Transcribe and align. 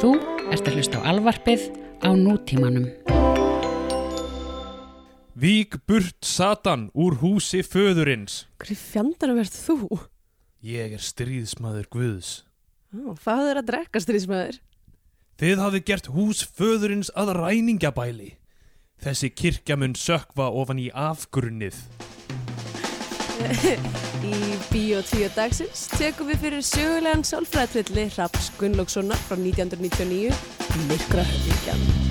Þú 0.00 0.14
ert 0.48 0.64
að 0.64 0.76
hlusta 0.78 1.00
á 1.04 1.12
alvarpið 1.12 1.64
á 2.00 2.08
nútímanum. 2.16 2.86
Vík 5.36 5.76
burt 5.84 6.24
Satan 6.24 6.86
úr 6.96 7.18
húsi 7.20 7.60
föðurins. 7.60 8.46
Hver 8.64 8.80
fjandarnum 8.80 9.42
ert 9.42 9.52
þú? 9.52 9.98
Ég 10.64 10.96
er 10.96 11.04
stríðsmaður 11.04 11.90
Guðs. 11.92 12.30
Ó, 12.96 13.12
Fáður 13.12 13.60
að 13.60 13.68
drekka 13.74 14.00
stríðsmaður. 14.00 14.62
Þið 15.36 15.64
hafið 15.66 15.86
gert 15.92 16.08
hús 16.16 16.40
föðurins 16.48 17.12
að 17.12 17.34
ræningjabæli. 17.36 18.34
Þessi 19.04 19.30
kirkja 19.36 19.76
mun 19.76 19.92
sökva 20.00 20.48
ofan 20.48 20.80
í 20.80 20.88
afgrunnið. 20.96 21.76
Í 24.30 24.34
Bíó 24.70 25.00
2 25.06 25.30
dagsins 25.36 25.86
tekum 25.96 26.28
við 26.30 26.38
fyrir 26.44 26.62
sögulegan 26.66 27.24
sálfræðatrilli 27.26 28.04
Raps 28.16 28.50
Gunnlaugssonar 28.60 29.20
frá 29.26 29.36
1999 29.38 30.34
Myrkra 30.90 31.24
höfðingjan. 31.24 31.80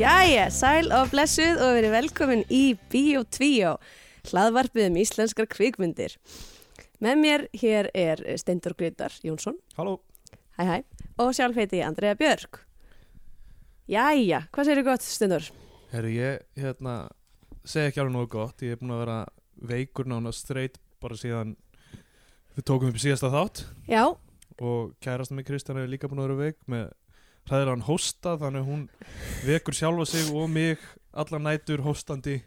Jæja, 0.00 0.48
sæl 0.48 0.88
og 0.96 1.10
blessuð 1.12 1.60
og 1.60 1.74
verið 1.76 1.92
velkomin 1.98 2.44
í 2.48 2.72
Bíó 2.88 3.20
2, 3.28 3.76
hlaðvarpið 4.28 4.88
um 4.90 4.98
íslenskar 5.00 5.48
kvikmyndir. 5.50 6.16
Með 7.00 7.20
mér 7.22 7.46
hér 7.56 7.88
er 7.96 8.20
Steindur 8.40 8.74
Grytar 8.76 9.14
Jónsson, 9.24 9.56
Halló. 9.78 10.00
hæ 10.58 10.64
hæ, 10.68 10.76
og 11.18 11.32
sjálf 11.34 11.56
heiti 11.56 11.80
ég 11.80 11.86
Andrea 11.88 12.14
Björk. 12.14 12.60
Jæja, 13.90 14.44
hvað 14.52 14.68
segir 14.68 14.84
gott 14.86 15.02
Steindur? 15.06 15.48
Herru, 15.90 16.10
ég, 16.14 16.44
hérna, 16.60 17.08
segi 17.64 17.88
ekki 17.90 18.02
alveg 18.02 18.14
nógu 18.14 18.28
gott. 18.36 18.62
Ég 18.62 18.76
er 18.76 18.80
búin 18.82 18.92
að 18.94 19.02
vera 19.04 19.18
veikur 19.72 20.06
nána 20.08 20.32
straight 20.32 20.76
bara 21.02 21.16
síðan 21.18 21.56
við 22.56 22.66
tókum 22.68 22.92
upp 22.92 23.00
síðasta 23.02 23.32
þátt. 23.32 23.64
Já, 23.88 24.04
Og 24.60 24.90
kærastan 25.00 25.38
mig 25.38 25.46
Kristján 25.48 25.78
er 25.80 25.88
líka 25.88 26.04
búin 26.10 26.20
að 26.20 26.26
vera 26.28 26.40
veik 26.50 26.58
með 26.68 26.90
hræðilegan 27.48 27.84
hósta 27.86 28.34
þannig 28.36 28.66
hún 28.68 28.82
vekur 29.46 29.72
sjálfa 29.72 30.04
sig 30.10 30.26
og 30.36 30.50
mig 30.52 30.82
allar 31.16 31.40
nætur 31.40 31.80
hóstandi 31.80 32.42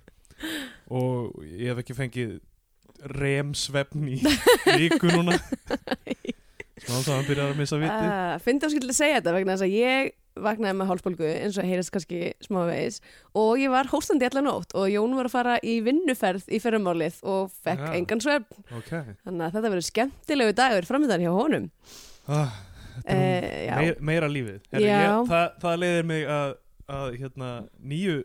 og 0.90 1.38
ég 1.48 1.72
hef 1.72 1.84
ekki 1.84 1.98
fengið 1.98 2.34
remsvefn 3.20 4.10
í 4.12 4.20
viku 4.82 5.12
núna. 5.12 5.38
Smá 6.84 7.00
þá 7.00 7.14
hann 7.14 7.28
byrjar 7.30 7.54
að 7.54 7.60
missa 7.62 7.78
viti 7.80 7.94
uh, 7.96 8.36
finnst 8.44 8.66
þú 8.66 8.70
skildið 8.74 8.92
að 8.92 8.98
segja 8.98 9.20
þetta 9.22 9.34
vegna 9.38 9.54
þess 9.56 9.66
að 9.68 9.76
ég 9.78 10.12
vaknaði 10.44 10.76
með 10.80 10.90
hálsbólgu 10.90 11.28
eins 11.30 11.58
og 11.62 11.68
heyrist 11.70 11.94
kannski 11.94 12.20
smávegis. 12.42 12.98
Og 13.38 13.62
ég 13.62 13.72
var 13.72 13.90
hóstandi 13.92 14.26
allar 14.28 14.46
nótt 14.48 14.74
og 14.76 14.90
Jón 14.90 15.14
var 15.16 15.30
að 15.30 15.36
fara 15.36 15.56
í 15.62 15.78
vinnuferð 15.86 16.48
í 16.50 16.60
ferramálið 16.64 17.20
og 17.30 17.54
fekk 17.64 17.86
Já. 17.86 17.94
engan 18.00 18.24
svefn. 18.24 18.66
Ok, 18.80 18.92
þannig 19.24 19.46
að 19.46 19.58
þetta 19.58 19.74
verður 19.76 19.88
skemmtilegu 19.90 20.56
dagur 20.58 20.90
framöndan 20.90 21.24
hjá 21.24 21.32
honum. 21.38 21.70
Ah, 22.26 22.58
uh, 23.04 23.14
meir, 23.14 24.00
meira 24.02 24.32
lífið. 24.32 24.60
Herri, 24.74 24.90
ég, 24.90 25.20
það, 25.30 25.46
það 25.62 25.80
leiðir 25.86 26.10
mig 26.10 26.26
að, 26.40 26.56
að 26.98 27.20
hérna, 27.22 27.52
nýju 27.94 28.18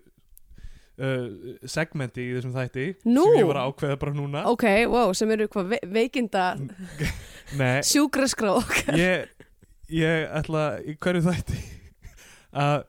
uh, 0.98 1.56
segmenti 1.68 2.24
í 2.26 2.34
þessum 2.36 2.54
þætti 2.56 2.86
Nú? 3.08 3.24
sem 3.28 3.40
ég 3.40 3.48
var 3.50 3.60
að 3.62 3.72
ákveða 3.72 3.98
bara 4.02 4.14
núna. 4.16 4.44
Ok, 4.50 4.66
wow, 4.90 5.12
sem 5.16 5.30
eru 5.34 5.48
hvað 5.52 5.72
ve 5.74 5.80
veikinda 5.98 6.46
Nei, 7.60 7.80
sjúkraskrá 7.86 8.56
ég, 8.98 9.28
ég 9.92 10.26
ætla 10.40 10.66
í 10.84 10.96
hverju 11.00 11.24
þætti 11.28 11.60
að 12.58 12.82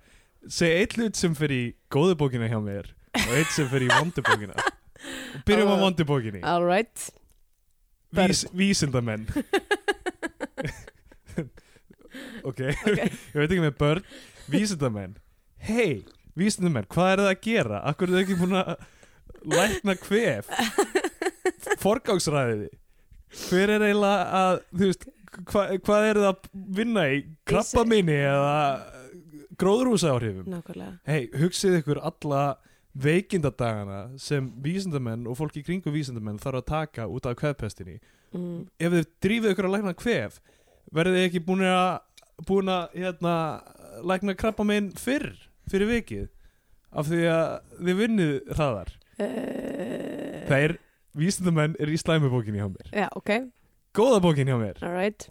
segja 0.50 0.82
eitt 0.84 0.98
hlut 0.98 1.20
sem 1.20 1.36
fyrir 1.38 1.60
í 1.60 1.70
góðu 1.92 2.18
bókina 2.20 2.50
hjá 2.52 2.60
mér 2.64 2.92
og 3.20 3.32
eitt 3.38 3.54
sem 3.56 3.68
fyrir 3.72 3.90
í 3.90 3.96
vondu 3.96 4.24
bókina. 4.24 4.54
Og 4.60 5.42
byrjum 5.48 5.70
á 5.70 5.74
Alveg. 5.74 5.84
vondu 5.84 6.06
bókinni. 6.08 6.42
Alright, 6.44 7.10
Vís, 8.16 8.46
vísindamenn. 8.58 9.28
Ok, 12.44 12.60
ok. 12.88 13.00
Ég 13.00 13.38
veit 13.38 13.52
ekki 13.52 13.62
með 13.64 13.76
börn. 13.80 14.06
Vísindamenn. 14.50 15.16
Hei, 15.62 16.00
vísindamenn, 16.40 16.90
hvað 16.92 17.14
er 17.14 17.24
það 17.24 17.32
að 17.34 17.42
gera? 17.46 17.82
Akkur 17.90 18.10
er 18.10 18.16
það 18.18 18.26
ekki 18.26 18.40
búin 18.40 18.60
að 18.60 18.76
lækna 19.54 19.96
kvef? 20.00 20.54
Forgángsræðiði 21.84 22.70
hver 23.30 23.74
er 23.76 23.86
eiginlega 23.86 24.40
að 24.40 24.62
þú 24.74 24.88
veist, 24.88 25.06
hva, 25.52 25.66
hvað 25.86 26.08
er 26.08 26.20
það 26.20 26.30
að 26.32 26.48
vinna 26.80 27.06
í? 27.14 27.20
Krabba 27.50 27.84
minni 27.88 28.18
eða 28.18 28.56
gróðrúsáhrifum 29.60 30.50
Nákvæmlega. 30.50 30.98
Hei, 31.10 31.30
hugsið 31.38 31.80
ykkur 31.82 32.02
alla 32.10 32.44
veikindadagana 33.00 34.00
sem 34.20 34.48
vísindamenn 34.64 35.28
og 35.30 35.38
fólki 35.38 35.62
í 35.62 35.68
kringu 35.68 35.94
vísindamenn 35.94 36.40
þarf 36.42 36.64
að 36.64 36.70
taka 36.72 37.10
út 37.12 37.28
af 37.30 37.38
kvefpestinni. 37.40 38.00
Mm. 38.30 38.68
ef 38.78 38.94
þið 38.94 39.06
drífið 39.26 39.54
ykkur 39.56 39.66
að 39.66 39.72
lækna 39.74 39.92
kvef 39.98 40.36
verðið 40.94 41.24
ekki 41.24 41.40
búin 41.48 41.64
að 41.66 41.96
búin 42.46 42.70
að 42.70 42.92
hérna, 42.94 43.32
lækna 44.06 44.36
krabba 44.38 44.66
minn 44.70 44.92
fyrr 44.94 45.32
fyrir 45.72 45.90
vikið 45.90 46.28
af 46.90 47.10
því 47.10 47.24
að 47.32 47.50
þið 47.80 48.00
vinnið 48.04 48.32
hraðar. 48.56 48.94
Uh, 49.20 50.46
það 50.50 50.64
er, 50.68 50.76
vísindamenn 51.20 51.76
er 51.82 51.92
í 51.92 52.00
slæmubókinni 52.00 52.62
hjá 52.62 52.70
mér. 52.72 52.90
Já, 52.94 53.08
ok, 53.20 53.34
góða 53.98 54.22
bókin 54.24 54.50
hjá 54.50 54.58
mér. 54.62 54.82
Alright. 54.86 55.30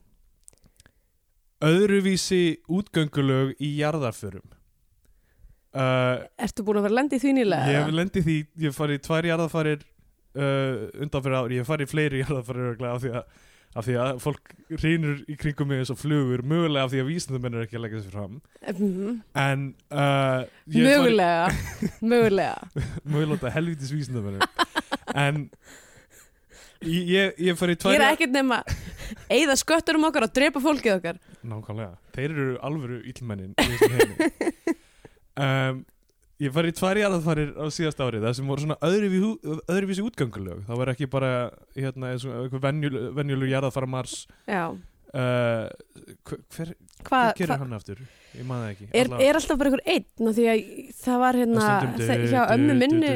Öðruvísi 1.65 2.61
útgöngulög 2.71 3.57
í 3.59 3.73
jarðarförum. 3.81 4.47
Uh, 5.75 6.25
Ertu 6.41 6.65
búin 6.65 6.79
að 6.81 6.89
vera 6.89 6.97
lendið 7.03 7.23
því 7.23 7.33
nýlega? 7.37 7.67
ég 7.69 7.83
hef 7.83 7.91
lendið 7.93 8.25
því 8.25 8.37
ég 8.41 8.71
hef 8.71 8.79
farið 8.79 9.01
tvær 9.05 9.27
jarðarfarir 9.29 9.83
uh, 9.85 10.87
undan 11.05 11.25
fyrir 11.27 11.37
ári, 11.37 11.59
ég 11.59 11.63
hef 11.63 11.69
farið 11.69 11.91
fleiri 11.91 12.23
jarðarfarir 12.23 12.87
af 12.89 13.03
því 13.03 13.13
að 13.21 13.27
af 13.79 13.87
því 13.87 13.97
að 14.03 14.21
fólk 14.23 14.55
rínur 14.83 15.21
í 15.31 15.37
kringum 15.39 15.71
mig 15.71 15.83
eins 15.83 15.93
og 15.95 15.99
flugur 16.01 16.43
mögulega 16.47 16.87
af 16.87 16.93
því 16.93 17.03
að 17.03 17.11
vísindamenn 17.13 17.57
er 17.59 17.67
ekki 17.67 17.79
að 17.79 17.85
leggja 17.85 18.01
þessi 18.01 18.15
fram. 18.15 18.39
Mhm. 18.69 19.19
en 19.39 19.67
uh, 19.91 20.41
Mögulega, 20.89 21.51
mögulega. 22.03 22.87
Mögulega 23.05 23.55
helvitis 23.55 23.95
vísindamenn 23.95 24.43
en 25.15 25.47
ég, 26.85 27.05
ég, 27.09 27.39
ég 27.39 27.53
hef 27.53 27.63
farið 27.63 27.79
í 27.79 27.83
tvær 27.85 27.95
Ég 27.95 28.03
er 28.03 28.09
ekkert 28.13 28.35
nema 28.35 28.61
Eða 29.33 29.57
sköttur 29.57 29.97
um 29.97 30.05
okkar 30.09 30.27
og 30.27 30.35
drepa 30.37 30.61
fólkið 30.61 30.99
okkar. 30.99 31.21
Nákvæmlega, 31.49 31.95
þeir 32.13 32.35
eru 32.35 32.51
alvöru 32.67 32.99
íllmennin 33.09 33.55
í 33.57 33.71
þessum 33.71 33.97
heimi. 33.97 34.77
Um, 35.39 35.85
ég 36.43 36.55
farið 36.55 36.75
í 36.75 36.77
tvær 36.79 37.01
jarðarfarir 37.03 37.51
á 37.59 37.65
síðast 37.75 38.03
árið 38.05 38.27
það 38.29 38.37
sem 38.39 38.53
voru 38.53 38.65
svona 38.65 38.79
öðruvísi, 38.87 40.05
útgöngulög. 40.07 40.63
Það 40.69 40.81
var 40.83 40.93
ekki 40.95 41.11
bara 41.11 41.33
hérna, 41.75 42.13
venjulur 43.17 43.51
jarðarfara 43.51 43.91
Mars 43.91 44.21
Já. 44.47 44.71
Uh, 45.09 45.65
hver, 46.53 46.75
Hvað 47.01 47.23
hver 47.31 47.37
gerir 47.39 47.53
hva, 47.55 47.57
hann 47.63 47.77
aftur? 47.79 48.01
Ég 48.37 48.45
það 48.45 48.65
ekki. 48.75 48.89
Er, 48.93 49.09
Alla- 49.09 49.21
er 49.25 49.39
alltaf 49.39 49.59
bara 49.59 49.71
einhver 49.71 49.83
einn? 49.89 50.33
Því 50.37 50.45
að 50.53 50.73
það 50.99 51.23
var 51.23 51.39
hérna 51.41 51.63
það, 51.65 52.25
Hjá 52.29 52.43
ömmu 52.53 52.77
minni 52.77 53.13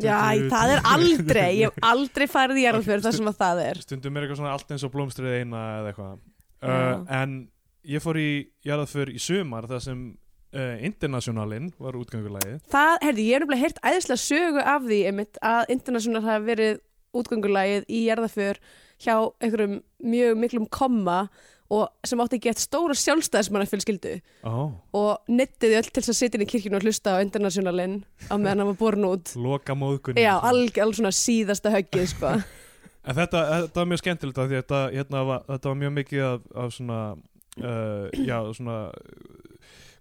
Já, 0.00 0.16
það 0.54 0.72
er 0.72 0.82
aldrei. 0.94 1.50
Ég 1.58 1.68
hef 1.68 1.88
aldrei 1.90 2.26
farið 2.32 2.62
í 2.62 2.64
jarðfjörð 2.64 3.04
þar 3.08 3.18
sem 3.18 3.30
að 3.30 3.40
það 3.42 3.62
er. 3.66 3.82
Stundum 3.84 4.16
er 4.16 4.24
eitthvað 4.24 4.40
svona 4.40 4.54
allt 4.56 4.72
eins 4.72 4.86
og 4.88 4.94
blómstrið 4.94 5.36
eina 5.42 5.64
eða 5.82 5.92
eitthvað. 5.92 6.16
Uh, 6.64 7.04
en 7.20 7.36
ég 7.84 8.00
fór 8.00 8.20
í 8.24 8.28
jarðarför 8.64 9.12
í 9.12 9.20
sumar 9.20 9.68
þar 9.68 9.84
sem 9.84 10.04
uh, 10.54 10.74
Internationalin 10.86 11.70
var 11.82 11.98
útgöngulagið 11.98 12.60
Það, 12.72 12.94
herði, 13.04 13.28
ég 13.28 13.36
er 13.36 13.44
nefnilega 13.44 13.64
heyrt 13.66 13.82
æðislega 13.84 14.22
sögu 14.24 14.64
af 14.74 14.86
því 14.86 15.00
einmitt 15.10 15.40
að 15.42 15.74
International 15.74 16.24
hafi 16.24 16.48
verið 16.48 16.80
útgöngulagið 17.14 17.88
í 17.88 18.04
jarðaför 18.08 18.62
hjá 19.02 19.16
einhverjum 19.42 19.80
mjög 20.04 20.38
miklum 20.38 20.70
komma 20.70 21.24
og 21.72 21.88
sem 22.06 22.20
átti 22.20 22.38
að 22.38 22.44
geta 22.44 22.62
stóra 22.62 22.96
sjálfstæðismanna 22.98 23.68
fjölskyldu 23.68 24.12
oh. 24.46 24.74
og 24.94 25.30
nettiði 25.32 25.78
öll 25.78 25.88
til 25.88 26.02
þess 26.02 26.12
að 26.12 26.18
sitja 26.18 26.38
inn 26.38 26.44
í 26.44 26.50
kirkjunu 26.50 26.78
og 26.78 26.84
hlusta 26.84 27.16
á 27.16 27.24
Internationalin 27.24 28.02
á 28.28 28.34
meðan 28.36 28.60
hann 28.62 28.70
var 28.70 28.78
borin 28.80 29.08
út 29.08 29.32
loka 29.40 29.76
móðkunni 29.78 30.22
Já, 30.22 30.36
alveg 30.36 30.78
alveg 30.84 31.00
svona 31.00 31.14
síðasta 31.16 31.72
höggið 31.74 32.10
sko. 32.12 32.34
Þetta, 33.04 33.40
þetta 33.44 33.80
var 33.82 33.88
mjög 33.90 34.00
skemmtilegt 34.00 34.38
af 34.40 34.46
því 34.48 34.56
þetta, 34.62 34.78
hérna, 34.94 35.22
var, 35.28 35.40
þetta 35.50 35.68
var 35.68 35.74
mjög 35.76 35.90
mikið 35.98 36.22
af, 36.24 36.44
af 36.62 36.70
svona, 36.72 37.00
uh, 37.60 38.06
já, 38.16 38.38
svona, 38.56 38.76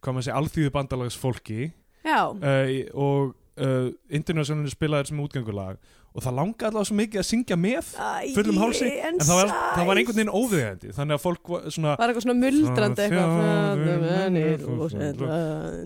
hvað 0.03 0.17
maður 0.17 0.27
segja, 0.27 0.39
alþýðu 0.41 0.73
bandalags 0.75 1.17
fólki 1.19 1.71
uh, 2.03 2.71
og 2.93 3.33
uh, 3.63 3.89
International 4.11 4.71
spilaði 4.71 5.11
sem 5.11 5.21
útgöngulag 5.23 5.79
og 6.13 6.21
það 6.21 6.35
langaði 6.37 6.67
allavega 6.69 6.85
svo 6.89 6.95
mikið 6.99 7.19
að 7.23 7.25
syngja 7.25 7.55
með 7.57 7.87
fullum 8.35 8.59
hálsi 8.61 8.89
en, 9.01 9.15
það, 9.17 9.39
var, 9.39 9.53
það 9.77 9.87
var 9.89 9.99
einhvern 10.01 10.17
veginn 10.19 10.33
óviðeigandi 10.37 10.91
þannig 10.97 11.15
að 11.17 11.23
fólk 11.23 11.49
var 11.53 11.63
svona 11.73 11.93
var 11.97 12.11
eitthvað 12.13 12.25
svona 12.27 12.39
muldrandi 12.43 13.05
eitthvað. 13.07 14.63
Og 14.63 14.93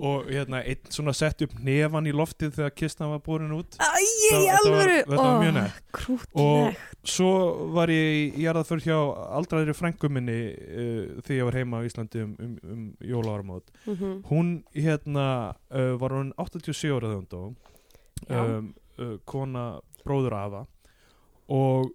og- 0.07 0.27
hérna 0.31 0.59
og 0.59 0.68
einn 0.68 0.91
svona 0.91 1.13
sett 1.15 1.41
upp 1.45 1.53
nefan 1.63 2.09
í 2.09 2.13
loftið 2.15 2.53
þegar 2.57 2.74
kistan 2.75 3.12
var 3.13 3.21
borin 3.24 3.53
út. 3.56 3.77
Æ, 3.79 3.88
Það- 4.27 4.47
þetta 5.07 5.15
var- 5.18 5.41
mjög 5.44 5.53
nett. 5.53 5.81
Krútlegt 5.97 6.77
svo 7.07 7.31
var 7.73 7.88
ég 7.88 8.35
í 8.38 8.44
jarðaför 8.44 8.81
hjá 8.83 8.97
aldraðri 9.39 9.73
frængu 9.77 10.09
minni 10.12 10.39
uh, 10.53 11.21
þegar 11.23 11.38
ég 11.39 11.45
var 11.47 11.57
heima 11.57 11.80
á 11.80 11.88
Íslandi 11.88 12.23
um, 12.23 12.35
um, 12.39 12.57
um 12.63 12.83
jólaáramót. 13.01 13.63
Mhm. 13.88 14.23
hún 14.30 14.63
hérna 14.75 15.56
uh, 15.71 15.95
var 15.97 16.09
hún 16.12 16.33
87 16.38 16.91
ára 16.91 17.07
þegar 17.07 17.21
hún 17.21 17.30
dó. 17.31 17.56
Já. 18.27 18.44
um, 18.57 18.73
uh, 19.00 19.18
kona 19.25 19.80
bróður 20.05 20.35
afa. 20.38 20.63
Og 21.47 21.94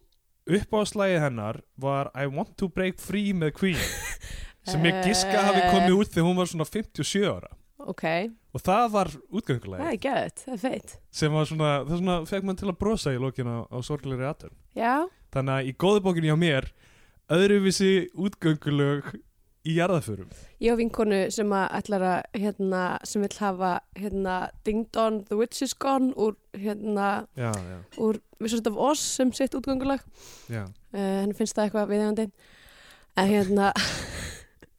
uppáðslægið 0.51 1.23
hennar 1.23 1.61
var 1.81 2.11
I 2.19 2.27
want 2.31 2.57
to 2.59 2.69
break 2.73 3.01
free 3.01 3.35
með 3.37 3.55
Queen 3.61 3.83
sem 4.69 4.85
ég 4.89 5.03
giska 5.07 5.49
hafi 5.49 5.67
komið 5.71 5.99
út 5.99 6.15
þegar 6.15 6.29
hún 6.31 6.41
var 6.41 6.51
svona 6.51 6.69
57 6.69 7.27
ára. 7.29 7.53
Ok, 7.83 8.05
og 8.55 8.63
það 8.63 8.85
var 8.93 9.11
feitt 10.63 10.93
sem 11.11 11.35
var 11.35 11.49
svona, 11.51 11.71
það 11.89 11.99
svona 11.99 12.17
fekk 12.31 12.47
mann 12.47 12.61
til 12.61 12.69
að 12.71 12.79
brosa 12.79 13.15
í 13.15 13.19
lokina 13.19 13.57
á 13.67 13.79
sorglegri 13.83 14.29
aðtönd 14.29 14.55
Já, 14.79 15.09
þannig 15.35 15.57
að 15.57 15.71
í 15.71 15.75
góðu 15.83 16.05
bókinni 16.05 16.31
hjá 16.31 16.39
mér 16.39 16.69
öðruvísi 17.33 17.91
útgöngulög 18.15 19.11
í 19.63 19.77
jarðaförum 19.77 20.31
ég 20.63 20.75
á 20.75 20.77
vinkonu 20.79 21.19
sem 21.35 21.53
að 21.55 21.77
ætlar 21.79 22.05
að 22.07 22.41
hérna, 22.43 22.83
sem 23.07 23.23
vill 23.25 23.37
hafa 23.39 23.73
hérna 23.99 24.37
Ding 24.67 24.89
Dong, 24.95 25.23
The 25.29 25.39
Witch 25.39 25.63
is 25.67 25.75
Gone 25.75 26.13
úr 26.19 26.37
hérna, 26.59 27.29
já, 27.39 27.51
já, 27.51 27.79
úr 28.03 28.19
Wizard 28.43 28.67
of 28.71 28.79
Oz 28.79 29.01
sem 29.01 29.33
sitt 29.33 29.55
útgöngulag. 29.55 30.03
Já, 30.51 30.65
uh, 30.67 30.99
henni 31.23 31.37
finnst 31.39 31.57
það 31.57 31.69
eitthvað 31.69 31.93
viðegandi 31.93 32.29
en 33.23 33.29
hérna, 33.31 33.73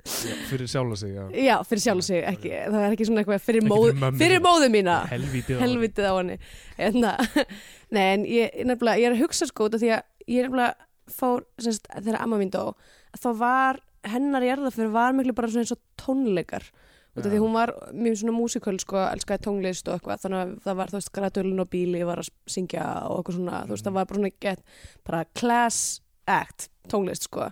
já 0.04 0.34
fyrir 0.50 0.68
sjálfa 0.68 0.98
sig 1.00 1.14
já. 1.16 1.24
já, 1.32 1.56
fyrir 1.68 1.84
sjálf 1.86 2.08
sig 2.08 2.26
ekki, 2.28 2.52
það 2.52 2.80
er 2.82 2.96
ekki 2.96 3.08
svona 3.08 3.24
eitthvað 3.24 3.46
fyrir, 3.46 3.68
móð, 3.68 4.04
fyrir 4.20 4.44
móðu 4.44 4.72
mína. 4.74 4.98
Helvítið 5.12 5.56
á 5.56 5.60
henni. 5.60 5.68
helvitið 5.68 6.10
á 6.10 6.14
henni. 6.18 6.40
Hérna, 6.80 7.14
nei 7.96 8.06
en 8.08 8.28
ég, 8.28 8.60
nefnilega, 8.68 9.00
ég 9.00 9.12
er 9.12 9.16
að 9.16 9.24
hugsa 9.24 9.48
sko 9.48 9.72
því 9.72 9.96
að 9.96 10.04
ég 10.28 10.48
nefnilega 10.48 10.90
fór, 11.14 11.48
semst, 11.62 11.88
þegar 11.92 12.22
amma 12.24 12.40
mín 12.40 12.52
dó 12.52 12.74
þá 13.20 13.30
var, 13.38 13.80
hennar 14.08 14.46
jarðaför 14.46 14.92
var 14.94 15.16
miklu 15.16 15.36
bara 15.38 15.52
eins 15.52 15.74
og 15.76 15.82
tónleikar. 16.00 16.66
Af 17.14 17.28
því 17.28 17.40
hún 17.44 17.54
var 17.54 17.70
mjög 17.94 18.16
svona 18.24 18.34
músiköl 18.34 18.80
sko, 18.82 18.98
elskaði 19.06 19.46
tónlist 19.46 19.86
og 19.86 20.00
eitthvað 20.00 20.24
þannig 20.24 20.40
að 20.40 20.54
það 20.64 20.78
var, 20.80 20.90
þú 20.90 20.98
veist, 20.98 21.12
grætulun 21.14 21.62
og 21.62 21.70
bíli 21.70 22.00
var 22.10 22.22
að 22.24 22.32
syngja 22.50 22.86
og 23.06 23.20
eitthvað 23.20 23.38
svona, 23.38 23.60
þú 23.68 23.76
veist, 23.76 23.86
það 23.86 23.98
var 24.00 24.08
bara 24.10 24.20
svona 24.20 24.32
get, 24.42 24.64
bara 25.06 25.20
class 25.38 25.82
act 26.26 26.68
tónlist 26.90 27.28
sko. 27.28 27.52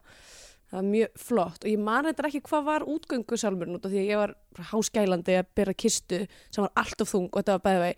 Það 0.71 0.80
var 0.80 0.88
mjög 0.88 1.21
flott 1.27 1.62
og 1.62 1.69
ég 1.69 1.83
man 1.83 2.09
þetta 2.09 2.25
ekki 2.31 2.42
hvað 2.48 2.65
var 2.71 2.88
útgöngu 2.89 3.38
sjálfurinn 3.38 3.77
út 3.77 3.86
af 3.86 3.94
því 3.94 4.01
að 4.01 4.09
ég 4.09 4.21
var 4.24 4.33
háskælandi 4.71 5.38
að 5.38 5.54
byrja 5.59 5.80
kistu 5.83 6.21
sem 6.47 6.65
var 6.65 6.74
allt 6.81 7.06
of 7.06 7.12
þung 7.12 7.30
og 7.30 7.42
þetta 7.42 7.57
var 7.57 7.65
bæði 7.68 7.81
vei 7.86 7.94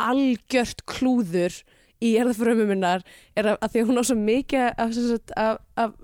algjört 0.00 0.84
klúður 0.88 1.58
í 2.00 2.14
erðafrömmu 2.20 2.66
minnar 2.68 3.04
er 3.36 3.52
að, 3.52 3.58
að 3.60 3.72
því 3.72 3.82
að 3.82 3.90
hún 3.90 4.00
á 4.00 4.04
svo 4.08 4.16
mikið 4.20 4.66
af, 4.70 4.94
sagt, 4.96 5.34
af, 5.36 5.60
af 5.80 5.96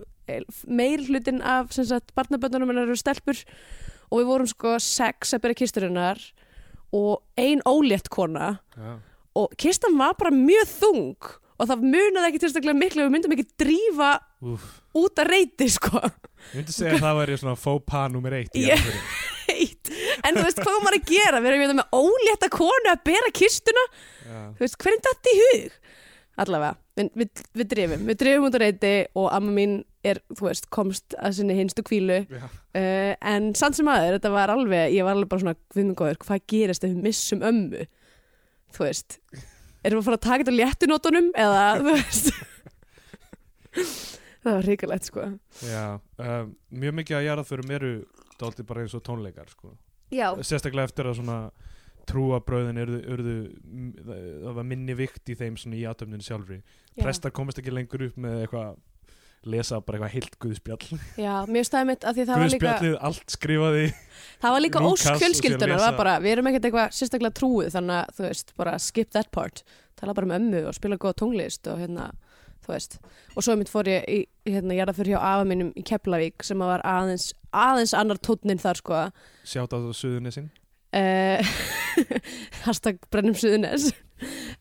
meir 0.66 1.02
hlutin 1.06 1.42
af 1.42 1.72
sagt, 1.76 2.12
barnaböndunum 2.16 2.70
minnar 2.70 2.88
eru 2.88 2.98
stelpur 2.98 3.38
og 4.10 4.20
við 4.20 4.28
vorum 4.30 4.50
sko 4.50 4.76
sex 4.82 5.34
að 5.36 5.44
byrja 5.46 5.60
kisturinnar 5.62 6.22
og 6.96 7.22
ein 7.40 7.62
ólétt 7.66 8.10
kona 8.12 8.56
Já. 8.76 8.98
og 9.36 9.56
kistan 9.60 9.98
var 9.98 10.14
bara 10.18 10.32
mjög 10.34 10.70
þung 10.76 11.30
og 11.56 11.68
það 11.70 11.84
munaði 11.88 12.30
ekki 12.30 12.42
tilstaklega 12.44 12.78
miklu 12.78 13.06
við 13.06 13.14
myndum 13.14 13.34
ekki 13.36 13.48
drífa 13.62 14.12
Úf. 14.44 14.64
út 14.96 15.22
að 15.22 15.30
reyti 15.32 15.68
sko 15.72 16.02
Ég 16.02 16.60
myndi 16.60 16.74
segja 16.74 16.98
að 16.98 17.04
það 17.06 17.20
væri 17.20 17.38
svona 17.40 17.56
faux 17.58 17.82
pas 17.88 18.10
nummer 18.12 18.34
eitt. 18.36 18.54
Heitt. 19.46 19.90
en 20.26 20.36
þú 20.36 20.44
veist 20.44 20.60
hvað 20.60 20.78
maður 20.84 20.98
að 21.00 21.08
gera 21.10 21.40
við 21.42 21.52
erum 21.54 21.78
með 21.80 21.96
ólétta 21.96 22.50
konu 22.52 22.90
að 22.92 23.02
bera 23.08 23.32
kistuna 23.34 23.84
Já. 24.26 24.40
þú 24.58 24.64
veist 24.64 24.78
hvernig 24.82 25.04
datt 25.06 25.30
í 25.32 25.36
hug 25.40 25.78
allavega, 26.42 26.76
við, 26.98 27.10
við, 27.16 27.42
við 27.56 27.68
drifum. 27.72 28.06
Við 28.10 28.18
drifum 28.22 28.46
út 28.48 28.56
að 28.58 28.64
reyti 28.64 28.92
og 29.16 29.28
amma 29.32 29.54
mín 29.56 29.76
er, 30.06 30.20
þú 30.36 30.48
veist, 30.48 30.68
komst 30.74 31.16
að 31.18 31.38
sinni 31.38 31.56
hinstu 31.58 31.84
kvílu 31.86 32.18
uh, 32.28 33.12
en 33.32 33.50
samt 33.58 33.78
sem 33.78 33.88
aður, 33.90 34.18
þetta 34.18 34.32
var 34.34 34.52
alveg 34.54 34.94
ég 34.94 35.06
var 35.06 35.16
alveg 35.16 35.30
bara 35.32 35.44
svona, 35.44 35.56
við 35.74 35.82
minn 35.82 35.98
góður, 35.98 36.20
hvað 36.24 36.44
gerist 36.52 36.86
ef 36.86 36.92
við 36.92 37.06
missum 37.08 37.44
ömmu? 37.46 37.86
Þú 38.76 38.84
veist. 38.84 39.18
Erum 39.86 39.98
við 39.98 40.02
að 40.02 40.08
fara 40.10 40.20
að 40.20 40.26
taka 40.26 40.44
þetta 40.44 40.54
á 40.54 40.60
léttunótunum 40.60 41.32
eða, 41.46 41.64
þú 41.80 41.94
veist? 41.94 42.30
Það 44.46 44.52
var 44.52 44.68
ríkalegt 44.70 45.08
sko. 45.08 45.24
Já. 45.66 45.84
Um, 46.22 46.52
mjög 46.82 47.00
mikið 47.00 47.18
að 47.18 47.26
jarðaförum 47.26 47.72
eru 47.78 47.94
dálítið 48.40 48.68
bara 48.68 48.84
eins 48.84 48.94
og 48.94 49.02
tónleikar 49.06 49.48
sko. 49.50 49.72
já, 50.12 50.28
sérstaklega 50.44 50.86
eftir 50.86 51.08
að 51.08 51.16
svona 51.18 51.38
trúabröðin 52.10 52.82
urðu, 52.82 52.98
urðu 53.14 53.36
það 54.06 54.58
var 54.58 54.68
minni 54.72 54.96
vikt 54.98 55.32
í 55.32 55.36
þeim 55.38 55.56
svona 55.60 55.78
í 55.78 55.86
atöfninu 55.88 56.26
sjálfri. 56.26 56.60
Já. 56.96 57.02
prestar 57.04 57.34
komast 57.34 57.60
ekki 57.60 57.74
lengur 57.74 58.06
upp 58.08 58.20
með 58.20 58.44
eitthvað 58.44 58.76
lesa 59.46 59.80
bara 59.84 59.98
eitthvað 59.98 60.14
heilt 60.14 60.36
guðspjall. 60.42 60.98
Já, 61.20 61.34
staði 61.66 61.88
mitt 61.90 62.06
að 62.06 62.18
því 62.18 62.26
það 62.26 62.40
var 62.40 62.50
líka 62.50 62.66
guðspjallið, 62.66 62.96
allt 63.08 63.34
skrifaði 63.36 63.84
það 64.42 64.54
var 64.56 64.64
líka 64.64 64.82
Lúkas 64.82 64.92
ósk 64.92 65.10
og 65.12 65.20
fjölskyldunar 65.22 65.66
síðan 65.66 65.82
það 65.82 65.86
var 65.86 65.98
bara, 66.00 66.14
við 66.24 66.34
erum 66.34 66.50
ekkert 66.50 66.68
eitthvað 66.68 66.96
sérstaklega 66.98 67.38
trúið 67.40 67.74
þannig 67.76 67.98
að 68.00 68.14
þú 68.16 68.26
veist, 68.26 68.54
bara 68.62 68.76
skip 68.82 69.12
that 69.14 69.30
part. 69.34 69.62
Tala 69.96 70.16
bara 70.16 70.28
um 70.28 70.36
ömmu 70.40 70.64
og 70.68 70.76
spila 70.76 70.98
góða 71.00 71.18
tónlist 71.22 71.70
og 71.70 71.80
hérna, 71.80 72.10
þú 72.66 72.74
veist. 72.74 72.98
Og 73.34 73.46
svo 73.46 73.56
mitt 73.60 73.72
fór 73.72 73.88
ég 73.92 74.06
í, 74.10 74.20
hérna, 74.48 74.76
ég 74.76 74.84
er 74.84 74.92
að 74.92 75.00
fyrir 75.00 75.14
hjá 75.14 75.22
afa 75.22 75.48
mínum 75.48 75.72
í 75.78 75.86
Keflavík 75.86 76.46
sem 76.46 76.60
var 76.60 76.84
aðeins 76.84 77.30
aðeins 77.56 77.94
annar 77.96 78.20
tónnin 78.20 78.60
þar 78.60 78.82
sko. 78.82 79.02
Sjátt 79.46 79.72
á 79.72 79.78
suðunisinn 79.94 80.50
uh, 80.96 81.54
hashtag 82.66 83.00
brennum 83.12 83.36
suðunes 83.38 83.92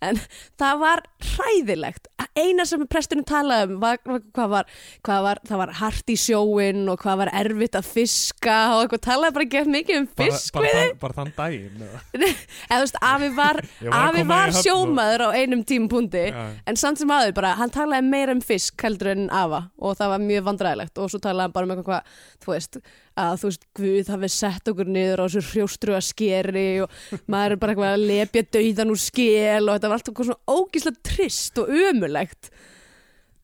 en 0.03 0.17
það 0.59 0.79
var 0.81 1.01
hræðilegt 1.23 2.09
eina 2.35 2.65
sem 2.67 2.81
presturinn 2.91 3.25
talaði 3.27 3.69
um 3.69 3.77
var, 3.79 3.99
var, 4.03 4.23
hvað, 4.35 4.49
var, 4.51 4.71
hvað 5.05 5.21
var 5.25 5.39
það 5.47 5.61
var 5.61 5.71
hart 5.79 6.11
í 6.11 6.17
sjóin 6.19 6.81
og 6.91 6.99
hvað 6.99 7.21
var 7.21 7.31
erfitt 7.39 7.77
að 7.79 7.87
fiska 7.87 8.57
og 8.73 8.83
eitthvað 8.83 9.03
talaði 9.07 9.35
bara 9.37 9.47
ekki 9.47 9.61
mikið 9.75 10.01
um 10.01 10.09
bara, 10.09 10.25
fisk 10.35 10.57
bara, 10.57 10.73
þann, 10.75 10.97
bara 11.05 11.17
þann 11.19 11.31
daginn 11.37 11.85
eða? 11.85 12.01
þú 12.11 12.81
veist, 12.83 12.99
afi 13.11 13.31
var, 13.38 13.61
var 13.95 14.19
var 14.33 14.55
sjómaður 14.59 15.25
á 15.25 15.29
einum 15.39 15.63
tímpundi 15.67 16.25
Já. 16.27 16.43
en 16.67 16.81
samt 16.81 16.99
sem 16.99 17.15
aður 17.15 17.35
bara, 17.39 17.55
hann 17.61 17.73
talaði 17.73 18.11
meira 18.11 18.35
um 18.35 18.43
fisk 18.43 18.83
heldur 18.83 19.13
en 19.15 19.29
afa 19.31 19.65
og 19.79 19.95
það 20.01 20.15
var 20.17 20.27
mjög 20.27 20.47
vandræðilegt 20.51 20.99
og 20.99 21.11
svo 21.13 21.23
talaði 21.23 21.47
hann 21.47 21.55
bara 21.55 21.69
um 21.69 21.75
eitthvað 21.77 22.21
þú 22.43 22.55
veist, 22.57 22.81
að 23.15 23.35
þú 23.41 23.50
veist, 23.50 23.65
Guð 23.79 24.09
hafi 24.12 24.29
sett 24.33 24.67
okkur 24.71 24.89
niður 24.91 25.21
á 25.23 25.25
þessu 25.27 25.44
hrjóstru 25.53 25.95
að 25.95 26.06
skeri 26.09 26.65
og 26.83 26.95
maður 27.31 27.56
er 27.56 27.62
bara 27.62 27.75
eitthvað 27.75 27.94
að 27.95 28.06
lepja 28.12 28.45
dauðan 28.57 28.91
úr 28.95 29.01
skel 29.01 29.63
og 29.69 29.75
þetta 29.77 29.91
var 29.91 29.97
alltaf 30.00 30.12
eitthvað 30.13 30.29
svona 30.31 30.57
ógíslega 30.59 31.03
trist 31.09 31.62
og 31.63 31.71
ömulegt 31.71 32.50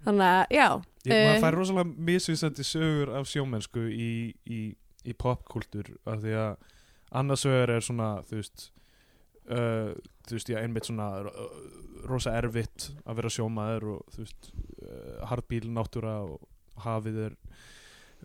þannig 0.05 0.27
að, 0.27 0.43
já 0.57 0.67
Ég, 1.01 1.13
Eh. 1.17 1.23
maður 1.31 1.41
fær 1.41 1.55
rosalega 1.57 2.03
misvísandi 2.11 2.63
sögur 2.67 3.09
af 3.17 3.25
sjómennsku 3.25 3.87
í, 3.89 4.09
í, 4.45 4.59
í 5.01 5.13
popkultúr 5.17 5.87
af 6.05 6.19
því 6.21 6.35
að 6.37 6.51
annars 7.17 7.41
sögur 7.41 7.71
er 7.73 7.81
svona 7.81 8.09
þú 8.29 8.37
veist 8.37 8.67
uh, 9.49 9.95
þú 10.27 10.35
veist, 10.37 10.51
já, 10.53 10.59
einmitt 10.61 10.85
svona 10.85 11.07
uh, 11.25 11.47
rosa 12.05 12.35
erfitt 12.37 12.91
að 13.05 13.17
vera 13.17 13.31
sjómaður 13.33 13.87
og 13.95 14.13
þú 14.13 14.21
veist, 14.27 14.51
uh, 14.85 15.25
hardbíl 15.31 15.63
náttúra 15.73 16.19
og 16.27 16.45
hafið 16.85 17.17
er 17.31 17.35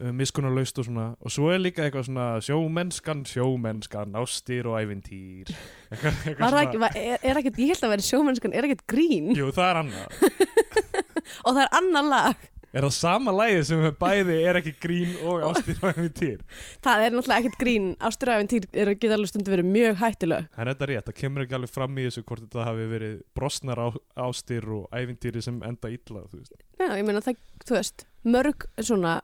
uh, 0.00 0.10
miskunnarlaust 0.16 0.80
og 0.82 0.88
svona. 0.88 1.06
Og 1.20 1.32
svo 1.32 1.52
er 1.52 1.62
líka 1.62 1.84
eitthvað 1.86 2.08
svona 2.08 2.26
sjómennskan, 2.44 3.24
sjómennskan 3.28 4.18
ástir 4.20 4.68
og 4.70 4.80
ævintýr. 4.80 5.52
Eitthvað, 5.86 6.16
eitthvað 6.26 6.60
ekki, 6.64 6.82
var, 6.82 6.96
er, 6.98 7.20
er 7.22 7.38
ekkert, 7.40 7.58
ég 7.62 7.70
held 7.70 7.84
að 7.86 7.92
vera 7.94 8.04
sjómennskan 8.08 8.54
er 8.58 8.66
ekkert 8.66 8.86
grín? 8.90 9.30
Jú, 9.38 9.52
það 9.54 9.68
er 9.70 9.80
annað. 9.84 10.20
Og 11.46 11.52
það 11.52 11.62
er 11.62 11.74
annar 11.78 12.06
lag. 12.10 12.46
Er 12.76 12.84
það 12.84 12.92
sama 12.92 13.32
lægið 13.32 13.62
sem 13.64 13.78
við 13.80 13.94
bæði 14.00 14.34
er 14.50 14.58
ekki 14.58 14.72
grín 14.82 15.12
og 15.24 15.44
ástir 15.48 15.78
og 15.80 15.96
ævintýr? 15.96 16.42
það 16.84 17.04
er 17.04 17.14
náttúrulega 17.14 17.38
ekkert 17.40 17.60
grín. 17.62 17.86
Ásturöfin 18.04 18.50
týr 18.52 18.66
er 18.74 18.90
að 18.90 18.98
geta 19.00 19.16
alveg 19.16 19.30
stundu 19.30 19.54
verið 19.54 19.70
mjög 19.70 19.96
hættuleg. 20.02 20.50
Það 20.52 20.62
er 20.64 20.70
þetta 20.72 20.88
rétt, 20.90 21.06
það 21.06 21.18
kemur 21.22 21.44
ekki 21.44 21.56
alveg 21.56 21.72
fram 21.72 21.96
í 21.96 22.04
þessu 22.08 22.24
hvort 22.26 22.44
þetta 22.44 22.66
hafi 22.66 22.88
verið 22.90 23.14
brosnar 23.38 23.80
á, 23.80 23.88
ástir 24.26 24.68
og 24.76 24.90
ævintýri 24.92 25.44
sem 25.46 25.62
enda 25.64 25.92
illa. 25.94 26.26
Já, 26.76 26.92
meina 27.06 27.24
það, 27.24 27.40
veist, 27.70 28.06
mörg 28.26 28.68
svona 28.76 29.14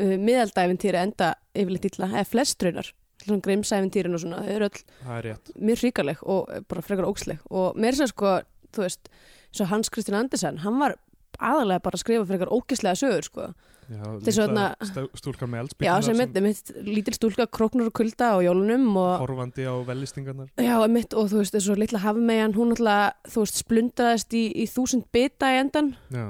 uh, 0.00 0.16
miðaldæfintýri 0.20 1.00
enda 1.00 1.34
yfirleitt 1.54 1.88
illa, 1.92 2.10
eða 2.12 2.28
flest 2.30 2.66
raunar. 2.66 2.90
Svona 3.24 3.44
grimsæfintýrin 3.44 4.16
og 4.16 4.24
svona, 4.24 4.42
þau 4.44 4.56
eru 4.56 4.68
er 4.68 5.28
rétt. 5.28 5.54
mjög 5.56 5.84
hríkaleg 5.84 6.24
og 6.26 6.50
uh, 6.50 6.64
bara 6.68 6.84
frekar 6.84 7.08
óksleg 7.08 7.44
og 7.50 7.78
mér 7.80 7.96
sem 7.96 8.10
sko, 8.10 8.40
þú 8.74 8.84
veist 8.84 9.08
svo 9.54 9.68
Hans 9.70 9.92
Kristján 9.92 10.18
Andersen, 10.18 10.58
hann 10.64 10.80
var 10.82 10.98
aðalega 11.38 11.82
bara 11.84 11.98
að 11.98 12.02
skrifa 12.02 12.26
eitthvað 12.26 12.52
ógislega 12.54 12.98
sögur 12.98 13.26
sko. 13.26 13.46
Já, 13.84 14.00
er 14.00 15.16
stúlkan 15.18 15.50
með 15.52 15.58
já, 15.58 15.62
eldspýtunar 15.64 16.04
sem 16.06 16.16
mitt, 16.16 16.38
mitt 16.40 16.70
lítil 16.86 17.16
stúlka 17.18 17.44
króknur 17.52 17.90
og 17.90 17.96
kulda 17.98 18.30
á 18.32 18.36
jólunum 18.40 18.86
og, 18.96 19.10
horfandi 19.20 19.66
á 19.68 19.76
velistingarnar 19.84 20.48
já, 20.56 20.76
mitt, 20.88 21.12
og 21.12 21.28
þú 21.28 21.42
veist, 21.42 21.52
þessu 21.52 21.76
litla 21.76 22.00
hafmeyjan 22.00 22.56
hún 22.56 22.72
alltaf, 22.72 23.18
þú 23.34 23.44
veist, 23.44 23.60
splundraðist 23.60 24.36
í, 24.40 24.44
í 24.56 24.64
þúsund 24.72 25.04
bita 25.12 25.52
í 25.52 25.60
endan 25.60 25.92
Já, 26.08 26.24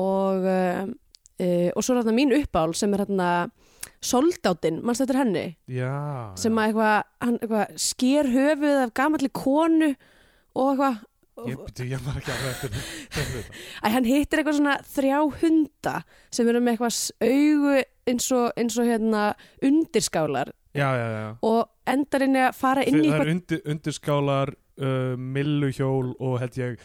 og 0.00 0.48
uh, 0.48 0.86
uh, 1.40 1.70
og 1.74 1.82
svo 1.84 1.94
er 1.94 2.02
þarna 2.02 2.16
mín 2.16 2.34
uppál 2.36 2.74
sem 2.76 2.94
er 2.94 3.04
þarna 3.04 3.30
soldátinn, 4.04 4.82
mannst 4.84 5.04
þetta 5.04 5.14
er 5.14 5.20
henni? 5.22 5.46
Já 5.72 5.94
sem 6.40 6.60
að 6.60 6.70
eitthvað, 6.70 7.08
hann 7.24 7.40
eitthvað 7.40 7.82
sker 7.86 8.30
höfuð 8.34 8.78
af 8.84 8.94
gamalli 9.00 9.32
konu 9.34 9.90
og 10.54 10.70
eitthvað. 10.70 11.02
Ég, 11.44 11.58
byrju, 11.58 11.84
ég 11.90 12.02
var 12.04 12.18
ekki 12.20 12.30
eftir 12.30 12.76
eftir 12.78 13.24
þetta. 13.34 13.62
Æ, 13.82 13.86
hann 13.90 14.04
hittir 14.06 14.40
eitthvað 14.40 14.58
svona 14.60 14.74
þrjá 14.86 15.16
hunda 15.40 15.94
sem 16.30 16.50
eru 16.52 16.60
með 16.62 16.76
eitthvað 16.76 16.98
augu 17.26 17.72
eins 18.12 18.28
og, 18.36 18.44
eins 18.60 18.76
og 18.78 18.86
hérna 18.86 19.24
undirskálar. 19.66 20.52
Já, 20.74 20.88
já, 20.98 21.06
já. 21.14 21.26
Og 21.46 21.90
endar 21.90 22.24
inn 22.26 22.38
að 22.38 22.54
fara 22.58 22.84
inn 22.86 23.00
í 23.02 23.10
Það 23.10 23.24
er 23.24 23.32
undir, 23.34 23.60
undirskálar 23.74 24.54
uh, 24.80 25.14
milluhjól 25.16 26.12
og 26.18 26.38
held 26.42 26.58
ég 26.60 26.84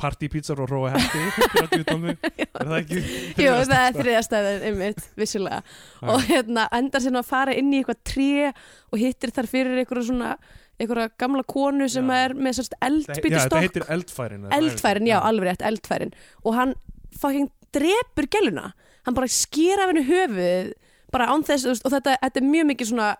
partypítsar 0.00 0.60
og 0.64 0.70
róa 0.70 0.94
hætti 0.94 1.22
Er 2.60 2.68
það 2.70 2.76
ekki? 2.80 3.00
jú, 3.44 3.54
það 3.66 3.78
er 3.80 3.96
þriðastæðin 3.98 4.66
einmitt, 4.70 5.06
vissulega. 5.18 5.62
Og 6.06 6.28
hérna 6.28 6.68
endar 6.78 7.02
sinna 7.04 7.24
að 7.24 7.30
fara 7.32 7.56
inn 7.58 7.72
í 7.72 7.80
eitthvað 7.80 8.02
tré 8.06 8.52
og 8.92 9.00
hittir 9.02 9.34
þar 9.34 9.50
fyrir 9.50 9.82
eitthvað 9.82 10.06
svona 10.10 10.36
eitthvað 10.74 11.12
gamla 11.18 11.44
konu 11.46 11.86
sem 11.90 12.08
Já. 12.10 12.16
er 12.24 12.34
með 12.34 12.62
Já, 12.62 12.64
eldbyttu 12.88 13.34
þetta 13.36 13.60
heitir 13.62 13.84
eldfærin 13.94 14.48
eldfærin, 14.54 15.06
já, 15.06 15.20
alveg 15.22 15.52
rétt, 15.52 15.66
eldfærin. 15.66 16.14
Og 16.42 16.56
hann 16.58 16.74
fucking 17.14 17.50
drepur 17.74 18.26
gæluna 18.30 18.72
hann 19.04 19.16
bara 19.16 19.28
sker 19.30 19.82
af 19.82 19.92
henni 19.92 20.04
höfuð 20.08 20.72
bara 21.14 21.28
án 21.30 21.44
þess, 21.46 21.82
og 21.84 21.92
þetta, 21.92 22.16
þetta 22.22 22.40
er 22.40 22.48
mjög 22.48 22.66
mikið 22.72 22.90
svona, 22.90 23.10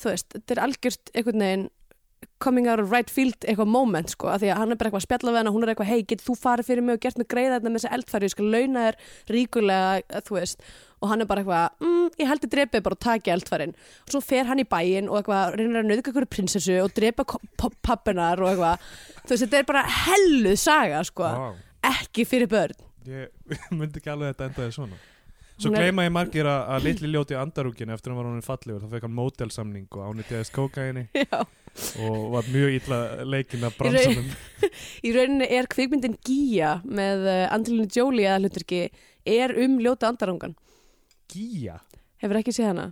þú 0.00 0.08
veist, 0.10 0.32
þetta 0.34 0.54
er 0.56 0.62
algjört 0.64 1.12
einhvern 1.14 1.44
veginn 1.44 1.68
coming 2.40 2.68
out 2.68 2.80
of 2.80 2.90
right 2.92 3.10
field 3.12 3.36
eitthvað 3.44 3.68
moment, 3.68 4.12
sko, 4.14 4.30
af 4.32 4.40
því 4.42 4.50
að 4.52 4.60
hann 4.60 4.72
er 4.72 4.78
bara 4.80 4.88
eitthvað 4.90 5.02
að 5.02 5.06
spjalla 5.06 5.32
við 5.34 5.40
hana, 5.40 5.52
hún 5.54 5.64
er 5.64 5.72
eitthvað, 5.72 5.90
hei, 5.90 6.04
getur 6.08 6.26
þú 6.26 6.36
farið 6.40 6.68
fyrir 6.70 6.86
mig 6.86 6.96
og 6.96 7.02
gert 7.04 7.20
mig 7.20 7.28
greiða 7.30 7.58
þetta 7.58 7.70
með 7.70 7.78
þessi 7.78 7.90
eldfæri, 7.96 8.28
ég 8.28 8.34
skal 8.34 8.48
launa 8.54 8.84
þér 8.86 8.98
ríkulega, 9.36 10.20
þú 10.26 10.36
veist. 10.38 10.64
Og 11.00 11.12
hann 11.12 11.24
er 11.24 11.28
bara 11.30 11.44
eitthvað, 11.44 11.86
mm, 11.86 12.08
ég 12.20 12.30
held 12.30 12.44
að 12.44 12.52
drepið 12.54 12.84
bara 12.86 12.96
og 12.98 13.02
taki 13.04 13.34
eldfærin. 13.34 13.76
Og 14.04 14.14
svo 14.14 14.20
fer 14.24 14.48
hann 14.48 14.60
í 14.60 14.66
bæinn 14.68 15.08
og 15.08 15.20
eitthvað, 15.20 15.56
reynir 15.56 15.80
að 15.80 15.88
nauðga 15.88 16.12
ykkur 16.12 16.28
prinsessu 16.32 16.76
og 16.80 16.92
drepa 16.96 17.24
pappinar 17.84 18.40
og 18.44 18.52
eitthvað. 18.52 18.90
Þú 19.22 19.34
veist, 19.34 19.46
þetta 19.46 19.62
er 19.62 19.70
bara 19.72 19.86
helluð 20.00 20.58
saga, 20.60 21.00
sko. 21.08 21.24
Vá, 21.24 21.48
ekki 21.94 22.28
fyrir 22.28 22.52
börn. 22.52 22.76
Ég 23.08 23.32
myndi 23.78 24.00
ekki 24.00 24.12
alveg 24.12 24.28
að 24.28 24.34
þetta 24.34 24.50
endaði 24.50 24.76
svona 24.76 25.00
Svo 25.60 25.72
gleyma 25.74 26.06
ég 26.06 26.12
margir 26.14 26.48
að, 26.48 26.60
að 26.74 26.86
litli 26.88 27.10
ljóti 27.12 27.36
andarúkinu 27.36 27.92
eftir 27.94 28.12
að 28.12 28.16
hann 28.16 28.20
var 28.20 28.30
hann 28.32 28.46
fallegur, 28.46 28.84
þá 28.84 28.94
fekk 28.94 29.06
hann 29.06 29.16
mótelsamning 29.16 29.88
og 29.96 30.06
ánýttiðist 30.08 30.54
kókaini 30.56 31.06
og 32.06 32.22
var 32.34 32.48
mjög 32.50 32.78
illa 32.78 33.00
leikinn 33.28 33.66
af 33.68 33.76
bransanum. 33.78 34.30
í 35.06 35.12
rauninni 35.16 35.50
er 35.58 35.68
kvikmyndin 35.70 36.16
Gíja 36.26 36.78
með 36.86 37.28
uh, 37.28 37.42
Angelina 37.52 37.90
Jolie 37.92 38.30
eða 38.30 38.40
hluturki 38.44 38.86
er 39.28 39.54
um 39.60 39.76
ljóta 39.84 40.08
andarungan. 40.08 40.56
Gía 41.30 41.78
hefur 42.20 42.40
ekki 42.40 42.56
séð 42.56 42.72
hana? 42.72 42.88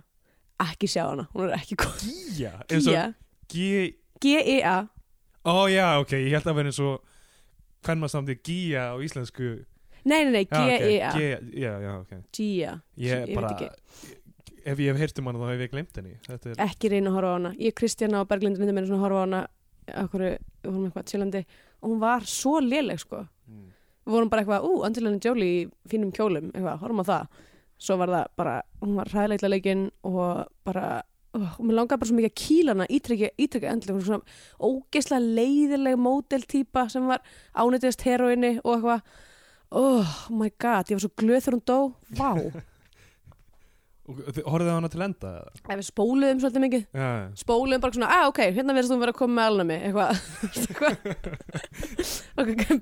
ekki 0.59 0.89
sjá 0.91 1.05
hana, 1.07 1.27
hún 1.33 1.47
er 1.47 1.57
ekki 1.59 1.77
góð. 1.79 2.03
Gíja, 2.03 3.13
Gí 3.49 3.95
G-E-A 4.19 4.89
Ó 5.47 5.67
já, 5.71 5.97
ok, 6.01 6.11
ég 6.19 6.35
held 6.35 6.49
að 6.51 6.57
vera 6.59 6.69
eins 6.69 6.79
og 6.83 6.99
hvern 7.85 8.01
maður 8.01 8.13
samtið 8.17 8.41
Gía 8.45 8.89
á 8.91 8.95
íslensku 8.99 9.53
nei, 10.09 10.21
nei, 10.25 10.31
nei, 10.33 10.43
ok, 10.45 10.55
G-E-A 10.57 11.11
G- 11.15 11.59
Já, 11.61 11.71
já, 11.85 11.91
ok. 12.01 12.13
Gíja, 12.35 12.73
Ég 12.99 13.33
bara, 13.35 13.53
ef 14.65 14.77
ég 14.83 14.91
hef 14.91 14.99
heyrt 15.03 15.19
um 15.21 15.29
hana 15.31 15.39
þá 15.43 15.51
hef 15.53 15.63
ég 15.65 15.73
glemt 15.73 15.99
henni. 15.99 16.15
Er, 16.29 16.53
ekki 16.67 16.91
reyna 16.93 17.11
að 17.11 17.17
horfa 17.19 17.31
á 17.31 17.37
hana. 17.37 17.51
Ég, 17.61 17.75
Kristjana 17.77 18.21
og 18.23 18.29
Berglind 18.31 18.59
meira 18.59 18.87
svona 18.89 18.99
að 18.99 19.05
horfa 19.07 19.19
á 19.19 19.25
hana 19.25 19.41
okkur, 20.03 20.23
við 20.25 20.69
vorum 20.69 20.87
eitthvað 20.89 21.11
chillandi 21.13 21.43
og 21.79 21.85
hún 21.93 22.01
var 22.03 22.25
svo 22.29 22.57
léleg 22.61 22.99
sko. 23.01 23.23
Mm. 23.49 23.67
við 24.05 24.13
vorum 24.15 24.29
bara 24.31 24.43
eitthvað, 24.43 24.65
ú, 24.67 24.81
Angelina 24.85 25.21
Jolie 25.23 25.53
í 25.63 25.69
fínum 25.89 26.11
kjólum, 26.13 26.49
eitthvað, 26.53 26.81
horfum 26.83 27.01
á 27.01 27.05
það. 27.09 27.39
Svo 27.79 27.95
var 28.01 28.11
það 28.11 28.25
bara, 28.41 28.55
hún 28.83 28.97
var 28.99 29.09
hræðleitla 29.13 29.49
leikinn 29.53 29.85
og 30.03 30.47
bara 30.67 30.87
og 31.37 31.59
mér 31.61 31.75
langaði 31.77 31.99
bara 32.01 32.09
svo 32.09 32.17
mikið 32.17 32.31
að 32.31 32.39
kýla 32.41 32.73
hana 32.73 32.87
endlega, 32.89 33.93
hún 33.93 33.99
var 33.99 34.07
svona 34.07 34.23
ógeðslega 34.65 35.35
leiðileg 35.37 35.97
módeltýpa 36.01 36.85
sem 36.89 37.05
var 37.07 37.21
ánættist 37.53 38.01
heroinni 38.07 38.55
og 38.63 38.71
eitthvað 38.75 39.01
oh 39.71 40.17
my 40.33 40.49
god, 40.61 40.89
ég 40.89 40.97
var 40.97 41.05
svo 41.05 41.13
glöð 41.19 41.45
þegar 41.45 41.57
hún 41.57 41.65
dó. 41.69 41.79
Vá, 42.17 42.31
á 44.09 44.73
hana 44.73 44.89
til 44.89 45.03
enda? 45.05 45.31
ef 45.53 45.69
við 45.69 45.85
spóluðum 45.85 46.39
svolítið 46.41 46.63
mikið. 46.65 46.83
Já, 46.97 47.09
spóluðum 47.37 47.83
bara 47.83 47.93
svona, 47.97 48.09
ah 48.09 48.25
ok, 48.31 48.39
hérna 48.55 48.73
verðist 48.73 48.93
þú 48.93 48.99
vera 49.03 49.13
að 49.13 49.19
koma 49.19 49.35
með 49.37 49.45
alnami 49.51 49.77
eitthvað 49.85 50.09
eitthvað. 50.63 50.93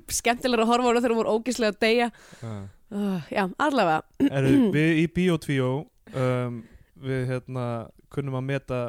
Skemmtilega 0.19 0.63
að 0.63 0.71
horfa 0.71 0.87
á 0.87 0.89
hana 0.91 1.01
þegar 1.03 1.15
hún 1.15 1.21
var 1.23 1.33
ógeðslega 1.33 1.75
að 1.75 1.81
deyja. 1.83 2.07
Já. 2.41 2.53
Uh, 2.87 3.19
já, 3.33 3.43
allavega. 3.59 3.99
Eru, 4.39 4.53
við 4.77 5.01
í 5.01 5.05
Bíotvíó 5.11 5.71
um, 6.13 6.61
við 7.03 7.27
hérna 7.33 7.65
kunnum 8.13 8.39
að 8.39 8.47
meta 8.53 8.79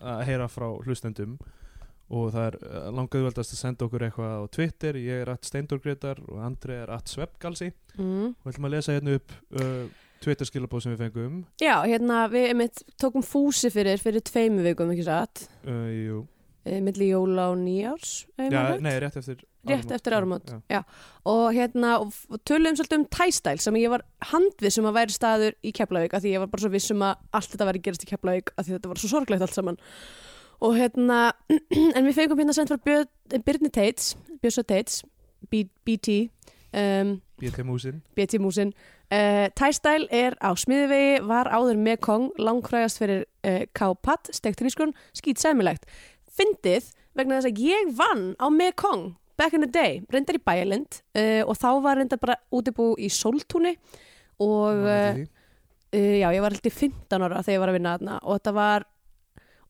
að 0.00 0.26
heyra 0.28 0.48
frá 0.52 0.68
hlustendum 0.84 1.38
og 2.10 2.30
það 2.34 2.46
er 2.48 2.58
uh, 2.60 2.86
langaðvöldast 2.98 3.54
að 3.54 3.62
senda 3.62 3.86
okkur 3.86 4.04
eitthvað 4.06 4.34
á 4.34 4.44
Twitter. 4.56 4.98
Ég 5.00 5.24
er 5.24 5.32
að 5.32 5.46
Steindorgrétar 5.46 6.22
og 6.26 6.40
Andri 6.42 6.76
er 6.80 6.90
að 6.90 7.12
Sveppgalsi 7.14 7.70
mm. 7.96 8.32
og 8.32 8.48
við 8.48 8.52
ætlum 8.54 8.68
að 8.70 8.76
lesa 8.76 8.96
hérna 8.96 9.16
upp 9.20 9.36
uh, 9.54 9.84
Twitter 10.20 10.48
skilabóð 10.48 10.84
sem 10.84 10.96
við 10.96 11.06
fengum. 11.06 11.38
Já, 11.62 11.76
hérna 11.86 12.26
við 12.32 12.50
einmitt 12.50 12.82
tókum 13.00 13.24
fúsi 13.24 13.70
fyrir 13.72 14.02
fyrir 14.02 14.24
tveimu 14.26 14.66
vikum, 14.66 14.92
ekki 14.92 15.06
satt? 15.06 15.46
Uh, 15.64 15.86
jú, 15.94 16.20
e, 16.64 16.80
milli 16.84 17.10
jóla 17.10 17.50
og 17.52 17.60
nýjárs 17.60 18.24
já, 18.36 18.60
nei, 18.80 18.92
rétt 19.00 19.16
eftir 19.20 19.46
Rétt 19.68 19.90
eftir 19.92 20.14
áramót. 20.16 20.48
já. 20.68 20.84
og 21.24 21.52
hérna 21.52 21.98
og, 22.00 22.14
töluðum 22.48 22.78
svolítið 22.78 22.98
um 22.98 23.04
tæstæl 23.12 23.60
sem 23.60 23.76
ég 23.76 23.90
var 23.92 24.04
handviss 24.32 24.78
um 24.80 24.88
að 24.88 24.96
væri 24.96 25.12
staður 25.12 25.56
í 25.62 25.72
Keflavík 25.76 26.14
af 26.14 26.22
því 26.22 26.32
ég 26.32 26.40
var 26.40 26.48
bara 26.48 26.64
svo 26.64 26.70
viss 26.72 26.90
um 26.90 27.02
að 27.04 27.14
allt 27.32 27.50
þetta 27.52 27.68
væri 27.68 27.82
gerast 27.84 28.04
í 28.04 28.08
Keflavík 28.08 28.52
af 28.56 28.64
því 28.64 28.76
þetta 28.76 28.88
var 28.88 29.00
svo 29.02 29.10
sorglegt 29.12 29.42
allt 29.44 29.54
saman 29.54 29.80
og 30.60 30.76
hérna 30.76 31.32
en 31.96 32.06
við 32.06 32.16
fengum 32.16 32.40
hérna 32.40 32.54
sendt 32.56 32.72
frá 32.72 32.80
Björn- 32.84 33.42
Birni 33.46 33.70
Tates 33.72 34.14
Björsa 34.42 34.62
Tates 34.62 35.02
B, 35.50 35.64
BT 35.84 36.28
um, 36.76 37.20
BT 37.40 37.64
Músin. 37.64 38.02
BT 38.14 38.40
Músin. 38.40 38.72
Uh, 39.10 39.48
Tæstæl 39.56 40.06
er 40.10 40.36
á 40.38 40.52
smiðivegi 40.54 41.22
var 41.26 41.48
áður 41.50 41.80
með 41.80 41.96
kong 42.04 42.28
langkrægast 42.38 43.00
fyrir 43.00 43.24
uh, 43.48 43.64
K-Pat, 43.74 44.30
stekt 44.36 44.60
hrískun 44.62 44.92
skýt 45.16 45.40
sæmilegt. 45.40 45.88
Fyndið 46.36 46.92
vegna 47.16 47.40
þess 47.40 47.50
að 47.50 47.64
ég 47.64 47.90
vann 47.98 48.28
á 48.38 48.46
með 48.52 48.76
kong 48.84 49.08
back 49.40 49.56
in 49.56 49.64
the 49.64 49.72
day, 49.72 50.02
reyndar 50.12 50.36
í 50.36 50.44
Bæjalind 50.44 51.00
uh, 51.16 51.42
og 51.48 51.56
þá 51.56 51.70
var 51.82 51.98
reyndar 51.98 52.20
bara 52.20 52.38
útibú 52.52 52.92
í 53.00 53.08
Soltúni 53.10 53.72
og 54.40 54.84
uh, 54.84 55.24
já, 55.90 56.28
ég 56.28 56.44
var 56.44 56.54
í 56.54 56.60
15 56.70 57.24
ára 57.24 57.40
þegar 57.40 57.56
ég 57.56 57.62
var 57.64 57.72
að 57.72 57.78
vinna 57.80 57.94
þarna 57.96 58.18
og 58.20 58.36
þetta 58.36 58.56
var 58.60 58.89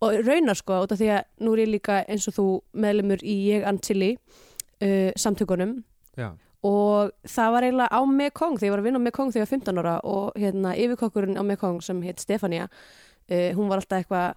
og 0.01 0.15
raunar 0.27 0.57
sko, 0.59 0.79
út 0.85 0.93
af 0.95 1.01
því 1.01 1.09
að 1.17 1.25
nú 1.45 1.53
er 1.57 1.63
ég 1.65 1.73
líka 1.75 1.99
eins 2.09 2.29
og 2.31 2.37
þú 2.39 2.47
meðlumur 2.85 3.21
í 3.25 3.35
Ég 3.51 3.67
Antili 3.69 4.15
uh, 4.17 5.11
samtökunum. 5.21 5.77
Já, 6.19 6.31
og 6.67 7.13
það 7.25 7.53
var 7.55 7.65
eiginlega 7.69 7.89
á 7.97 8.01
Mekong 8.05 8.59
þegar 8.61 8.69
ég 8.69 8.75
var 8.75 8.83
að 8.83 8.89
vinna 8.91 9.01
á 9.01 9.07
Mekong 9.07 9.31
þegar 9.33 9.41
ég 9.41 9.47
var 9.49 9.55
15 9.57 9.79
ára 9.81 9.95
og 10.05 10.41
hérna 10.41 10.75
yfirkokkurinn 10.77 11.39
á 11.41 11.45
Mekong 11.49 11.79
sem 11.85 12.03
heit 12.05 12.21
Stefania 12.21 12.67
uh, 12.69 13.51
hún 13.57 13.71
var 13.73 13.81
alltaf 13.81 14.03
eitthvað 14.03 14.35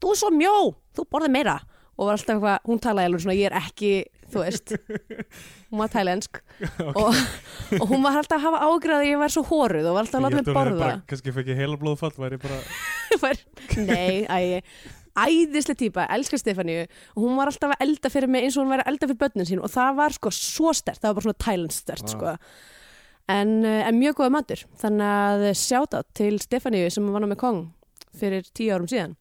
þú 0.00 0.12
er 0.14 0.20
svo 0.22 0.30
mjó, 0.32 0.54
þú 0.96 1.08
borðið 1.12 1.34
meira. 1.34 1.58
Og 1.98 2.06
var 2.06 2.14
alltaf 2.14 2.36
eitthvað, 2.36 2.60
hún 2.70 2.78
talaði 2.78 3.08
alveg 3.10 3.22
svona 3.24 3.34
ég 3.34 3.48
er 3.48 3.54
ekki, 3.58 3.88
þú 4.30 4.42
veist. 4.44 4.72
Hún 5.68 5.80
var 5.82 5.90
thailensk 5.92 6.38
og, 6.94 7.08
og 7.76 7.82
hún 7.90 8.00
var 8.06 8.14
alltaf 8.20 8.38
að 8.38 8.44
hafa 8.46 8.60
ágrið 8.70 8.94
að 8.94 9.06
ég 9.08 9.18
var 9.20 9.32
svo 9.34 9.42
hóruð 9.44 9.88
og 9.90 9.96
var 9.98 10.06
alltaf 10.06 10.16
að 10.16 10.24
láta 10.24 10.36
mig 10.38 10.46
borða. 10.56 10.78
bara, 10.80 10.94
kannski 11.10 11.34
fekk 11.36 11.50
ég 11.52 11.58
heila 11.60 11.76
blóðfall 11.80 12.14
væri 12.16 12.38
bara 12.40 12.56
Var- 13.24 13.42
Nei, 13.84 14.22
æ, 14.24 14.62
æðislega 15.26 15.80
típa, 15.82 16.06
elskar 16.14 16.42
Stefáníu 16.42 16.86
og 16.86 17.20
hún 17.22 17.38
var 17.38 17.50
alltaf 17.50 17.74
að 17.74 17.84
elda 17.86 18.12
fyrir 18.12 18.32
mig 18.32 18.46
eins 18.46 18.56
og 18.56 18.64
hún 18.64 18.74
væri 18.74 18.84
að 18.86 18.92
elda 18.92 19.08
fyrir 19.10 19.20
börnin 19.22 19.48
sín. 19.50 19.62
Og 19.62 19.72
það 19.72 19.96
var 20.00 20.16
sko 20.16 20.34
svo 20.34 20.74
stert, 20.76 21.00
það 21.02 21.10
var 21.10 21.18
bara 21.18 21.28
svona 21.28 21.42
Thailand 21.46 21.76
stert 21.76 22.06
Vá. 22.06 22.12
sko. 22.14 22.34
En, 23.28 23.64
eh, 23.64 23.86
en 23.88 23.98
mjög 24.00 24.20
góða 24.20 24.34
matur. 24.38 24.64
Þannig 24.80 25.08
að 25.14 25.48
sjáta 25.60 26.04
til 26.14 26.38
Stefáníu 26.38 26.90
sem 26.90 27.12
var 27.12 27.26
með 27.26 27.40
Kong 27.42 27.64
fyrir 28.18 28.46
tíu 28.54 28.72
árum 28.74 28.88
síðan. 28.88 29.16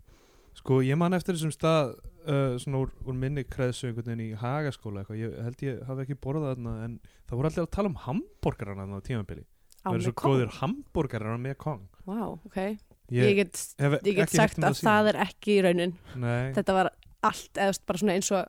Sko, 0.57 0.81
ég 0.81 0.97
man 0.97 1.13
eftir 1.13 1.35
þessum 1.35 1.53
stað 1.53 1.97
uh, 2.27 2.55
svona 2.61 2.81
úr, 2.83 2.93
úr 3.07 3.17
minni 3.17 3.43
kreðsu 3.47 3.89
einhvern 3.89 4.09
veginn 4.09 4.25
í 4.25 4.39
hagaskóla 4.39 5.03
eitthvað, 5.03 5.21
ég 5.21 5.37
held 5.45 5.63
ég 5.65 5.83
hafi 5.87 6.05
ekki 6.05 6.17
borðað 6.23 6.55
þarna 6.55 6.73
en 6.85 6.97
það 7.27 7.39
voru 7.39 7.51
alltaf 7.51 7.67
að 7.67 7.73
tala 7.77 7.91
um 7.91 7.99
hambúrgarana 8.05 8.85
þarna 8.85 8.99
á 8.99 9.07
tímabili, 9.07 9.45
á 9.45 9.87
það 9.87 9.99
eru 9.99 10.07
svo 10.07 10.15
góðir 10.23 10.53
hambúrgarar 10.59 11.41
með 11.43 11.57
kong. 11.63 11.85
Vá, 12.07 12.19
ok, 12.33 12.59
Ég, 13.07 13.23
ég, 13.23 13.35
get, 13.39 13.59
ég 14.03 14.17
get 14.17 14.33
sagt 14.33 14.57
um 14.59 14.67
að 14.67 14.81
það 14.83 15.13
er 15.13 15.19
ekki 15.23 15.53
í 15.55 15.61
raunin. 15.63 15.93
Nei, 16.19 16.51
þetta 16.57 16.75
var 16.75 16.89
allt 17.25 17.55
eða 17.55 17.69
þú 17.69 17.73
veist, 17.73 17.85
bara 17.87 18.01
svona 18.01 18.15
eins 18.17 18.31
og 18.35 18.47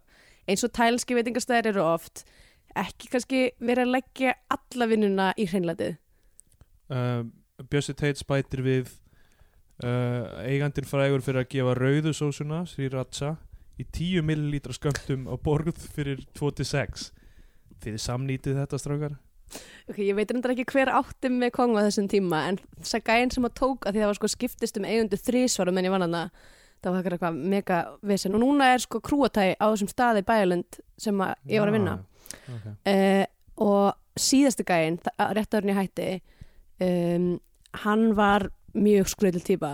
eins 0.49 0.65
og 0.65 0.73
tælski 0.77 1.17
veitingastæðir 1.19 1.73
eru 1.73 1.85
oft 1.85 2.25
ekki 2.79 3.11
kannski 3.12 3.43
verið 3.61 3.87
að 3.87 3.95
leggja 3.97 4.35
alla 4.55 4.88
vinnuna 4.91 5.29
í 5.38 5.47
hreinlætið? 5.50 5.99
Uh, 6.88 7.27
Bjössi 7.69 7.95
Teit 7.99 8.21
spætir 8.21 8.62
við 8.65 8.91
uh, 9.85 10.41
eigandinn 10.47 10.88
frægur 10.88 11.25
fyrir 11.25 11.45
að 11.45 11.53
gefa 11.55 11.77
rauðu 11.79 12.15
sósuna 12.17 12.62
Sriracha 12.69 13.35
í 13.79 13.87
10 13.87 14.27
millilítra 14.27 14.75
skömmtum 14.75 15.29
á 15.29 15.35
borð 15.37 15.77
fyrir 15.95 16.25
26 16.38 17.11
þið 17.85 17.99
samnýtið 18.03 18.62
þetta 18.62 18.81
strákar 18.81 19.19
Ok, 19.88 19.99
ég 20.05 20.17
veit 20.19 20.31
reyndar 20.31 20.52
ekki 20.52 20.67
hver 20.75 20.90
átti 20.93 21.31
með 21.33 21.52
Kong 21.57 21.78
á 21.78 21.87
þessum 21.87 22.09
tíma 22.12 22.45
en 22.50 22.61
þess 22.83 22.99
að 22.99 23.09
gæinn 23.09 23.33
sem 23.35 23.49
að 23.49 23.57
tók 23.61 23.87
að 23.88 23.97
því 23.97 24.02
það 24.02 24.11
var 24.11 24.19
sko 24.19 24.31
skiptist 24.35 24.81
um 24.81 24.87
eigundu 24.88 25.21
þrísvarum 25.21 25.81
en 25.81 25.88
ég 25.88 25.95
vann 25.95 26.05
hana 26.05 26.23
það 26.85 26.95
var 26.95 27.17
eitthvað 27.17 27.38
mega 27.55 27.78
vesen. 28.07 28.37
Og 28.37 28.43
núna 28.45 28.73
er 28.75 28.85
sko 28.85 29.00
krúatæ 29.05 29.50
á 29.59 29.67
þessum 29.67 29.90
staði 29.90 30.25
bæjalund 30.28 30.81
sem 31.00 31.25
að 31.25 31.35
ég 31.50 31.62
var 31.62 31.73
að 31.73 31.78
vinna. 31.78 31.97
Já, 31.99 32.55
okay. 32.55 32.75
uh, 32.93 33.25
og 33.69 34.21
síðasti 34.28 34.67
gæinn, 34.69 34.99
þa- 35.02 35.31
rétt 35.38 35.57
árin 35.57 35.73
ég 35.73 35.81
hætti 35.81 36.09
um, 36.85 37.31
hann 37.85 38.05
var 38.19 38.49
mjög 38.78 39.11
skröðil 39.14 39.45
típa. 39.47 39.73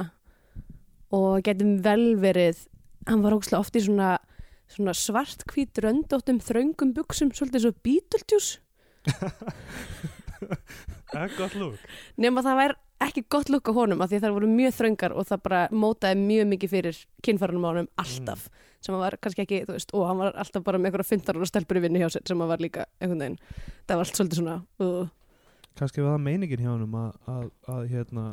Og 1.14 1.43
getum 1.47 1.76
vel 1.85 2.14
verið 2.21 2.64
hann 3.09 3.25
var 3.25 3.37
ógslag 3.37 3.66
oft 3.66 3.76
í 3.76 3.85
svona, 3.85 4.16
svona 4.73 4.95
svartkvít 4.97 5.83
röndóttum 5.85 6.40
þröngum 6.43 6.95
buksum, 6.97 7.35
svolítið 7.37 7.66
svo 7.66 7.75
Beetlejuice 7.85 8.63
Það 11.13 11.21
er 11.25 11.35
gott 11.39 11.57
lúk 11.59 11.89
nema 12.21 12.45
það 12.45 12.61
væri 12.61 12.79
ekki 13.05 13.25
gott 13.31 13.51
lukk 13.53 13.69
á 13.69 13.73
honum 13.77 14.05
af 14.05 14.11
því 14.11 14.19
að 14.19 14.27
það 14.27 14.37
voru 14.39 14.53
mjög 14.53 14.77
þröngar 14.79 15.15
og 15.15 15.27
það 15.29 15.43
bara 15.49 15.65
mótaði 15.73 16.21
mjög 16.23 16.47
mikið 16.53 16.73
fyrir 16.73 17.01
kynfærunum 17.27 17.67
á 17.67 17.71
honum 17.73 17.91
alltaf 18.01 18.47
sem 18.85 18.93
hann 18.93 19.03
var 19.03 19.17
kannski 19.17 19.45
ekki, 19.45 19.61
þú 19.65 19.77
veist, 19.77 19.93
og 19.97 20.07
hann 20.09 20.21
var 20.21 20.39
alltaf 20.41 20.65
bara 20.65 20.79
með 20.81 20.91
einhverja 20.91 21.09
fyndar 21.09 21.41
og 21.41 21.49
stelpur 21.49 21.81
í 21.81 21.85
vinnu 21.85 22.03
hjá 22.03 22.11
sér 22.13 22.25
sem 22.29 22.41
hann 22.41 22.51
var 22.51 22.61
líka 22.61 22.85
einhvern 23.01 23.23
veginn, 23.25 23.39
það 23.89 24.01
var 24.01 24.05
allt 24.05 24.19
svolítið 24.21 24.41
svona 24.41 24.57
uh, 24.85 25.13
kannski 25.79 26.05
var 26.05 26.17
það 26.17 26.25
meiningin 26.27 26.65
hjá 26.65 26.71
honum 26.71 26.99
að, 27.01 27.15
að, 27.35 27.47
að 27.75 27.87
hérna 27.93 28.27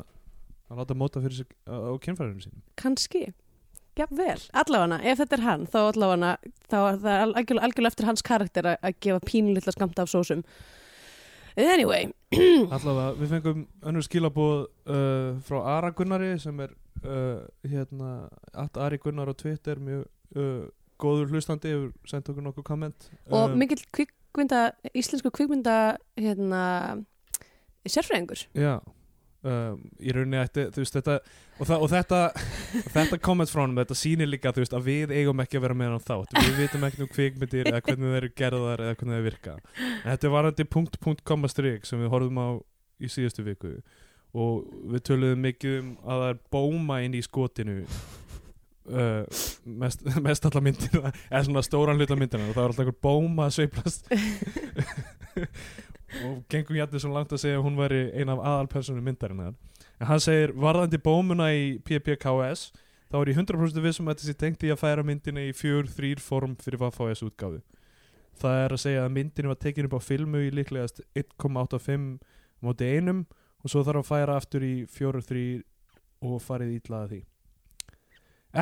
að 0.72 0.80
láta 0.80 0.96
móta 0.96 1.22
fyrir 1.22 1.42
sig 1.42 1.54
á 1.68 1.92
kynfærinu 2.02 2.44
sínum. 2.44 2.62
Kannski 2.80 3.24
Já, 3.92 4.06
vel, 4.08 4.38
allavega, 4.56 4.98
ef 5.04 5.18
þetta 5.20 5.36
er 5.36 5.42
hann 5.44 5.64
þá 5.68 5.78
allavega, 5.82 6.28
þá 6.72 6.76
er 6.78 7.00
það 7.02 7.16
algjörlega, 7.24 7.64
algjörlega 7.66 7.90
eftir 7.92 8.06
hans 8.08 8.24
karakter 8.24 8.68
að, 8.70 8.86
gefa 9.04 9.20
pínlítla 9.28 9.74
skamta 9.74 10.06
af 10.06 10.08
sósum. 10.08 10.44
Anyway, 11.60 12.06
allavega 12.72 13.10
við 13.18 13.34
fengum 13.34 13.66
önnur 13.84 14.06
skilabóð 14.06 14.62
uh, 14.88 15.34
frá 15.44 15.58
Ara 15.74 15.90
Gunnari 15.92 16.30
sem 16.40 16.62
er 16.64 16.72
uh, 17.04 17.42
hérna 17.68 18.14
at 18.56 18.80
Ari 18.80 18.96
Gunnar 19.02 19.28
á 19.28 19.36
Twitter 19.36 19.76
mjög 19.76 20.06
uh, 20.40 20.64
góður 21.02 21.34
hlustandi 21.34 21.74
hefur 21.74 21.92
sendt 22.08 22.32
okkur 22.32 22.48
nokkuð 22.48 22.68
komment. 22.70 23.10
Og 23.28 23.50
Um, 23.50 23.60
mikill 23.60 23.84
kvikmynda, 23.92 24.70
íslensku 24.96 25.34
kvikmynda 25.34 25.76
hérna, 26.16 26.64
sérfræðingur. 27.84 28.46
Já 28.56 28.78
um, 29.48 29.80
í 30.00 30.14
rauninni 30.14 30.40
ætti, 30.40 30.66
þú 30.74 30.82
veist 30.82 30.98
þetta 30.98 31.16
og, 31.18 31.64
það, 31.66 31.74
og 31.76 31.90
þetta, 31.92 32.20
þetta 32.94 33.18
komment 33.28 33.52
frá 33.52 33.62
honum 33.64 33.80
þetta 33.82 33.98
sýnir 33.98 34.30
líka 34.30 34.54
þú 34.54 34.64
veist 34.64 34.76
að 34.78 34.88
við 34.88 35.14
eigum 35.16 35.42
ekki 35.44 35.58
að 35.58 35.66
vera 35.66 35.78
með 35.78 35.92
hann 35.92 36.06
þátt, 36.06 36.38
við 36.38 36.62
vitum 36.62 36.86
ekki 36.88 37.04
um 37.04 37.12
kvikmyndir 37.12 37.72
eða 37.72 37.82
hvernig 37.88 38.14
þeir 38.14 38.20
eru 38.20 38.32
gerðar 38.42 38.84
eða 38.86 38.96
hvernig 39.00 39.18
þeir 39.18 39.28
virka. 39.28 39.58
En 39.82 40.08
þetta 40.12 40.28
er 40.28 40.34
varandi 40.36 40.68
punkt, 40.76 40.98
punkt, 41.02 41.24
komma, 41.28 41.50
strik 41.52 41.86
sem 41.88 42.02
við 42.02 42.12
horfum 42.14 42.42
á 42.42 42.48
í 43.02 43.10
síðustu 43.10 43.44
viku. 43.46 43.76
Og 44.32 44.64
við 44.94 45.06
töluðum 45.10 45.46
mikið 45.48 45.78
um 45.82 45.94
að 46.06 46.24
það 46.24 46.28
er 46.32 46.42
bóma 46.54 47.00
inn 47.04 47.16
í 47.18 47.24
skotinu 47.24 47.82
uh, 48.90 49.24
mest, 49.64 50.04
mest 50.26 50.46
alla 50.48 50.62
myndina 50.64 51.12
eða 51.28 51.44
svona 51.46 51.64
stóran 51.66 52.00
hluta 52.00 52.16
myndina 52.18 52.48
og 52.48 52.56
það 52.56 52.62
var 52.62 52.72
alltaf 52.72 52.86
einhver 52.86 53.00
bóma 53.04 53.48
að 53.48 53.56
sveiplast 53.58 54.08
og 56.20 56.42
gengum 56.52 56.76
jættið 56.76 57.04
svo 57.04 57.12
langt 57.12 57.32
að 57.32 57.42
segja 57.42 57.58
að 57.60 57.66
hún 57.66 57.78
væri 57.80 58.02
ein 58.20 58.32
af 58.32 58.40
aðalpersonu 58.40 59.02
myndarinnar. 59.04 59.54
En 60.00 60.08
hann 60.10 60.22
segir 60.22 60.52
varðandi 60.58 61.00
bómuna 61.02 61.48
í 61.54 61.78
PPKS 61.86 62.70
þá 63.12 63.18
er 63.20 63.30
ég 63.32 63.40
100% 63.40 63.84
vissum 63.84 64.10
að 64.10 64.22
þessi 64.22 64.36
tengt 64.40 64.64
í 64.66 64.72
að 64.72 64.80
færa 64.82 65.04
myndina 65.06 65.44
í 65.44 65.52
fjör, 65.56 65.88
þrýr 65.88 66.22
form 66.22 66.56
fyrir 66.60 66.80
Vafáes 66.82 67.24
útgáfu. 67.24 67.60
Það 68.40 68.60
er 68.64 68.74
að 68.74 68.82
segja 68.84 69.02
að 69.06 69.14
myndinu 69.16 69.52
var 69.52 69.60
tekin 69.60 69.88
upp 69.88 69.98
á 69.98 70.00
filmu 70.02 70.46
í 70.46 70.52
líklegast 70.54 71.02
1,85 71.14 72.06
móti 72.64 72.88
einum 72.96 73.26
og 73.62 73.72
svo 73.72 73.84
þarf 73.86 74.02
að 74.02 74.08
færa 74.08 74.38
aftur 74.40 74.64
í 74.66 74.72
fjóru, 74.90 75.20
þrýr 75.22 75.60
og 76.22 76.40
farið 76.42 76.78
ítlaða 76.78 77.10
því. 77.12 77.20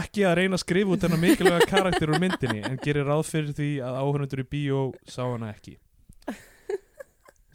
Ekki 0.01 0.27
að 0.27 0.37
reyna 0.39 0.59
að 0.59 0.65
skrifa 0.65 0.95
út 0.95 1.05
þennan 1.05 1.23
mikilvæga 1.25 1.67
karakter 1.71 2.13
úr 2.13 2.21
myndinni 2.23 2.61
en 2.67 2.79
gerir 2.83 3.09
ráð 3.09 3.25
fyrir 3.27 3.55
því 3.57 3.71
að 3.83 3.97
áhörnundur 4.03 4.43
í 4.45 4.51
bíó 4.51 4.83
sá 5.03 5.25
hana 5.25 5.51
ekki 5.51 5.81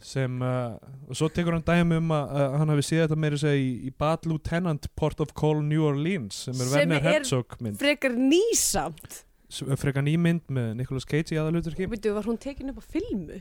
sem 0.06 0.36
uh, 0.44 0.76
og 1.10 1.16
svo 1.18 1.26
tekur 1.34 1.56
hann 1.56 1.64
dæmi 1.66 1.96
um 1.98 2.12
að 2.14 2.34
uh, 2.38 2.56
hann 2.60 2.70
hafi 2.70 2.84
séð 2.86 3.00
þetta 3.08 3.16
meira 3.24 3.38
segja 3.42 3.58
í, 3.58 3.70
í 3.88 3.90
Bad 3.98 4.28
Lieutenant 4.30 4.86
Port 4.98 5.18
of 5.24 5.32
Call 5.38 5.64
New 5.66 5.82
Orleans 5.88 6.44
sem 6.46 6.54
er 6.62 6.68
Sem 6.70 6.76
Werner 6.78 7.00
er- 7.00 7.08
Herzog 7.16 7.56
mynd. 7.64 7.78
frekar 7.80 8.14
nýsamt. 8.14 9.22
Sem 9.50 9.70
er 9.74 9.78
frekar 9.82 10.02
ný 10.06 10.14
mynd 10.18 10.46
með 10.50 10.72
Nicolas 10.78 11.06
Cage 11.10 11.34
í 11.34 11.40
aðaluturki 11.42 11.86
Veitu, 11.90 12.14
var 12.14 12.26
hún 12.30 12.38
tekin 12.42 12.70
upp 12.70 12.78
á 12.82 12.84
filmu? 12.86 13.40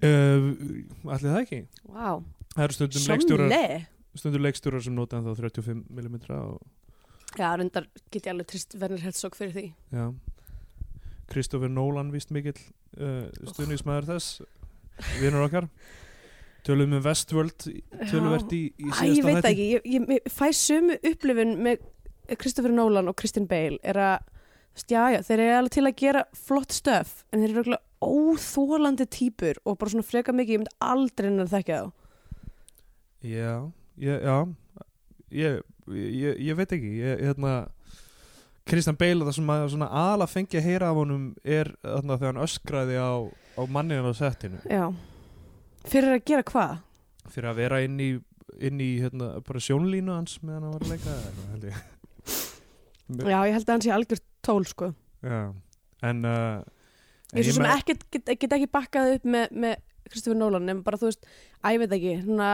uh, 0.00 0.50
allir 1.10 1.26
það 1.30 1.40
ekki. 1.44 1.60
Vá, 1.90 2.10
það 2.54 2.64
eru 2.68 2.76
stundum 2.78 3.08
leikstjórar, 3.10 3.50
Sjónle 3.50 4.20
stundum 4.20 4.42
leikstjórar 4.46 4.82
sem 4.86 4.94
nota 4.96 5.18
ennþá 5.20 5.36
35 5.38 5.84
mm 5.90 6.16
og 6.38 6.60
Já, 7.38 7.50
reyndar 7.60 7.84
get 8.10 8.24
ég 8.26 8.32
alveg 8.32 8.48
trist 8.50 8.74
Werner 8.80 8.98
Herzog 9.04 9.36
fyrir 9.38 9.52
því. 9.54 9.66
Já. 9.94 10.08
Kristoffer 11.30 11.70
Nolan 11.70 12.08
vist 12.10 12.32
mikill 12.34 12.56
uh, 12.98 13.28
stuðningsmæður 13.52 14.08
þess 14.14 14.40
vinur 15.20 15.46
okkar 15.46 15.70
tölum 16.66 16.92
um 16.96 17.04
Westworld 17.04 17.66
töluvert 18.10 18.52
í, 18.52 18.66
í 18.76 18.90
ég 18.90 18.96
síðasta 18.98 19.26
veit 19.26 19.36
það 19.36 19.40
þætti. 19.40 19.52
ekki, 19.52 19.68
ég, 19.70 19.86
ég, 19.94 20.10
ég 20.16 20.34
fæ 20.34 20.46
sömu 20.56 20.98
upplifun 21.12 21.54
með 21.64 21.86
Christopher 22.36 22.74
Nolan 22.74 23.10
og 23.10 23.16
Christian 23.18 23.48
Bale 23.50 23.80
er 23.82 23.98
að, 23.98 24.28
já, 24.84 25.02
já, 25.14 25.20
þeir 25.26 25.38
eru 25.38 25.56
alveg 25.56 25.76
til 25.76 25.86
að 25.88 25.96
gera 26.02 26.24
flott 26.36 26.76
stöf, 26.76 27.14
en 27.30 27.42
þeir 27.42 27.48
eru 27.50 27.62
örugglega 27.62 27.86
óþólandi 28.00 29.06
típur 29.12 29.58
og 29.64 29.80
bara 29.80 29.92
svona 29.92 30.06
freka 30.06 30.34
mikið, 30.36 30.54
ég 30.54 30.62
myndi 30.62 30.76
aldrei 30.84 31.28
hennar 31.28 31.50
þekka 31.50 31.80
þá. 31.80 31.90
Já, 33.20 33.52
ég, 34.00 34.22
já 34.24 34.36
ég, 35.30 35.60
ég, 35.90 36.40
ég 36.50 36.56
veit 36.58 36.72
ekki 36.76 36.94
ég, 37.00 37.24
hérna 37.26 37.54
Kristján 38.70 38.98
Bale, 39.00 39.26
það 39.26 39.36
sem 39.36 39.50
að 39.82 39.94
aðla 40.00 40.26
fengi 40.30 40.58
að 40.60 40.66
heyra 40.68 40.90
af 40.92 40.98
honum 41.00 41.24
er 41.42 41.72
þarna 41.82 42.18
þegar 42.20 42.32
hann 42.34 42.44
öskraði 42.44 42.98
á, 43.02 43.12
á 43.58 43.62
manninu 43.66 44.12
á 44.12 44.14
settinu 44.14 44.60
Já. 44.70 44.84
Fyrir 45.90 46.14
að 46.14 46.24
gera 46.30 46.46
hvað? 46.46 46.76
fyrir 47.30 47.50
að 47.50 47.60
vera 47.60 47.80
inn 47.84 47.96
í, 48.02 48.10
inn 48.66 48.82
í 48.82 48.90
hérna, 49.02 49.32
bara 49.46 49.62
sjónlínu 49.62 50.14
hans 50.14 50.38
meðan 50.42 50.66
hann 50.66 50.74
var 50.76 50.86
að 50.86 50.92
leika 50.94 51.16
eitthvað, 51.16 51.48
held 51.54 51.66
ég 51.70 51.80
Já, 53.34 53.38
ég 53.48 53.56
held 53.56 53.64
að 53.66 53.72
hann 53.74 53.84
sé 53.84 53.94
algjör 53.94 54.20
tól, 54.46 54.62
sko. 54.70 54.92
Já, 55.26 55.40
en 56.06 56.22
uh, 56.26 56.60
Ég 57.34 57.42
er 57.42 57.46
svo 57.50 57.52
en 57.52 57.56
sem 57.58 57.72
ekkert, 57.74 58.04
get, 58.14 58.30
get 58.40 58.54
ekki 58.56 58.68
bakkað 58.70 59.16
upp 59.16 59.26
með, 59.30 59.56
með 59.64 59.74
Christopher 60.10 60.38
Nolan, 60.38 60.66
nema 60.66 60.86
bara, 60.86 60.98
þú 60.98 61.10
veist, 61.10 61.26
að 61.62 61.74
ég 61.76 61.82
veit 61.82 61.96
ekki, 61.98 62.14
svona 62.24 62.52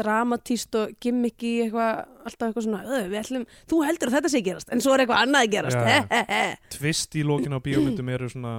dramatíst 0.00 0.74
og 0.80 0.94
gimmicky 1.02 1.52
eitthvað, 1.64 2.04
alltaf 2.26 2.48
eitthvað 2.48 2.66
svona, 2.66 2.80
"Ö, 2.84 3.02
við 3.12 3.18
ætlum, 3.22 3.44
þú 3.70 3.82
heldur 3.86 4.08
að 4.10 4.16
þetta 4.18 4.30
sé 4.32 4.40
að 4.40 4.46
gerast, 4.48 4.72
en 4.72 4.80
svo 4.84 4.94
er 4.94 5.04
eitthvað 5.04 5.22
annað 5.24 5.44
að 5.46 5.52
gerast, 5.54 5.76
Já. 5.76 5.84
he, 5.84 5.98
he, 6.10 6.24
he. 6.28 6.56
tvist 6.78 7.14
í 7.14 7.22
lokin 7.24 7.54
á 7.54 7.60
bíómyndum 7.62 8.08
eru 8.14 8.28
svona 8.32 8.54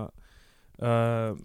uh, 0.81 1.35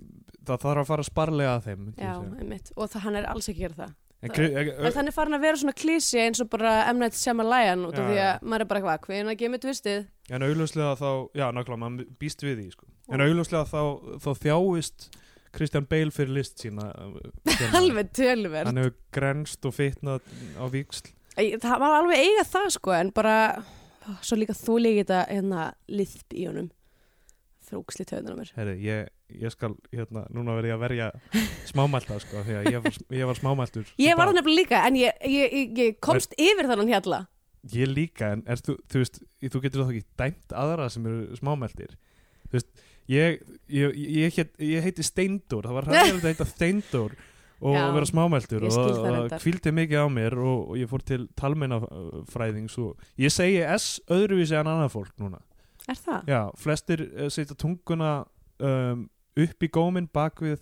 það 0.46 0.62
þarf 0.66 0.82
að 0.84 0.86
fara 0.92 1.06
sparlega 1.06 1.56
að 1.58 1.66
þeim 1.68 1.88
Já, 1.98 2.14
einmitt, 2.40 2.72
og 2.76 2.88
það, 2.92 3.02
hann 3.06 3.18
er 3.20 3.28
alls 3.30 3.48
ekki 3.50 3.60
að 3.64 3.66
gera 3.68 3.78
það. 3.80 3.92
en, 4.20 4.30
það- 4.34 4.94
þannig 4.98 5.14
farin 5.16 5.34
að 5.38 5.44
vera 5.46 5.56
svona 5.62 5.76
klísi 5.80 6.18
eins 6.20 6.40
og 6.44 6.50
bara 6.52 6.72
M. 6.92 6.98
Night 7.00 7.14
Shyamalan 7.16 7.86
út 7.88 7.94
af 7.98 8.04
Já, 8.04 8.10
því 8.10 8.18
að 8.26 8.42
maður 8.42 8.60
er 8.60 8.70
bara 8.72 8.80
eitthvað, 8.80 9.06
hvenær 9.08 9.38
gemur 9.40 9.58
tvistið? 9.62 10.06
En 10.30 10.42
augljóslega 10.42 10.92
þá, 11.00 11.10
já 11.34 11.46
nákvæmlega, 11.56 11.80
maður 11.84 12.06
býst 12.20 12.44
við 12.44 12.56
því 12.60 12.68
sko. 12.74 12.86
En 13.10 13.20
augljóslega 13.24 13.64
þá, 13.66 13.82
þá 14.20 14.30
þjáist 14.44 15.08
Kristján 15.56 15.86
Bale 15.90 16.14
fyrir 16.14 16.34
list 16.36 16.60
sína 16.62 16.90
uh, 16.94 17.16
hérna. 17.48 17.70
Alveg 17.80 18.12
tölverð. 18.16 18.68
Hann 18.70 18.82
hefur 18.82 18.96
grenst 19.14 19.66
og 19.66 19.74
fitnað 19.76 20.22
á 20.56 20.64
víksl 20.70 21.10
Það 21.40 21.78
var 21.80 21.94
alveg 22.00 22.20
eiga 22.20 22.44
það 22.44 22.66
sko, 22.74 22.92
en 22.96 23.10
bara, 23.14 23.34
svo 24.26 24.36
líka 24.38 24.56
þú 24.56 24.76
líka 24.82 25.04
þetta 25.04 25.20
hérna 25.30 25.64
liðp 25.88 26.36
í 26.36 26.46
honum. 26.48 26.68
Þróksli 27.70 28.06
töðunar 28.10 28.36
mér. 28.40 28.50
Herri, 28.56 28.74
ég, 28.82 29.10
ég 29.38 29.54
skal, 29.54 29.76
hérna, 29.94 30.24
núna 30.34 30.56
verð 30.58 30.72
ég 30.72 30.76
að 30.76 30.82
verja 30.82 31.08
smámælta 31.70 32.18
sko, 32.24 32.42
því 32.46 32.56
að 32.58 32.70
ég 32.74 32.84
var, 32.84 32.98
ég 33.20 33.30
var 33.30 33.38
smámæltur 33.38 33.92
Ég 34.08 34.18
var 34.18 34.30
það 34.30 34.40
nefnilega 34.40 34.64
líka, 34.64 34.82
en 34.88 34.98
ég, 34.98 35.20
ég, 35.30 35.76
ég, 35.78 36.00
komst 36.02 36.34
yfir 36.34 36.68
þannig 36.68 36.92
hjalla. 36.96 37.22
Ég 37.70 37.92
líka, 37.92 38.32
en 38.34 38.42
er, 38.50 38.60
þú, 38.66 38.76
þú 38.90 39.04
veist, 39.04 39.20
þú 39.46 39.64
getur 39.64 39.84
þá 39.84 39.94
ekki 39.94 40.06
dæmt 40.18 40.56
aðra 40.56 40.88
sem 40.90 41.06
eru 41.06 41.38
smámæltir 41.38 41.94
Þú 42.50 42.56
veist, 42.56 42.70
ég, 43.10 43.42
ég, 43.70 43.98
ég, 44.20 44.38
heit, 44.38 44.54
ég 44.62 44.86
heiti 44.86 45.04
Steindór, 45.06 45.66
það 45.66 45.76
var 45.78 45.90
hægilegt 45.90 46.24
að 46.24 46.32
heita 46.32 46.48
Steindór 46.54 47.18
og 47.60 47.76
Já, 47.76 47.82
vera 47.92 48.08
smámæltur 48.08 48.64
ég 48.64 48.72
og 48.72 48.98
það 49.04 49.34
kvíldi 49.42 49.72
mikið 49.76 50.00
á 50.00 50.08
mér 50.08 50.36
og, 50.40 50.60
og 50.72 50.80
ég 50.80 50.88
fór 50.88 51.02
til 51.04 51.26
talmeinafræðings 51.36 52.76
og 52.80 53.20
ég 53.20 53.32
segi 53.34 53.60
S 53.76 53.98
öðruvísi 54.08 54.56
en 54.56 54.70
annað 54.70 54.94
fólk 54.94 55.12
núna 55.20 55.42
Er 55.88 55.98
það? 55.98 56.28
Já, 56.30 56.40
flestir 56.60 57.02
uh, 57.08 57.28
setja 57.32 57.56
tunguna 57.58 58.22
um, 58.62 59.04
upp 59.44 59.66
í 59.66 59.70
góminn 59.72 60.08
bak 60.12 60.40
við 60.44 60.60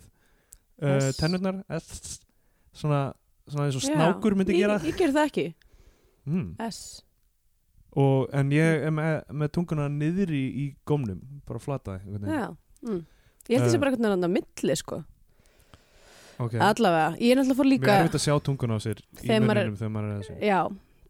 uh, 0.83 1.11
tennurnar 1.19 1.61
S, 1.79 2.19
svona, 2.75 3.13
svona 3.47 3.69
eins 3.69 3.79
og 3.79 3.85
Já. 3.85 3.93
snákur 3.93 4.35
myndi 4.35 4.57
ég, 4.57 4.65
gera 4.65 4.79
ég 4.83 4.99
ger 4.99 5.15
það 5.15 5.31
ekki 5.31 5.47
mm. 6.27 6.49
S 6.67 6.81
og, 7.97 8.27
en 8.33 8.51
ég 8.53 8.83
er 8.87 8.91
með, 8.93 9.15
með 9.33 9.53
tunguna 9.57 9.87
niður 9.89 10.33
í, 10.35 10.43
í 10.63 10.65
gómnum 10.85 11.21
bara 11.47 11.59
flata 11.63 11.99
mm. 12.05 12.99
ég 13.49 13.55
held 13.57 13.65
þessi 13.65 13.77
Eh. 13.77 13.81
bara 13.81 13.91
einhvern 13.91 14.09
veginn 14.11 14.27
að 14.29 14.35
milli 14.35 14.75
sko 14.77 14.99
okay. 16.39 16.59
allavega, 16.59 17.15
ég 17.19 17.33
er 17.33 17.41
náttúrulega 17.41 17.57
fór 17.59 17.65
Mér 17.65 17.73
líka 17.73 17.91
er 17.95 18.05
auðvitað 18.05 18.21
að 18.21 18.25
sjá 18.27 18.37
tunguna 18.45 18.77
á 18.77 18.79
sér 18.85 19.01
í 19.01 19.25
Þegar 19.25 19.45
maður 19.47 19.61
er- 19.63 19.75
þegar 19.81 19.93
maður 19.95 20.09
er 20.13 20.21
þessu 20.21 20.49
já, 20.49 20.59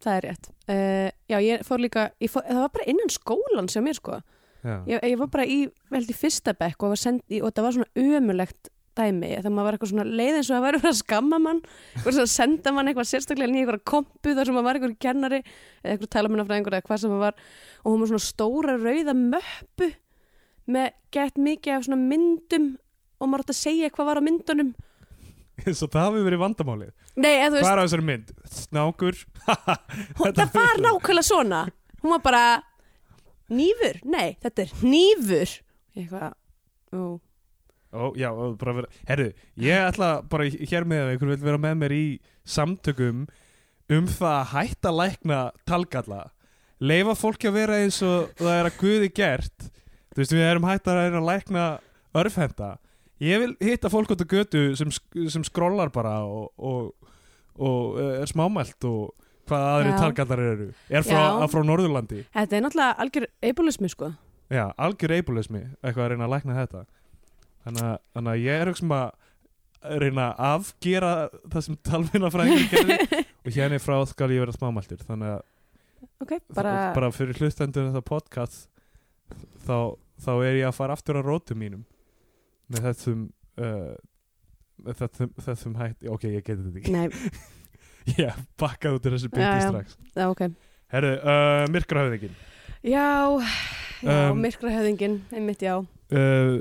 það 0.05 0.15
er 0.15 0.27
rétt 0.29 0.49
uh, 0.49 1.09
já, 1.33 1.37
ég 1.45 1.63
fór 1.67 1.83
líka, 1.83 2.09
ég 2.23 2.33
fór, 2.33 2.47
það 2.47 2.63
var 2.63 2.73
bara 2.77 2.89
innan 2.93 3.13
skólan 3.13 3.69
sem 3.71 3.83
mér 3.85 3.99
sko, 3.99 4.19
ég, 4.87 4.97
ég 5.03 5.17
var 5.19 5.31
bara 5.35 5.45
í 5.45 5.59
veldi 5.91 6.15
fyrsta 6.15 6.55
bekk 6.57 6.83
og, 6.87 6.97
send, 6.99 7.23
í, 7.29 7.41
og 7.43 7.51
það 7.53 7.67
var 7.67 7.77
svona 7.77 8.19
ömulegt 8.19 8.71
dæmi, 8.99 9.29
þegar 9.31 9.53
maður 9.55 9.67
var 9.67 9.77
eitthvað 9.77 9.91
svona 9.93 10.05
leið 10.19 10.39
eins 10.39 10.49
og 10.51 10.57
að 10.57 10.65
vera 10.67 10.81
að 10.89 10.97
skamma 10.99 11.39
mann 11.43 11.61
að 12.03 12.19
senda 12.33 12.73
mann 12.75 12.91
eitthvað 12.91 13.09
sérstaklega 13.09 13.51
nýja 13.53 13.65
eitthvað 13.65 13.85
kompu 13.93 14.35
þar 14.35 14.49
sem 14.49 14.57
maður 14.57 14.67
var 14.67 14.79
eitthvað 14.79 14.99
kennari 15.05 15.39
eða 15.39 15.95
eitthvað 15.95 16.11
talamennafræðingur 16.15 16.77
eða 16.77 16.87
hvað 16.89 17.01
sem 17.03 17.13
maður 17.13 17.25
var 17.25 17.41
og 17.79 17.89
hún 17.89 18.03
var 18.03 18.11
svona 18.11 18.25
stóra 18.27 18.77
rauða 18.79 19.15
möppu 19.23 19.89
með 20.69 20.91
gett 21.15 21.41
mikið 21.49 21.75
af 21.77 21.87
svona 21.87 22.01
myndum 22.03 22.69
og 23.19 23.31
maður 23.31 23.45
átt 23.45 23.53
að 23.55 23.59
segja 23.59 23.91
hvað 23.93 24.09
var 24.11 24.21
á 24.21 24.23
myndunum. 24.23 24.71
Svo 25.65 25.89
það 25.91 26.05
hafi 26.05 26.21
verið 26.23 26.39
vandamálið. 26.39 26.91
Nei, 27.19 27.33
eða 27.33 27.49
þú 27.49 27.55
veist, 27.57 27.65
Hvað 27.65 27.73
er 27.73 27.79
á 27.79 27.85
þessari 27.85 28.05
mynd? 28.07 28.29
Snákur. 28.55 29.17
Það 30.19 30.53
var 30.55 30.83
nákvæmlega 30.85 31.25
svona. 31.27 31.63
Hún 31.99 32.13
var 32.13 32.21
bara 32.23 32.43
nýfur, 33.51 33.99
nei, 34.07 34.37
þetta 34.39 34.63
er 34.63 34.75
nýfur 34.85 35.55
eitthvað 35.97 36.37
ó, 37.93 38.13
já, 38.17 38.29
bara 38.59 38.73
vera 38.73 38.89
Herru, 39.07 39.29
ég 39.57 39.85
ætla 39.89 40.09
bara 40.29 40.47
hér 40.49 40.85
með 40.87 41.03
að 41.03 41.13
einhver 41.13 41.31
vil 41.33 41.45
vera 41.45 41.61
með 41.61 41.77
mér 41.83 41.95
í 41.95 42.03
samtökum 42.47 43.25
um 43.89 44.09
það 44.09 44.35
að 44.35 44.51
hætta 44.53 44.91
lækna 44.93 45.39
talgalla. 45.67 46.21
Leifa 46.79 47.15
fólki 47.17 47.49
að 47.49 47.57
vera 47.57 47.79
eins 47.83 47.97
og 48.05 48.29
það 48.39 48.53
er 48.55 48.69
að 48.69 48.77
guði 48.79 49.09
gert. 49.17 49.69
Þú 50.13 50.21
veist, 50.21 50.35
við 50.35 50.45
erum 50.45 50.67
hætt 50.69 50.87
að 50.87 50.99
reyna 50.99 51.19
að 51.19 51.29
lækna 51.29 51.65
örfhenda. 52.19 52.69
Ég 53.19 53.41
vil 53.41 53.55
hitta 53.63 53.91
fólk 53.91 54.13
út 54.13 54.23
á 54.23 54.27
götu 54.31 54.61
sem, 54.79 54.91
sem 55.27 55.43
skrollar 55.43 55.91
bara 55.91 56.21
og, 56.23 56.53
og, 56.55 57.09
og 57.59 57.99
eh, 57.99 58.21
er 58.21 58.31
smámælt 58.31 58.85
og 58.87 59.11
hvað 59.49 59.65
aðri 59.73 59.97
talgallar 59.97 60.43
eru. 60.45 60.69
Er 60.87 61.03
frá, 61.03 61.43
frá 61.51 61.65
Norðurlandi. 61.65 62.23
Þetta 62.37 62.55
er 62.55 62.63
náttúrulega 62.63 63.03
algjör 63.03 63.27
eibulismi 63.49 63.91
sko. 63.91 64.13
Já, 64.49 64.69
algjör 64.77 65.17
eibulismi 65.17 65.65
eitthvað 65.81 66.05
að 66.05 66.11
reyna 66.13 66.29
að 66.29 66.35
lækna 66.37 66.57
þetta 66.61 66.85
þannig 67.65 67.87
þannig 68.15 68.31
að 68.33 68.43
ég 68.43 68.63
er 68.63 68.71
ekki 68.71 68.81
sem 68.83 68.93
að 68.97 69.07
reyna 70.03 70.25
að 70.33 70.41
afgera 70.49 71.11
það 71.45 71.65
sem 71.65 71.77
talvinnafræðingur 71.87 72.67
gerði. 72.73 73.23
Og 73.45 73.55
hérna 73.55 73.79
frá 73.81 73.95
skal 74.09 74.33
ég 74.35 74.43
vera 74.43 74.55
smámæltur. 74.55 75.03
Þannig 75.07 75.33
að 75.37 76.25
ok, 76.25 76.33
bara, 76.57 76.75
bara 76.97 77.11
fyrir 77.15 77.39
hlustendur 77.39 77.87
þetta 77.87 78.03
podcast 78.05 78.67
þá, 79.63 79.95
þá 80.19 80.31
er 80.35 80.59
ég 80.59 80.67
að 80.69 80.77
fara 80.81 80.97
aftur 80.99 81.19
á 81.19 81.23
rótum 81.23 81.61
mínum. 81.63 81.85
Með 82.69 82.89
þessum 82.89 83.27
uh, 83.61 83.93
með 84.83 85.03
þessum, 85.03 85.31
þessum 85.47 85.77
hætti. 85.79 86.11
Ok, 86.11 86.27
ég 86.27 86.43
geti 86.43 86.65
þetta 86.65 86.83
ekki. 86.83 86.95
Nei, 86.95 87.07
ég 88.25 88.43
bakkaði 88.59 88.99
út 88.99 89.07
í 89.07 89.15
þessu 89.15 89.31
já. 89.31 89.53
strax. 89.69 89.95
Já, 90.11 90.27
ok. 90.27 90.49
Herru, 90.89 91.11
uh, 91.21 91.63
myrkrahöfðingin 91.69 92.37
já, 92.81 93.05
já, 94.01 94.31
Um, 94.31 94.37
myrkrahöfðingin 94.39 95.17
einmitt 95.35 95.61
já, 95.61 95.73
uh, 95.75 96.53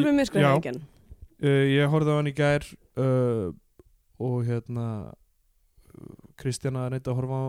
við 0.00 0.18
myrkrahöfðingin 0.20 0.80
uh, 0.82 1.64
ég 1.72 1.90
horfði 1.92 2.12
á 2.12 2.18
hann 2.18 2.30
í 2.32 2.36
gær 2.36 2.68
uh, 2.96 3.48
og 4.22 4.38
hérna 4.48 4.86
Kristjana 6.40 6.86
reyndi 6.88 7.10
að 7.12 7.18
horfa 7.20 7.38
á, 7.38 7.46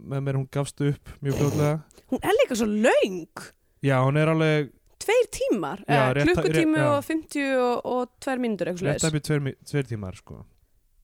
með 0.00 0.22
mér, 0.24 0.38
hún 0.40 0.48
gafst 0.52 0.80
upp 0.80 1.10
mjög 1.20 1.40
fljóðlega 1.40 1.74
hún 2.14 2.22
er 2.24 2.38
líka 2.40 2.56
svo 2.56 2.68
laung 2.72 3.44
já, 3.84 3.96
hún 4.00 4.16
er 4.16 4.32
alveg 4.32 4.72
tveir 5.02 5.28
tímar, 5.34 5.82
Já, 5.88 5.94
eh, 5.94 6.14
rétt- 6.14 6.26
klukkutími 6.30 6.78
rétt- 6.78 6.96
og 6.96 7.04
50 7.04 7.56
og, 7.58 7.86
og 7.86 8.38
mínútur 8.38 8.70
eitthvað 8.70 8.92
rétt 8.92 9.06
að 9.06 9.16
byrja 9.16 9.54
tveir, 9.66 9.86
tímar 9.88 10.14
sko. 10.16 10.44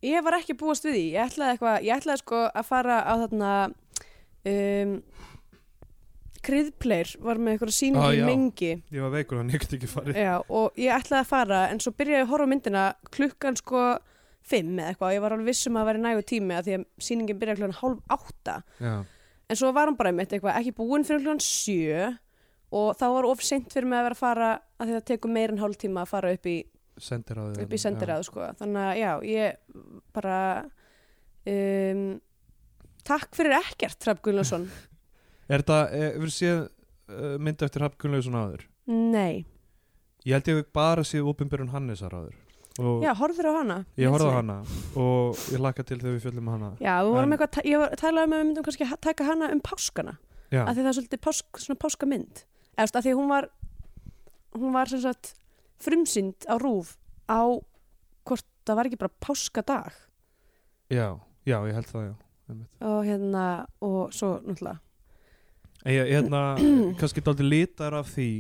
ég 0.03 0.23
var 0.23 0.39
ekki 0.39 0.55
búast 0.55 0.85
við 0.87 0.95
því. 0.95 1.05
Ég 1.17 1.27
ætlaði, 1.27 1.57
eitthvað, 1.57 1.83
ég 1.83 1.97
ætlaði 1.97 2.19
sko 2.23 2.43
að 2.55 2.65
fara 2.69 2.99
á 3.03 3.15
þarna 3.25 3.53
um, 4.47 5.03
Kriðpleir 6.49 7.15
var 7.23 7.39
með 7.45 7.55
eitthvað 7.59 7.75
síningu 7.77 8.05
Ah, 8.09 8.13
í 8.17 8.21
já. 8.23 8.27
mengi. 8.29 8.71
Ég 8.95 9.05
var 9.05 9.13
veikur, 9.15 9.39
hann 9.43 9.51
ég 9.53 9.61
get 9.65 9.75
ekki 9.79 9.91
farið. 9.93 10.17
Já, 10.17 10.35
og 10.49 10.73
ég 10.81 10.95
ætlaði 10.97 11.21
að 11.23 11.31
fara 11.35 11.59
en 11.73 11.81
svo 11.85 11.93
byrjaði 11.93 12.21
ég 12.23 12.27
að 12.27 12.33
horfa 12.33 12.49
myndina 12.55 12.85
klukkan 13.13 13.57
sko 13.61 13.83
fimm 14.49 14.79
eða 14.81 14.95
eitthvað. 14.95 15.09
Og 15.11 15.17
ég 15.19 15.25
var 15.27 15.37
alveg 15.37 15.51
vissum 15.53 15.77
að 15.77 15.83
það 15.85 15.91
væri 15.93 16.03
nægu 16.07 16.25
tími 16.33 16.57
að 16.57 16.65
því 16.71 16.77
að 16.79 16.87
sýningin 17.09 17.39
byrjaði 17.43 17.61
klukkan 17.61 17.79
hálf 17.83 18.17
átta. 18.17 18.57
Já, 18.81 18.95
en 19.49 19.57
svo 19.61 19.73
var 19.77 19.89
hún 19.93 19.97
bara 20.01 20.11
einmitt 20.15 20.33
eitthvað 20.33 20.57
ekki 20.63 20.73
búin 20.81 21.05
fyrir 21.09 21.23
klukkan 21.27 21.45
sjö 21.45 22.09
og 22.73 22.89
þá 23.01 23.05
var 23.15 23.25
of 23.29 23.41
seint 23.45 23.73
fyrir 23.73 23.89
mig 23.89 23.97
að 24.01 24.09
vera 24.09 24.17
að 24.17 24.23
fara 24.25 24.49
að 24.79 24.87
því 24.91 24.97
það 24.99 25.07
tekur 25.13 25.31
meir 25.33 25.53
en 25.55 25.61
hálf 25.63 25.79
tíma 25.81 26.03
að 26.05 26.11
fara 26.13 26.33
upp 26.37 26.49
í 26.53 26.57
sendir 26.99 27.39
á 27.39 27.43
því 27.55 27.63
upp 27.65 27.73
í 27.73 27.79
sendiræðu 27.85 28.25
sko. 28.29 28.49
Þannig 28.59 28.83
að 28.89 28.99
já, 28.99 29.13
ég 29.25 29.55
bara 30.13 30.39
um, 31.49 32.03
takk 33.09 33.31
fyrir 33.39 33.55
ekkert 33.59 33.99
Trapp 34.03 34.21
Gullason 34.25 34.67
er 35.49 35.63
þetta, 35.63 35.79
hefur 35.93 36.33
séð 36.35 36.59
uh, 36.65 37.39
mynd 37.41 37.63
eftir 37.67 37.85
Hafn 37.87 37.99
Gunnlaugsson 38.03 38.37
áður? 38.39 38.67
Nei, 38.89 39.45
ég 40.25 40.37
held 40.39 40.49
ég 40.53 40.69
bara 40.77 41.05
séð 41.07 41.29
Opinberun 41.33 41.73
Hannesar 41.73 42.15
áður. 42.17 42.37
Og 42.79 43.03
já, 43.03 43.11
horfður 43.19 43.49
á 43.51 43.53
hana. 43.59 43.77
Ég 43.99 44.13
horfði 44.15 44.29
á 44.31 44.39
hana 44.39 44.57
og 44.95 45.41
ég 45.51 45.59
laka 45.59 45.83
til 45.83 45.97
þegar 45.99 46.15
við 46.15 46.23
fjöllum 46.29 46.45
um 46.47 46.53
hana. 46.55 46.69
Já, 46.79 46.93
við 47.03 47.11
vorum 47.17 47.33
eitthvað, 47.35 47.65
ég 47.67 47.81
var- 47.83 47.97
talaði 47.99 48.31
með 48.31 48.37
að 48.39 48.43
við 48.45 48.49
myndum 48.53 48.67
kannski 48.69 48.87
ha- 48.87 48.99
taka 49.03 49.25
hana 49.27 49.49
um 49.51 49.61
páskana. 49.67 50.15
Já, 50.55 50.63
af 50.63 50.77
því 50.77 50.85
það 50.85 50.91
er 50.93 50.97
svolítið 51.01 51.23
pásk, 51.27 51.59
svona 51.65 51.81
páskamynd 51.83 52.45
eða 52.79 52.97
af 53.01 53.05
því 53.05 53.11
að 53.11 53.19
hún 53.19 53.29
var 53.33 53.49
hún 54.55 54.73
var 54.73 54.87
sem 54.89 55.01
sagt 55.03 55.35
frumsýnd 55.83 56.47
á 56.47 56.55
rúf 56.63 56.95
á 57.29 57.43
hvort 58.25 58.47
það 58.65 58.77
var 58.79 58.87
ekki 58.89 58.99
bara 59.03 59.17
páskadag. 59.27 59.93
Já, 60.89 61.19
já, 61.45 61.59
ég 61.67 61.75
held 61.75 61.91
það 61.91 62.07
já. 62.07 62.15
Og 62.81 63.03
hérna, 63.05 63.67
og 63.85 64.13
svo 64.17 64.39
náttúrulega 64.41 64.79
ég, 65.85 66.13
hérna, 66.13 66.43
kannski 67.01 67.25
dálítið 67.25 67.51
litar 67.53 67.97
af 67.99 68.11
því 68.15 68.31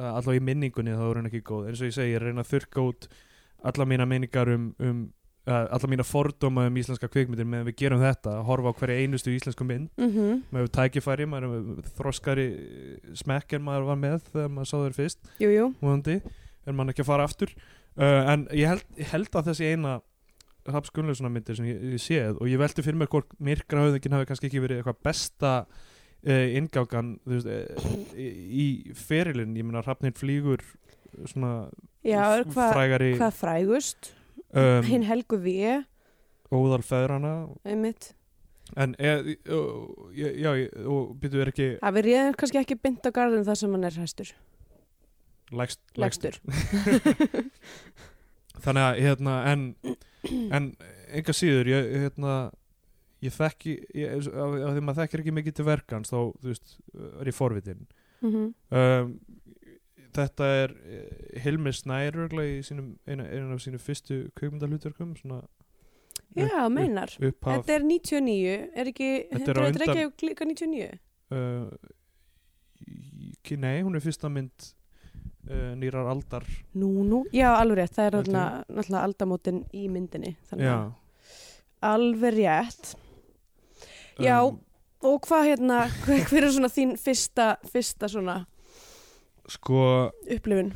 allavega 0.00 0.40
í 0.40 0.44
minningunni 0.46 0.96
þá 0.96 1.06
er 1.06 1.20
hann 1.20 1.30
ekki 1.30 1.44
góð. 1.46 1.70
Eins 1.70 1.80
og 1.82 1.90
ég 1.90 1.96
segi, 1.96 2.14
ég 2.14 2.22
reyna 2.22 2.44
að 2.44 2.52
þurrka 2.54 2.84
út 2.86 3.08
alla 3.70 3.86
mína 3.88 4.06
minningar 4.08 4.48
um, 4.54 4.70
um 4.80 5.00
uh, 5.48 5.66
alla 5.74 5.90
mína 5.90 6.06
fordóma 6.06 6.66
um 6.68 6.78
íslenska 6.80 7.08
kvikmyndir 7.10 7.48
meðan 7.48 7.68
við 7.70 7.78
gerum 7.82 8.02
þetta, 8.02 8.36
horfa 8.46 8.72
á 8.72 8.78
hverja 8.80 9.00
einustu 9.04 9.34
íslensku 9.34 9.66
mynd. 9.66 9.90
Mm 10.00 10.12
-hmm. 10.14 10.42
með 10.54 10.70
tækifæri, 10.76 11.26
maður 11.26 11.48
með 11.54 11.90
þroskari 11.98 12.46
smekk 13.22 13.56
en 13.58 13.66
maður 13.66 13.90
var 13.90 14.00
með 14.04 14.20
þegar 14.32 14.54
maður 14.54 14.70
sá 14.70 14.76
þeir 14.76 14.96
fyrst, 15.00 15.18
jú, 15.40 15.50
jú, 15.50 15.66
vonandi 15.80 16.20
er 16.66 16.72
maður 16.72 16.94
ekki 16.94 17.04
að 17.06 17.10
fara 17.12 17.26
aftur. 17.28 17.54
Uh, 17.96 18.22
en 18.32 18.48
ég 18.54 18.68
held, 18.68 18.86
ég 18.96 19.12
held 19.12 19.34
að 19.34 19.50
þessi 19.50 19.72
eina 19.72 20.00
Raps 20.70 20.92
Gunnlaugssonar 20.94 21.32
myndir 21.32 21.56
sem 21.56 21.66
ég, 21.66 21.80
ég 21.96 22.00
séð 22.00 22.36
og 22.38 22.48
ég 22.48 22.60
velti 22.60 22.82
fyrir 22.84 22.98
mér 23.00 23.08
hvort 23.08 23.32
myrkra 23.40 23.86
höfðingin 23.86 24.12
hafi 24.12 24.28
kannski 24.28 24.46
ekki 24.46 24.60
verið 24.60 24.80
eitthvað 24.80 25.00
besta 25.02 25.66
þú 26.20 27.36
veist, 27.36 27.48
uh, 27.48 28.14
í, 28.14 28.66
ferilinn, 28.98 29.56
ég 29.56 29.66
meina 29.66 29.84
Hrafninn 29.84 30.16
flýgur 30.16 30.64
svona 31.24 31.70
já, 32.06 32.42
hvað 32.44 32.74
frægari 32.76 33.12
hva 33.18 33.30
frægust? 33.34 34.12
Um, 34.50 34.82
hinn 34.86 35.06
helgu 35.06 35.38
við 35.40 35.84
óðal 36.50 36.82
feðrana 36.82 37.34
einmitt. 37.64 38.12
En 38.78 38.94
e, 39.02 39.36
og, 39.50 40.10
já, 40.14 40.52
og 40.86 41.16
byrju 41.18 41.42
er 41.42 41.50
ekki 41.50 41.68
að 41.82 41.96
við 41.98 42.08
réðum 42.10 42.36
kannski 42.38 42.60
ekki 42.60 42.78
bynd 42.78 43.06
á 43.06 43.10
garðin 43.14 43.46
þar 43.46 43.58
sem 43.58 43.74
hann 43.74 43.86
er 43.88 43.98
hæstur 43.98 44.30
lægst, 45.50 45.80
Lægstur. 45.98 46.38
þannig 48.64 48.84
að 48.84 49.00
hérna 49.02 49.36
en, 49.50 49.62
en 50.52 50.70
enga 51.10 51.34
síður 51.34 51.70
ég, 51.72 51.90
hérna 52.04 52.34
ég 53.20 53.34
þekki, 53.34 53.76
ég, 53.94 54.28
af, 54.30 54.54
af 54.54 54.74
því 54.74 54.84
maður 54.84 55.02
þekkir 55.02 55.22
ekki 55.24 55.36
mikið 55.36 55.56
til 55.58 55.66
verkans 55.68 56.12
þá, 56.12 56.18
þú 56.40 56.52
veist, 56.52 56.76
er 57.20 57.30
ég 57.30 57.36
forvitin. 57.36 57.86
Mm 58.20 58.32
-hmm. 58.32 58.48
um, 58.80 59.14
þetta 60.16 60.48
er 60.64 60.74
eh, 60.84 61.40
Hilmi 61.44 61.70
örugglega 61.70 62.58
í 62.58 62.62
sínum, 62.66 62.98
einu, 63.06 63.24
einu 63.24 63.54
af 63.54 63.62
sínum 63.62 63.82
fyrstu 63.82 64.30
kveikmyndahlutverkum 64.34 65.14
svona 65.16 65.42
já, 66.36 66.68
meinar. 66.68 67.10
upphaf. 67.20 67.64
Þetta 67.64 67.74
er 67.74 67.82
99, 67.84 68.68
er 68.74 68.90
ekki 68.92 69.10
Þetta 69.30 69.50
er 69.50 69.62
undan- 69.64 69.96
ekki 70.06 70.26
líka 70.30 70.44
99 70.44 70.98
uh, 71.30 71.70
nei, 73.56 73.82
hún 73.82 73.96
er 73.96 74.04
fyrsta 74.04 74.30
mynd 74.30 74.72
uh, 75.50 75.74
nýrar 75.78 76.08
aldar. 76.10 76.46
Nú, 76.74 77.04
nú, 77.04 77.24
já, 77.34 77.52
alveg 77.56 77.82
rétt 77.82 77.94
það 77.98 78.06
er 78.06 78.18
náttúrulega 78.34 79.04
aldamótin 79.04 79.62
í 79.72 79.86
myndinni 79.88 80.36
þannig 80.50 80.66
já, 80.66 80.74
að 80.78 80.92
alveg 81.80 82.36
rétt 82.36 82.96
Já. 84.24 84.38
um, 84.44 84.60
og 85.10 85.20
hvað 85.26 85.50
hérna, 85.52 85.82
hver, 86.04 86.24
hver 86.28 86.46
er 86.46 86.54
svona 86.54 86.72
þín 86.72 86.96
fyrsta, 87.00 87.54
fyrsta 87.72 88.10
svona 88.12 88.40
sko 89.50 89.82
upplifun? 90.30 90.72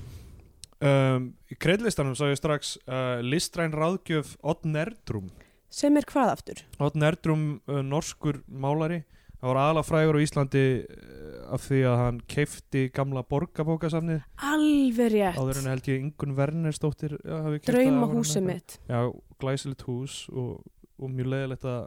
um, 0.84 1.30
í 1.50 1.56
kreidlistanum 1.60 2.16
sá 2.18 2.26
ég 2.30 2.38
strax 2.40 2.76
uh, 2.84 3.22
listræn 3.24 3.74
ráðgjöf 3.74 4.36
Odd 4.42 4.66
Nerdrum. 4.68 5.30
Sem 5.74 5.96
er 5.98 6.06
hvað 6.06 6.36
aftur? 6.36 6.62
Odd 6.82 6.98
Nerdrum, 6.98 7.44
uh, 7.70 7.82
norskur 7.86 8.42
málari. 8.48 9.02
Hann 9.40 9.50
var 9.52 9.60
aðalega 9.60 9.86
frægur 9.88 10.18
á 10.18 10.24
Íslandi 10.24 10.64
uh, 10.82 11.40
af 11.54 11.66
því 11.66 11.80
að 11.90 11.98
hann 12.00 12.20
keifti 12.30 12.86
gamla 12.96 13.20
borgabókasafnið 13.28 14.22
Alveg 14.40 15.18
áður 15.36 15.50
rétt 15.52 15.60
en 15.60 15.68
held 15.68 15.90
ég 15.90 16.00
Ingun 16.00 16.36
Wernersdóttir 16.38 17.18
já, 17.18 17.34
hafi 17.44 17.60
það 17.60 17.68
áður 17.68 17.74
Drauma 17.74 18.08
húsið 18.14 18.46
mitt. 18.48 18.78
Já, 18.88 19.00
glæsilegt 19.42 19.84
hús 19.88 20.22
og, 20.32 20.64
og 20.96 21.12
mjög 21.12 21.30
leiðilegt 21.34 21.68
að 21.68 21.84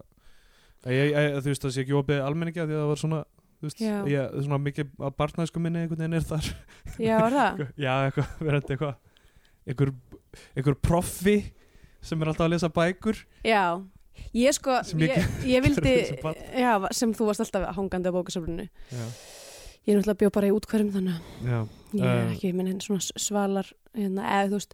þú 0.88 1.50
veist 1.52 1.66
það 1.66 1.74
sé 1.76 1.84
ekki 1.84 1.98
opið 2.00 2.24
almenningi 2.24 2.62
af 2.64 2.70
því 2.70 2.78
að 2.78 2.82
það 2.84 2.92
var 2.92 3.02
svona 3.02 3.20
veist, 3.66 3.82
ég, 3.82 4.34
svona 4.46 4.60
mikið 4.64 4.90
að 5.08 5.16
barnæsku 5.18 5.62
minni 5.64 5.84
einhvern 5.84 6.04
veginn 6.04 6.18
er 6.20 6.26
þar. 6.30 6.50
Já, 7.02 7.16
er 7.18 7.38
það? 7.38 7.62
já, 7.76 7.94
eitthvað, 8.08 8.34
verandi 8.48 8.76
eitthvað 8.76 9.94
einhver, 10.58 10.78
proffi 10.88 11.38
sem 12.08 12.22
er 12.22 12.32
alltaf 12.32 12.46
að 12.48 12.54
lesa 12.54 12.70
bækur. 12.74 13.24
Já, 13.48 13.64
ég 14.38 14.56
sko 14.56 14.78
Sem 14.88 15.02
ég 15.04 15.18
ég, 15.50 15.62
vildi, 15.66 15.96
já, 16.58 16.72
sem 16.96 17.16
þú 17.18 17.32
varst 17.32 17.44
alltaf 17.46 17.74
hangandi 17.78 18.14
á 18.14 18.16
bókasaflinu 18.16 18.68
já, 18.68 19.08
Ég 19.88 19.96
er 19.96 20.02
náttúrulega 20.02 20.20
bjó 20.20 20.30
bara 20.36 20.48
í 20.50 20.52
útkværum 20.52 20.90
þannig 20.92 21.14
að 21.16 21.52
já, 21.52 21.60
ég 21.96 22.02
er 22.04 22.18
Um, 22.28 22.32
ekki 22.34 22.50
minn 22.52 22.82
svona 22.84 23.00
svalar 23.24 23.70
hérna, 23.96 24.26
eða 24.28 24.50
þú 24.52 24.58
veist 24.58 24.74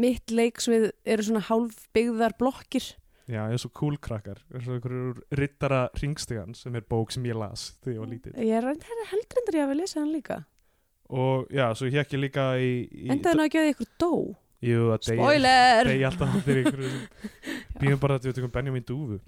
mitt 0.00 0.32
leiksvið 0.32 0.86
eru 1.12 1.26
svona 1.26 1.42
hálfbyggðar 1.44 2.34
blokkir 2.40 2.86
já 3.30 3.42
eins 3.44 3.64
og 3.66 3.72
kúlkrakkar 3.78 4.40
eins 4.52 4.66
og 4.66 4.76
einhverjur 4.76 5.20
rittara 5.38 5.82
ringstegan 5.98 6.56
sem 6.58 6.74
er 6.78 6.86
bók 6.88 7.12
sem 7.14 7.26
ég 7.28 7.38
las 7.38 7.72
þegar 7.82 7.94
ég 7.94 8.02
var 8.02 8.10
lítill. 8.10 8.34
Ég 8.38 8.56
er 8.58 8.68
heldur 9.12 9.42
endur 9.42 9.58
ég 9.58 9.66
að 9.66 9.72
við 9.72 9.80
lesa 9.82 10.00
hann 10.00 10.14
líka. 10.14 10.38
Og 11.12 11.50
já, 11.52 11.66
svo 11.76 11.90
ég 11.90 12.14
líka 12.16 12.46
í, 12.56 12.72
í 12.88 13.10
Endaði 13.12 13.34
hann 13.34 13.44
ekki 13.46 13.60
að 13.60 13.70
ykkur 13.74 13.90
dó. 14.00 14.12
Jú, 14.62 14.82
að 14.94 15.08
deyja 15.08 15.18
Spoiler! 15.18 15.88
deyja 15.90 16.10
alltaf 16.12 16.34
fyrir 16.46 16.66
einhverju 16.66 16.90
býðum 17.82 18.02
bara 18.02 18.16
að 18.18 18.28
við 18.28 18.36
tökum 18.38 18.54
Benjamin 18.54 18.86
Dúfu. 18.86 19.18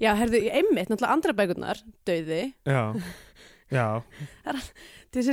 Já, 0.00 0.14
herðu, 0.16 0.40
einmitt, 0.48 0.88
náttúrulega 0.88 1.12
andra 1.12 1.34
bækurnar 1.36 1.82
döiði 2.08 2.40
já, 2.64 2.84
já. 3.76 3.86
Þú 5.12 5.24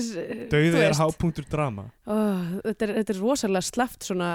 er 0.58 0.74
veist, 0.76 1.00
hápunktur 1.00 1.48
drama. 1.48 1.88
Ó, 2.04 2.18
þetta, 2.66 2.90
er, 2.90 2.94
þetta 3.00 3.14
er 3.16 3.22
rosalega 3.22 3.64
sleft 3.70 4.08
svona 4.10 4.32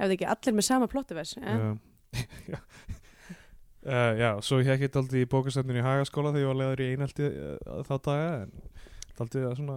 ef 0.00 0.06
það 0.06 0.16
ekki 0.16 0.28
allir 0.32 0.56
með 0.56 0.66
sama 0.70 0.88
plottivers 0.90 1.34
ja? 1.36 1.56
Uh, 3.80 4.12
já, 4.20 4.30
svo 4.44 4.58
hér 4.60 4.74
ekki 4.74 4.90
daldi 4.92 5.22
í 5.24 5.28
bókastændinu 5.30 5.80
í 5.80 5.84
Hagaskóla 5.86 6.34
þegar 6.34 6.42
ég 6.42 6.48
var 6.50 6.58
leður 6.58 6.80
í 6.84 6.88
einhaldi 6.92 7.28
uh, 7.30 7.78
þá 7.88 7.94
daga 8.04 8.26
en 8.42 8.50
daldi 9.16 9.44
að 9.48 9.54
svona 9.56 9.76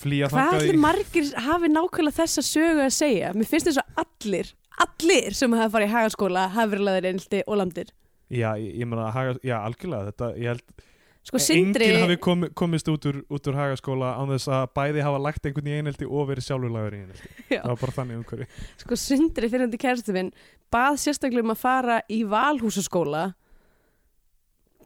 flýja 0.00 0.30
Hvað 0.32 0.56
allir 0.56 0.80
margir 0.82 1.28
hafi 1.44 1.70
nákvæmlega 1.70 2.16
þessa 2.16 2.42
sögu 2.42 2.82
að 2.88 2.96
segja? 2.96 3.30
Mér 3.36 3.46
finnst 3.52 3.68
þess 3.70 3.82
að 3.84 4.02
allir, 4.02 4.50
allir 4.82 5.38
sem 5.38 5.54
hafa 5.54 5.72
farið 5.76 5.92
í 5.92 5.94
hagaskóla 5.94 6.48
hafi 6.56 6.72
verið 6.74 6.86
laðir 6.88 7.08
einhaldi 7.12 7.42
og 7.46 7.60
landir. 7.60 7.94
Já, 8.30 8.48
ég, 8.58 8.74
ég 8.82 8.90
meina 8.90 9.06
já, 9.46 9.56
algjörlega 9.60 10.10
þetta, 10.10 10.32
ég 10.34 10.54
held 10.56 10.84
Sko 11.20 11.36
Sindri, 11.42 11.84
enginn 11.84 12.00
hafi 12.06 12.16
kom, 12.24 12.46
komist 12.56 12.88
út 12.88 13.04
úr, 13.10 13.18
út 13.28 13.48
úr 13.50 13.56
Hagaskóla 13.58 14.14
án 14.16 14.30
þess 14.32 14.48
að 14.56 14.62
bæði 14.78 15.02
hafa 15.04 15.18
lagt 15.20 15.44
einhvern 15.46 15.68
í 15.68 15.74
einhaldi 15.76 16.08
og 16.08 16.30
verið 16.30 16.46
sjálfur 16.46 16.72
lagur 16.72 16.96
í 16.96 17.00
einhaldi 17.02 17.28
Já. 17.52 17.58
það 17.60 17.68
var 17.74 17.82
bara 17.82 17.96
þannig 17.98 18.20
umhverfi. 18.22 18.46
Sko 18.80 18.98
Sindri 19.02 19.50
fyrirandi 19.52 19.80
kæristu 19.82 20.14
minn 20.16 20.32
bað 20.72 20.96
sérstaklega 21.04 21.44
um 21.44 21.52
að 21.52 21.60
fara 21.60 21.98
í 22.08 22.22
valhúsaskóla 22.30 23.26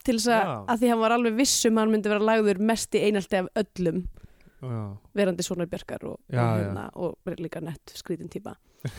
til 0.05 0.19
þess 0.19 0.33
að, 0.35 0.53
að 0.75 0.83
því 0.83 0.91
hann 0.93 1.03
var 1.05 1.17
alveg 1.17 1.39
vissum 1.39 1.79
að 1.79 1.87
hann 1.87 1.95
myndi 1.95 2.13
vera 2.13 2.29
lagður 2.33 2.63
mest 2.73 2.99
í 2.99 3.05
einhaldi 3.07 3.41
af 3.41 3.53
öllum. 3.63 4.03
Já, 4.65 4.83
verandi 5.21 5.45
svona 5.45 5.69
bjarkar 5.69 6.05
og, 6.09 6.19
Já, 6.33 6.43
og, 6.43 6.61
já. 6.65 6.85
og 6.99 7.17
verið 7.29 7.47
líka 7.47 7.61
nett 7.63 7.95
skrítin 8.01 8.33
típa. 8.33 8.57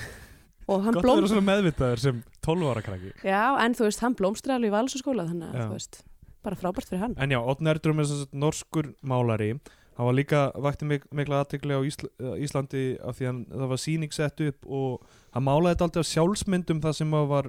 Og 0.65 0.81
hann 0.81 0.95
gott 0.95 1.03
að 1.03 1.05
blóm 1.05 1.19
vera 1.19 1.29
svona 1.29 1.45
meðvitaður 1.45 2.01
sem 2.01 2.19
12 2.41 2.69
ára 2.71 2.81
krakki. 2.81 3.11
Já, 3.21 3.41
en 3.61 3.75
þú 3.77 3.83
veist, 3.85 3.99
hann 4.01 4.15
blómstri 4.17 4.53
alveg 4.55 4.71
í 4.71 4.73
valhúsaskóla 4.73 5.27
þannig 5.29 5.51
að 5.51 5.59
þú 5.61 5.75
veist, 5.75 5.99
bara 6.45 6.59
frábært 6.59 6.89
fyrir 6.91 7.03
hann. 7.03 7.15
En 7.21 7.33
já, 7.33 7.39
Odd 7.41 7.61
Nerdrum 7.65 7.99
er 8.01 8.05
að 8.13 8.23
norskur 8.37 8.87
málari. 9.05 9.51
Hann 9.95 10.09
var 10.09 10.15
líka, 10.17 10.39
vakti 10.59 10.87
mik 10.87 11.05
mikla 11.15 11.43
aðtekli 11.43 11.75
á 11.75 11.79
Ísl 11.87 12.09
uh, 12.09 12.35
Íslandi 12.43 12.83
af 12.99 13.19
því 13.19 13.25
að 13.29 13.37
það 13.53 13.69
var 13.71 13.79
sýning 13.79 14.15
sett 14.15 14.41
upp 14.43 14.65
og 14.67 15.05
hann 15.35 15.45
málaði 15.47 15.75
þetta 15.75 15.87
alltaf 15.87 16.09
sjálfsmyndum 16.09 16.81
það 16.83 16.97
sem 16.97 17.15
var 17.31 17.45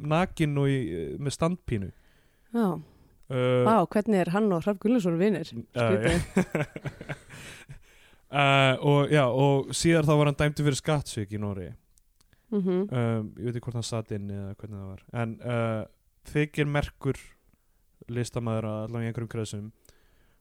nakin 0.00 0.56
og 0.62 0.66
í, 0.72 0.78
með 1.20 1.36
standpínu. 1.36 1.90
Já, 2.56 2.68
uh, 2.72 2.80
Vá, 3.68 3.76
hvernig 3.92 4.22
er 4.22 4.32
hann 4.32 4.48
og 4.56 4.64
Hrafn 4.64 4.80
Gullarsson 4.80 5.20
vinir? 5.20 5.52
uh, 5.76 5.84
uh, 8.32 8.74
og 8.80 9.12
og 9.28 9.76
síðar 9.76 10.08
þá 10.08 10.14
var 10.16 10.32
hann 10.32 10.40
dæmdi 10.40 10.64
fyrir 10.66 10.80
skattsvík 10.80 11.36
í 11.36 11.42
Nóri 11.42 11.68
Mm 12.50 12.60
-hmm. 12.60 12.96
um, 12.96 13.32
ég 13.38 13.44
veit 13.44 13.56
ekki 13.56 13.60
hvort 13.60 13.78
hann 13.78 13.86
satt 13.86 14.10
inn 14.10 14.30
eða 14.30 14.54
hvernig 14.58 14.80
það 14.80 14.88
var. 14.88 15.02
En 15.12 15.40
uh, 15.40 15.84
þykir 16.32 16.66
merkur 16.66 17.16
listamæður 18.08 18.68
að 18.70 18.78
allavega 18.86 19.06
í 19.06 19.10
einhverjum 19.12 19.32
kreðsum 19.34 19.72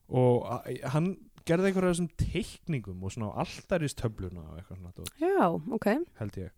og 0.10 0.45
a- 0.50 0.89
hann 0.95 1.12
gerði 1.45 1.69
einhverja 1.72 1.93
þessum 1.93 2.10
teikningum 2.19 3.04
og 3.04 3.12
svona 3.13 3.32
á 3.34 3.41
alltaristöfluna 3.45 4.43
og 4.45 4.60
eitthvað 4.60 4.82
svona 4.82 4.91
Já, 5.19 5.48
ok, 5.74 5.88
held 6.19 6.38
ég. 6.38 6.52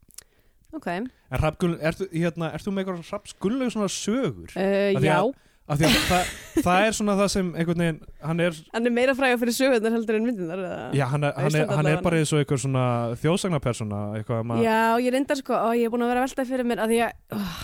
Ok. 0.74 0.88
En 0.88 1.08
Hrafn, 1.32 1.78
ertu, 1.84 2.08
hérna, 2.14 2.52
ertu 2.56 2.72
með 2.72 2.86
einhverja 2.86 3.08
Hrafnsgunnlega 3.10 3.74
svona 3.76 3.90
sögur? 3.92 4.52
Uh, 4.56 5.00
Já, 5.04 5.20
að- 5.68 5.80
því 5.82 5.86
að 5.88 5.98
það, 6.10 6.32
það 6.66 6.86
er 6.88 6.96
svona 6.98 7.16
það 7.20 7.28
sem 7.32 7.50
einhvern 7.56 7.84
veginn, 7.84 8.00
hann 8.22 8.40
er 8.44 8.56
hann 8.74 8.86
er 8.90 8.92
meira 8.96 9.14
frægur 9.16 9.40
fyrir 9.44 9.56
sögurnar 9.56 9.94
heldur 9.96 10.16
en 10.18 10.26
myndinar 10.28 10.60
eða? 10.64 10.80
já, 10.98 11.06
hann 11.12 11.24
er, 11.24 11.34
hann 11.38 11.56
er, 11.56 11.68
hann 11.78 11.86
er 11.92 12.02
bara 12.04 12.18
eins 12.20 12.34
og 12.34 12.40
einhver 12.42 12.60
svona 12.60 12.86
þjóðsagnapersona 13.22 14.00
að 14.12 14.18
Já, 14.66 14.80
ég 15.00 15.14
reyndar 15.16 15.40
sko, 15.40 15.54
og 15.56 15.76
ég 15.80 15.86
er 15.88 15.94
búin 15.94 16.04
að 16.04 16.12
vera 16.12 16.24
að 16.24 16.28
velta 16.28 16.48
fyrir 16.50 16.68
mér 16.68 16.82
að 16.84 16.96
að, 16.98 17.12
oh, 17.38 17.62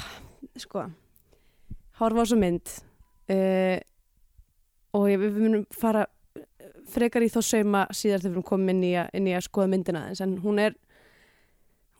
sko 0.63 0.85
horfa 1.99 2.23
á 2.23 2.25
svo 2.31 2.37
mynd 2.39 2.75
uh, 3.33 3.77
og 4.97 5.09
ég, 5.11 5.21
við 5.21 5.39
munum 5.43 5.65
fara 5.73 6.05
frekar 6.87 7.25
í 7.25 7.31
þá 7.31 7.41
sauma 7.43 7.85
síðar 7.91 8.23
þegar 8.23 8.37
við 8.39 8.47
komin 8.47 8.75
inn 8.75 8.85
í, 8.87 8.93
að, 8.99 9.09
inn 9.19 9.27
í 9.27 9.35
að 9.35 9.47
skoða 9.49 9.71
myndina 9.73 10.05
aðeins, 10.05 10.23
en 10.23 10.37
hún 10.43 10.61
er 10.63 10.77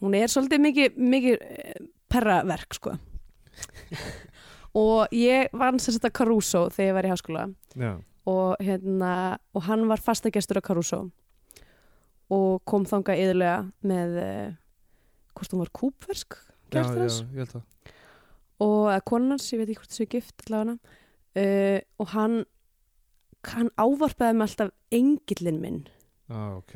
hún 0.04 0.16
er 0.18 0.32
svolítið 0.32 0.64
mikið, 0.64 1.00
mikið 1.16 1.38
eh, 1.44 1.80
perraverk 2.12 2.78
sko. 2.78 2.96
Og 4.78 5.16
ég 5.16 5.50
vann 5.58 5.80
þetta 5.82 6.14
Caruso 6.14 6.68
þegar 6.70 6.88
ég 6.88 6.96
var 6.98 7.08
í 7.08 7.12
háskóla. 7.12 7.48
Já, 7.74 7.92
og, 8.28 8.58
hérna, 8.60 9.38
og 9.56 9.64
hann 9.70 9.88
var 9.88 10.04
fastagestur 10.04 10.60
á 10.60 10.68
Caruso. 10.68 11.08
Og 12.34 12.60
kom 12.68 12.84
þangað 12.88 13.22
yðurlega 13.24 13.60
með 13.88 14.18
eh, 14.20 14.56
hvort 15.38 15.54
hún 15.54 15.64
var 15.64 15.72
kúpversk 15.80 16.36
já, 16.76 16.82
já, 16.84 17.08
ég 17.08 17.40
held 17.40 17.54
það. 17.56 17.94
Og 18.66 18.90
hans, 18.92 19.48
ég 19.54 19.62
veit 19.62 19.70
ekki 19.70 19.80
hvort 19.80 19.94
þessu 19.94 20.04
er 20.04 20.12
gift 20.12 20.44
allavega 20.46 20.76
uh, 21.38 21.80
og 22.02 22.14
hann 22.14 22.40
hann 23.48 23.70
ávarpaði 23.80 24.38
mig 24.38 24.48
alltaf 24.48 24.74
engillin 24.94 25.62
minn. 25.62 25.84
Ah, 26.28 26.58
ok, 26.58 26.74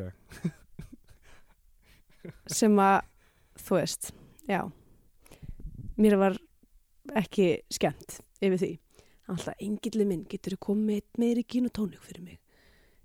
sem 2.60 2.78
að 2.80 3.02
þú 3.60 3.80
veist, 3.80 4.12
já. 4.48 4.62
Mér 6.02 6.18
var 6.22 6.38
ekki 7.20 7.54
skemmt 7.74 8.22
yfir 8.42 8.60
því. 8.62 8.72
Alltaf 9.32 9.64
engillin 9.64 10.10
minn, 10.10 10.28
getur 10.30 10.56
þú 10.56 10.62
komið 10.70 11.04
meiri 11.22 11.44
tónik 11.72 12.04
fyrir 12.04 12.24
mig? 12.24 12.38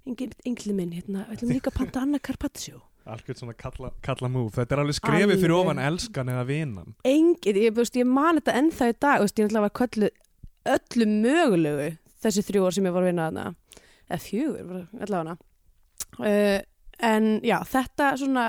Engillin 0.06 0.76
minn, 0.78 0.92
hérna, 0.94 1.26
ætlum 1.32 1.50
líka 1.50 1.72
að 1.72 1.80
panta 1.80 2.04
Anna 2.04 2.18
Carpaccio. 2.22 2.84
Algjörð 3.06 3.38
svona 3.38 3.54
kalla, 3.54 3.92
kalla 4.02 4.28
múf. 4.30 4.56
Þetta 4.56 4.74
er 4.74 4.80
alveg 4.82 4.96
skrefið 4.98 5.42
fyrir 5.42 5.54
ofan 5.54 5.78
elskan 5.78 6.30
eða 6.30 6.46
vinan. 6.48 6.94
Engin, 7.06 7.58
ég, 7.62 7.76
ég 7.78 8.08
man 8.10 8.40
þetta 8.40 8.54
ennþá 8.58 8.88
í 8.90 8.96
dag 9.02 9.26
ég 9.26 9.52
var 9.54 9.74
kölluð 9.78 10.10
öllu 10.74 11.06
mögulegu 11.10 11.90
þessi 12.24 12.42
þrjú 12.48 12.66
ár 12.66 12.74
sem 12.76 12.88
ég 12.88 12.94
var 12.96 13.04
að 13.04 13.10
vinna 13.12 13.28
þarna. 13.28 13.46
Eða 14.06 14.22
fjögur, 14.22 14.82
allavega. 15.06 15.36
Hana 16.16 16.26
uh, 16.26 16.58
en 17.06 17.30
já, 17.44 17.56
þetta 17.70 18.10
svona 18.20 18.44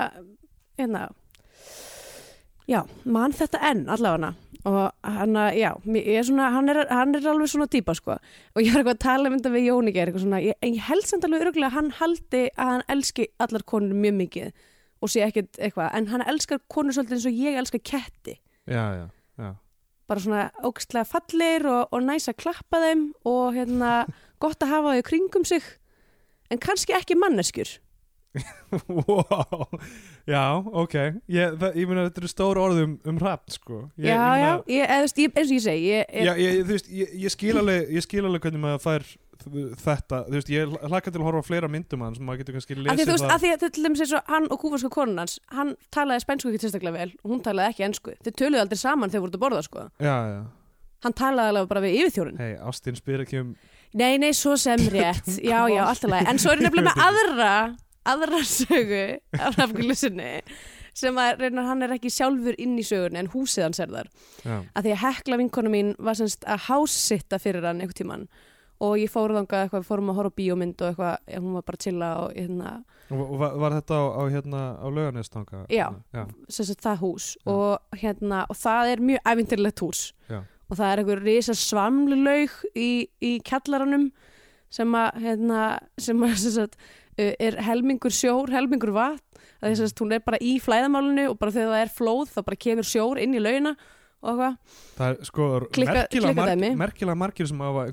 hérna 0.78 1.08
já, 2.68 2.82
man 3.08 3.34
þetta 3.36 3.60
enn 3.70 3.86
allavega. 3.92 4.34
Og 4.68 4.78
hann, 5.06 5.36
að- 5.38 5.56
já, 5.56 5.68
er 6.18 6.24
svona 6.26 6.48
hann 6.52 6.68
er, 6.68 6.80
hann 6.90 7.14
er 7.14 7.28
alveg 7.30 7.48
svona 7.52 7.68
típa 7.70 7.94
sko. 7.96 8.16
Og 8.54 8.62
ég 8.64 8.72
var 8.74 8.82
eitthvað 8.82 8.96
að 8.96 9.04
tala 9.04 9.30
um 9.30 9.36
þetta 9.38 9.52
við 9.54 9.68
ég, 10.48 10.58
en 10.62 10.74
ég 10.74 10.88
held 10.88 11.06
samt 11.06 11.24
alveg 11.28 11.46
örgulega 11.46 11.70
að 11.70 11.76
hann 11.78 11.92
haldi 12.00 12.42
að 12.56 12.72
hann 12.74 12.84
elski 12.96 13.28
allar 13.38 13.64
konur 13.70 13.94
mjög 13.94 14.18
mikið 14.18 14.66
og 14.98 15.12
sé 15.12 15.22
ekkert 15.22 15.60
eitthvað, 15.62 15.92
en 15.94 16.08
hann 16.10 16.24
elskar 16.26 16.58
konur 16.66 16.92
svolítið 16.96 17.16
eins 17.20 17.26
og 17.30 17.36
ég 17.38 17.58
elskar 17.60 17.82
ketti. 17.86 18.34
Já, 18.66 18.82
já, 18.98 19.06
já 19.38 19.50
bara 20.08 20.22
svona 20.24 20.44
ógstlega 20.64 21.08
fallir 21.08 21.66
og, 21.68 21.92
og 21.92 22.04
næs 22.04 22.28
að 22.30 22.38
klappa 22.42 22.80
þeim 22.82 23.10
og 23.28 23.58
hérna 23.58 23.92
gott 24.42 24.62
að 24.64 24.72
hafa 24.72 24.96
þau 24.96 25.04
kringum 25.10 25.44
sig. 25.48 25.64
En 26.48 26.60
kannski 26.62 26.96
ekki 26.96 27.18
manneskjur 27.18 27.76
wow. 29.08 29.68
já, 30.28 30.42
ok. 30.56 30.96
Ég, 31.32 31.54
það, 31.60 31.78
ég 31.80 31.88
meina 31.88 32.04
þetta 32.08 32.22
eru 32.22 32.30
stór 32.30 32.60
orðum 32.60 32.98
um 33.08 33.20
hrapt 33.22 33.56
sko. 33.56 33.86
Ég, 33.96 34.10
já, 34.12 34.26
já, 34.42 34.50
ég, 34.74 34.92
eins 34.98 35.16
og 35.16 35.54
ég 35.56 35.64
segi 35.64 35.88
ég, 35.94 36.12
já, 36.26 36.34
veist, 36.68 36.90
ég, 36.92 37.14
ég 37.24 37.34
skil 37.34 37.56
alveg 37.62 37.96
ég 37.96 38.04
skil 38.04 38.26
alveg 38.26 38.44
hvernig 38.44 38.62
maður 38.64 38.84
fær 38.84 39.08
þetta, 39.38 40.20
þú 40.26 40.34
veist, 40.34 40.52
ég 40.52 40.76
hlakka 40.90 41.12
til 41.14 41.22
að 41.22 41.26
horfa 41.28 41.42
á 41.46 41.48
fleira 41.48 41.70
myndum 41.70 42.04
hans, 42.04 42.20
maður 42.20 42.42
getur 42.42 42.58
kannski 42.58 42.76
lesið 42.76 43.12
það. 43.14 43.32
að 43.32 43.44
því 43.44 43.54
að 43.54 43.64
til 43.64 43.86
dæmis 43.86 44.04
eins 44.04 44.14
og 44.18 44.30
hann 44.34 44.48
og 44.50 44.62
kúfarsku 44.64 44.92
konun 44.92 45.22
hans 45.22 45.38
hann 45.54 45.74
talaði 45.94 46.26
spænsku 46.26 46.50
ekki 46.50 46.64
tilstaklega 46.66 46.98
vel 46.98 47.10
og 47.22 47.32
hún 47.32 47.42
talaði 47.46 47.72
ekki 47.72 47.88
ensku. 47.88 48.16
Þau 48.18 48.32
töluðu 48.34 48.64
aldrei 48.64 48.82
saman 48.82 49.14
þegar 49.14 49.24
voru 49.24 49.38
að 49.38 49.44
borða 49.46 49.64
sko. 49.64 49.88
Já, 50.02 50.16
já, 50.34 50.40
hann 51.06 51.14
talaði 51.16 51.54
alveg 51.54 51.70
bara 51.70 51.84
við 51.84 51.98
yfirþjórin 52.02 52.40
hei, 52.42 52.52
Ástin 52.68 52.98
spyr 52.98 53.24
ekki 53.24 53.42
um 53.44 53.52
nei, 53.96 54.18
nei, 54.20 54.32
svo 54.36 54.56
sem 54.60 54.80
rétt. 54.92 55.28
Já, 55.50 55.62
já, 55.70 55.82
alltaf 55.86 56.12
en 56.18 56.40
svo 56.40 56.52
er 56.52 56.60
ég 56.60 56.66
nefnilega 56.66 56.90
með 56.90 57.04
aðra 57.06 57.52
aðra 58.12 58.42
sögu 58.56 59.04
af 59.38 59.56
rafglusinni 59.58 60.34
sem 60.98 61.18
að 61.20 61.44
reynar 61.44 61.68
hann 61.68 61.86
er 61.86 61.94
ekki 61.94 62.10
sjálfur 62.12 62.56
inn 62.58 62.76
í 62.80 62.84
sögunni 62.86 63.20
en 63.22 63.32
húsið 63.32 63.68
hans 63.68 63.82
er 63.82 63.92
þar 63.92 64.12
Já, 64.42 64.56
að 64.74 64.86
því 64.86 64.94
að 64.94 65.02
hekla 65.04 65.40
vinkonu 65.42 65.72
mín 65.72 65.96
var 66.02 66.18
semst 66.18 66.46
að 66.48 66.64
hássitta 66.68 67.40
fyrir 67.42 67.66
hann 67.68 67.82
einhvern 67.82 68.00
tímann 68.00 68.28
og 68.84 68.94
ég 69.00 69.10
fór 69.10 69.34
þangað 69.34 69.64
eitthvað, 69.64 69.82
við 69.82 69.88
fórum 69.88 70.12
að 70.12 70.18
horfa 70.20 70.34
bíómynd 70.38 70.82
og 70.82 70.92
eitthvað, 70.92 71.32
hún 71.34 71.56
var 71.56 71.64
bara 71.66 71.78
að 71.78 71.84
chilla 71.84 72.10
og 72.22 72.36
hérna, 72.36 72.74
og, 73.08 73.32
var, 73.40 73.56
var 73.62 73.74
þetta 73.78 73.98
á, 73.98 74.04
á 74.06 74.22
hérna 74.34 74.60
á 74.78 74.86
laugarnestanga? 74.86 75.62
Já. 75.74 75.86
já. 76.14 76.22
sem 76.46 76.68
sagt 76.68 76.84
það 76.86 77.02
hús 77.02 77.32
Já. 77.34 77.50
og 77.54 77.98
hérna, 78.02 78.44
og 78.46 78.60
það 78.60 78.92
er 78.92 79.04
mjög 79.10 79.32
æfintilegt 79.32 79.82
hús 79.82 80.04
og 80.68 80.76
það 80.76 80.92
er 80.92 81.02
einhver 81.02 81.24
risa 81.24 81.56
svamlulaug 81.56 82.54
í, 82.76 82.90
í 83.24 83.32
kjallaranum 83.46 84.10
sem 84.70 84.94
að 85.00 85.22
hérna, 85.24 85.66
sem 85.98 86.24
að 86.26 86.38
sem 86.44 86.62
uh, 86.62 86.88
er 87.18 87.58
helmingur 87.66 88.14
sjór, 88.14 88.52
helmingur 88.54 88.94
vatn? 88.96 89.24
Að 89.58 89.74
þess 89.74 89.92
að 89.92 90.02
hún 90.04 90.14
er 90.14 90.24
bara 90.26 90.38
í 90.44 90.56
flæðamálinu 90.62 91.28
og 91.32 91.38
bara 91.40 91.54
þegar 91.54 91.72
það 91.74 91.84
er 91.84 91.94
flóð 91.96 92.34
þá 92.34 92.40
bara 92.46 92.60
kemur 92.64 92.86
sjór 92.86 93.20
inn 93.22 93.34
í 93.34 93.42
laugina 93.42 93.74
og 94.18 94.28
eitthvað. 94.32 94.58
Það 94.98 95.08
er 95.08 95.28
sko 95.28 95.48
merkilega 96.78 97.18
margir 97.18 97.50
sem 97.50 97.62
hafa 97.62 97.86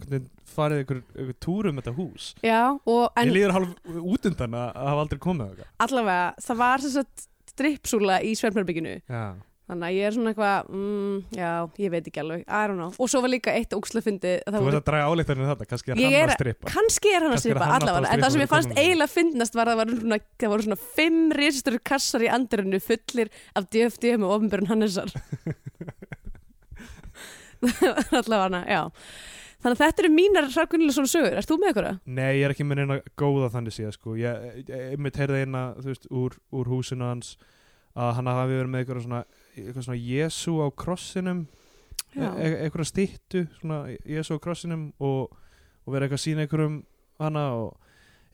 farið 0.55 0.81
einhver, 0.81 1.01
einhver 1.17 1.37
túrum 1.43 1.81
þetta 1.81 1.93
hús. 1.97 2.27
Já, 2.45 2.61
og 2.73 3.05
en 3.17 3.29
Ég 3.29 3.35
líður 3.35 3.55
hálf 3.57 3.95
út 4.01 4.29
undan 4.29 4.57
að 4.57 4.67
að 4.69 4.91
hafa 4.91 5.05
aldrei 5.05 5.23
komið 5.25 5.63
allavega, 5.85 6.27
það 6.45 6.61
var 6.61 6.85
sem 6.85 6.95
sagt 6.95 7.25
strippsúla 7.55 8.21
í 8.25 8.33
Svernberbygginu 8.37 8.95
Já, 9.07 9.25
þannig 9.65 9.85
að 9.87 9.95
ég 9.95 10.07
er 10.07 10.13
svona 10.15 10.31
eitthvað 10.31 10.69
mm, 10.69 11.15
já, 11.35 11.51
ég 11.81 11.93
veit 11.93 12.09
ekki 12.11 12.21
alveg, 12.21 12.43
I 12.45 12.61
don't 12.69 12.79
know. 12.79 12.91
Og 13.01 13.11
svo 13.11 13.21
var 13.25 13.31
líka 13.33 13.53
eitt 13.55 13.75
ógslafindi 13.75 14.33
þú 14.45 14.63
veist 14.67 14.79
að 14.79 14.87
draga 14.91 15.11
áleiktarinn 15.11 15.49
þetta 15.51 15.69
kannski 15.71 15.93
er 15.93 15.99
hann 15.99 16.29
að 16.29 16.35
strippa. 16.37 16.73
kannski 16.75 17.13
er 17.13 17.25
hann 17.25 17.35
að 17.35 17.41
að 17.55 17.75
allavega. 17.79 18.11
En 18.11 18.25
það 18.25 18.35
sem 18.35 18.41
strippa 18.41 18.45
ég 18.45 18.51
fannst 18.53 18.73
eiginlega 18.79 19.13
fyndnast 19.15 19.57
var 19.57 19.71
að 19.71 19.73
það 19.73 19.81
voru 19.81 19.99
svona, 20.01 20.19
það 20.43 20.53
voru 20.55 20.67
svona 20.67 20.81
fimm 20.99 21.21
risastur 21.39 21.79
kassar 21.91 22.25
í 22.25 22.31
andirinu 22.37 22.81
fullir 22.83 23.31
af 23.55 23.69
DFD 23.73 24.03
með 24.21 24.35
ofnbjörn 24.37 24.69
Hannesar. 24.73 25.15
Allavega 28.19 28.43
hana, 28.45 28.61
já. 28.69 28.83
Þannig 29.65 29.79
að 29.79 29.81
þetta 29.81 30.03
eru 30.03 30.09
mínar 30.13 30.47
hrakunilega 30.53 30.93
svona 30.93 31.09
sögur, 31.09 31.35
ert 31.39 31.49
þú 31.49 31.55
með 31.57 31.71
ykkur? 31.71 31.87
Nei, 32.05 32.27
ég 32.37 32.43
er 32.45 32.51
ekki 32.53 32.65
með 32.67 32.83
neina 32.83 32.97
góða 33.17 33.47
þannig 33.55 33.73
síðan 33.73 33.95
sko. 33.95 34.13
Ég, 34.19 34.43
ég, 34.59 34.67
ég 34.93 35.01
mitt 35.01 35.17
heyrði 35.17 35.39
eina 35.41 35.63
þú 35.79 35.89
veist, 35.89 36.05
úr, 36.13 36.35
úr 36.53 36.69
húsinu 36.69 37.07
hans 37.07 37.31
að 37.97 38.11
hann 38.19 38.29
hafi 38.29 38.59
verið 38.59 38.69
með 38.69 38.83
eitthvað 38.83 39.01
svona, 39.07 39.23
eitthvað 39.55 39.87
svona 39.87 40.01
Jésu 40.01 40.57
á 40.61 40.67
krossinum 40.75 41.45
e 42.15 42.25
e 42.25 42.51
eitthvað 42.65 42.89
stýttu 42.91 43.45
svona 43.59 43.79
Jésu 44.03 44.35
á 44.35 44.39
krossinum 44.43 44.91
og, 44.99 45.33
og 45.85 45.89
verið 45.93 46.07
eitthvað 46.07 46.21
að 46.21 46.25
sína 46.25 46.45
einhverjum 46.45 46.77
hana 47.19 47.45
og 47.55 47.73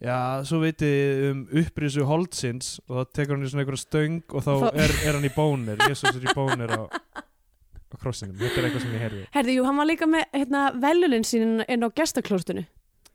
já, 0.01 0.17
svo 0.49 0.61
veitir 0.63 1.31
um 1.31 1.45
upprisu 1.61 2.05
holdsins 2.09 2.79
og 2.87 2.99
þá 2.99 3.15
tekur 3.17 3.37
hann 3.37 3.45
í 3.45 3.51
svona 3.53 3.65
einhverja 3.65 3.85
stöng 3.85 4.21
og 4.29 4.45
þá 4.47 4.53
er, 4.73 4.95
er 5.05 5.17
hann 5.17 5.29
í 5.29 5.33
bónir 5.35 5.81
Jésus 5.87 6.15
er 6.15 6.25
í 6.25 6.35
bónir 6.37 6.73
á, 6.73 6.81
á 6.89 7.95
krossinum. 8.01 8.37
Þetta 8.39 8.61
er 8.61 8.69
eitthvað 8.69 8.85
sem 8.85 8.93
ég 8.95 9.05
heyrði. 9.05 9.25
Herði, 9.35 9.57
jú, 9.59 9.65
hann 9.67 9.81
var 9.81 9.89
líka 9.89 10.09
með 10.09 10.29
hérna, 10.33 10.67
velunin 10.81 11.27
sín 11.27 11.59
inn 11.67 11.85
á 11.85 11.89
gestaklóstunu 11.93 12.65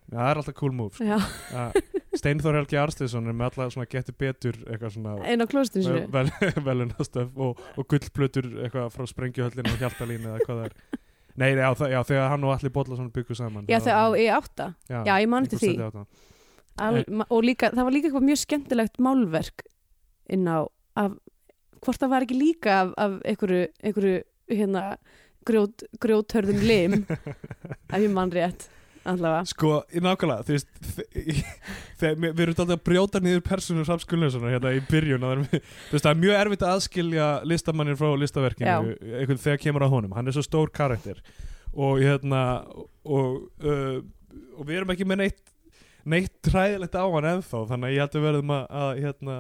Já, 0.07 0.19
það 0.21 0.29
er 0.31 0.41
alltaf 0.41 0.57
cool 0.61 0.75
move 0.77 0.95
sko. 0.95 1.17
Steinþór 2.17 2.57
Helgi 2.61 2.79
Arstiðsson 2.81 3.27
er 3.29 3.35
með 3.37 3.51
alla 3.59 3.73
svona 3.75 3.89
getur 3.91 4.15
betur 4.17 4.59
eitthvað 4.65 4.93
svona 4.95 5.17
inn 5.33 5.43
á 5.43 5.47
klóstunu 5.51 5.85
sínu. 5.85 6.05
vel, 6.15 6.31
velunastöf 6.69 7.43
og, 7.43 7.59
og 7.77 7.89
gullplötur 7.91 8.47
eitthvað 8.63 8.93
frá 8.95 9.09
sprengjuhöllinu 9.11 9.75
og 9.75 9.83
hjartalínu 9.83 10.31
eða 10.31 10.47
hvað 10.47 10.63
það 10.63 10.69
er. 10.69 11.03
Nei, 11.37 11.51
já, 11.53 11.67
það, 11.77 11.91
já 11.93 11.99
þegar 12.09 12.31
hann 12.33 12.47
og 12.49 12.55
allir 12.55 12.73
Bollason 12.73 13.11
byggu 13.13 13.37
saman 13.37 13.67
Já, 13.69 13.77
þegar 13.85 13.99
á 14.01 14.07
E8 14.17 14.69
já, 14.89 15.01
Já, 15.05 15.13
ég 15.21 15.29
man 15.29 15.49
eftir 15.49 15.61
því. 15.61 16.05
Al, 16.87 17.03
og 17.27 17.45
líka, 17.45 17.73
það 17.75 17.89
var 17.89 17.95
líka 17.97 18.09
eitthvað 18.09 18.29
mjög 18.31 18.41
skemmtilegt 18.41 19.03
málverk 19.05 19.67
inn 20.33 20.49
á 20.49 20.65
af, 20.97 21.19
hvort 21.85 22.01
það 22.01 22.13
var 22.15 22.25
ekki 22.25 22.39
líka 22.39 22.79
af, 22.85 22.95
af 23.01 23.19
einhverju, 23.29 23.69
einhverju 23.85 24.17
hérna, 24.53 24.87
grjót, 25.49 25.85
grjóthörðum 26.01 26.65
lim 26.65 26.97
ef 27.93 28.01
ég 28.01 28.11
mann 28.13 28.33
rétt 28.33 28.69
allavega. 29.13 29.49
Sko, 29.51 29.73
í 29.91 30.03
nákvæmlega, 30.05 30.47
þú 30.47 30.55
veist 30.57 30.71
við 32.03 32.23
við 32.27 32.43
erum 32.45 32.55
alltaf 32.55 32.75
að 32.77 32.85
brjóta 32.89 33.23
niður 33.23 33.43
Raps 33.51 34.09
Gunnlaugssonar 34.11 34.55
hérna 34.57 34.75
í 34.77 34.83
byrjun 34.91 35.27
er, 35.31 35.43
þú 35.51 35.61
veist, 35.95 36.05
það 36.05 36.13
er 36.13 36.23
mjög 36.23 36.39
erfitt 36.43 36.65
að 36.67 36.77
aðskilja 36.77 37.29
listamannin 37.49 37.99
frá 38.01 38.15
listaverkinu 38.21 38.95
einhvern 39.21 39.43
þegar 39.43 39.63
kemur 39.65 39.87
að 39.87 39.97
honum, 39.97 40.17
hann 40.17 40.31
er 40.31 40.37
svo 40.37 40.45
stór 40.47 40.73
karakter. 40.75 41.21
Og 41.77 42.01
hérna 42.01 42.43
og, 43.05 43.45
uh, 43.65 44.01
og 44.57 44.65
við 44.69 44.81
erum 44.81 44.95
ekki 44.97 45.09
með 45.09 45.25
neitt 45.25 45.45
neitt 46.07 46.51
hræðilegt 46.53 46.95
á 46.95 47.03
hann 47.03 47.29
ennþá 47.33 47.61
þannig 47.73 47.89
að 47.89 47.95
ég 47.95 48.05
held 48.05 48.13
að 48.13 48.21
við 48.21 48.27
verðum 48.29 48.53
að, 48.55 48.67
að 48.81 48.91
hérna, 49.03 49.37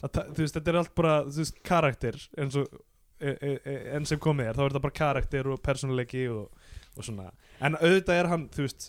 að, 0.00 0.20
þú 0.32 0.44
veist, 0.44 0.54
þetta 0.56 0.72
er 0.72 0.78
allt 0.80 0.94
bara 0.96 1.16
þú 1.26 1.42
veist, 1.42 1.58
karakter 1.66 2.20
eins 2.40 2.56
og 2.56 2.78
e, 3.20 3.32
e, 3.32 3.50
e, 3.56 3.74
enn 3.96 4.08
sem 4.08 4.20
komið 4.22 4.50
er, 4.50 4.56
þá 4.56 4.62
er 4.64 4.70
þetta 4.70 4.84
bara 4.86 4.98
karakter 5.00 5.50
og 5.52 5.60
persónuleiki 5.64 6.24
og, 6.32 6.70
og 6.96 7.06
svona. 7.06 7.28
En 7.60 7.76
auðvitað 7.78 8.20
er 8.20 8.30
hann, 8.32 8.46
þú 8.54 8.64
veist 8.64 8.88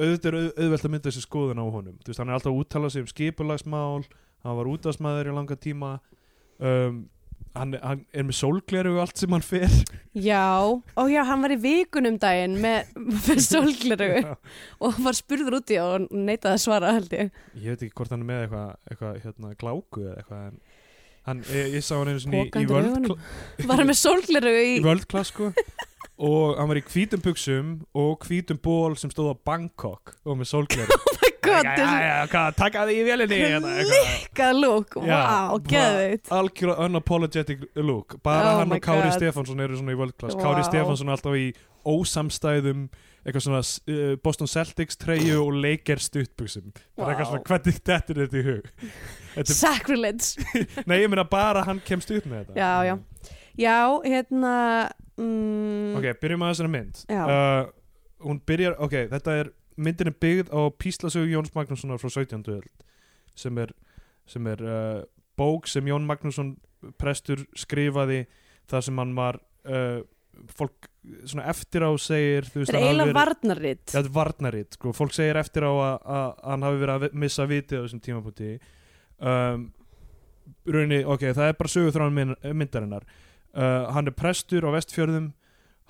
auðvitað 0.00 0.30
er 0.30 0.38
auð, 0.40 0.50
auðvelt 0.56 0.88
að 0.88 0.92
mynda 0.94 1.10
þessi 1.10 1.22
skoðun 1.26 1.62
á 1.62 1.66
honum. 1.66 2.00
Þú 2.00 2.12
veist, 2.12 2.22
hann 2.22 2.32
er 2.32 2.38
alltaf 2.38 2.52
að 2.52 2.60
úttala 2.64 2.90
sig 2.90 3.04
um 3.04 3.10
skipulagsmál 3.10 4.02
hann 4.44 4.60
var 4.60 4.70
útastmaður 4.70 5.30
í 5.30 5.34
langa 5.36 5.56
tíma. 5.60 5.94
Um, 6.60 7.02
hann, 7.56 7.76
hann 7.82 8.02
er 8.14 8.26
með 8.28 8.38
sólgleru 8.40 8.94
og 8.96 9.04
allt 9.04 9.20
sem 9.20 9.34
hann 9.34 9.44
fer. 9.44 9.76
Já, 10.16 10.60
og 10.64 11.12
já, 11.12 11.20
hann 11.28 11.44
var 11.44 11.54
í 11.54 11.60
vikunum 11.60 12.18
daginn 12.20 12.58
með, 12.62 12.90
með 12.96 13.44
sólgleru 13.46 14.10
og 14.84 15.00
var 15.04 15.18
spurður 15.18 15.60
út 15.60 15.72
í 15.74 15.80
og 15.82 16.08
neitaði 16.10 16.56
að 16.56 16.64
svara 16.64 16.94
held 16.96 17.16
ég. 17.16 17.32
Ég 17.56 17.74
veit 17.74 17.86
ekki 17.86 17.96
hvort 18.00 18.14
hann 18.14 18.24
er 18.24 18.30
með 18.32 18.44
eitthvað 18.46 18.92
eitthva, 18.92 19.14
hérna, 19.24 19.54
gláku 19.60 20.04
eða 20.06 20.16
eitthvað 20.22 20.46
en 20.46 20.60
hann, 21.28 21.44
ég, 21.52 21.72
ég 21.76 21.86
sá 21.86 21.94
hann 21.98 22.12
einu 22.12 22.24
sinni 22.24 22.44
í, 22.46 22.48
í, 22.48 22.66
augunum. 22.66 23.24
Var 23.60 23.82
hann 23.82 23.92
með 23.92 24.00
sólgleru 24.02 24.56
í, 24.56 24.74
í 24.78 24.84
World 24.84 25.08
Class 25.10 25.34
sko 25.34 25.52
og 26.20 26.58
hann 26.60 26.68
var 26.68 26.80
í 26.80 26.84
hvítum 26.84 27.22
buksum 27.24 27.70
og 27.96 28.26
hvítum 28.28 28.60
ból 28.62 28.96
sem 29.00 29.12
stóð 29.12 29.32
á 29.32 29.36
Bangkok 29.48 30.14
og 30.28 30.36
með 30.40 30.50
sólgleru 30.52 31.00
já, 31.50 31.74
já, 31.74 32.16
hvað, 32.30 32.48
taka 32.58 32.82
því 32.86 32.96
í 33.00 33.04
eitthvað. 33.08 33.80
klikkað 33.88 34.58
lúk 34.60 34.96
Vá, 35.00 35.56
geðveit 35.66 36.28
algjörða 36.36 36.86
unapologetic 36.86 37.64
look. 37.80 38.18
Bara 38.22 38.52
Oh 38.54 38.58
hann 38.60 38.68
my 38.70 38.76
og 38.78 38.84
Kári 38.84 39.08
God. 39.08 39.16
Stefánsson 39.16 39.62
eru 39.64 39.78
svona 39.80 39.94
í 39.94 39.98
World 39.98 40.16
Class. 40.20 40.36
Kári 40.38 40.60
Wow. 40.60 40.68
Stefánsson 40.68 41.08
er 41.10 41.16
alltaf 41.16 41.38
í 41.40 41.46
ósamstæðum 41.88 42.84
eitthvað 43.20 43.44
svona 43.44 43.60
uh, 43.64 44.14
Boston 44.24 44.48
Celtics 44.48 44.96
treyju 45.00 45.40
og 45.42 45.56
Lakers 45.64 46.06
stuttbuxum. 46.10 46.70
Það 46.72 47.04
er 47.04 47.12
eitthvað 47.14 47.26
Wow. 47.26 47.32
svona, 47.32 47.48
hvernig 47.50 47.80
þetta 47.80 48.14
er 48.14 48.22
þetta 48.24 48.40
í 48.40 48.46
hug? 48.50 48.70
Sacrilege. 49.60 50.46
Nei, 50.88 50.98
ég 51.02 51.10
meina 51.12 51.24
bara 51.28 51.64
hann 51.66 51.80
kemst 51.84 52.12
upp 52.14 52.28
með 52.30 52.50
þetta. 52.52 52.60
Já, 52.60 52.92
já 52.92 52.98
Já, 53.58 53.76
hérna 54.04 54.54
mm, 55.18 55.96
ok, 55.98 56.06
byrjum 56.22 56.44
að 56.46 56.52
þessari 56.54 56.72
mynd 56.74 57.02
Já. 57.10 57.22
uh, 57.24 57.72
hún 58.26 58.40
byrjar, 58.46 58.76
ok, 58.78 58.96
þetta 59.14 59.36
er 59.42 59.52
myndin 59.80 60.10
er 60.12 60.16
byggð 60.20 60.52
á 60.52 60.60
Píslasögu 60.76 61.30
Jóns 61.32 61.52
Magnússonar 61.56 62.00
frá 62.02 62.10
17. 62.12 62.44
öld 62.52 62.86
sem 63.38 63.58
er, 63.62 63.72
sem 64.28 64.46
er 64.50 64.62
uh, 64.64 65.02
bók 65.40 65.68
sem 65.70 65.86
Jón 65.88 66.06
Magnússon 66.08 66.54
prestur 67.00 67.46
skrifaði 67.58 68.24
þar 68.70 68.84
sem 68.86 69.00
hann 69.00 69.14
var 69.16 69.38
uh, 69.68 70.00
fólk 70.56 70.88
svona 71.28 71.48
eftir 71.50 71.84
á 71.84 71.90
segir 72.00 72.46
þú 72.48 72.62
veist, 72.62 72.70
Þetta 72.70 72.76
er 72.76 72.84
hann 72.84 72.84
hafi 72.84 72.90
eiginlega 72.90 73.08
verið- 73.10 73.18
varnarrit 73.20 73.82
Já, 73.86 73.92
þetta 73.96 74.10
er 74.10 74.14
varnaritt, 74.16 74.76
sko, 74.76 74.92
fólk 74.96 75.16
segir 75.16 75.40
eftir 75.40 75.66
á 75.68 75.72
að, 75.72 75.96
að 76.16 76.28
hann 76.52 76.66
hafi 76.68 76.80
verið 76.84 76.94
að 77.08 77.18
missa 77.24 77.46
vitið 77.50 77.80
á 77.80 77.84
þessum 77.84 78.02
tímapunkti 78.04 78.50
um, 79.20 79.66
raunni, 80.70 81.00
ok, 81.04 81.26
það 81.36 81.50
er 81.52 81.58
bara 81.60 82.10
mynd, 82.12 82.36
myndarinnar 82.62 83.06
uh, 83.54 83.90
hann 83.94 84.06
er 84.10 84.16
prestur 84.16 84.66
á 84.66 84.70
vestfjörðum. 84.74 85.32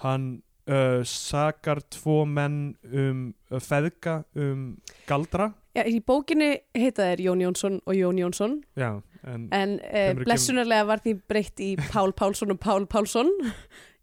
Hann 0.04 0.42
uh, 0.70 1.02
sakar 1.04 1.82
tvo 1.92 2.24
menn 2.28 2.76
um 2.92 3.24
uh, 3.50 3.58
feðga 3.62 4.22
um 4.38 4.78
galdra. 5.08 5.52
Já, 5.76 5.84
í 5.86 6.00
bókinni 6.02 6.56
heita 6.74 7.12
þeir 7.12 7.26
Jón 7.28 7.44
Jónsson 7.44 7.78
og 7.86 7.94
Jón 7.94 8.18
Jónsson. 8.18 8.56
Já, 8.80 8.90
en 9.22 9.46
en 9.52 10.24
blessunarlega 10.24 10.88
var 10.88 11.04
því 11.04 11.14
breytt 11.30 11.62
í 11.62 11.76
Pál 11.92 12.10
Pálsson 12.16 12.50
og 12.50 12.58
Pál 12.62 12.88
Pálsson 12.90 13.30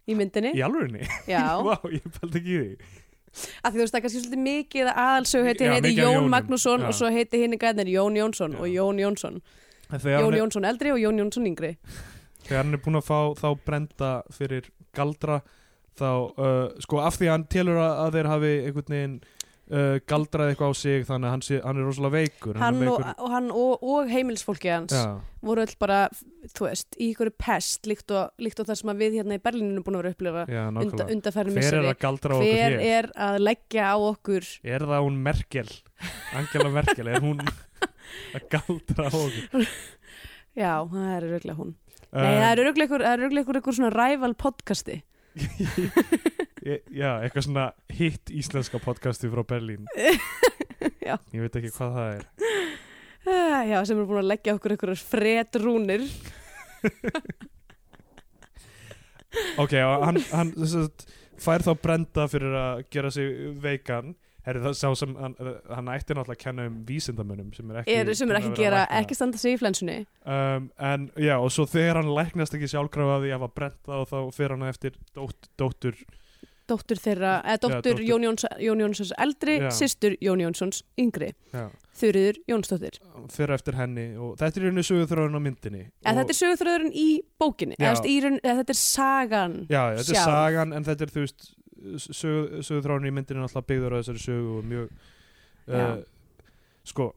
í 0.07 0.15
myndinni. 0.15 0.53
Í 0.55 0.63
alvörinni, 0.63 1.03
Já, 1.27 1.59
vá, 1.67 1.75
ég 1.91 2.07
fældi 2.19 2.41
ekki 2.41 2.55
í 2.55 2.63
því. 2.63 2.95
Af 3.37 3.73
því 3.73 3.77
þú 3.77 3.83
veist 3.83 3.93
það 3.93 3.97
er 3.97 4.03
kannski 4.05 4.19
svolítið 4.23 4.43
mikið 4.47 4.87
að 4.87 4.99
aðalsögu 5.03 5.45
heiti, 5.45 5.65
heiti 5.69 5.89
Jón 5.93 6.15
Jónum, 6.15 6.29
Magnússon 6.33 6.81
já. 6.81 6.87
og 6.87 6.95
svo 6.97 7.09
heiti 7.13 7.41
hinn 7.43 7.57
gæðnir 7.59 7.91
Jón 7.91 8.15
Jónsson 8.17 8.55
Já. 8.55 8.61
og 8.63 8.71
Jón 8.71 9.01
Jónsson. 9.03 9.41
Jón 9.91 10.37
Jónsson 10.39 10.65
eldri 10.67 10.91
og 10.95 11.03
Jón 11.03 11.19
Jónsson 11.21 11.45
yngri 11.51 11.75
þegar 12.47 12.63
hann 12.63 12.77
er 12.77 12.83
búin 12.83 12.99
að 12.99 13.07
fá 13.07 13.19
þá 13.37 13.47
brenda 13.67 14.11
fyrir 14.33 14.69
galdra 14.97 15.41
þá, 15.97 16.11
uh, 16.37 16.67
sko, 16.83 17.01
af 17.03 17.17
því 17.17 17.29
að 17.29 17.35
hann 17.35 17.49
telur 17.51 17.81
að, 17.81 17.97
að 18.03 18.17
þeir 18.17 18.31
hafi 18.33 18.53
einhvern 18.67 18.95
veginn 18.95 19.17
uh, 19.71 19.97
galdraði 20.09 20.53
eitthvað 20.53 20.73
á 20.73 20.75
sig 20.79 21.05
þannig 21.07 21.27
að 21.29 21.33
hann, 21.33 21.43
sé, 21.47 21.59
hann 21.63 21.79
er 21.79 21.87
rosalega 21.87 22.21
veikur 22.21 22.59
hann 22.61 22.77
og, 22.77 22.83
veikur, 22.83 23.07
og, 23.13 23.31
hann 23.33 23.49
og, 23.63 23.85
og 23.93 24.11
heimilisfólki 24.11 24.71
hans 24.71 24.95
já, 24.95 25.03
voru 25.43 25.63
öll 25.65 25.75
bara, 25.81 25.99
þú 26.53 26.67
veist, 26.67 26.99
í 26.99 27.09
ykkur 27.13 27.33
pest 27.39 27.89
líkt 27.89 28.13
og, 28.15 28.31
líkt 28.43 28.61
og 28.63 28.69
það 28.69 28.81
sem 28.81 28.93
við 29.01 29.19
hérna 29.21 29.39
í 29.39 29.43
Berlíninu 29.43 29.83
búin 29.85 29.99
að 29.99 30.05
vera 30.05 30.15
upplifa 30.15 30.45
já, 30.45 30.61
unda, 30.67 30.79
nákvæmlega. 30.79 31.09
undarfærin 31.17 31.59
hver 31.59 31.79
er 31.81 31.89
að 31.91 31.99
galdra 32.05 32.37
á 32.37 32.37
okkur 32.37 32.53
hver 32.53 32.77
hér? 32.77 32.87
er 32.93 33.09
að 33.27 33.41
leggja 33.43 33.89
á 33.89 33.97
okkur? 33.97 34.53
Er 34.77 34.87
það 34.91 35.05
hún 35.07 35.19
Merkel? 35.27 35.67
Angela 36.37 36.73
Merkel, 36.77 37.11
er 37.11 37.25
hún 37.25 37.43
að 38.37 38.49
galdra 38.53 39.09
á 39.09 39.15
okkur? 39.17 39.69
Já, 40.57 40.73
það 40.89 41.11
er 41.15 41.27
öruglega 41.27 41.59
hún 41.59 41.75
nei, 42.13 42.33
það 42.41 42.61
ykkur, 42.85 43.03
það 43.03 43.11
er 43.11 43.23
örugglega 43.25 43.59
ykkur, 43.61 43.77
svona 43.79 43.93
rival 43.95 44.33
podcasti. 44.39 45.01
Já, 46.99 47.11
eitthvað 47.21 47.45
svona 47.45 47.67
hitt 47.95 48.31
íslenska 48.33 48.81
podcasti 48.83 49.29
frá 49.31 49.43
Berlín. 49.47 49.85
Ég 51.07 51.39
veit 51.39 51.55
ekki 51.55 51.71
hvað 51.71 51.93
það 51.95 52.09
er. 52.17 52.25
Ah, 53.27 53.61
já, 53.67 53.77
sem 53.87 53.99
er 53.99 54.07
búin 54.07 54.21
að 54.21 54.29
leggja 54.31 54.55
okkur 54.55 54.73
ykkur 54.77 54.93
fred 55.03 55.57
rúnir 55.59 56.03
Ok, 59.59 59.73
hann, 59.75 60.19
hann 60.31 60.53
fær 61.41 61.65
þá 61.65 61.73
brenda 61.81 62.27
fyrir 62.31 62.55
að 62.55 62.85
gera 62.93 63.11
sig 63.11 63.33
veikan 63.63 64.13
Herri, 64.47 64.61
það 64.63 64.75
sá 64.79 64.91
sem 64.95 65.15
hann, 65.19 65.33
hann 65.67 65.89
ætti 65.91 66.15
náttúrulega 66.15 66.37
að 66.37 66.43
kenna 66.45 66.67
um 66.69 66.75
vísindamönnum 66.87 67.49
sem 67.55 67.71
er 67.73 67.81
ekki, 67.81 67.95
er, 67.99 68.11
sem 68.15 68.29
er 68.31 68.39
ekki 68.39 68.53
gera, 68.55 68.85
ekki 69.01 69.17
standa 69.17 69.41
sig 69.41 69.57
í 69.57 69.59
flensunni? 69.59 69.97
Um, 70.23 70.69
En 70.79 71.09
já, 71.19 71.35
og 71.35 71.51
svo 71.51 71.65
þegar 71.67 71.99
hann 71.99 72.13
læknast 72.15 72.55
ekki 72.55 72.69
sjálfkrafa 72.71 73.19
því 73.25 73.33
að 73.33 73.41
hafa 73.41 73.51
brenda 73.59 73.99
og 73.99 74.07
þá 74.07 74.17
fyrir 74.37 74.55
hann 74.55 74.69
eftir 74.69 74.95
dótt, 75.17 75.51
dóttur 75.59 75.99
dóttur 76.67 76.99
þeirra, 76.99 77.33
eða 77.47 77.59
dóttur 77.63 78.01
Jón, 78.03 78.25
Jóns, 78.27 78.45
Jón 78.59 78.81
Jónssons 78.83 79.13
eldri, 79.23 79.57
Já. 79.63 79.69
systur 79.75 80.17
Jón 80.23 80.41
Jónssons 80.43 80.81
yngri, 80.99 81.29
já, 81.53 81.67
Þurriður 81.97 82.39
Jónsdóttir. 82.51 82.97
Fyrir 83.33 83.55
eftir 83.55 83.77
henni 83.79 84.07
og 84.21 84.35
þetta 84.37 84.59
er 84.59 84.65
rauninni 84.67 84.83
sögurþróun 84.85 85.39
á 85.39 85.41
myndinni 85.41 85.85
eða 86.03 86.19
þetta 86.19 86.35
er 86.35 86.39
sögurþröðurinn 86.41 86.91
í 86.93 87.07
bókinni 87.41 87.79
eða, 87.79 87.95
þetta 88.43 88.75
er 88.75 88.79
sagan 88.81 89.55
Já, 89.71 89.81
þetta 89.97 90.13
er 90.13 90.21
sagan 90.27 90.75
en 90.77 90.87
þetta 90.87 91.07
er 91.07 91.15
þú 91.15 91.23
veist 91.23 91.49
sög, 92.01 92.59
sögurþráun 92.65 93.07
í 93.07 93.13
myndinni 93.13 93.41
er 93.41 93.47
alltaf 93.47 93.67
byggður 93.69 93.97
á 93.97 93.99
þessari 93.99 94.23
sögu 94.23 94.59
og 94.59 94.67
mjög 94.67 94.91
uh, 95.67 95.97
sko 96.87 97.11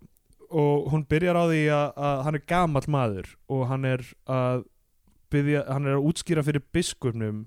og 0.51 0.91
hún 0.91 1.07
byrjar 1.07 1.39
á 1.39 1.45
því 1.47 1.63
að, 1.71 1.87
að 2.09 2.23
hann 2.27 2.39
er 2.39 2.45
gamall 2.51 2.87
maður 2.91 3.33
og 3.55 3.67
hann 3.71 3.87
er 3.87 4.05
að 4.27 4.65
byrja, 5.31 5.65
hann 5.71 5.87
er 5.87 5.99
að 5.99 6.09
útskýra 6.11 6.45
fyrir 6.47 6.65
biskupnum 6.75 7.45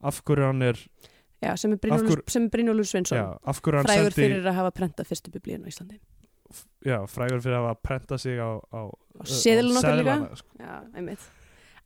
af 0.00 0.22
hverju 0.24 0.46
hann 0.48 0.64
er 0.64 0.80
já, 1.44 1.52
sem 1.60 1.74
er 1.74 1.80
hverju 1.82 1.96
hann 1.96 2.06
frægur 3.84 4.16
sendi 4.16 4.16
fyrir 4.16 4.48
að 4.48 4.56
hafa 4.62 4.72
prentað 4.76 5.10
fyrstu 5.10 5.34
biblíun 5.34 5.68
á 5.68 5.70
Íslandi. 5.70 6.00
Já, 6.86 6.96
frægur 7.06 7.44
fyrir 7.44 7.58
að 7.58 7.68
hafa 7.68 7.80
prenta 7.84 8.18
sig 8.18 8.40
á, 8.40 8.56
á, 8.56 8.80
og 8.88 9.28
seðilin 9.28 9.76
okkar 9.76 10.00
líka. 10.00 10.16
sko. 10.40 10.56
já, 10.58 10.74
einmitt. 10.96 11.28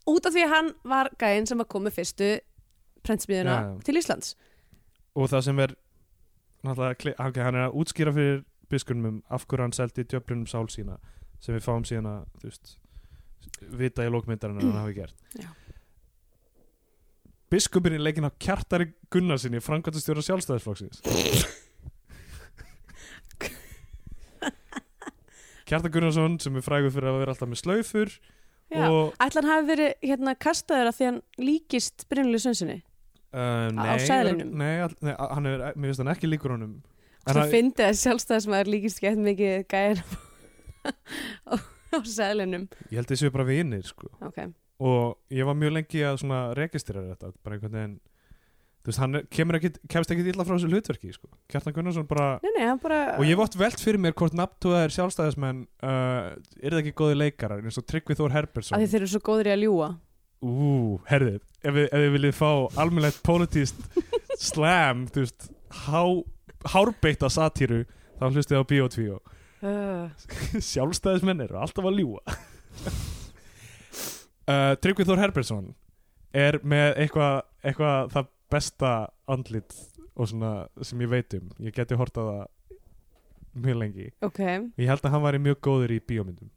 Út 0.07 0.27
af 0.29 0.37
því 0.37 0.47
að 0.47 0.55
hann 0.55 0.73
var 0.95 1.11
gæinn 1.19 1.49
sem 1.49 1.59
var 1.59 1.71
komið 1.75 1.99
fyrstu 1.99 2.31
já. 3.05 3.59
til 3.85 3.99
Íslands 3.99 4.37
og 5.15 5.29
það 5.31 5.43
sem 5.49 5.59
er 5.65 5.75
náttúrulega, 6.65 6.99
kli- 7.03 7.17
hann 7.19 7.55
er 7.59 7.67
að 7.69 7.77
útskýra 7.83 8.12
fyrir 8.17 8.45
biskupnum 8.73 9.23
af 9.31 9.45
hverju 9.47 9.62
hann 9.67 9.77
seldi 9.77 10.05
djöflunum 10.09 10.47
sál 10.51 10.67
sína 10.73 10.97
sem 11.41 11.55
við 11.55 11.67
fáum 11.67 11.85
síðan 11.87 12.09
að 12.09 12.23
þú 12.41 12.49
veist, 12.51 12.73
vita 13.79 14.07
í 14.07 14.11
lókmyndarinn 14.11 14.59
að 14.62 14.71
hann 14.71 14.81
hafi 14.81 14.95
gert 14.97 15.15
Já. 15.39 15.51
biskupin 17.53 17.95
í 17.99 18.01
leikin 18.03 18.27
á 18.27 18.33
kjartari 18.41 18.89
Gunnarsinni 19.12 19.61
framkvæmtastjóra 19.62 20.25
sjálfstæðisflokksins 20.27 21.05
Kjartar 25.65 25.89
Gunnarsson 25.95 26.35
sem 26.43 26.57
er 26.59 26.65
frægur 26.65 26.93
fyrir 26.93 27.09
að 27.09 27.21
vera 27.23 27.33
alltaf 27.35 27.49
með 27.49 27.61
slaufur 27.62 28.11
já. 28.12 28.85
og 28.85 29.15
ætla 29.23 29.41
hann 29.41 29.49
hafi 29.53 29.69
verið 29.71 29.95
hérna 30.05 30.35
kastaður 30.37 30.91
að 30.91 30.99
því 30.99 31.07
hann 31.09 31.21
líkist 31.41 32.05
Brynjólfur 32.11 32.43
Sveinssoni 32.45 32.77
uh, 33.35 33.68
nei, 33.74 33.93
seðlinum? 34.07 34.55
nei, 34.62 34.72
all, 34.87 34.95
nei, 35.05 35.14
hann 35.18 35.51
er, 35.51 35.64
mér 35.74 35.91
finnst 35.91 36.03
hann 36.05 36.12
ekki 36.14 36.30
líkur 36.30 36.55
honum. 36.57 36.78
En 37.24 37.32
svo 37.32 37.43
hann- 37.43 37.53
fyndi 37.53 37.85
að 37.87 37.99
sjálfstæðismæður 38.03 38.72
líkist 38.74 39.03
gett 39.03 39.20
mikið 39.20 39.66
gæinn 39.72 40.03
á, 41.51 41.55
á 41.57 41.97
sæðlinum 42.05 42.66
ég 42.91 42.99
held 43.01 43.11
þessu 43.12 43.30
bara 43.35 43.47
vinir 43.49 43.85
sko. 43.89 44.11
Ok, 44.24 44.43
og 44.85 45.14
ég 45.32 45.47
var 45.49 45.57
mjög 45.59 45.78
lengi 45.78 46.03
að 46.05 46.51
registrera 46.59 47.07
þetta 47.14 47.32
bara 47.45 47.57
einhvern 47.59 47.78
veginn 47.78 47.95
þú 48.85 48.91
veist, 48.91 49.01
hann 49.01 49.16
kemur 49.32 49.57
ekkit, 49.57 49.78
kemst 49.89 50.11
ekkit 50.12 50.26
illa 50.35 50.45
frá 50.45 50.59
þessu 50.59 50.68
hlutverki 50.68 51.12
sko. 51.14 51.30
Kjartan 51.49 51.72
Gunnarsson 51.72 52.05
bara 52.09 52.26
nei 52.45 52.51
nei, 52.59 52.64
hann 52.68 52.80
bara 52.82 52.99
og 53.16 53.24
ég 53.24 53.41
oft 53.41 53.57
velt 53.57 53.80
fyrir 53.80 54.03
mér 54.05 54.12
hvort 54.18 54.37
nafntúðaðir 54.37 54.93
sjálfstæðismenn 54.99 55.62
uh, 55.80 56.35
er 56.61 56.74
það 56.76 56.82
ekki 56.82 56.93
góði 57.01 57.16
leikarar 57.22 57.64
eins 57.64 57.80
og 57.80 57.87
Tryggvi 57.89 58.18
Þór 58.18 58.28
að 58.28 58.37
Herbersson 58.37 58.85
þeir 58.85 59.01
eru 59.01 59.09
svo 59.14 59.22
góður 59.24 59.49
í 59.49 59.55
að 59.55 59.64
ljúa 59.64 59.89
ú, 60.45 61.01
herðið, 61.09 61.41
ef 61.65 61.75
við 61.77 62.11
viljið 62.19 62.37
fá 62.37 62.51
almennlegt 62.81 63.23
politíst 63.27 63.79
slam, 64.41 65.07
þú 65.12 65.25
veist 65.25 65.49
há, 65.85 66.03
hárbeitta 66.75 67.31
satíru 67.33 67.85
þá 68.19 68.27
hlustið 68.31 68.61
á 68.61 68.65
Bíotví 68.71 69.07
uh, 69.15 70.11
sjálfstæðismenn 70.73 71.45
eru 71.47 71.61
alltaf 71.61 71.89
að 71.89 71.99
ljúa 72.03 72.23
uh, 74.49 74.73
Tryggvi 74.81 75.09
Þór 75.09 75.25
Herbertsson 75.25 75.73
er 76.35 76.61
með 76.67 76.99
eitthvað 77.05 77.37
eitthva 77.65 77.93
það 78.12 78.31
besta 78.55 78.93
andlit 79.31 79.77
og 80.15 80.29
svona 80.31 80.53
sem 80.87 81.01
ég 81.03 81.11
veit 81.11 81.35
um. 81.35 81.49
Ég 81.65 81.75
geti 81.75 81.97
hort 81.99 82.19
að 82.21 82.29
það 82.31 82.45
mjög 83.65 83.79
lengi. 83.81 84.07
Ok, 84.27 84.41
ég 84.79 84.91
held 84.91 85.03
að 85.07 85.15
hann 85.15 85.25
væri 85.25 85.41
mjög 85.43 85.59
góður 85.65 85.95
í 85.95 85.99
bíómyndum 86.03 86.51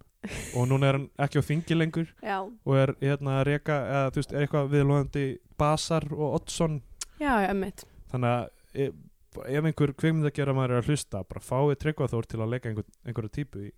og 0.58 0.66
núna 0.70 0.90
er 0.90 0.98
hann 1.00 1.10
ekki 1.28 1.40
á 1.40 1.48
þingi 1.50 1.78
lengur. 1.78 2.10
Já. 2.24 2.40
Og 2.44 2.80
er 2.80 2.96
hérna 3.02 3.38
að 3.42 3.46
reka 3.52 3.78
eða 3.92 4.08
þú 4.16 4.22
veist, 4.22 4.34
er 4.34 4.48
eitthvað 4.48 4.74
viðlóðandi 4.74 5.28
Basar 5.58 6.10
og 6.14 6.42
Oddsson. 6.42 6.82
Já, 7.22 7.34
emmitt 7.50 7.88
þannig 8.12 8.34
að 8.34 8.88
ef, 8.88 8.98
ef 9.44 9.70
einhver 9.70 9.94
kveimund 10.00 10.30
að 10.30 10.36
gera 10.40 10.56
maður 10.58 10.76
er 10.76 10.84
að 10.84 10.92
hlusta 10.92 11.24
bara 11.28 11.44
fáið 11.44 11.80
Tryggva 11.84 12.10
Þór 12.12 12.28
til 12.32 12.42
að 12.44 12.52
leika 12.56 12.72
einhver, 12.72 12.88
einhverju 13.06 13.34
típu 13.38 13.64
í. 13.68 13.72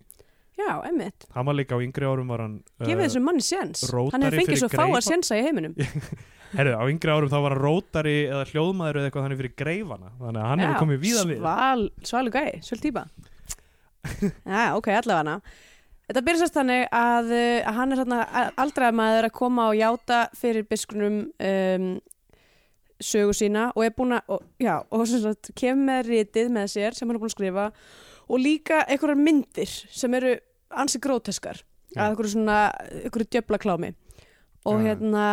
Já, 0.60 0.74
emmitt, 0.84 1.24
hann 1.32 1.46
var 1.48 1.56
líka 1.56 1.78
á 1.78 1.80
yngri 1.80 2.04
árum 2.04 2.28
var 2.28 2.42
hann 2.44 2.58
gefið 2.82 3.06
þessum 3.06 3.24
manni 3.24 3.44
séns. 3.44 3.84
Hann 3.88 4.26
fyrir 4.26 4.42
fengið 4.42 4.60
svo 4.60 4.68
fáa 4.74 5.00
sénsa 5.04 5.38
í 5.38 5.44
heiminum. 5.46 5.72
Herru, 6.58 6.74
á 6.76 6.84
yngri 6.90 7.14
árum 7.14 7.30
þá 7.32 7.38
var 7.38 7.54
hann 7.54 7.62
rótari 7.62 8.16
eða 8.26 8.44
hljóðmaður 8.50 8.98
eða 9.00 9.08
eitthvað 9.08 9.26
þannig 9.26 9.40
fyrir 9.40 9.54
greifana. 9.56 10.12
Þannig 10.18 10.42
að 10.42 10.48
hann 10.50 10.64
hefur 10.64 10.82
komið 10.82 11.00
víða 11.06 11.24
við. 11.30 11.40
sval, 11.40 11.86
svalu 12.10 12.34
gæi, 12.34 12.50
svolítið 12.66 12.86
típa. 12.90 13.06
Já, 14.52 14.62
ok, 14.76 14.90
allavega 15.00 15.38
þetta 16.10 16.24
byrja 16.26 16.42
sérst 16.42 16.58
þannig 16.58 16.86
að, 16.92 17.32
uh, 17.32 17.56
að 17.70 17.80
hann 17.80 17.96
er 17.96 18.04
aldrað 18.60 18.96
maður 19.00 19.30
að 19.30 19.36
koma 19.40 19.70
og 19.70 19.78
játa 19.78 20.20
fyrir 20.36 20.66
biskunum 20.68 21.22
um, 21.30 21.90
sögu 23.00 23.34
sína 23.36 23.70
og 23.72 23.86
er 23.86 23.94
búin 23.96 24.18
að 24.18 24.34
og, 24.34 24.44
já, 24.60 24.74
og 24.92 25.06
sem 25.08 25.22
sagt, 25.24 25.52
kemur 25.56 25.86
með 25.88 26.10
ritið 26.10 26.52
með 26.52 26.72
sér 26.74 26.96
sem 26.96 27.08
hann 27.08 27.16
er 27.16 27.22
búin 27.22 27.32
að 27.32 27.36
skrifa 27.38 27.66
og 28.30 28.42
líka 28.42 28.82
einhverjar 28.84 29.20
myndir 29.20 29.70
sem 29.70 30.14
eru 30.18 30.36
ansi 30.70 31.00
gróteskar 31.02 31.62
Já. 31.90 32.04
að 32.04 32.12
einhverju 32.12 32.34
svona, 32.36 32.58
einhverju 33.00 33.30
djöfla 33.34 33.58
klámi 33.62 33.94
og 34.68 34.82
Já. 34.82 34.90
hérna 34.90 35.24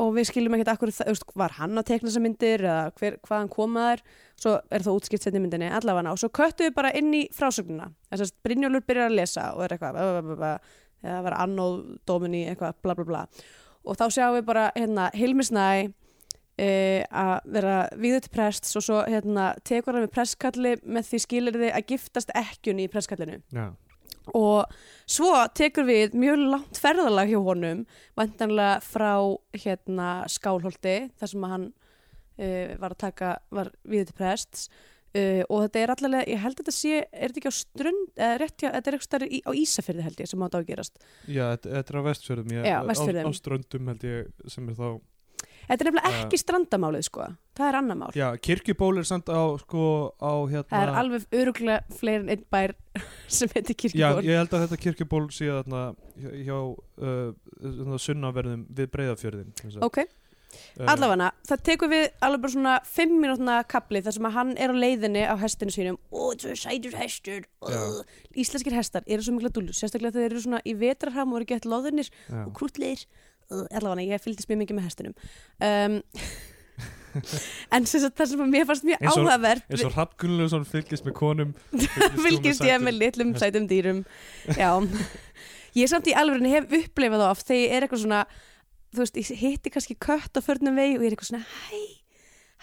og 0.00 0.12
við 0.16 0.28
skiljum 0.30 0.56
ekkert 0.56 0.72
akkur, 0.74 0.92
það, 0.96 1.12
veist, 1.12 1.26
var 1.38 1.54
hann 1.58 1.80
að 1.80 1.88
tekna 1.92 2.08
þessar 2.08 2.24
myndir 2.24 2.66
eða 2.66 2.90
hver, 2.98 3.16
hvaðan 3.26 3.52
koma 3.52 3.86
þær? 3.90 4.04
Svo 4.40 4.56
er 4.72 4.84
það 4.86 5.00
útskipt 5.00 5.26
setni 5.26 5.42
myndinni 5.44 5.70
allavega. 5.76 6.14
Og 6.14 6.20
svo 6.22 6.30
köttu 6.40 6.66
við 6.66 6.76
bara 6.76 6.92
inn 6.96 7.12
í 7.16 7.26
frásögnuna 7.36 7.90
þess 8.08 8.28
að 8.28 8.36
Brynjólfur 8.46 8.86
byrjar 8.88 9.10
að 9.10 9.18
lesa 9.18 9.48
og 9.56 9.64
er 9.66 9.76
eitthvað 9.76 10.00
eða 11.00 11.22
var 11.24 11.38
annóð 11.40 11.78
dóminni 12.08 12.44
eitthvað 12.50 12.80
bla 12.84 12.96
bla 12.96 13.08
bla. 13.08 13.24
Og 13.88 13.96
þá 13.96 14.06
sjáum 14.12 14.36
við 14.36 14.46
bara 14.48 14.66
hérna 14.74 15.08
Hilmisnæ 15.16 15.66
e, 16.60 16.70
að 17.08 17.34
vera 17.54 17.76
viður 18.00 18.24
til 18.24 18.32
prests 18.34 18.76
og 18.78 18.84
svo 18.84 19.02
hérna 19.06 19.52
tekur 19.66 19.96
hann 19.96 20.06
með 20.06 20.14
prestkalli 20.16 20.74
með 20.84 21.08
því 21.10 21.22
skilir 21.24 21.60
þið 21.60 21.72
að 21.72 21.94
giftast 21.94 22.34
ekkjunni 22.36 22.86
í 22.86 22.92
prestkallinu 22.92 23.38
já, 23.40 23.70
og 24.36 24.70
svo 25.10 25.32
tekur 25.56 25.88
við 25.88 26.14
mjög 26.18 26.44
langt 26.52 26.80
ferðalag 26.80 27.32
hjá 27.32 27.40
honum 27.46 27.82
vantanlega 28.18 28.78
frá 28.84 29.12
hérna 29.56 30.12
Skálholti 30.30 30.96
þar 31.18 31.32
sem 31.34 31.50
hann 31.52 31.66
uh, 31.72 32.78
var 32.80 32.94
að 32.94 33.02
taka, 33.06 33.34
var 33.50 33.72
við 33.84 34.10
til 34.10 34.18
prests 34.20 34.68
uh, 35.16 35.42
og 35.48 35.66
þetta 35.66 35.82
er 35.82 35.94
allavega, 35.96 36.30
ég 36.30 36.42
held 36.44 36.56
að 36.56 36.62
þetta 36.64 36.76
sé 36.76 36.96
er 37.02 37.32
þetta 37.32 37.42
ekki 37.42 37.52
á 37.52 37.60
strönd, 37.60 38.10
eða 38.16 38.40
rétt 38.42 38.56
hjá 38.62 38.68
þetta 38.70 38.80
er 38.90 38.96
eitthvað 38.98 39.08
stærri 39.08 39.40
á 39.42 39.50
Ísafyrði 39.62 40.06
held 40.08 40.24
ég 40.24 40.30
sem 40.32 40.44
átt 40.46 40.56
á 40.56 40.60
að 40.60 40.68
gerast 40.70 41.00
já 41.26 41.44
þetta, 41.54 41.76
er 41.82 42.00
á 42.00 42.02
vestfjörðum 42.10 42.54
ég, 42.56 42.68
Já, 42.70 42.76
á, 42.78 42.88
Vestfjörðum. 42.90 43.30
á 43.30 43.40
ströndum 43.40 43.90
held 43.92 44.06
ég 44.10 44.52
sem 44.54 44.68
er 44.70 44.78
þá 44.78 44.88
þetta 45.70 45.84
er 45.86 45.90
nefnilega 45.90 46.12
Já. 46.12 46.20
ekki 46.24 46.40
strandamálið 46.42 47.06
sko. 47.06 47.26
Það 47.60 47.68
er 47.68 47.78
annar 47.80 47.98
mál, 48.00 48.12
já, 48.16 48.26
kirkjuból 48.40 48.92
er 49.00 49.08
samt 49.08 49.28
á 49.28 49.42
sko 49.60 49.82
á 50.16 50.32
hérna 50.48 50.68
það 50.70 50.84
er 50.86 50.94
alveg 51.02 51.36
öruglega 51.40 51.98
fleiri 51.98 52.22
en 52.22 52.32
einn 52.36 52.46
bær 52.54 52.74
sem 53.38 53.50
heitir 53.54 53.74
Já, 53.74 53.82
kirkjuból. 53.82 54.24
ég 54.24 54.40
held 54.40 54.54
að 54.56 54.64
þetta 54.66 54.80
kirkjuból 54.86 55.26
sé 55.34 55.50
þarna 55.50 55.82
hjá, 56.46 56.56
uh, 57.04 57.98
sunnaverðum 58.00 58.64
við 58.70 58.90
breyðafjörðin 58.94 59.84
ok, 59.84 60.04
Uh, 60.50 60.86
allavega, 60.90 61.28
það 61.46 61.62
tekur 61.66 61.90
við 61.92 62.04
alveg 62.26 62.42
bara 62.42 62.52
svona 62.54 62.74
fimm 62.88 63.12
mínútna 63.22 63.56
kapli 63.70 64.00
þar 64.02 64.16
sem 64.16 64.26
að 64.26 64.34
hann 64.34 64.52
er 64.58 64.72
á 64.74 64.76
leiðinni 64.82 65.22
á 65.22 65.34
hestinu 65.38 65.74
sínum. 65.74 65.98
Og 66.10 66.32
þetta 66.34 66.50
er 66.54 66.60
sætur 66.64 66.96
hestur. 66.98 67.46
Uh. 67.62 68.00
íslenskir 68.34 68.74
hestar 68.74 69.06
eru 69.06 69.22
svo 69.22 69.36
mikla 69.36 69.52
dúllur 69.54 69.76
sérstaklega 69.76 70.16
þegar 70.16 70.26
þeir 70.26 70.34
eru 70.34 70.44
svona 70.46 70.62
í 70.66 70.74
vetrarham 70.80 71.34
og 71.34 71.40
eru 71.40 71.50
gett 71.52 71.68
loðunir 71.70 72.10
já. 72.10 72.40
og 72.42 72.52
krútlegir. 72.58 73.04
uh, 73.06 73.29
allavega, 73.50 74.06
ég 74.14 74.24
fylgdist 74.24 74.50
mjög 74.50 74.62
mikið 74.64 74.78
með 74.78 74.88
hestinum. 74.88 75.14
Um, 75.66 75.98
en 77.74 77.88
sem 77.90 78.04
sagt, 78.04 78.16
það 78.20 78.32
sem 78.32 78.52
mér 78.52 78.68
fannst 78.68 78.86
mjög 78.86 79.08
áhugavert 79.10 79.64
eins 79.66 79.82
og 79.88 79.96
Hrafn 79.96 80.18
Gunnlaugsson 80.22 80.66
fylgist 80.68 81.06
með 81.08 81.16
konum 81.18 81.50
fylgist 82.24 82.62
ég 82.64 82.84
með 82.84 83.00
litlum 83.00 83.34
sætum 83.40 83.66
dýrum. 83.70 84.04
Já. 84.54 84.70
Ég 85.78 85.90
samt 85.90 86.10
í 86.10 86.14
alveg 86.18 86.46
hef 86.50 86.78
upplifað 86.80 87.24
það 87.24 87.32
oft 87.32 87.50
þegar 87.50 87.62
ég 87.62 87.74
er 87.74 87.86
eitthvað 87.86 88.04
svona 88.04 88.22
þú 88.90 89.04
veist, 89.04 89.18
ég 89.20 89.42
hitti 89.44 89.72
kannski 89.72 89.96
kött 90.02 90.38
á 90.38 90.40
förnum 90.42 90.78
vegi 90.78 90.96
og 90.98 91.04
ég 91.04 91.10
er 91.10 91.16
eitthvað 91.16 91.30
svona 91.30 91.44
hæ, 91.46 91.82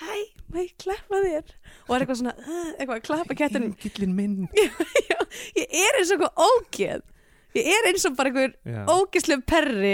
hæ, 0.03 0.15
má 0.51 0.59
ég 0.63 0.73
klappa 0.83 1.21
þér? 1.23 1.53
Og 1.87 1.93
er 1.95 2.03
eitthvað 2.03 2.19
svona, 2.21 2.33
uh, 2.39 2.71
eitthvað 2.75 2.97
að 2.97 3.05
klappa 3.07 3.37
minn. 4.17 4.49
Ég 5.57 5.67
er 5.67 5.97
eins 5.99 6.11
og 6.11 6.17
eitthvað 6.17 6.43
ógeð 6.47 7.05
ég 7.61 7.77
er 7.81 7.87
eins 7.91 8.05
og 8.09 8.17
bara 8.17 8.29
einhver 8.31 8.51
Já. 8.67 8.81
ógeðslega 8.93 9.45
perri 9.53 9.93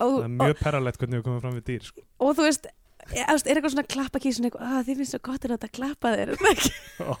og, 0.00 0.20
Það 0.22 0.28
er 0.28 0.36
mjög 0.38 0.62
perralegt 0.62 1.02
hvernig 1.02 1.20
við 1.20 1.26
komum 1.26 1.42
fram 1.44 1.58
við 1.58 1.66
dýr 1.72 1.90
sko. 1.90 2.00
og, 2.18 2.28
og 2.30 2.38
þú 2.38 2.46
veist 2.48 2.70
veist, 3.12 3.48
er 3.50 3.58
eitthvað 3.58 3.72
svona 3.74 3.82
að 3.82 3.90
klappa 3.92 4.20
kísun 4.22 4.46
eitthvað, 4.46 4.74
að 4.78 4.84
þið 4.86 4.98
finnst 5.00 5.14
svo 5.16 5.20
gott 5.26 5.44
að 5.46 5.52
láta 5.56 5.68
klappa 5.74 6.12
þér 6.14 6.30
og 6.36 6.42
Ó, 7.02 7.14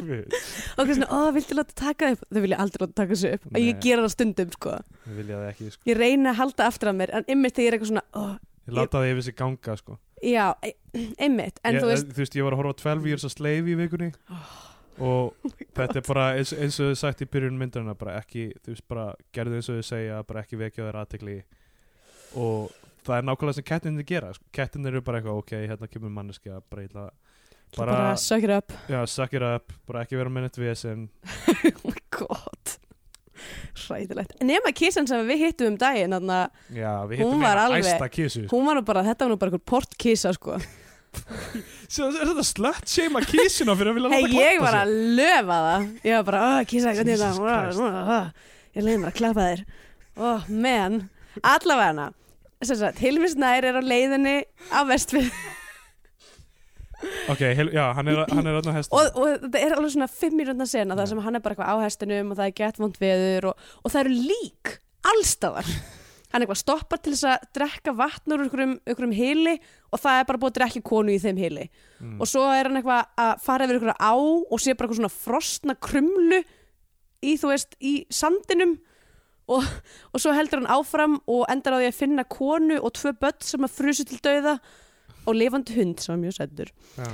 guð. 0.00 0.36
eitthvað 0.80 0.94
svona, 0.96 1.08
ó, 1.12 1.18
viltu 1.36 1.58
láta 1.58 1.76
taka 1.76 2.08
þau 2.14 2.22
þau 2.30 2.40
vilja 2.46 2.60
aldrei 2.64 2.84
láta 2.86 2.96
taka 3.02 3.12
þessu 3.18 3.32
upp 3.36 3.50
og 3.50 3.58
ég 3.60 3.82
gera 3.84 4.06
það 4.06 4.14
stundum, 4.14 4.54
sko 4.56 4.76
það 5.42 5.50
ekki 5.50 5.68
sko. 5.74 5.82
ég 5.90 6.00
reyna 6.00 6.32
að 6.32 6.40
halda 6.40 6.70
aftur 6.72 6.92
af 6.92 6.96
mér 7.02 7.12
en 7.20 7.28
ymmit 7.36 7.52
þegar 7.58 7.66
ég 7.66 7.70
er 7.74 7.78
eitthvað 7.78 7.92
svona, 7.92 8.06
ó, 8.16 8.24
Ég 8.70 8.76
láta 8.76 9.00
það 9.00 9.10
yfir 9.12 9.24
sig 9.28 9.36
ganga 9.40 9.76
sko. 9.80 9.98
já, 10.24 10.46
ymmit 11.26 11.60
en 11.64 11.74
ég, 11.76 11.80
þú 11.84 11.88
þú 12.16 12.22
veist, 12.24 12.36
ég 12.40 12.44
var 12.48 12.56
að 12.56 12.60
horfa 12.62 12.72
á 12.72 12.80
12 12.80 13.06
years 13.12 13.24
a 13.28 13.30
slave 13.32 13.68
í 13.72 13.76
vikunni 13.76 14.10
og 15.00 15.48
þetta 15.78 15.98
er 16.00 16.04
bara 16.08 16.26
eins, 16.36 16.52
eins 16.56 16.78
og 16.82 16.90
þau 16.92 17.00
sagt 17.04 17.24
í 17.24 17.28
byrjun 17.30 17.58
myndarina 17.60 17.94
bara 17.98 18.18
ekki, 18.20 18.50
þú 18.64 18.74
veist, 18.74 18.86
bara 18.90 19.06
gerðu 19.36 19.58
eins 19.60 19.70
og 19.72 19.80
þau 19.80 19.88
segja 19.92 20.20
bara 20.28 20.44
ekki 20.44 20.60
vekja 20.60 20.86
þeir 20.86 21.00
aðtekli 21.02 21.38
og 22.40 22.70
það 23.06 23.16
er 23.16 23.26
nákvæmlega 23.30 23.58
sem 23.58 23.66
kettinir 23.70 24.06
gera 24.08 24.32
sko. 24.36 24.44
kettinir 24.54 24.92
eru 24.94 25.02
bara 25.06 25.20
eitthvað, 25.20 25.40
ok, 25.42 25.54
hérna 25.72 25.88
kemur 25.90 26.12
manneski 26.14 26.52
að 26.52 26.62
bara, 26.70 26.86
bara, 26.92 27.10
bara, 27.80 28.12
suck 28.20 28.44
it 28.44 28.52
up. 28.54 28.74
Já, 28.90 29.00
suck 29.08 29.34
it 29.34 29.42
up, 29.46 29.72
bara 29.88 30.04
ekki 30.04 30.18
vera 30.20 30.32
með 30.32 30.48
neitt 30.48 30.60
vesen. 30.60 31.08
Oh 31.70 31.90
my 31.90 32.02
god. 32.12 32.76
Hræðilegt, 33.80 34.34
nema 34.44 34.70
kísan 34.76 35.06
sem 35.08 35.22
við 35.28 35.46
hittum 35.46 35.72
um 35.72 35.76
daginn 35.80 36.12
þannig 36.12 36.82
að 36.84 37.12
við 37.14 37.22
Hún 37.24 37.40
var 37.40 37.60
alveg- 37.62 38.50
hún 38.52 38.66
var 38.68 38.82
bara, 38.84 39.04
þetta 39.06 39.24
var 39.24 39.32
nú 39.32 39.38
bara 39.40 39.50
einhver 39.54 39.64
portkísa 39.72 40.32
sko 40.36 40.58
Svo 41.90 42.08
er 42.10 42.30
þetta 42.30 42.44
slut 42.46 42.90
shame 42.90 43.20
að 43.20 43.30
kísuna 43.32 43.74
fyrir 43.78 43.92
að 43.92 43.98
vilja 43.98 44.10
láta 44.12 44.20
ég 44.20 44.30
klappa 44.30 44.62
var 44.62 44.76
sig 44.76 44.80
að 44.80 44.92
löfa 45.18 45.60
það. 45.66 45.88
Ég 46.06 46.16
var 46.16 46.26
bara, 46.28 46.42
oh, 46.46 46.60
kísa, 46.70 46.94
hvernig 46.94 47.16
er 47.16 47.18
Jesus 47.18 47.40
það? 47.40 47.60
Christ. 47.64 47.82
oh, 47.82 48.14
oh, 48.16 48.58
ég 48.76 48.86
leiði 48.86 49.00
mér 49.02 49.10
að 49.10 49.18
klappa 49.18 49.46
þér. 49.48 49.64
Oh, 50.20 50.48
man, 50.66 51.00
allavega 51.40 52.10
sem 52.60 52.76
sagt, 52.76 53.00
Hilmi 53.00 53.30
Snær 53.30 53.64
er 53.64 53.78
á 53.78 53.82
leiðinni 53.82 54.36
á 54.68 54.84
vestfið 54.84 55.30
ok, 57.32 57.40
heil, 57.56 57.70
já, 57.72 57.84
hann 57.96 58.10
er, 58.12 58.20
hann 58.28 58.50
er 58.50 58.58
öll 58.58 58.68
á 58.68 58.74
hestum 58.76 58.98
og, 58.98 59.16
og 59.16 59.46
þetta 59.46 59.62
er 59.62 59.76
alveg 59.76 59.94
svona 59.94 60.10
fimm 60.12 60.36
mínútna 60.36 60.66
sena 60.68 60.96
þar 60.98 61.08
sem 61.08 61.22
hann 61.24 61.38
er 61.38 61.44
bara 61.44 61.56
eitthvað 61.56 61.72
á 61.72 61.84
hestinum 61.86 62.34
og 62.34 62.40
það 62.40 62.50
er 62.50 62.58
gett 62.60 62.80
vond 62.82 63.00
veður 63.00 63.48
og, 63.52 63.64
og 63.80 63.94
það 63.94 64.02
eru 64.02 64.18
lík 64.28 64.74
allstaðar 65.10 65.70
hann 66.30 66.44
eitthvað 66.44 66.60
stoppar 66.60 67.00
til 67.00 67.14
þess 67.14 67.30
að 67.30 67.48
drekka 67.56 67.96
vatn 67.96 68.36
úr 68.36 68.44
einhverjum, 68.44 68.76
einhverjum 68.84 69.16
hili 69.16 69.56
og 69.90 70.00
það 70.00 70.18
er 70.20 70.26
bara 70.28 70.38
búið 70.42 70.52
að 70.52 70.58
drekka 70.60 70.82
konu 70.90 71.14
í 71.14 71.20
þeim 71.22 71.40
hili 71.42 71.68
Mm. 72.00 72.14
og 72.16 72.28
svo 72.30 72.46
er 72.48 72.64
hann 72.64 72.78
eitthvað 72.80 73.08
að 73.20 73.40
fara 73.44 73.64
yfir 73.66 73.76
einhverja 73.76 74.00
á 74.00 74.14
og 74.16 74.60
sé 74.62 74.72
bara 74.72 74.86
eitthvað 74.88 75.00
svona 75.02 75.10
frostna 75.12 75.74
krumlu 75.76 76.38
í 77.20 77.34
þú 77.36 77.50
veist, 77.50 77.74
í 77.84 78.06
sandinum 78.08 78.78
og, 79.52 79.66
og 80.14 80.22
svo 80.22 80.32
heldur 80.32 80.62
hann 80.62 80.70
áfram 80.72 81.18
og 81.28 81.42
endar 81.52 81.76
á 81.76 81.80
því 81.82 81.88
að 81.90 81.98
finna 81.98 82.24
konu 82.24 82.78
og 82.80 82.94
tvö 82.96 83.12
börn 83.20 83.44
sem 83.44 83.66
að 83.68 83.74
frusu 83.76 84.06
til 84.08 84.16
dauða 84.24 84.54
og 85.26 85.36
lifandi 85.36 85.76
hund 85.76 86.00
sem 86.00 86.14
er 86.16 86.22
mjög 86.22 86.38
sættur 86.38 86.72
já. 86.96 87.10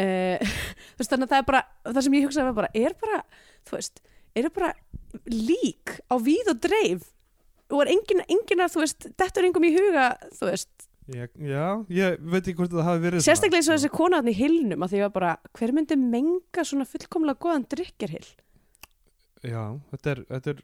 uh, 0.00 0.56
þú 0.96 1.02
veist 1.02 1.12
þannig 1.12 1.28
að 1.28 1.34
það 1.34 1.42
er 1.42 1.48
bara 1.52 1.62
það 1.90 2.02
sem 2.06 2.16
ég 2.16 2.24
hugsaði 2.30 2.48
var 2.48 2.58
bara, 2.62 2.72
er 2.80 2.96
bara 3.04 3.20
þú 3.68 3.76
veist, 3.76 4.00
er 4.40 4.48
bara 4.56 4.72
lík 5.28 5.98
á 6.08 6.14
víð 6.16 6.54
og 6.54 6.62
dreif 6.64 7.08
og 7.70 7.84
er 7.84 7.92
engin, 7.92 8.24
engin 8.32 8.64
að, 8.64 8.72
þú 8.72 8.86
veist, 8.86 9.10
þetta 9.20 9.42
er 9.42 9.50
engum 9.50 9.68
í 9.68 9.74
huga 9.76 10.06
þú 10.40 10.48
veist, 10.48 10.88
Ég, 11.10 11.30
já, 11.42 11.64
ég 11.90 12.20
veit 12.22 12.44
ekki 12.44 12.58
hvort 12.60 12.74
það 12.74 12.86
hafi 12.86 13.00
verið 13.02 13.24
sérstaklega 13.24 13.58
eins 13.58 13.66
og 13.66 13.72
svona, 13.72 13.80
þessi 13.80 13.92
kona 13.96 14.18
þarna 14.20 14.30
í 14.30 14.38
hilnum 14.38 14.84
að 14.84 14.92
því 14.92 15.00
var 15.02 15.14
bara, 15.14 15.30
hver 15.58 15.72
myndi 15.74 15.96
menga 15.98 16.64
svona 16.68 16.86
fullkomlega 16.86 17.40
góðan 17.42 17.64
drikjarhill 17.72 18.28
Já, 19.40 19.62
þetta 19.90 20.12
er, 20.12 20.20
þetta 20.28 20.52
er 20.52 20.60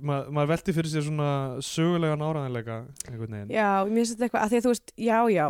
ma, 0.00 0.20
maður 0.30 0.50
velti 0.52 0.74
fyrir 0.76 0.92
sér 0.92 1.06
svona 1.06 1.30
sögulegan 1.66 2.22
áræðanleika 2.22 2.76
einhvern 3.08 3.36
veginn. 3.36 3.54
Já, 3.54 3.70
mér 3.88 3.98
finnst 4.02 4.14
þetta 4.14 4.28
eitthvað, 4.28 4.44
að 4.44 4.52
því 4.52 4.58
að 4.60 4.66
þú 4.66 4.74
veist 4.74 4.92
já, 5.08 5.18
já, 5.34 5.46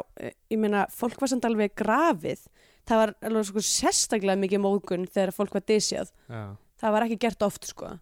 ég 0.55 0.63
meina, 0.63 0.85
fólk 0.97 1.21
var 1.23 1.33
samt 1.33 1.49
alveg 1.49 1.75
grafið, 1.79 2.47
það 2.89 3.03
var 3.03 3.15
alveg 3.29 3.51
sko 3.51 3.65
sérstaklega 3.69 4.41
mikið 4.47 4.65
mógun 4.65 5.05
þegar 5.11 5.35
fólk 5.37 5.59
var 5.59 5.67
disjað, 5.69 6.15
Já. 6.33 6.43
það 6.81 6.97
var 6.97 7.07
ekki 7.07 7.21
gert 7.27 7.47
oft 7.47 7.69
sko 7.69 7.93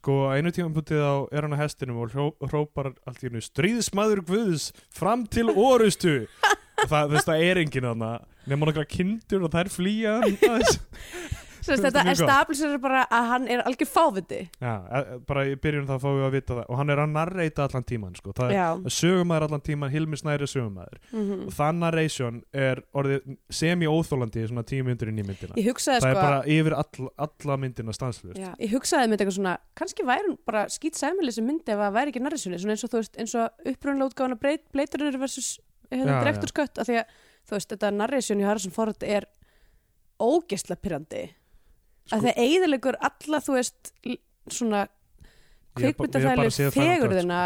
Sko, 0.00 0.32
á 0.32 0.40
einu 0.40 0.48
tíma 0.48 0.72
putið 0.72 1.02
á 1.04 1.28
er 1.28 1.44
hann 1.44 1.52
á 1.52 1.60
hestinum 1.60 1.98
og 2.00 2.14
hró, 2.14 2.30
hrópar 2.40 2.86
allt 3.04 3.20
í 3.20 3.26
hennu 3.26 3.42
stríðsmaður 3.44 4.22
guðs 4.30 4.70
fram 4.96 5.26
til 5.28 5.50
orustu 5.52 6.14
og 6.24 6.86
það, 6.88 7.18
það 7.26 7.44
er 7.44 7.60
enginn 7.60 7.88
þarna 7.90 8.08
nema 8.48 8.70
nokkra 8.70 8.86
kindur 8.88 9.44
og 9.44 9.52
þær 9.52 9.68
flýja 9.68 10.14
aðeins. 10.22 10.80
Veist, 11.70 11.84
Þetta 11.86 12.02
er 12.04 12.12
establisher 12.14 12.78
bara 12.82 13.04
að 13.06 13.28
hann 13.30 13.48
er 13.54 13.62
algjör 13.68 13.90
fáviti. 13.90 14.40
Já, 14.60 14.72
e- 14.74 15.00
e- 15.00 15.18
bara 15.30 15.44
í 15.46 15.56
byrjun 15.60 15.88
þá 15.88 15.94
fáum 16.02 16.18
við 16.18 16.26
að 16.28 16.34
vita 16.36 16.56
það. 16.58 16.64
Og 16.68 16.80
hann 16.80 16.90
er 16.90 17.02
að 17.04 17.12
narreita 17.14 17.66
allan 17.66 17.86
tíman 17.86 18.16
sko. 18.18 18.34
það 18.36 18.54
Já, 18.54 18.66
er 18.76 18.96
sögumæður 18.96 19.46
allan 19.48 19.64
tíman, 19.66 19.90
Hilmi 19.94 20.20
Snæri 20.20 20.46
er 20.46 20.52
sögumæður 20.54 20.98
mm 21.12 21.28
og 21.40 21.54
það 21.56 21.78
narration 21.80 22.42
er 22.52 22.82
orðið 22.94 23.36
semi-óþólandi 23.50 24.46
svona 24.50 24.64
tíu 24.66 24.84
myndur 24.84 25.08
inn 25.08 25.18
í 25.22 25.24
myndina. 25.24 25.54
Það 25.54 25.80
sko 25.80 26.10
er 26.10 26.18
bara 26.18 26.42
yfir 26.44 26.76
all, 26.76 27.08
alla 27.16 27.56
myndina 27.56 27.94
stanslust 27.94 28.38
já, 28.38 28.50
ég 28.60 28.74
hugsaði 28.74 29.10
með 29.10 29.22
eitthvað 29.22 29.36
svona 29.38 29.56
kannski 29.78 30.06
væri 30.06 30.28
hún 30.28 30.38
bara 30.48 30.66
skýt 30.72 30.98
sæmili 30.98 31.32
sem 31.34 31.46
myndi 31.46 31.72
ef 31.72 31.80
það 31.80 31.96
væri 31.96 32.12
ekki 32.14 32.22
svona 32.42 32.74
eins 32.74 32.84
og 32.84 33.18
eins 33.20 33.34
og 33.38 33.66
upprunlega 33.72 34.10
útgáfana 34.10 34.38
bleiturinn 34.74 35.20
versus 35.20 35.58
Já, 35.90 35.98
hérna, 35.98 36.12
já. 36.12 36.22
direktorskött, 36.22 36.78
af 36.78 36.86
því 36.86 36.96
að 37.00 37.14
þú 37.48 37.56
veist, 37.56 37.72
þetta 37.72 37.88
narration 37.90 38.40
í 38.40 38.46
Harrison 38.46 38.74
Ford 38.74 39.02
er 39.02 39.26
ógeðsla 40.22 40.76
pyrrandi 40.78 41.24
Sko- 42.10 42.18
að 42.18 42.26
það 42.26 42.40
eigðilegur 42.44 42.98
alla 43.08 43.40
þú 43.46 43.56
veist 43.56 43.92
svona 44.50 44.86
Cut, 45.78 46.00
fegurðina 46.74 47.40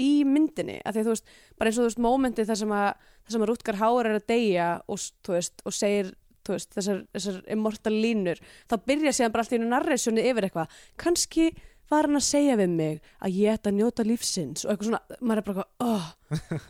í 0.00 0.22
myndinni, 0.28 0.76
af 0.84 0.94
því 0.94 1.00
að 1.00 1.06
þú 1.06 1.14
veist 1.14 1.30
bara 1.58 1.70
eins 1.70 1.78
og 1.78 1.82
þú 1.82 1.88
veist, 1.88 2.02
mómenti 2.04 2.44
þar 2.48 2.58
sem 2.60 2.74
að 2.76 2.88
þar 3.24 3.34
sem 3.34 3.44
að 3.44 3.50
Rutger 3.50 3.78
Hauer 3.80 4.08
er 4.10 4.18
að 4.18 4.26
deyja 4.30 4.68
og, 4.84 5.00
veist, 5.30 5.64
og 5.64 5.74
segir 5.76 6.12
veist, 6.48 6.70
þessar, 6.76 7.02
þessar 7.16 7.40
immortal 7.56 7.94
línur 7.96 8.40
þá 8.70 8.76
byrja 8.86 9.14
síðan 9.16 9.34
bara 9.34 9.44
allt 9.44 9.54
í 9.54 9.58
einu 9.58 9.70
narrationi 9.70 10.24
yfir 10.30 10.48
eitthvað 10.48 10.78
kannski 11.00 11.48
var 11.90 12.06
hann 12.06 12.20
að 12.20 12.26
segja 12.28 12.56
við 12.60 12.74
mig 12.76 13.00
að 13.18 13.38
ég 13.40 13.56
ætti 13.56 13.70
að 13.72 13.78
njóta 13.80 14.06
lífsins 14.06 14.64
og 14.64 14.72
eitthvað 14.72 14.90
svona, 14.90 15.18
maður 15.20 15.42
er 15.42 15.48
bara 15.48 15.64
eitthvað 15.64 15.88
oh, 15.88 16.08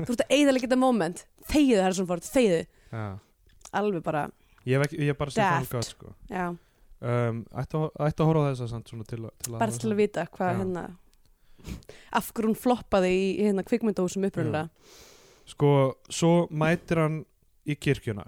þú 0.07 0.15
ert 0.15 0.25
að 0.25 0.35
eigðalega 0.39 0.67
þetta 0.67 0.81
moment 0.81 1.25
þegiðu 1.51 1.85
Harrison 1.85 2.09
Ford, 2.09 2.31
þegiðu 2.31 2.63
Já. 2.95 3.05
alveg 3.83 4.07
bara, 4.07 4.27
Ég 4.69 4.83
hef, 4.83 5.17
bara 5.19 5.33
séð 5.33 5.43
Daft. 5.45 5.71
Final 5.71 5.85
Cut 5.85 5.91
sko. 5.91 6.15
já, 6.31 6.47
um, 7.01 7.45
ætti, 7.63 7.77
að, 7.81 7.91
horfa 8.29 8.43
á 8.45 8.49
þess 8.51 8.65
að 8.67 8.73
til, 9.09 9.21
að- 9.25 9.37
til 9.45 9.53
að 9.55 9.59
bara 9.63 9.79
til 9.85 9.93
að 9.93 10.01
vita 10.03 10.27
hvað 10.27 10.51
Já. 10.53 10.59
hérna 10.61 10.85
af 12.17 12.33
hverju 12.33 12.49
hún 12.51 12.57
floppaði 12.57 13.11
í, 13.13 13.25
hérna 13.45 13.65
kvikmyndahúsum 13.69 14.25
upprunlega 14.31 14.69
Sko, 15.51 15.71
svo 16.09 16.47
mætir 16.51 17.01
hann 17.03 17.17
í 17.67 17.75
kirkjuna 17.77 18.25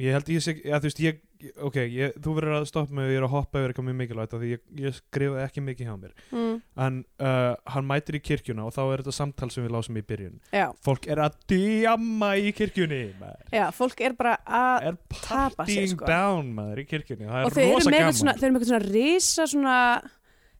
Ég 0.00 0.14
held 0.16 0.30
ég 0.32 0.44
sé, 0.44 0.54
ja, 0.64 0.78
þú 0.80 0.88
veist, 0.88 1.00
ég 1.04 1.18
ok, 1.64 1.76
ég, 1.88 2.14
þú 2.20 2.34
verður 2.36 2.56
að 2.58 2.66
stoppa 2.68 2.94
mig 2.96 3.06
og 3.06 3.12
ég 3.12 3.18
er 3.20 3.26
að 3.26 3.32
hoppa 3.34 3.60
yfir 3.60 3.72
eitthvað 3.72 3.86
mjög 3.86 3.98
mikilvægt 3.98 4.34
af 4.36 4.42
því 4.42 4.50
ég, 4.52 4.62
ég 4.80 4.96
skrifaði 4.96 5.42
ekki 5.44 5.62
mikið 5.64 5.88
hjá 5.88 5.94
mér. 5.96 6.14
Mm, 6.32 6.54
en 6.86 6.98
uh, 7.24 7.52
hann 7.74 7.88
mætir 7.88 8.18
í 8.18 8.22
kirkjuna 8.24 8.66
og 8.68 8.74
þá 8.76 8.80
er 8.84 9.02
þetta 9.02 9.14
samtal 9.16 9.50
sem 9.52 9.66
við 9.66 9.74
lásum 9.76 9.98
í 10.00 10.04
byrjun. 10.10 10.38
Já, 10.56 10.66
fólk 10.84 11.08
er 11.10 11.22
að 11.24 11.36
djamma 11.52 12.30
í 12.40 12.52
kirkjunni 12.56 13.00
maður. 13.20 13.44
já, 13.56 13.64
fólk 13.76 14.04
er 14.04 14.16
bara 14.20 14.36
að 14.44 14.88
er 14.90 14.98
Tapa 15.16 15.62
partying 15.62 15.92
sko. 15.94 16.08
down 16.08 16.52
maður 16.56 16.82
í 16.84 16.86
kirkjunni. 16.94 17.28
Það 17.28 17.44
og 17.44 17.50
er 17.50 17.56
þau 17.56 17.62
eru 17.64 17.76
rosa 17.76 17.90
með 17.90 17.98
eitthvað 17.98 18.08
gaman. 18.08 18.18
svona, 18.22 18.36
þau 18.36 18.46
eru 18.46 18.54
með 18.54 18.60
eitthvað 18.60 18.72
svona 18.72 18.94
risa 18.96 19.48
svona 19.54 19.78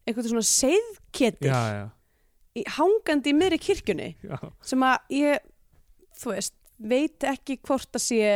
eitthvað 0.07 0.30
svona 0.30 0.47
seiðketil 0.49 1.51
já, 1.51 1.61
já, 1.76 1.84
í, 2.57 2.64
hangandi 2.76 3.32
í 3.32 3.36
miðri 3.36 3.61
kirkjunni 3.62 4.09
já, 4.24 4.38
sem 4.64 4.86
að 4.86 5.12
ég 5.20 5.45
þú 6.20 6.32
veist, 6.34 6.57
veit 6.80 7.28
ekki 7.28 7.61
hvort 7.64 7.97
að 7.97 8.05
sé 8.07 8.32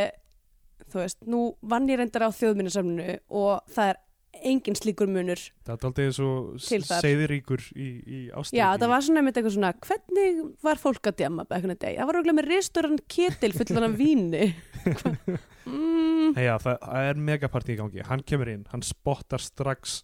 þú 0.95 1.03
veist, 1.03 1.21
nú 1.29 1.45
vann 1.67 1.91
ég 1.91 2.01
reyndar 2.01 2.27
á 2.27 2.31
þjóðminnasamnu 2.35 3.09
og 3.35 3.75
það 3.75 3.93
er 3.93 4.03
engin 4.45 4.77
slíkur 4.77 5.11
munur 5.11 5.41
Það 5.65 5.75
er 5.75 5.87
aldrei 5.89 6.07
eins 6.09 6.19
og 6.23 6.55
seiðiríkur 6.65 7.63
í, 7.79 7.89
í 8.03 8.21
ástæði 8.35 8.59
Já, 8.59 8.67
það 8.81 8.93
var 8.93 9.05
svona 9.07 9.23
einmitt 9.23 9.39
eitthvað 9.39 9.57
svona 9.57 9.73
hvernig 9.87 10.41
var 10.67 10.81
fólk 10.83 11.11
að 11.11 11.19
djama? 11.21 11.47
Það 11.49 12.01
var 12.01 12.19
auðvitað 12.19 12.39
með 12.41 12.49
restaurant 12.51 13.05
ketil 13.15 13.53
fullan 13.57 13.89
af 13.91 13.99
víni. 14.01 14.47
Mm, 15.65 16.35
Já, 16.37 16.59
það, 16.61 16.83
er 17.09 17.21
megapartí 17.25 17.73
í 17.73 17.79
gangi. 17.79 18.03
Hann 18.05 18.21
kemur 18.29 18.51
inn, 18.53 18.67
hann 18.69 18.83
spottar 18.85 19.41
strax 19.41 20.03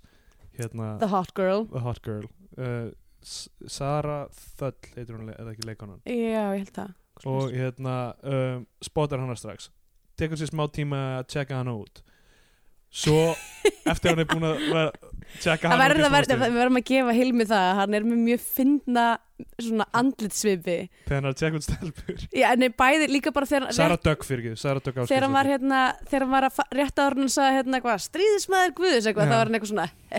hérna, 0.57 0.95
The 1.03 1.11
hot 1.13 1.35
girl. 1.37 1.67
The 1.69 1.83
Hot 1.85 2.01
Girl. 2.01 2.25
Uh, 2.57 2.89
Sara 3.21 4.23
Þöll 4.33 4.73
heitir 4.95 5.19
hún, 5.19 5.29
eða 5.35 5.53
ekki 5.53 5.67
leikonan 5.69 6.01
Já, 6.09 6.47
ég 6.55 6.63
held 6.63 6.73
það. 6.79 6.95
Og 7.29 7.53
hérna 7.53 7.97
um, 8.25 8.65
spottar 8.81 9.21
hana 9.21 9.37
strax 9.37 9.69
tekur 10.21 10.37
sér 10.37 10.51
smá 10.53 10.67
tíma 10.69 11.01
að 11.21 11.29
checka 11.33 11.57
hana 11.57 11.73
út 11.81 12.03
svo 12.91 13.21
eftir 13.87 14.13
hann 14.13 14.23
er 14.25 14.29
búin 14.31 14.47
að 14.51 14.63
vera, 14.71 14.91
Það 15.31 15.63
hana 15.71 15.77
verður 15.79 16.05
að 16.09 16.25
stund, 16.27 16.41
við 16.43 16.55
verðum 16.59 16.79
að 16.81 16.87
gefa 16.89 17.13
Hilmi 17.15 17.45
það 17.47 17.67
að 17.69 17.77
hann 17.79 17.95
er 17.95 18.07
með 18.09 18.23
mjög 18.27 18.41
fyndna 18.57 19.05
svona 19.63 19.85
andlitsvipi 19.97 20.75
þegar 21.07 21.15
hann 21.15 21.29
er 21.29 21.31
að 21.31 21.39
checka 21.41 21.61
út 21.61 21.67
stelpur. 21.67 22.25
Já, 22.35 22.47
nei, 22.59 22.67
bæði 22.83 23.07
líka 23.13 23.33
bara 23.37 23.49
þegar 23.49 23.77
Sara 23.77 23.99
Dögg 24.03 24.27
fyrir 24.27 24.43
ekki, 24.51 24.61
Sara 24.61 24.83
Dögg 24.83 24.99
þegar 25.07 25.27
hann 25.29 25.37
var 25.37 25.49
hérna, 25.53 25.79
þegar 26.11 26.25
hann 26.27 26.35
var 26.35 26.47
að 26.49 26.57
fa- 26.59 26.67
rétt 26.77 26.99
áður 27.01 27.17
en 27.17 27.25
hann 27.25 27.33
sagði 27.37 27.61
hérna 27.61 27.79
eitthvað, 27.79 28.03
stríðismæður 28.09 28.75
guðus 28.81 29.09
eitthvað, 29.13 29.31
þá 29.31 29.37
var 29.39 29.47
hann 29.53 29.61
eitthvað 29.61 29.73
svona 29.73 29.87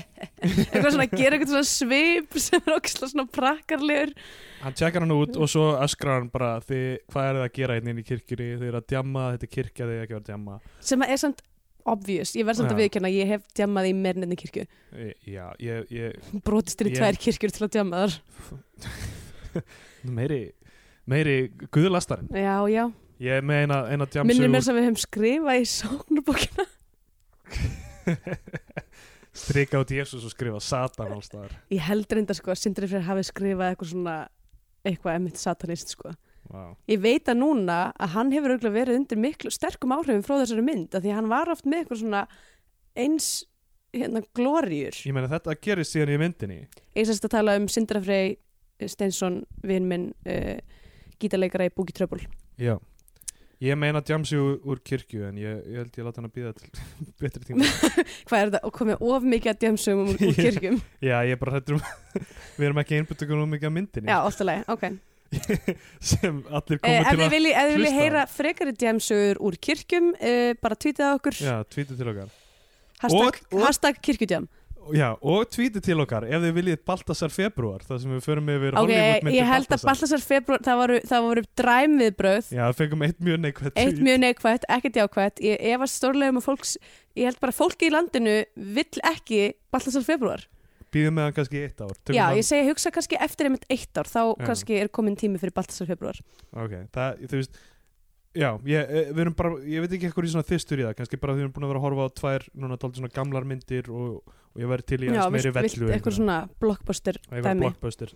eitthvað 0.71 0.89
svona, 0.95 1.09
gera 1.11 1.37
eitthvað 1.37 1.53
svona 1.53 1.69
svip 1.73 2.41
sem 2.47 2.63
er 2.63 2.77
okkur 2.79 3.11
svona 3.13 3.27
prakkarlegur. 3.37 4.15
Hann 4.63 4.79
checkar 4.79 5.05
hann 5.05 5.15
út 5.19 5.37
og 5.37 5.51
svo 5.51 5.67
öskrar 5.75 6.21
hann 6.21 6.31
bara 6.33 6.55
því 6.65 6.81
hvað 7.11 7.29
er 7.29 7.39
það 7.41 7.45
að 7.49 7.55
gera 7.59 7.77
hérna 7.77 7.93
inn 7.93 8.01
í 8.01 8.07
kirkjunni? 8.07 8.49
Þið 8.61 8.67
eru 8.71 8.81
að 8.81 8.89
djamma, 8.95 9.29
þetta 9.35 9.49
er 9.49 9.55
kirkja, 9.59 9.87
er 9.91 10.03
ekki 10.07 10.17
að 10.17 10.21
að 10.23 10.29
djamma. 10.31 10.59
Sem 10.91 11.05
er 11.05 11.21
samt 11.21 11.43
obvious, 11.89 12.33
ég 12.37 12.45
verð 12.47 12.61
samt 12.61 12.71
að 12.71 12.77
Já. 12.77 12.81
viðkjanna 12.83 13.11
ég 13.13 13.31
hef 13.31 13.45
djammað 13.57 13.89
í 13.89 13.93
meirinni 13.97 14.37
kirkju. 14.39 14.65
E- 14.93 15.15
já, 15.31 15.45
ég, 15.59 15.85
ég 15.91 16.41
brotist 16.45 16.81
er 16.81 16.89
í 16.89 16.93
Ég- 16.93 16.99
tvær 17.01 17.19
kirkjur 17.25 17.51
til 17.55 17.65
að 17.67 17.73
djamma 17.77 18.03
þar. 18.03 18.17
Meiri, 20.17 20.41
meiri 21.09 21.37
guðlastarinn. 21.73 22.29
Já, 22.33 22.57
já, 22.71 22.85
ég 23.21 23.37
er 23.39 23.45
með 23.45 23.63
eina, 23.65 23.81
eina 23.87 24.05
minnir 24.05 24.13
djamsögur 24.15 24.53
mér 24.55 24.65
sem 24.65 24.77
við 24.79 24.87
hefum 24.87 25.01
skrifað 25.05 25.61
í 25.61 25.67
sóknarbókina. 25.75 26.67
Strika 29.31 29.79
út 29.79 29.91
Jésús 29.95 30.25
og 30.27 30.33
skrifa 30.33 30.59
Satan 30.63 31.13
allstaðar 31.15 31.53
ég 31.71 31.79
held 31.87 32.11
reynda 32.11 32.35
sko 32.35 32.51
að 32.51 32.59
Sindri 32.59 32.89
fyrir 32.91 33.05
hafi 33.07 33.23
skrifað 33.29 33.69
eitthvað 33.71 33.91
svona 33.93 34.15
eitthvað 34.83 35.17
emitt 35.19 35.39
satanist 35.39 35.93
sko 35.95 36.11
wow. 36.51 36.75
ég 36.91 37.01
veit 37.03 37.31
að 37.31 37.41
núna 37.41 37.79
að 37.95 38.13
hann 38.15 38.33
hefur 38.35 38.55
auðvitað 38.55 38.77
verið 38.77 38.99
undir 39.01 39.23
miklu 39.23 39.53
sterkum 39.53 39.95
áhrifum 39.95 40.25
frá 40.25 40.37
þessari 40.41 40.65
mynd 40.67 40.93
af 40.95 41.03
því 41.03 41.13
að 41.13 41.19
hann 41.19 41.31
var 41.31 41.51
oft 41.53 41.67
með 41.67 41.83
eitthvað 41.83 42.03
svona 42.03 42.25
eins 42.99 43.31
hérna 43.95 44.23
glóriur 44.37 44.95
ég 44.95 45.15
meina 45.15 45.31
þetta 45.31 45.57
gerist 45.63 45.95
síðan 45.95 46.13
í 46.15 46.21
myndinni. 46.21 46.61
Ég 46.95 47.09
sérst 47.09 47.27
að 47.27 47.35
tala 47.35 47.57
um 47.59 47.67
Sindra 47.71 48.01
Frey 48.03 48.37
Steinsson, 48.89 49.43
vinn 49.67 49.89
minn 49.89 50.07
uh, 50.25 50.55
gítarleikara 51.21 51.67
í 51.69 51.73
Boogie 51.75 51.95
Trouble. 51.95 52.23
Já. 52.61 52.77
Ég 53.61 53.77
meina 53.77 54.01
Jamsi 54.01 54.39
úr, 54.41 54.55
úr 54.65 54.79
kirkju 54.81 55.27
en 55.27 55.37
ég, 55.37 55.59
ég 55.69 55.83
held 55.83 55.99
ég 55.99 56.07
láta 56.07 56.17
hann 56.17 56.31
að 56.31 56.37
býða 56.39 56.53
til 56.57 56.71
betri 57.21 57.45
tíma. 57.45 57.67
Hvað 58.27 58.39
er 58.39 58.49
þetta, 58.49 58.63
og 58.65 58.73
komið 58.73 59.05
of 59.05 59.27
mikið 59.35 59.53
að 59.53 59.61
djamsum 59.65 60.03
úr, 60.07 60.17
úr 60.17 60.39
kirkjum? 60.47 60.81
Já, 60.97 61.19
ég 61.27 61.35
er 61.35 61.41
bara 61.43 61.59
hættur 61.59 61.77
um 61.77 61.85
Við 62.57 62.67
erum 62.67 62.81
ekki 62.81 62.97
einbyttugun 62.97 63.45
um 63.45 63.53
mikið 63.53 63.69
af 63.69 63.75
myndinni. 63.77 64.09
Já, 64.09 64.45
leið, 64.49 64.65
ok 64.73 64.89
sem 66.11 66.41
allir 66.51 66.77
Eh, 66.77 66.83
koma 66.83 67.01
ef 67.01 67.11
til 67.11 67.25
að 67.25 67.35
viljið 67.35 67.51
ef 67.55 67.67
þið 67.67 67.75
viljið 67.75 67.91
hlusta 67.91 67.99
heyra 68.01 68.23
frekari 68.35 68.73
djamsugur 68.77 69.41
úr 69.47 69.59
kirkjum 69.67 70.09
uh, 70.15 70.53
bara 70.61 70.79
tweetið 70.85 71.05
á 71.07 71.11
okkur. 71.17 71.37
Já, 71.41 71.55
tweetið 71.71 72.01
til 72.01 72.09
okkar. 72.13 72.33
Hashtag, 73.01 73.21
Og- 73.21 73.55
og- 73.57 73.63
hashtag 73.67 74.01
kirkjudjam 74.03 74.49
Já, 74.97 75.11
og 75.21 75.45
tweetið 75.53 75.83
til 75.85 75.99
okkar 76.01 76.25
ef 76.25 76.41
þið 76.41 76.53
viljið 76.57 76.79
Baltasar 76.89 77.29
februar 77.29 77.83
þar 77.85 77.99
sem 78.01 78.13
við 78.15 78.23
förum 78.25 78.47
yfir 78.49 78.77
ok, 78.81 78.89
ég 79.29 79.45
held 79.45 79.67
að 79.69 79.83
Baltasar. 79.85 80.23
Februar 80.25 80.63
það 80.65 80.79
voru, 80.81 80.97
það 81.11 81.25
voru 81.27 81.43
dræm 81.61 81.93
viðbröð 82.01 82.49
Já, 82.49 82.63
við 82.65 82.79
fengum 82.79 83.05
eitt 83.05 83.19
mjög 83.21 83.37
neikvætt 83.45 83.77
eitt 83.77 84.01
mjög 84.01 84.17
neikvætt, 84.23 84.65
ekkert 84.73 84.97
jákvætt. 84.97 85.43
Ég 85.45 85.61
efast 85.75 86.01
stórlega 86.01 86.33
um 86.33 86.41
að 86.41 86.47
fólks 86.49 86.73
ég 87.15 87.29
held 87.29 87.39
bara 87.45 87.53
fólki 87.55 87.91
í 87.91 87.93
landinu 87.93 88.35
vill 88.57 89.05
ekki 89.13 89.43
Baltasar 89.71 90.03
februar 90.07 90.47
Býðum 90.91 91.15
með 91.17 91.27
hann 91.27 91.35
kannski 91.37 91.61
eitt 91.65 91.83
ár 91.83 91.93
Tökum 91.97 92.17
já, 92.17 92.23
ég 92.35 92.47
segi 92.47 92.67
hugsa 92.67 92.91
kannski 92.91 93.19
eftir 93.27 93.47
einmitt 93.47 93.67
eitt 93.71 93.99
ár 94.01 94.09
þá 94.11 94.21
Já. 94.23 94.45
kannski 94.49 94.79
er 94.81 94.89
komin 94.91 95.15
tími 95.19 95.39
fyrir 95.39 95.55
Baltasar 95.55 95.87
februar. 95.87 96.19
Ok, 96.51 96.73
það, 96.91 97.21
þú 97.31 97.39
veist 97.41 97.61
Já, 98.31 98.47
ég, 98.63 98.87
eh, 98.87 99.09
við 99.11 99.25
erum 99.25 99.33
bara, 99.35 99.57
ég 99.67 99.83
veit 99.83 99.91
ekki 99.91 100.07
eitthvað 100.07 100.27
í 100.29 100.29
svona 100.31 100.47
þyrstur 100.47 100.79
í 100.79 100.83
það, 100.85 100.93
kannski 101.01 101.17
bara 101.19 101.33
því 101.35 101.41
við 101.41 101.45
erum 101.45 101.55
búin 101.57 101.65
að 101.65 101.71
vera 101.73 101.79
að 101.81 101.85
horfa 101.87 102.05
á 102.07 102.15
tvær, 102.15 102.45
núna 102.63 102.77
tóldi 102.79 103.01
svona 103.01 103.11
gamlar 103.11 103.47
myndir 103.49 103.89
og, 103.91 104.21
og 104.55 104.61
ég 104.61 104.71
væri 104.71 104.85
til 104.87 104.99
í 105.01 105.09
já, 105.09 105.17
aðeins 105.17 105.33
meiri 105.35 105.51
vilt, 105.51 105.65
vilt 105.65 105.75
vellu 105.81 105.95
eitthvað 105.97 106.15
svona 106.15 106.37
blockbuster 106.63 107.19
eitthvað 107.25 107.49
dæmi. 107.49 107.65
blockbuster. 107.65 108.13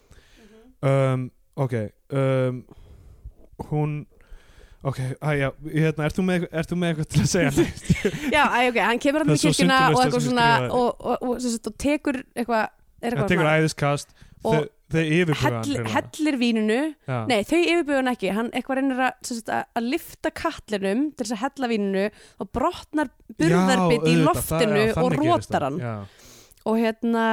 Um, 0.86 1.28
Ok 1.56 1.74
um, 2.12 2.64
Hún 3.70 3.94
Ok, 4.86 5.00
æja, 5.02 5.50
hérna, 5.66 6.06
ert 6.06 6.18
þú 6.18 6.24
með, 6.28 6.44
með 6.78 6.92
eitthvað 6.92 7.08
til 7.10 7.22
að 7.24 7.30
segja 7.32 7.52
næst? 7.56 7.88
já, 8.36 8.44
æ, 8.46 8.60
ok, 8.70 8.80
hann 8.86 9.02
kemur 9.02 9.24
hann 9.24 9.32
kirkjuna 9.34 9.56
sundurlaust 9.58 9.98
og 9.98 10.04
eitthvað 10.04 10.26
svona 10.28 10.50
og, 10.70 11.72
tekur 11.82 12.20
eitthvað 12.36 12.68
eitthvað 13.02 13.32
tekur 13.34 13.52
æðiskast 13.56 14.16
Og 14.46 14.68
hann 15.42 15.88
hellir 15.90 16.38
víninu 16.38 16.80
Já. 17.08 17.18
Nei, 17.26 17.40
þau 17.48 17.58
yfirbygðu 17.58 17.98
hann 17.98 18.12
ekki, 18.12 18.30
hann 18.36 18.52
eitthvað 18.54 18.80
reynir 18.80 19.02
að, 19.08 19.82
lifta 19.82 20.32
kallinum 20.38 21.08
til 21.16 21.26
þess 21.26 21.36
að 21.36 21.42
hella 21.42 21.70
víninu 21.72 22.06
og 22.44 22.52
brotnar 22.54 23.10
burðarbit 23.40 24.06
í 24.12 24.16
loftinu 24.22 24.86
og 25.02 25.18
rótar 25.18 25.66
hann 25.66 25.82
Já. 25.82 25.96
og 26.70 26.80
hérna 26.84 27.26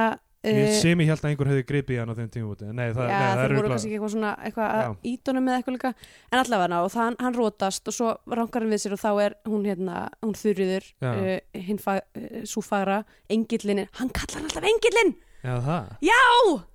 Ég 0.43 0.57
eh, 0.59 0.73
sem 0.75 0.99
ég 0.99 1.07
held 1.07 1.21
að 1.23 1.29
einhver 1.29 1.49
hefði 1.53 1.63
gripið 1.69 1.99
hann 2.01 2.11
á 2.11 2.15
þeim 2.17 2.29
tímúti 2.33 2.67
Nei, 2.67 2.89
það, 2.91 3.05
já, 3.07 3.15
nei, 3.15 3.23
það 3.23 3.37
það 3.37 3.43
er 3.43 3.53
voru 3.55 3.69
kannski 3.71 3.91
eitthvað 3.93 4.11
svona 4.11 4.31
eitthvað 4.43 4.73
að 4.79 5.07
ídunum 5.13 5.45
eða 5.47 5.59
eitthvað 5.59 5.77
líka. 5.77 5.91
En 6.27 6.39
allavega 6.41 6.79
og 6.83 6.91
það, 6.91 7.15
hann 7.23 7.37
rótast 7.37 7.87
og 7.87 7.95
svo 7.95 8.09
rankar 8.39 8.65
hann 8.65 8.73
við 8.75 8.81
sér 8.83 8.95
og 8.97 9.01
þá 9.03 9.09
er 9.23 9.35
hún 9.47 9.63
hérna, 9.69 10.01
hún 10.19 10.35
þurriður 10.35 10.89
uh, 11.07 11.29
hinn 11.69 11.79
fa 11.79 11.95
uh, 12.03 12.41
súfagra, 12.49 12.99
engillin 13.31 13.85
hann 14.01 14.11
kallar 14.11 14.41
hann 14.41 14.49
alltaf 14.51 14.67
engillin 14.67 15.15
Já, 15.43 15.55
það. 15.63 15.89
Já! 16.07 16.21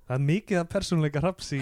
Það 0.09 0.17
er 0.17 0.25
mikið 0.31 0.61
að 0.63 0.67
persónuleika 0.73 1.23
hraps 1.23 1.53
í 1.57 1.61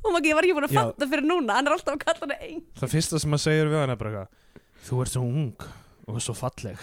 og 0.00 0.14
maður, 0.14 0.28
ég 0.30 0.36
var 0.38 0.46
ekki 0.46 0.56
búin 0.56 0.66
að 0.66 0.76
fatta 0.80 1.10
fyrir 1.10 1.26
núna 1.28 1.58
hann 1.60 1.68
er 1.68 1.74
alltaf 1.76 1.94
að 1.94 2.04
kalla 2.06 2.26
hann 2.26 2.36
engil 2.40 2.78
Það 2.80 2.94
fyrsta 2.96 3.22
sem 3.22 3.30
maður 3.30 3.46
segir 3.46 3.70
við 3.70 3.82
hann 3.84 3.94
er 3.94 4.00
bara 4.00 4.26
Þú 4.80 5.02
ert 5.04 5.12
svo 5.12 5.22
ung 5.28 5.66
og 6.08 6.20
svo 6.24 6.34
falleg. 6.34 6.80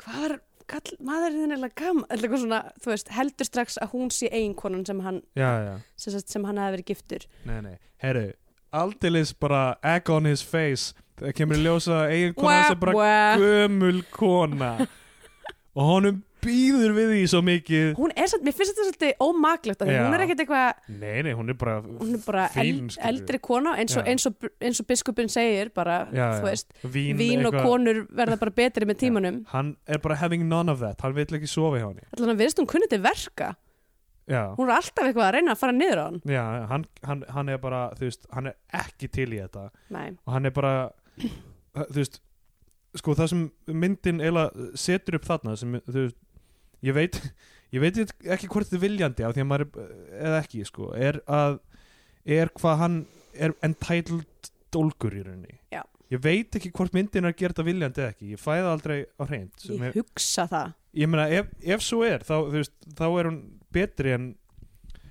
Hvað 0.00 0.22
var 0.24 0.32
kall, 0.70 0.94
maðurinn 1.04 1.54
er 1.56 1.66
eitthvað 1.66 2.36
svona, 2.44 2.60
þú 2.82 2.92
veist, 2.92 3.12
heldur 3.16 3.48
strax 3.48 3.78
að 3.82 3.92
hún 3.96 4.12
sé 4.14 4.30
eiginkonan 4.30 4.86
sem 4.88 5.02
hann, 5.04 5.20
Já, 5.38 5.50
já, 5.66 5.74
sem, 5.98 6.16
sem 6.22 6.46
hann 6.48 6.60
hafi 6.62 6.76
verið 6.78 6.90
giftur. 6.92 7.26
Nei, 7.48 7.58
nei. 7.66 7.76
Herru, 8.00 8.26
aldeilis 8.72 9.34
bara 9.36 9.64
egg 9.82 10.10
on 10.14 10.30
his 10.30 10.42
face. 10.46 10.94
Það 11.20 11.34
kemur 11.36 11.58
í 11.60 11.64
ljósa 11.66 11.96
að 11.98 12.14
eigin 12.14 12.34
kona 12.38 12.62
sem 12.64 12.80
bara 12.80 13.16
gömul 13.42 14.02
kona. 14.14 14.70
Og 15.76 15.86
honum 15.86 16.22
býður 16.42 16.92
við 16.96 17.08
því 17.12 17.20
svo 17.32 17.40
mikið. 17.46 17.86
Hún 17.98 18.12
er 18.16 18.28
samt, 18.32 18.44
mér 18.46 18.56
finnst 18.56 18.72
þetta 18.74 18.86
svolítið 18.88 19.24
ómaklegt 19.26 19.82
af 19.84 19.88
því 19.90 19.94
Já. 19.96 20.02
hún 20.06 20.16
er 20.18 20.24
ekkert 20.26 20.42
eitthvað, 20.44 20.82
Nei, 21.00 21.22
nei, 21.26 21.32
hún 21.38 21.52
er 21.54 21.58
bara 21.60 21.74
hún 21.84 22.14
er 22.16 22.22
bara 22.26 22.44
fín, 22.54 22.90
skilur. 22.90 23.08
eldri 23.10 23.40
kona 23.44 23.74
eins 23.80 23.96
og, 23.96 24.04
Já. 24.04 24.10
eins 24.14 24.26
og, 24.30 24.48
eins 24.60 24.80
og 24.82 24.86
biskupin 24.90 25.28
segir 25.32 25.72
bara, 25.74 25.98
Já, 26.12 26.26
þú 26.38 26.44
já. 26.44 26.46
veist, 26.50 26.72
Vín, 26.84 27.16
vín 27.20 27.46
og 27.48 27.58
konur 27.64 28.02
verða 28.10 28.38
bara 28.40 28.50
betri 28.60 28.86
með 28.90 29.00
tímanum. 29.04 29.42
Hann 29.54 29.74
er 29.86 29.98
bara 29.98 30.14
having 30.16 30.48
none 30.48 30.68
of 30.72 30.80
that. 30.80 31.00
Hann 31.00 31.14
vil 31.14 31.26
ekki 31.26 31.48
sofa 31.48 31.78
hjá 31.82 31.88
henni. 31.88 32.06
Allan 32.16 32.34
að 32.36 32.40
viðst 32.44 32.58
hún 32.62 32.70
kunni 32.70 32.88
til 32.90 33.00
verka. 33.04 33.54
Já, 34.30 34.54
hún 34.54 34.68
er 34.70 34.76
alltaf 34.76 35.04
eitthvað 35.08 35.26
að 35.26 35.32
reyna 35.34 35.52
að 35.56 35.58
fara 35.58 35.72
niður 35.74 35.98
á 35.98 36.04
hann. 36.06 36.20
Já 36.30 36.42
hann, 36.70 36.84
hann, 37.02 37.22
hann 37.34 37.48
er 37.48 37.58
bara, 37.58 37.90
þú 37.98 38.06
veist 38.06 38.26
Hann 38.30 38.46
er 38.46 38.54
ekki 38.78 39.08
til 39.10 39.28
í 39.34 39.40
þetta. 39.42 39.70
Nei, 39.90 40.10
og 40.26 40.32
hann 40.36 40.46
er 40.46 40.50
bara 40.54 40.74
þú 41.74 41.96
veist 41.98 42.20
sko 42.98 43.14
það 43.14 43.28
sem 43.30 43.42
myndin 43.70 44.18
eiginlega 44.22 44.70
setur 44.78 45.18
upp 45.20 45.26
þarna 45.28 45.56
sem, 45.58 45.76
þú 45.86 45.96
veist, 46.04 46.16
ég 46.86 46.96
veit 46.96 47.20
ég 47.74 47.82
veit 47.84 48.00
ekki 48.02 48.50
hvort 48.50 48.70
þið 48.70 48.84
viljandi 48.86 49.26
af 49.26 49.36
því 49.36 49.44
að 49.44 49.50
maður 49.50 49.66
er, 49.68 49.94
eða 50.20 50.40
ekki 50.42 50.64
sko 50.68 50.90
er 50.96 51.20
að, 51.30 51.60
er 52.26 52.50
hvað 52.56 52.82
hann 52.82 52.98
er 53.38 53.54
entitled 53.66 54.50
dólgur 54.74 55.14
í 55.14 55.22
rauninni 55.26 55.56
Já. 55.74 55.84
ég 56.10 56.22
veit 56.24 56.58
ekki 56.58 56.72
hvort 56.74 56.94
myndin 56.96 57.24
er 57.24 57.32
að 57.34 57.38
gera 57.42 57.54
þetta 57.54 57.68
viljandi 57.68 58.02
eða 58.02 58.14
ekki 58.14 58.34
ég 58.34 58.42
fæða 58.42 58.74
aldrei 58.74 58.98
á 59.06 59.22
hreint 59.26 59.66
ég 59.70 59.98
hugsa 60.00 60.46
það 60.50 60.76
ég 60.98 61.10
meina 61.10 61.28
ef, 61.30 61.50
ef 61.62 61.86
svo 61.86 62.02
er 62.06 62.26
þá, 62.26 62.36
veist, 62.50 62.74
þá 62.98 63.06
er 63.08 63.30
hún 63.30 63.40
betri 63.70 64.14
en 64.16 64.30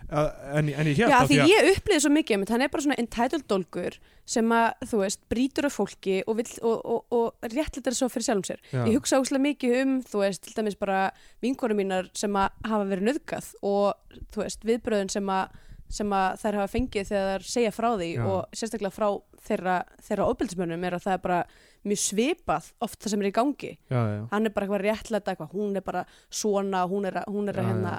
en, 0.10 0.70
en 0.74 0.90
ég 0.90 1.00
held 1.04 1.14
af 1.14 1.30
því 1.30 1.40
ég 1.50 1.70
upplýði 1.76 2.02
svo 2.06 2.12
mikið 2.14 2.36
um 2.36 2.44
þetta, 2.44 2.56
hann 2.56 2.66
er 2.66 2.74
bara 2.74 2.86
svona 2.86 2.98
entitled 3.02 3.46
dólgur 3.52 3.98
sem 4.30 4.52
að, 4.54 4.68
þú 4.92 5.02
veist, 5.04 5.22
brýtur 5.32 5.68
af 5.70 5.78
fólki 5.78 6.20
og, 6.26 6.36
vill, 6.38 6.52
og, 6.66 6.84
og, 6.94 7.16
og 7.18 7.50
réttlitar 7.54 7.98
svo 7.98 8.10
fyrir 8.14 8.28
sjálfum 8.28 8.46
sér. 8.46 8.60
Já. 8.70 8.84
Ég 8.84 8.98
hugsa 8.98 9.22
óslega 9.22 9.46
mikið 9.48 9.78
um, 9.80 9.96
þú 10.06 10.22
veist, 10.22 10.44
til 10.46 10.54
dæmis 10.58 10.78
bara 10.80 11.00
vinkonum 11.46 11.82
mínar 11.82 12.12
sem 12.18 12.38
að 12.38 12.70
hafa 12.70 12.92
verið 12.92 13.10
nöðgað 13.10 13.50
og, 13.66 14.22
þú 14.34 14.44
veist, 14.44 14.70
viðbröðun 14.70 15.12
sem 15.14 15.34
að 15.34 15.58
sem 15.90 16.12
að 16.14 16.36
þær 16.44 16.60
hafa 16.60 16.70
fengið 16.70 17.08
þegar 17.10 17.30
þær 17.42 17.50
segja 17.50 17.74
frá 17.74 17.88
því 17.98 18.10
Já. 18.12 18.24
og 18.30 18.60
sérstaklega 18.60 18.94
frá 18.94 19.08
þeirra, 19.48 19.78
þeirra 20.06 20.28
ofbeldismönnum 20.30 20.84
er 20.86 20.96
að 20.98 21.06
það 21.08 21.16
er 21.16 21.24
bara 21.24 21.40
mjög 21.88 22.02
svipað 22.04 22.70
oft 22.84 23.00
það 23.00 23.14
sem 23.14 23.24
er 23.24 23.30
í 23.30 23.36
gangi. 23.36 23.72
Já, 23.92 24.00
já, 24.00 24.22
hann 24.34 24.46
er 24.50 24.54
bara 24.56 24.68
eitthvað 24.68 24.86
réttlæta 24.86 25.34
eitthvað, 25.34 25.54
hún 25.56 25.78
er 25.80 25.86
bara 25.86 26.06
svona, 26.30 26.86
hún 26.92 27.10
er 27.10 27.20
að, 27.22 27.28
hún 27.36 27.52
er 27.52 27.60
að, 27.62 27.70
hérna, 27.72 27.94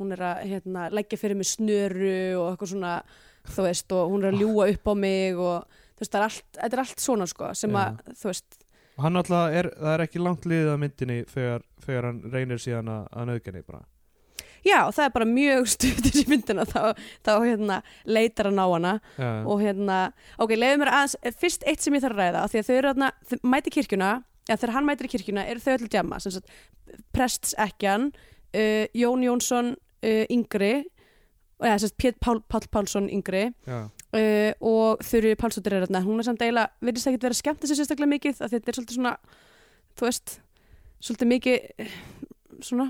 hún 0.00 0.12
er 0.16 0.22
að 0.30 0.44
hérna, 0.52 0.86
leggja 0.96 1.20
fyrir 1.20 1.38
mig 1.40 1.50
snöru 1.50 2.14
og 2.40 2.52
eitthvað 2.52 2.72
svona, 2.74 2.94
þú 3.52 3.66
veist, 3.68 3.96
og 3.96 4.14
hún 4.14 4.24
er 4.24 4.32
að 4.34 4.44
ljúga 4.44 4.68
upp 4.72 4.92
á 4.92 4.94
mig 4.96 5.40
og 5.40 5.82
þú 5.96 6.04
veist, 6.04 6.12
það 6.12 6.20
er 6.20 6.28
allt, 6.28 6.46
þetta 6.60 6.78
er 6.78 6.84
allt 6.86 7.04
svona 7.08 7.26
sko, 7.32 7.50
sem 7.56 7.82
að, 7.82 8.00
þú 8.22 8.32
veist, 8.32 8.62
Og 8.96 9.04
hann 9.04 9.20
alltaf 9.20 9.52
er, 9.52 9.66
það 9.76 9.92
er 9.92 10.02
ekki 10.06 10.20
langt 10.24 10.46
liðið 10.48 10.70
að 10.72 10.78
myndinni 10.80 11.16
þegar, 11.28 11.64
þegar 11.84 12.06
hann 12.08 12.20
reynir 12.32 12.60
síðan 12.64 12.86
að, 12.88 13.02
að 13.12 13.26
nöðgenni 13.28 13.60
bara 13.66 13.82
já, 14.64 14.78
það 14.94 15.02
er 15.04 15.12
bara 15.16 15.28
mjög 15.30 15.68
stuttir 15.74 16.20
í 16.22 16.24
myndina, 16.30 16.66
þá, 16.68 16.94
þá 17.26 17.32
hérna, 17.42 17.80
leitar 18.08 18.50
hann 18.50 18.62
á 18.62 18.66
hana 18.66 18.94
já, 19.18 19.28
og 19.44 19.64
hérna, 19.64 19.98
ok, 20.42 20.56
leiðum 20.56 20.84
mér 20.84 20.92
aðeins, 20.94 21.18
fyrst 21.40 21.66
eitt 21.68 21.84
sem 21.84 21.98
ég 21.98 22.04
þarf 22.04 22.16
að 22.16 22.22
ræða, 22.22 22.46
því 22.52 22.62
að 22.62 22.70
þau 22.70 22.76
eru 22.76 22.92
hérna, 22.92 23.12
þau 23.30 23.36
mæti 23.54 23.74
kirkjuna, 23.76 24.12
eða 24.46 24.60
þegar 24.62 24.74
hann 24.78 24.88
mætir 24.88 25.08
í 25.08 25.12
kirkjuna, 25.16 25.46
eru 25.52 25.64
þau 25.64 25.72
öll 25.74 25.86
að 25.86 25.92
djamma, 25.96 26.20
sem 26.22 26.36
sagt, 26.36 26.56
prestsekjan, 27.16 28.10
uh, 28.56 28.84
Jón 28.96 29.26
Jónsson 29.26 29.74
uh, 29.76 30.24
yngri, 30.32 30.74
eða 31.60 31.76
sem 31.80 31.90
sagt, 31.90 32.00
Pétt 32.00 32.20
Pál, 32.22 32.40
Pál 32.48 32.68
Pálsson 32.70 33.10
yngri, 33.12 33.48
já, 33.66 33.86
uh, 34.16 34.52
og 34.64 35.02
Þurri 35.04 35.34
Pálsdóttir 35.38 35.76
er 35.76 35.86
hérna 35.86 36.02
hún 36.04 36.20
er 36.20 36.28
samt 36.28 36.42
eiginlega, 36.44 36.72
virðist 36.84 37.10
ekki 37.10 37.22
vera 37.24 37.36
skemmt 37.36 37.62
þessi 37.62 37.78
sérstaklega 37.80 38.12
mikið 38.14 38.38
þetta 38.42 38.60
er 38.72 38.78
svolítið 38.78 38.98
svona 38.98 39.14
þú 39.96 40.08
veist, 40.08 40.36
svolítið 41.00 41.30
mikið 41.32 41.66
eh, 41.82 41.96
svona 42.64 42.88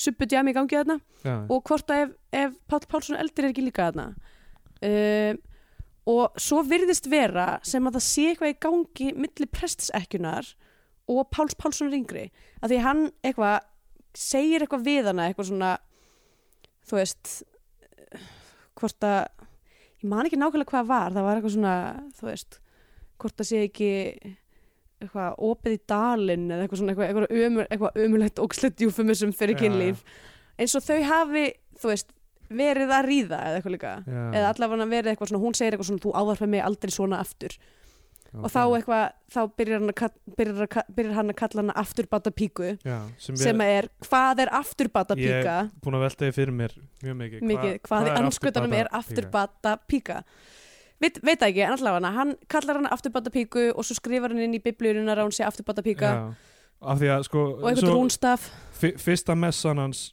suppudjam 0.00 0.48
í 0.50 0.56
gangi 0.56 0.78
þarna. 0.78 0.98
Já, 1.24 1.34
og 1.44 1.62
hvort 1.68 1.92
að 1.92 2.02
ef, 2.06 2.16
ef 2.42 2.58
Pál 2.70 2.80
Pálsson 2.88 3.20
eldir 3.20 3.46
er 3.46 3.52
ekki 3.52 3.66
líka 3.66 3.90
þarna. 3.90 4.10
Uh, 4.80 5.34
og 6.08 6.40
svo 6.40 6.62
virðist 6.64 7.08
vera 7.12 7.58
sem 7.66 7.84
að 7.86 7.98
það 7.98 8.06
sé 8.06 8.26
eitthvað 8.30 8.52
í 8.54 8.58
gangi 8.64 9.10
milli 9.18 9.48
prestsekkjunar 9.52 10.48
og 11.10 11.28
Páls 11.34 11.56
Pálsson 11.58 11.92
yngri 11.94 12.28
að 12.60 12.72
því 12.72 12.80
hann 12.84 13.04
eitthvað 13.20 13.66
segir 14.16 14.64
eitthvað 14.64 14.86
við 14.86 15.10
hana 15.10 15.28
eitthvað 15.28 15.50
svona 15.50 15.70
þú 16.88 16.98
veist 16.98 17.32
hvort 18.80 19.06
að 19.06 19.20
ég 20.00 20.08
man 20.10 20.26
ekki 20.26 20.40
nákvæmlega 20.40 20.72
hvað 20.72 20.90
var 20.90 21.14
það 21.14 21.26
var 21.28 21.38
eitthvað 21.40 21.56
svona 21.56 21.76
þú 22.18 22.30
veist 22.30 22.60
hvort 23.20 23.36
það 23.36 23.50
sé 23.50 23.62
ekki 23.68 23.90
eitthvað 25.00 25.42
opið 25.50 25.76
í 25.76 25.80
dalinn 25.90 26.46
eða 26.50 26.64
eitthvað 26.66 26.82
svona 26.82 26.94
eitthvað, 26.94 27.26
eitthvað, 27.26 27.66
eitthvað 27.66 28.00
ömulegt 28.04 28.42
ógslætt 28.44 28.84
júfumusum 28.84 29.34
fyrir 29.36 29.58
kynlíf. 29.60 30.04
Eins 30.60 30.76
og 30.76 30.84
þau 30.84 31.00
hafi 31.08 31.44
þú 31.80 31.92
veist 31.92 32.14
verið 32.50 32.94
að 32.94 33.06
ríða 33.06 33.42
eða 33.48 33.58
eitthvað 33.58 33.76
líka. 33.76 33.92
Já. 34.04 34.22
eða 34.38 34.54
allavega 34.54 34.88
verið 34.90 35.12
eitthvað 35.12 35.30
svona, 35.32 35.42
hún 35.44 35.56
segir 35.56 35.76
eitthvað 35.76 35.90
svona 35.90 36.04
þú 36.04 36.14
ávarfið 36.20 36.52
mig 36.54 36.64
aldrei 36.66 36.94
svona 36.94 37.20
aftur. 37.22 37.56
Og 38.30 38.46
þá 38.46 38.60
eitthvað, 38.76 39.04
þá 39.34 39.40
byrjar 39.58 39.80
hann 39.80 39.90
að, 39.90 40.18
byrjar, 40.38 40.60
að, 40.62 40.90
byrjar 40.94 41.16
hann 41.16 41.32
að 41.32 41.36
kalla 41.40 41.62
hana 41.64 41.74
afturbata 41.80 42.30
píku 42.30 42.68
já, 42.76 42.98
sem, 43.18 43.38
sem 43.40 43.62
er, 43.64 43.88
hvað 44.06 44.44
er 44.44 44.52
afturbata 44.54 45.16
ég 45.18 45.40
píka 45.40 45.56
er 45.64 45.70
búin 45.82 45.98
að 45.98 46.04
velta 46.04 46.28
því 46.28 46.36
fyrir 46.36 46.54
mér 46.60 46.76
mjög 47.02 47.16
mikið. 47.24 47.42
Mikið, 47.50 47.74
hvað, 47.88 48.06
í 48.06 48.14
anskutanum 48.20 48.76
er 48.78 48.90
afturbata 49.00 49.74
píka 49.90 50.20
veit, 51.00 51.18
veit 51.24 51.42
ekki, 51.46 51.62
en 51.66 51.74
allavega 51.76 52.12
hann 52.16 52.34
kallar 52.50 52.80
hann 52.80 52.90
afturbata 52.92 53.32
píku 53.34 53.68
og 53.74 53.84
svo 53.86 53.96
skrifar 53.98 54.34
hann 54.34 54.42
inn 54.46 54.56
í 54.58 54.62
biblíunar 54.64 55.18
að 55.20 55.30
hún 55.30 55.36
sé 55.36 55.46
afturbata 55.46 55.84
píka 55.86 56.10
já, 56.14 56.24
af 56.80 57.00
því 57.00 57.12
að 57.16 57.26
sko 57.28 57.44
og 57.58 57.68
eitthvað 57.70 57.94
rúnstaf 57.96 58.50
fyr- 58.80 58.98
fyrsta 59.00 59.36
messan 59.38 59.80
hans 59.82 60.10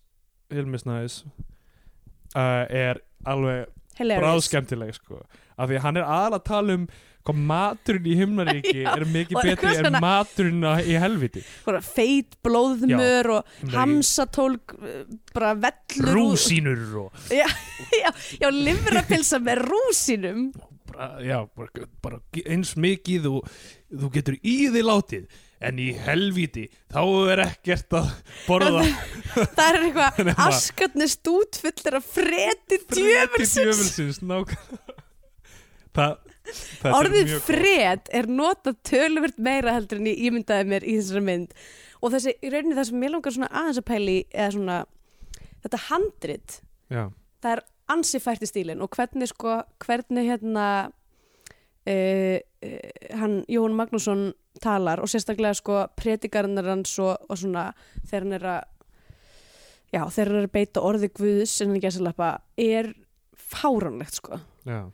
Hilmisnæðis 0.54 1.22
uh, 2.36 2.64
er 2.72 3.02
alveg 3.28 3.68
hilarious. 4.00 4.24
bráðskemmtileg 4.24 4.96
sko. 4.96 5.22
Af 5.58 5.68
því 5.72 5.78
að 5.80 5.86
hann 5.88 5.98
er 6.00 6.06
aðal 6.08 6.38
að 6.38 6.44
tala 6.48 6.76
um 6.78 6.84
hvað 7.28 7.40
maturinn 7.50 8.06
í 8.08 8.14
himnaríki 8.16 8.76
Já, 8.86 8.92
er 8.94 9.06
mikið 9.12 9.40
betri 9.44 9.72
en 9.74 9.80
svona- 9.82 10.02
maturinn 10.04 10.68
í 10.88 10.96
helviti 11.02 11.42
feit 11.84 12.38
blóðmör 12.46 13.30
og 13.40 13.66
hamsatólk 13.74 14.78
uh, 14.78 15.02
bara 15.36 15.52
vellur 15.60 16.14
rúsínur 16.16 16.86
og 17.04 17.28
já, 17.42 17.48
já 18.40 18.48
livrapilsa 18.54 19.42
með 19.44 19.66
rúsinum 19.68 20.48
bara, 20.56 20.77
já, 21.26 21.38
bara, 22.04 22.22
eins 22.46 22.76
mikið 22.80 23.28
og 23.32 23.52
þú 23.92 24.10
getur 24.16 24.38
í 24.42 24.56
því 24.72 24.84
látið 24.86 25.44
en 25.68 25.80
í 25.82 25.88
helviti 25.98 26.68
þá 26.94 27.02
er 27.34 27.42
ekkert 27.48 27.98
að 27.98 28.10
borða. 28.46 28.84
Það 29.58 29.64
er 29.68 29.80
eitthvað 29.88 30.32
askarnir 30.46 31.12
stút 31.12 31.60
fullir 31.64 31.98
það, 35.98 36.18
þetta 36.54 36.92
er 36.92 36.98
orðið 37.00 37.34
fred 37.48 38.12
er 38.20 38.30
notað 38.30 38.78
töluvert 38.88 39.42
meira 39.42 39.74
heldur 39.76 40.02
en 40.02 40.12
ég 40.12 40.22
ímyndaði 40.30 40.70
mér 40.70 40.86
í 40.86 40.98
þessari 41.00 41.26
mynd. 41.26 41.56
Og 41.98 42.14
þessi, 42.14 42.36
í 42.38 42.52
rauninni 42.54 42.78
það 42.78 42.90
sem 42.92 43.08
ég 43.08 43.14
langar 43.16 43.34
svona 43.34 43.50
aðeins 43.50 43.82
að 43.82 43.88
pæli 43.90 44.18
eða 44.30 44.52
svona, 44.54 44.78
þetta 45.66 45.84
handrit. 45.88 46.60
Já, 46.94 47.04
það 47.42 47.56
er 47.56 47.64
ansi 47.94 48.22
fært 48.24 48.46
í 48.46 48.50
stílinn 48.50 48.84
og 48.84 48.92
hvernig 48.96 49.30
sko, 49.32 49.62
hvernig 49.84 50.28
hérna 50.30 50.68
uh, 51.88 52.38
hann 53.20 53.40
Jón 53.52 53.78
Magnússon 53.78 54.32
talar 54.62 55.04
og 55.04 55.12
sérstaklega 55.12 55.58
sko 55.58 55.86
predikarinnar 56.00 56.72
hans 56.72 56.98
og, 57.04 57.16
og 57.30 57.40
svona 57.40 57.70
þegar 58.04 58.26
hann 58.26 58.38
er 58.40 58.48
að 58.56 58.62
já, 59.94 60.02
þegar 60.04 60.32
hann 60.32 60.40
er 60.42 60.50
að 60.50 60.56
beita 60.58 60.86
orði 60.86 61.12
Guðs 61.16 61.58
en 61.62 61.72
hann 61.72 61.80
ekki 61.80 61.92
að 61.94 62.08
lappa 62.10 62.32
er 62.60 62.94
fáránlegt 63.38 64.22
sko 64.22 64.42
já 64.68 64.88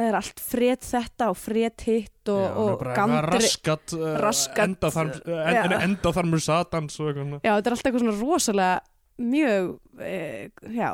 það 0.00 0.08
er 0.08 0.18
allt 0.20 0.42
fred 0.42 0.84
þetta 0.84 1.28
og 1.32 1.38
fred 1.38 1.84
hitt 1.86 2.30
og, 2.32 2.60
og 2.62 2.84
gandri 2.96 3.40
raskat, 3.42 3.94
uh, 3.96 4.14
raskat, 4.22 4.62
enda 4.64 4.90
þar, 4.94 5.12
uh, 5.26 5.40
já. 5.40 5.62
en, 5.64 5.74
enda 5.90 6.12
þar 6.16 6.30
mjög 6.30 6.44
satans 6.46 6.98
og 7.00 7.10
eitthvað 7.10 7.26
svona. 7.26 7.40
já, 7.44 7.50
þetta 7.50 7.70
er 7.70 7.76
alltaf 7.76 7.90
eitthvað 7.90 8.04
svona 8.04 8.18
rosalega 8.20 8.80
mjög 9.20 9.70
eh, 10.06 10.44
já, 10.72 10.90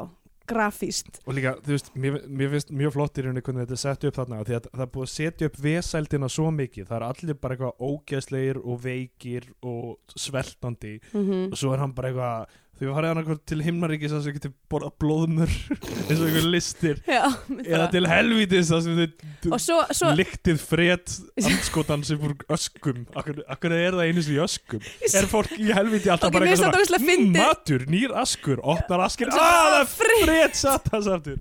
grafíst 0.49 1.21
og 1.25 1.37
líka, 1.37 1.57
þú 1.65 1.75
veist, 1.75 1.91
mér, 1.95 2.19
mér 2.29 2.53
finnst 2.55 2.73
mjög 2.83 2.97
flott 2.97 3.19
í 3.19 3.25
rauninni 3.27 3.45
hvernig 3.47 3.67
þetta 3.67 3.77
er 3.79 3.83
sett 3.85 4.07
upp 4.09 4.19
þarna 4.21 4.43
því 4.43 4.59
að 4.59 4.69
það 4.73 4.85
er 4.87 4.93
búið 4.97 5.07
að 5.09 5.15
setja 5.15 5.51
upp 5.51 5.59
vesældina 5.67 6.31
svo 6.33 6.51
mikið 6.55 6.91
það 6.91 6.99
er 6.99 7.07
allir 7.09 7.41
bara 7.41 7.57
eitthvað 7.57 7.89
ógeðslegir 7.91 8.63
og 8.63 8.81
veikir 8.85 9.51
og 9.63 10.17
sveltandi. 10.17 10.95
Mm 11.13 11.35
og 11.47 11.59
svo 11.59 11.73
er 11.75 11.83
hann 11.83 11.95
bara 11.97 12.11
eitthvað 12.11 12.63
að 12.77 12.97
farið 12.99 13.11
eitthvað 13.23 13.39
til 13.49 13.59
himnaríkis 13.65 14.13
þess 14.13 14.27
að 14.29 14.35
getur 14.37 14.53
borða 14.69 14.91
blóðmur 15.01 15.53
eins 16.11 16.21
og 16.21 16.27
eitthvað 16.27 16.49
listir. 16.53 16.99
Já, 17.09 17.23
eða 17.65 17.87
til 17.95 18.03
helvítis 18.11 18.73
að 18.77 18.89
þið 19.01 19.53
og 19.57 19.61
svo, 19.63 19.79
svo 19.97 20.11
lyktið 20.19 20.59
fred 20.61 21.15
anskotan 21.41 22.03
sem 22.05 22.19
fór 22.21 22.35
öskum. 22.53 23.05
Akkur, 23.17 23.41
er 23.79 23.97
það 23.97 24.03
einu 24.11 24.25
sem 24.27 24.37
í 24.37 24.41
öskum? 24.45 24.83
Er 25.09 25.29
fólk 25.31 25.55
í 25.57 25.71
helvíti 25.73 26.11
alltaf 26.13 26.29
Ok, 26.29 26.37
bara 26.37 26.51
finnst 26.51 26.65
eitthvað 26.67 26.81
ógeðslega 26.83 27.01
"Mm, 27.01 27.11
fyndið." 27.13 27.41
matur, 27.47 27.87
nýr 27.97 28.15
askur, 28.21 28.61
opnar 28.63 29.05
askur 29.07 29.31
Svo- 29.33 29.41
að 29.41 29.57
það 29.57 29.79
er 29.81 29.89
Fred. 29.97 30.55
satans 30.57 31.07
aftur 31.07 31.39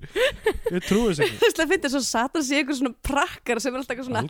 ég 0.72 0.86
trúi 0.88 1.10
þess 1.12 1.24
ekki. 1.26 1.38
Þú 1.42 1.46
veist 1.50 1.60
að 1.66 1.72
finna 1.76 1.90
svo 1.96 2.02
satan 2.06 2.44
sé 2.46 2.60
einhver 2.62 2.78
svona 2.80 2.94
prakkar 3.06 3.62
sem 3.62 3.74
er 3.74 3.82
alltaf 3.82 3.96
eitthvað 3.96 4.10
svona 4.10 4.24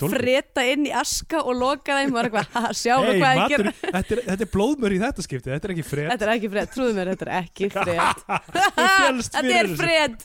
tólfi 0.00 0.12
freta 0.16 0.64
inn 0.72 0.86
í 0.88 0.92
aska 0.96 1.42
og 1.44 1.54
loka 1.60 1.98
þeim 1.98 2.14
og 2.14 2.20
er 2.22 2.30
eitthvað, 2.30 2.48
"Ha, 2.54 2.72
sjáum 2.72 3.04
Hey, 3.10 3.20
hvað 3.20 3.40
matur, 3.40 3.70
þetta, 3.80 4.12
er, 4.16 4.22
þetta 4.30 4.46
er 4.46 4.50
er 5.90 5.94
fred 5.94 6.10
þetta 6.14 6.26
er 6.26 6.32
ekki 6.36 6.52
fred, 6.54 6.68
trúðu 6.74 6.92
mér, 6.96 7.06
þetta 7.14 7.26
er 7.26 7.34
ekki 7.40 7.64
fred 7.74 8.18
þetta 9.30 9.54
er 9.60 9.68
fred 9.78 10.16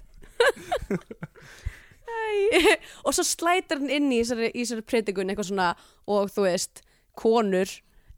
og 3.05 3.13
svo 3.15 3.23
slætar 3.25 3.79
hann 3.81 3.91
inn 3.91 4.11
í 4.13 4.21
þessari, 4.23 4.83
predikun 4.87 5.29
eitthvað 5.31 5.49
svona 5.49 5.69
og 6.11 6.23
þú 6.33 6.41
veist, 6.47 6.75
konur 7.17 7.69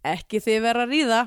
ekki 0.08 0.38
þið 0.44 0.58
vera 0.66 0.82
að 0.86 0.92
ríða. 0.94 1.22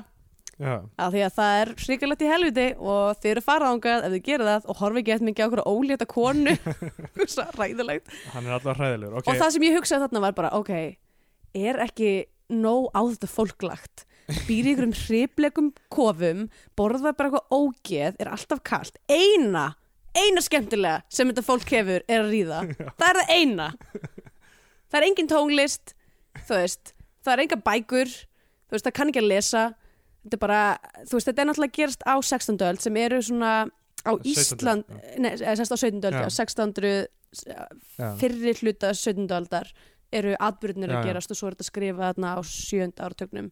Af 0.61 1.09
því 1.13 1.21
að 1.25 1.35
það 1.39 1.51
er 1.59 1.69
hrikalegt 1.81 2.21
í 2.21 2.29
helviti 2.29 2.67
og 2.77 3.05
þið 3.17 3.29
eru 3.31 3.41
faraðangað 3.45 4.03
ef 4.05 4.11
þið 4.13 4.25
gerir 4.27 4.49
það 4.49 4.63
og 4.69 4.75
horfi 4.81 4.97
ekki 5.01 5.11
eitthvað 5.13 5.29
mikið 5.29 5.41
á 5.41 5.47
okkur 5.47 5.69
ólétta 5.71 6.07
konu. 6.11 6.53
Svo 7.33 7.43
ræðilegt 7.57 8.07
hann 8.35 8.45
er 8.45 8.51
alltaf 8.59 8.77
hræðilegur 8.77 9.15
og 9.15 9.19
okay. 9.23 9.39
það 9.41 9.53
sem 9.55 9.65
ég 9.65 9.77
hugsaði 9.79 10.03
þarna 10.05 10.25
var 10.27 10.33
bara 10.37 10.53
ok, 10.59 10.71
er 11.57 11.75
ekki 11.87 12.11
nóg 12.53 12.83
á 12.93 13.01
þetta 13.01 13.27
fólk 13.31 13.59
lagt 13.65 13.95
býr 14.47 14.69
í 14.69 14.73
einhverjum 14.73 14.95
hriplegum 14.95 15.69
kofum 15.93 16.47
borða 16.79 17.13
bara 17.17 17.31
eitthvað 17.31 17.55
ógeð 17.55 18.19
er 18.21 18.31
alltaf 18.31 18.63
kalt, 18.67 18.99
eina 19.11 19.71
eina 20.11 20.43
skemmtilega 20.43 21.01
sem 21.11 21.29
þetta 21.31 21.43
fólk 21.45 21.69
hefur 21.71 22.03
er 22.03 22.25
að 22.25 22.33
ríða, 22.33 22.63
það 22.99 23.07
er 23.09 23.19
það 23.21 23.35
eina 23.35 23.67
það 24.91 24.97
er 24.99 25.07
engin 25.07 25.31
tónlist 25.31 25.93
veist, 26.49 26.95
það 27.23 27.33
er 27.33 27.43
enga 27.45 27.61
bækur 27.67 28.09
veist, 28.71 28.87
það 28.87 28.95
kann 28.97 29.11
ekki 29.11 29.23
að 29.23 29.31
lesa 29.31 29.67
þetta 30.21 30.37
er 30.37 30.43
bara, 30.43 30.63
þú 31.05 31.17
veist, 31.17 31.29
þetta 31.29 31.43
er 31.43 31.49
náttúrulega 31.49 31.77
gerast 31.79 32.03
á 32.05 32.15
16. 32.19 32.59
öld 32.67 32.83
sem 32.83 32.99
eru 33.01 33.21
svona 33.25 33.53
á 34.01 34.11
17. 34.17 34.33
Ísland, 34.33 34.93
nei, 35.21 35.31
eða 35.37 35.55
sérst 35.59 35.75
á 35.75 35.79
17. 35.79 36.05
öld 36.09 36.17
Já. 36.17 36.25
já, 36.25 36.29
1600 36.29 37.07
Já. 37.31 38.07
fyrri 38.19 38.53
hluta 38.59 38.91
17. 38.97 39.31
aldar 39.35 39.71
eru 40.11 40.33
atbyrðinir 40.43 40.91
að 40.91 41.05
gerast 41.07 41.31
og 41.31 41.39
svo 41.39 41.47
er 41.47 41.55
þetta 41.55 41.69
skrifað 41.69 42.25
á 42.27 42.35
sjönda 42.43 43.05
áratögnum 43.07 43.47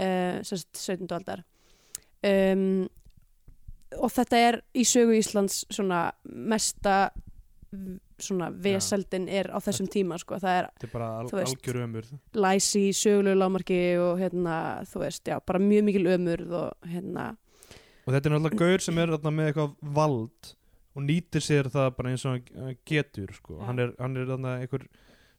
uh, 0.00 0.40
sérst 0.46 0.72
17. 0.74 1.06
aldar 1.16 1.44
um, 2.26 2.88
og 4.00 4.12
þetta 4.14 4.44
er 4.48 4.60
í 4.76 4.84
sögu 4.86 5.16
Íslands 5.18 5.64
svona 5.72 6.08
mesta 6.24 7.10
svona 8.20 8.50
veseldin 8.50 9.28
er 9.30 9.50
á 9.54 9.58
þessum 9.62 9.88
tíma 9.90 10.18
sko. 10.20 10.38
það 10.42 10.56
er 10.58 10.68
þetta 10.70 10.88
er 10.88 10.92
bara 10.92 11.10
al, 11.20 11.28
veist. 11.32 12.14
læsi 12.34 12.82
sögulegu 12.96 13.38
lámarki 13.38 13.80
og 14.02 14.20
hérna, 14.20 14.56
þú 14.90 15.04
veist, 15.04 15.22
já, 15.24 15.38
bara 15.46 15.62
mjög 15.62 15.86
mikil 15.88 16.08
ömurð 16.16 16.56
og 16.60 16.90
hérna, 16.90 17.28
og 18.04 18.14
þetta 18.14 18.28
er 18.28 18.34
náttúrulega 18.34 18.60
gaur 18.64 18.84
sem 18.84 18.98
er 18.98 19.14
þarna 19.14 19.34
með 19.36 19.50
eitthvað 19.50 19.76
vald 20.00 20.52
og 20.90 21.06
nýtir 21.06 21.46
sér 21.46 21.70
það 21.70 21.92
bara 21.96 22.12
eins 22.12 22.26
og 22.26 22.50
getur 22.88 23.30
sko. 23.36 23.60
Já. 23.60 23.64
hann 23.68 23.84
er, 23.84 23.94
hann 24.00 24.18
er 24.18 24.30
þarna 24.32 24.56
einhver 24.64 24.86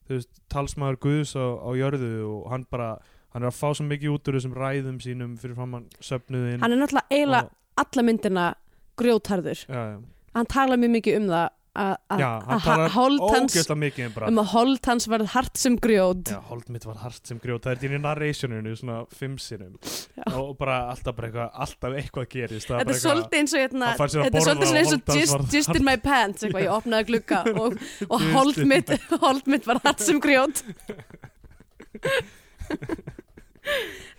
veist, 0.08 0.32
talsmaður 0.52 1.00
Guðs 1.04 1.34
á, 1.36 1.44
á 1.44 1.70
jörðu 1.76 2.14
og 2.30 2.48
hann 2.52 2.66
bara, 2.72 2.94
hann 3.32 3.42
er 3.46 3.50
að 3.50 3.56
fá 3.58 3.68
svo 3.72 3.84
mikið 3.88 4.12
út 4.16 4.24
úr 4.28 4.34
þessum 4.38 4.56
ræðum 4.58 4.98
sínum 5.04 5.32
fyrir 5.40 5.56
fram 5.58 5.72
hann 5.78 5.86
söfnuðin 6.00 6.60
hann 6.64 6.72
er 6.76 6.80
náttúrulega 6.82 7.08
eiginlega 7.16 7.48
alla 7.82 8.02
myndina 8.04 8.44
grjótharður. 9.00 9.60
Já, 9.66 9.82
já. 9.94 9.98
hann 10.36 10.46
tala 10.52 10.74
mjög 10.76 10.92
mikið 10.98 11.14
um 11.22 11.26
það 11.32 11.48
að- 11.72 11.96
að 12.12 12.18
já, 12.20 12.28
hann 12.44 12.52
að 12.58 12.64
talar 12.66 12.90
hold 12.92 13.20
hans 13.32 13.54
ógeðslega 13.56 13.78
mikið 13.80 14.04
um 14.04 14.12
um 14.28 14.38
að 14.42 14.48
hold 14.52 14.84
hans 14.90 15.06
verð 15.08 15.26
hart 15.32 15.56
sem 15.56 15.76
grjót. 15.80 16.28
Já, 16.28 16.36
hold 16.50 16.66
mitt 16.68 16.84
var 16.84 16.96
hart 17.00 17.24
sem 17.26 17.38
grjót, 17.40 17.62
það 17.64 17.72
er 17.72 17.78
dýr 17.80 17.94
í 17.96 17.98
narrationinu 18.02 18.74
svona 18.76 18.98
fimm 19.08 19.38
sinum 19.40 19.78
og 20.36 20.52
bara 20.58 20.90
alltaf 20.92 21.16
bara 21.16 21.28
eitthvað, 21.30 21.48
alltaf 21.64 21.92
eitthvað 22.02 22.28
gerist. 22.28 22.68
Þetta 22.68 22.92
er 22.92 23.00
svolítið 23.00 23.36
eins 23.40 23.52
og 23.56 23.60
hérna, 23.64 23.86
þetta 23.96 24.04
er 24.04 24.08
svolítið 24.44 24.76
eins 24.82 24.92
og 24.92 25.00
og 25.08 25.16
just, 25.16 25.48
just 25.56 25.72
in 25.74 25.84
my 25.88 25.96
pants 25.96 26.44
eitthvað, 26.44 26.60
ég 26.68 26.76
opnaði 26.76 27.08
glugga 27.08 27.40
og, 27.56 27.72
og 28.12 28.20
hold 28.36 28.60
mitt, 28.68 28.92
hold 29.24 29.40
mitt 29.48 29.64
var 29.66 29.80
hatt 29.88 30.00
sem 30.04 30.20
grjót 30.20 30.60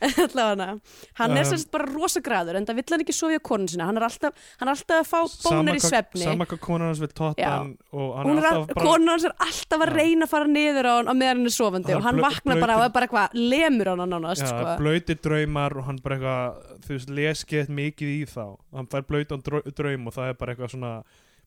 allavega. 0.03 0.79
Hann 1.19 1.35
er 1.37 1.43
Um, 1.43 1.49
sérst 1.51 1.69
bara 1.73 1.87
rosagræður 1.89 2.57
en 2.59 2.67
það 2.67 2.77
vill 2.79 2.93
hann 2.93 3.03
ekki 3.03 3.15
sofa 3.15 3.39
á 3.39 3.43
konun 3.43 3.69
sinna 3.71 3.87
hann 3.89 3.99
er 3.99 4.05
alltaf, 4.07 4.45
hann 4.59 4.69
er 4.69 4.73
alltaf 4.73 5.01
að 5.01 5.09
fá 5.09 5.49
bónir 5.49 5.79
í 5.79 5.83
svefni. 5.83 6.23
sama 6.23 6.47
hvað 6.47 6.61
konan 6.63 6.89
hans 6.89 7.01
vil 7.03 7.11
totta 7.11 7.49
hann 7.51 7.73
konun 7.91 9.11
hans 9.11 9.27
er 9.27 9.35
alltaf 9.43 9.83
að 9.83 9.93
reyna 9.97 10.27
að 10.27 10.31
fara 10.31 10.49
niður 10.51 10.89
á 10.89 10.93
hann 10.99 11.11
á 11.11 11.13
meðan 11.13 11.41
hann 11.43 11.51
er 11.51 11.55
sofandi 11.57 11.97
og 11.97 12.07
hann 12.07 12.21
vaknar 12.23 12.61
bara 12.63 12.77
og 12.79 12.85
er 12.87 12.93
bara 12.95 13.09
eitthvað 13.09 13.37
lemur 13.37 13.91
á 13.91 13.93
hann 13.99 14.17
já, 14.23 14.33
sko. 14.39 14.75
blöytir 14.79 15.19
draumar 15.23 15.77
og 15.79 15.87
hann 15.89 15.99
bara 16.03 16.19
eitthvað 16.19 16.79
þú 16.87 16.95
veist, 16.95 17.13
leskið 17.19 17.73
mikið 17.73 18.13
í 18.13 18.21
þá. 18.29 18.45
Hann 18.75 18.91
fær 18.91 19.07
blöytan 19.07 19.43
draum 19.43 20.07
og 20.07 20.15
það 20.15 20.31
er 20.31 20.39
bara 20.39 20.55
eitthvað 20.55 20.75
svona 20.75 20.93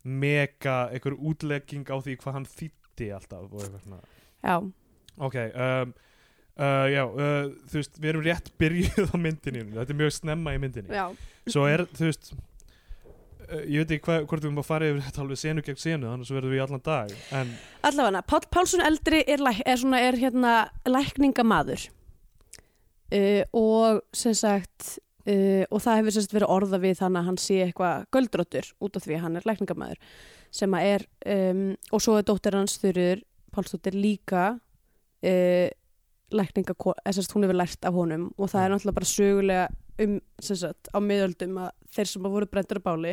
mega, 0.07 0.77
eitthvað 0.93 1.21
útlegging 1.33 1.89
á 1.91 1.97
því 1.99 2.17
hvað 2.23 2.37
hann 2.39 2.51
þýtti 2.51 3.13
alltaf 3.17 3.57
já, 4.45 4.57
Ok, 5.17 5.37
um, 5.57 5.95
uh, 6.61 6.87
já, 6.91 7.03
uh, 7.07 7.47
þú 7.71 7.81
veist, 7.81 7.97
við 8.01 8.11
erum 8.13 8.27
rétt 8.27 8.51
byrjuð 8.61 9.09
á 9.15 9.17
myndinni, 9.21 9.65
þetta 9.77 9.95
er 9.95 10.01
mjög 10.03 10.13
snemma 10.17 10.55
í 10.57 10.61
myndinni. 10.63 10.93
já, 10.93 11.07
Svo 11.47 11.67
er, 11.71 11.85
þú 11.97 12.11
veist, 12.11 12.31
uh, 13.47 13.63
ég 13.63 13.83
veit 13.83 13.97
ekki 13.97 14.11
hva, 14.11 14.21
hvort 14.25 14.47
við 14.47 14.61
að 14.63 14.69
fara 14.69 14.91
yfir 14.91 15.03
þetta 15.09 15.25
alveg 15.25 15.43
senu 15.43 15.67
gegn 15.67 15.83
senu, 15.83 16.13
þannig 16.13 16.35
verðum 16.37 16.55
við 16.55 16.61
í 16.61 16.65
allan 16.67 16.87
dag. 16.91 17.17
En, 17.41 17.57
allavega 17.91 18.25
Pál 18.33 18.43
Pálsson 18.59 18.85
eldri 18.87 19.25
er, 19.25 19.45
er, 19.65 19.83
svona, 19.83 20.03
er 20.05 20.21
hérna 20.21 20.55
lækningamaður 20.89 21.89
uh, 21.89 23.43
og 23.57 24.07
sem 24.17 24.37
sagt 24.37 24.97
og 25.27 25.81
það 25.83 25.97
hefur 25.99 26.15
sem 26.15 26.23
sagt 26.23 26.35
verið 26.37 26.53
orða 26.55 26.79
við 26.79 26.93
þannig 27.01 27.19
að 27.19 27.25
hann 27.27 27.39
sé 27.43 27.55
eitthvað 27.65 28.05
göldróttur 28.15 28.69
út 28.87 28.95
af 28.95 29.03
því 29.03 29.17
að 29.17 29.25
hann 29.25 29.39
er 29.41 29.49
lækningamaður 29.49 30.13
sem 30.55 30.77
að 30.77 30.91
er 30.93 31.05
um, 31.35 31.65
og 31.91 32.05
svo 32.05 32.15
er 32.19 32.27
dóttir 32.29 32.55
hans 32.55 32.77
þurður 32.83 33.25
Pálsdóttir 33.57 33.97
líka 33.97 34.45
uh, 34.55 35.69
lækninga 36.35 36.75
þess 36.75 37.21
að 37.23 37.35
hún 37.37 37.47
hefur 37.47 37.59
lært 37.61 37.85
af 37.87 37.95
honum 37.95 38.29
og 38.37 38.49
það 38.51 38.63
er 38.65 38.69
Já. 38.71 38.75
náttúrulega 38.75 38.99
bara 38.99 39.11
sögulega 39.13 39.67
um 40.07 40.17
sem 40.43 40.57
sagt 40.61 40.89
á 40.93 40.99
miðöldum 41.01 41.59
að 41.63 41.71
þeir 41.95 42.09
sem 42.11 42.23
voru 42.27 42.47
brendur 42.51 42.81
á 42.83 42.87
báli 42.89 43.13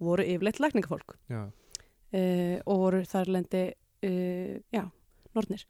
voru 0.00 0.24
yfirleitt 0.24 0.60
lækningafólk 0.64 1.16
uh, 1.30 2.58
og 2.66 2.78
voru 2.80 3.02
þar 3.06 3.30
lendi 3.36 3.64
uh, 3.70 4.54
já, 4.74 4.84
nornir 5.36 5.66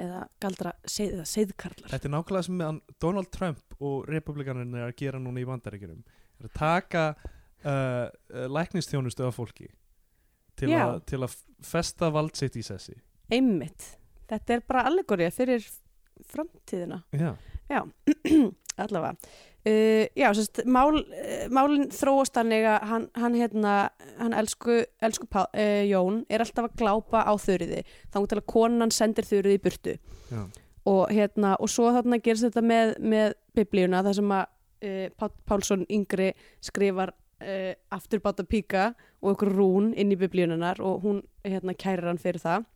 eða 0.00 0.22
galdra 0.40 0.72
seið, 0.88 1.10
eða 1.18 1.26
seiðkarlar 1.28 1.90
þetta 1.92 2.08
er 2.08 2.14
nákvæmlega 2.14 2.46
sem 2.46 2.80
Donald 3.04 3.28
Trump 3.34 3.76
og 3.84 4.06
republikaninn 4.08 4.74
er 4.78 4.86
að 4.88 4.96
gera 5.02 5.20
núna 5.20 5.40
í 5.42 5.46
bandaríkjunum. 5.48 6.00
Er 6.40 6.48
að 6.48 6.54
taka 6.56 7.02
uh, 7.16 8.08
læknistjónustu 8.48 9.26
af 9.28 9.36
fólki 9.36 9.68
til, 10.56 10.70
að- 10.72 11.02
til 11.08 11.20
að 11.26 11.34
festa 11.64 12.08
vald 12.12 12.32
sitt 12.36 12.56
í 12.56 12.64
sessi. 12.64 12.96
einmitt, 13.30 13.90
þetta 14.30 14.56
er 14.56 14.64
bara 14.68 14.86
allegorið 14.88 15.36
fyrir 15.36 15.68
framtíðina. 16.28 17.02
Já, 17.12 17.34
já, 17.70 17.84
allavega. 18.84 19.14
Uh, 19.60 20.06
já, 20.16 20.32
sérst, 20.32 20.62
mál, 20.64 20.94
uh, 20.96 21.48
málin 21.52 21.90
þróast 21.92 22.32
þannig 22.32 22.64
að 22.64 22.84
hann, 22.88 23.02
hann 23.20 23.34
hérna, 23.36 23.72
hann 24.16 24.32
elsku, 24.32 24.78
elsku 25.04 25.26
Pá, 25.28 25.42
uh, 25.52 25.82
Jón 25.84 26.22
er 26.32 26.40
alltaf 26.40 26.70
að 26.70 26.78
glápa 26.80 27.26
á 27.28 27.32
þurriði 27.36 27.82
þá 28.08 28.16
til 28.22 28.38
að 28.38 28.46
konan 28.48 28.94
sendir 28.96 29.28
þurriði 29.28 29.58
í 29.58 29.62
burtu. 29.66 29.94
Já, 30.30 30.40
og 30.88 31.12
hérna 31.12 31.58
og 31.60 31.68
svo 31.68 31.90
þarna 31.92 32.22
gerist 32.24 32.46
þetta 32.46 32.64
með, 32.64 32.94
með 33.04 33.36
biblíuna 33.60 34.00
þar 34.06 34.16
sem 34.22 34.32
að 34.38 34.46
uh, 34.48 35.06
Pál, 35.20 35.30
Pálsson 35.52 35.84
yngri 35.92 36.32
skrifar 36.64 37.16
afturbáta 37.88 38.44
píka 38.44 38.90
og 39.24 39.30
einhver 39.30 39.48
rún 39.56 39.94
inn 39.96 40.10
í 40.12 40.16
biblíunanar 40.20 40.76
og 40.84 41.06
hún 41.06 41.22
hérna 41.40 41.72
kærir 41.72 42.04
hann 42.10 42.20
fyrir 42.20 42.36
það 42.42 42.66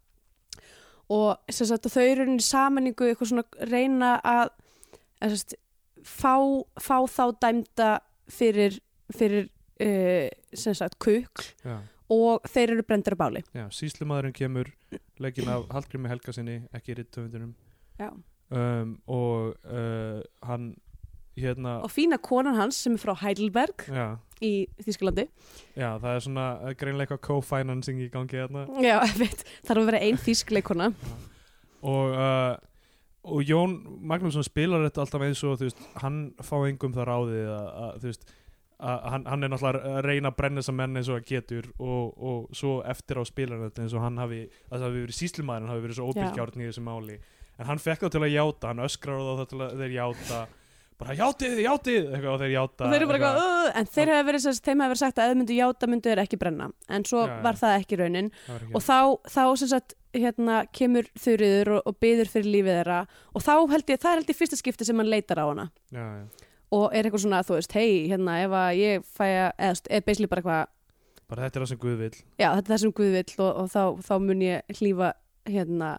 og 1.13 1.37
sagt 1.51 1.89
þau 1.93 2.05
eru 2.05 2.27
í 2.33 2.45
samanningu 2.45 3.09
eitthvað 3.11 3.33
svona 3.33 3.69
reyna 3.71 4.17
að 4.25 4.53
að 5.25 5.35
sérst, 5.35 5.57
fá, 6.05 6.37
fá 6.81 6.97
þá 7.11 7.25
dæmda 7.43 7.91
fyrir, 8.33 8.79
fyrir 9.15 9.49
uh, 9.83 10.29
sagt 10.55 10.99
kukl 11.03 11.49
já. 11.65 11.79
og 12.13 12.47
þeir 12.51 12.77
eru 12.77 12.87
brendur 12.87 13.17
á 13.17 13.23
báli. 13.25 13.45
Síslumadurinn 13.75 14.37
kemur 14.37 14.71
leggin 15.23 15.51
af 15.53 15.69
Hallgrími 15.75 16.11
Helgasinni, 16.13 16.63
ekki 16.77 16.99
rittöfundunum 16.99 17.55
um, 18.05 18.97
og 19.07 19.55
uh, 19.65 20.21
hann 20.47 20.75
hérna 21.39 21.79
og 21.85 21.91
fína 21.93 22.19
konan 22.23 22.59
hans 22.59 22.79
sem 22.85 22.95
er 22.97 23.03
frá 23.03 23.15
Heidelberg 23.23 23.87
já, 23.89 24.19
í 24.45 24.53
Þýskalandi. 24.85 25.27
Já, 25.75 25.89
það 26.03 26.11
er 26.13 26.23
svona 26.27 26.47
greinlega 26.79 27.15
eitthvað 27.17 27.25
co-financing 27.29 28.05
í 28.05 28.11
gangi 28.13 28.39
hérna. 28.39 28.67
Já, 28.85 28.99
veit, 29.23 29.45
þarf 29.67 29.83
að 29.83 29.91
vera 29.91 30.05
ein 30.05 30.21
þýskleikona 30.21 30.93
og, 31.85 32.15
uh, 32.15 32.55
og 33.25 33.45
Jón 33.45 33.77
Magnússon 34.05 34.47
spilar 34.47 34.87
þetta 34.87 35.05
alltaf 35.05 35.27
eins 35.27 35.45
og 35.45 35.61
veist, 35.61 35.85
hann 36.01 36.25
fá 36.45 36.57
engum 36.69 36.95
það 36.97 37.11
ráðið 37.11 37.53
að, 37.53 38.09
hann, 39.13 39.27
hann 39.29 39.47
er 39.47 39.53
náttúrulega 39.53 39.95
að 39.99 40.03
reyna 40.09 40.33
að 40.33 40.39
brenna 40.41 40.65
þessa 40.65 40.77
menn 40.81 40.99
eins 40.99 41.11
og 41.13 41.21
að 41.21 41.31
getur 41.31 41.71
og, 41.79 42.19
og 42.19 42.57
svo 42.57 42.79
eftir 42.89 43.21
á 43.21 43.25
spilar 43.29 43.59
hann 43.59 43.71
þetta 43.71 43.87
eins 43.87 43.95
og 43.97 44.05
hann 44.05 44.21
hafi 44.21 44.43
að 44.45 44.77
það 44.77 44.87
hafi 44.89 45.05
verið 45.05 45.19
síslumæður, 45.21 45.65
hann 45.65 45.75
hafi 45.75 45.87
verið 45.87 45.99
svo 46.01 46.11
óbyrgjárn 46.11 46.61
í 46.61 46.69
þessu 46.69 46.85
máli. 46.85 47.23
En 47.55 47.69
hann 47.71 47.81
fekk 47.81 48.05
þá 48.05 48.11
til 48.11 48.23
að 48.25 48.35
játa, 48.35 48.71
hann 48.73 48.85
öskrar 48.85 49.21
á 49.23 49.35
þá 49.39 49.45
til 49.53 49.61
að 49.63 49.83
þeir 49.83 49.95
játa 49.95 50.39
bara 50.99 51.15
játið, 51.19 51.57
játið 51.65 52.05
eitthvað 52.15 52.33
og 52.35 52.41
þeir 52.45 52.53
játa 52.55 52.85
og 52.87 52.93
þeir 52.93 53.01
eru 53.03 53.09
bara 53.11 53.31
"Ugh", 53.35 53.73
en 53.81 53.87
þeir 53.87 54.11
hefur 54.13 54.27
verið, 54.31 54.41
sem 54.45 54.53
sagt- 54.55 54.69
þeim 54.69 54.83
hefur 54.85 55.01
sagt 55.01 55.19
að 55.19 55.31
ef 55.31 55.37
myndu 55.41 55.57
játa 55.59 55.89
myndu 55.91 56.11
þeir 56.11 56.23
ekki 56.23 56.39
brenna. 56.39 56.69
En 56.89 57.03
svo 57.05 57.27
Já, 57.27 57.29
já. 57.35 57.43
var 57.43 57.55
það 57.55 57.79
ekki 57.81 57.99
raunin. 57.99 58.31
Það 58.47 58.61
ekki- 58.61 58.75
og 58.75 58.83
þá, 58.83 58.99
þá 59.35 59.59
sem 59.59 59.69
sagt 59.69 59.95
hérna 60.15 60.57
kemur 60.73 61.05
þurriður 61.19 61.69
og, 61.77 61.83
og 61.87 61.99
byður 62.01 62.29
fyrir 62.31 62.51
lífið 62.55 62.75
þeirra. 62.79 63.01
Og 63.35 63.43
þá 63.43 63.55
held 63.71 63.87
ég, 63.91 63.99
það 63.99 64.13
er 64.13 64.19
held 64.23 64.31
ég 64.31 64.39
fyrsta 64.39 64.57
skipti 64.63 64.85
sem 64.87 64.97
hann 64.97 65.11
leitar 65.11 65.39
á 65.43 65.47
hana. 65.51 65.71
Já, 65.93 66.05
já. 66.23 66.25
og 66.73 66.91
er 66.95 67.05
eitthvað 67.05 67.23
svona, 67.23 67.43
þú 67.47 67.55
veist, 67.59 67.73
hei, 67.73 68.09
hérna 68.09 68.39
ef 68.45 68.51
að 68.51 68.71
ég 68.79 69.05
fæ 69.05 69.27
að, 69.51 69.53
eða 69.91 70.05
basically 70.07 70.27
bara 70.27 70.43
eitthvað 70.43 70.67
bara 71.29 71.43
þetta 71.49 71.57
er 71.57 71.63
það 71.63 71.69
sem 71.69 71.79
Guð 71.79 71.99
vil 71.99 72.11
já, 72.39 72.49
þetta 72.55 72.59
er 72.69 72.73
það 72.75 72.81
sem 72.81 72.93
Guð 72.93 73.13
vill 73.15 73.35
og, 73.45 73.57
og 73.57 73.69
þá, 73.71 73.83
þá 74.03 74.15
mun 74.21 74.41
ég 74.43 74.63
hlífa 74.79 75.13
hérna 75.47 75.91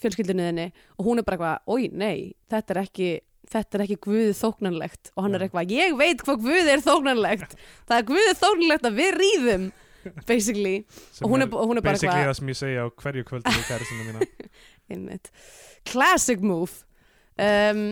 fjölskyldunni 0.00 0.46
þinni. 0.48 0.72
Og 0.98 1.06
hún 1.06 1.18
er 1.18 1.22
bara 1.26 1.36
eitthvað, 1.36 1.58
oi, 1.74 1.88
nei, 1.92 2.34
þetta 2.50 2.70
er 2.76 2.82
ekki 2.82 3.20
þetta 3.50 3.78
er 3.78 3.84
ekki 3.86 3.98
Guði 4.06 4.32
þóknanlegt. 4.38 5.12
Og 5.16 5.26
hann 5.26 5.36
er 5.36 5.44
eitthvað, 5.46 5.72
ég 5.74 5.94
veit 5.98 6.24
hvað 6.24 6.42
Guði 6.46 6.74
er 6.74 6.82
þóknanlegt. 6.84 7.56
Það 7.88 7.96
er 7.96 8.08
Guði 8.10 8.34
þóknanlegt 8.40 8.90
að 8.90 9.00
við 9.00 9.16
ríðum 9.18 9.70
basically, 10.26 10.76
sem 11.12 11.26
og 11.26 11.34
hún 11.34 11.44
er, 11.44 11.50
hún 11.52 11.76
er 11.76 11.84
bara 11.84 11.92
basically 11.92 12.14
eitthvað 12.14 12.30
það 12.30 12.38
sem 12.38 12.50
ég 12.50 12.58
segja 12.60 12.84
á 12.84 12.88
hverju 13.02 13.24
kvöldi 13.28 13.52
við 13.56 13.66
kæristuna 13.68 14.06
mína. 14.06 14.28
Einmitt, 14.90 15.30
classic 15.90 16.40
move. 16.40 16.86
Um, 17.36 17.82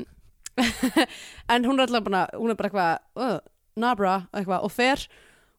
en 1.52 1.68
hún 1.68 1.78
er 1.78 1.86
alltaf 1.86 2.06
bara 2.06 2.24
hún 2.34 2.52
er 2.52 2.58
bara 2.58 2.70
eitthvað, 2.70 3.02
uh, 3.20 3.38
nabra 3.78 4.16
eitthvað, 4.32 4.64
og 4.64 4.74
fer. 4.74 5.04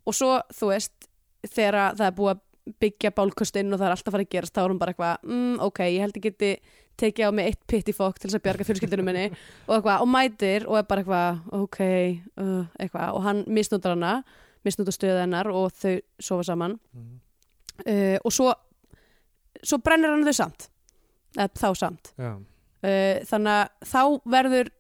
Og 0.09 0.17
svo, 0.17 0.39
þú 0.55 0.71
veist, 0.73 1.09
þegar 1.45 1.95
það 1.99 2.07
er 2.07 2.17
búið 2.17 2.33
að 2.33 2.45
byggja 2.83 3.13
bálkustinn 3.17 3.73
og 3.73 3.79
það 3.79 3.87
er 3.87 3.95
alltaf 3.95 4.11
að 4.11 4.17
fara 4.17 4.25
að 4.25 4.33
gerast 4.35 4.55
þá 4.55 4.61
er 4.63 4.73
hún 4.73 4.81
bara 4.81 4.93
eitthvað, 4.93 5.25
mm, 5.25 5.55
ok, 5.65 5.81
ég 5.89 6.03
held 6.03 6.19
ég 6.19 6.25
geti 6.27 6.51
tekið 6.99 7.29
á 7.29 7.31
mig 7.35 7.49
eitt 7.49 7.61
pitt 7.69 7.89
í 7.91 7.95
fokk 7.95 8.19
til 8.19 8.29
þess 8.29 8.39
að 8.39 8.45
bjarga 8.47 8.67
fjölskyldunum 8.67 9.09
minni 9.09 9.25
og 9.29 9.73
eitthvað, 9.77 10.03
og 10.03 10.09
mætir 10.11 10.67
og 10.67 10.79
er 10.79 10.87
bara 10.89 11.03
eitthvað, 11.03 11.41
ok 11.59 11.79
uh, 11.83 12.63
eitthvað, 12.79 13.13
og 13.15 13.25
hann 13.25 13.43
misnútar 13.47 13.95
hana 13.95 14.13
misnútar 14.67 14.95
stöðu 14.95 15.21
hennar 15.23 15.47
og 15.53 15.71
þau 15.79 15.93
sofa 16.19 16.49
saman. 16.51 16.79
Mhm. 16.93 17.19
uh, 17.85 18.17
og 18.23 18.35
svo 18.35 18.53
svo 19.63 19.79
brennir 19.83 20.13
hann 20.13 20.27
þau 20.27 20.35
samt 20.35 20.69
eða 21.37 21.49
þá 21.59 21.69
samt. 21.77 22.13
Já, 22.17 22.33
uh, 22.35 23.15
þannig 23.29 23.53
að 23.55 23.91
þá 23.93 24.03
verður 24.35 24.71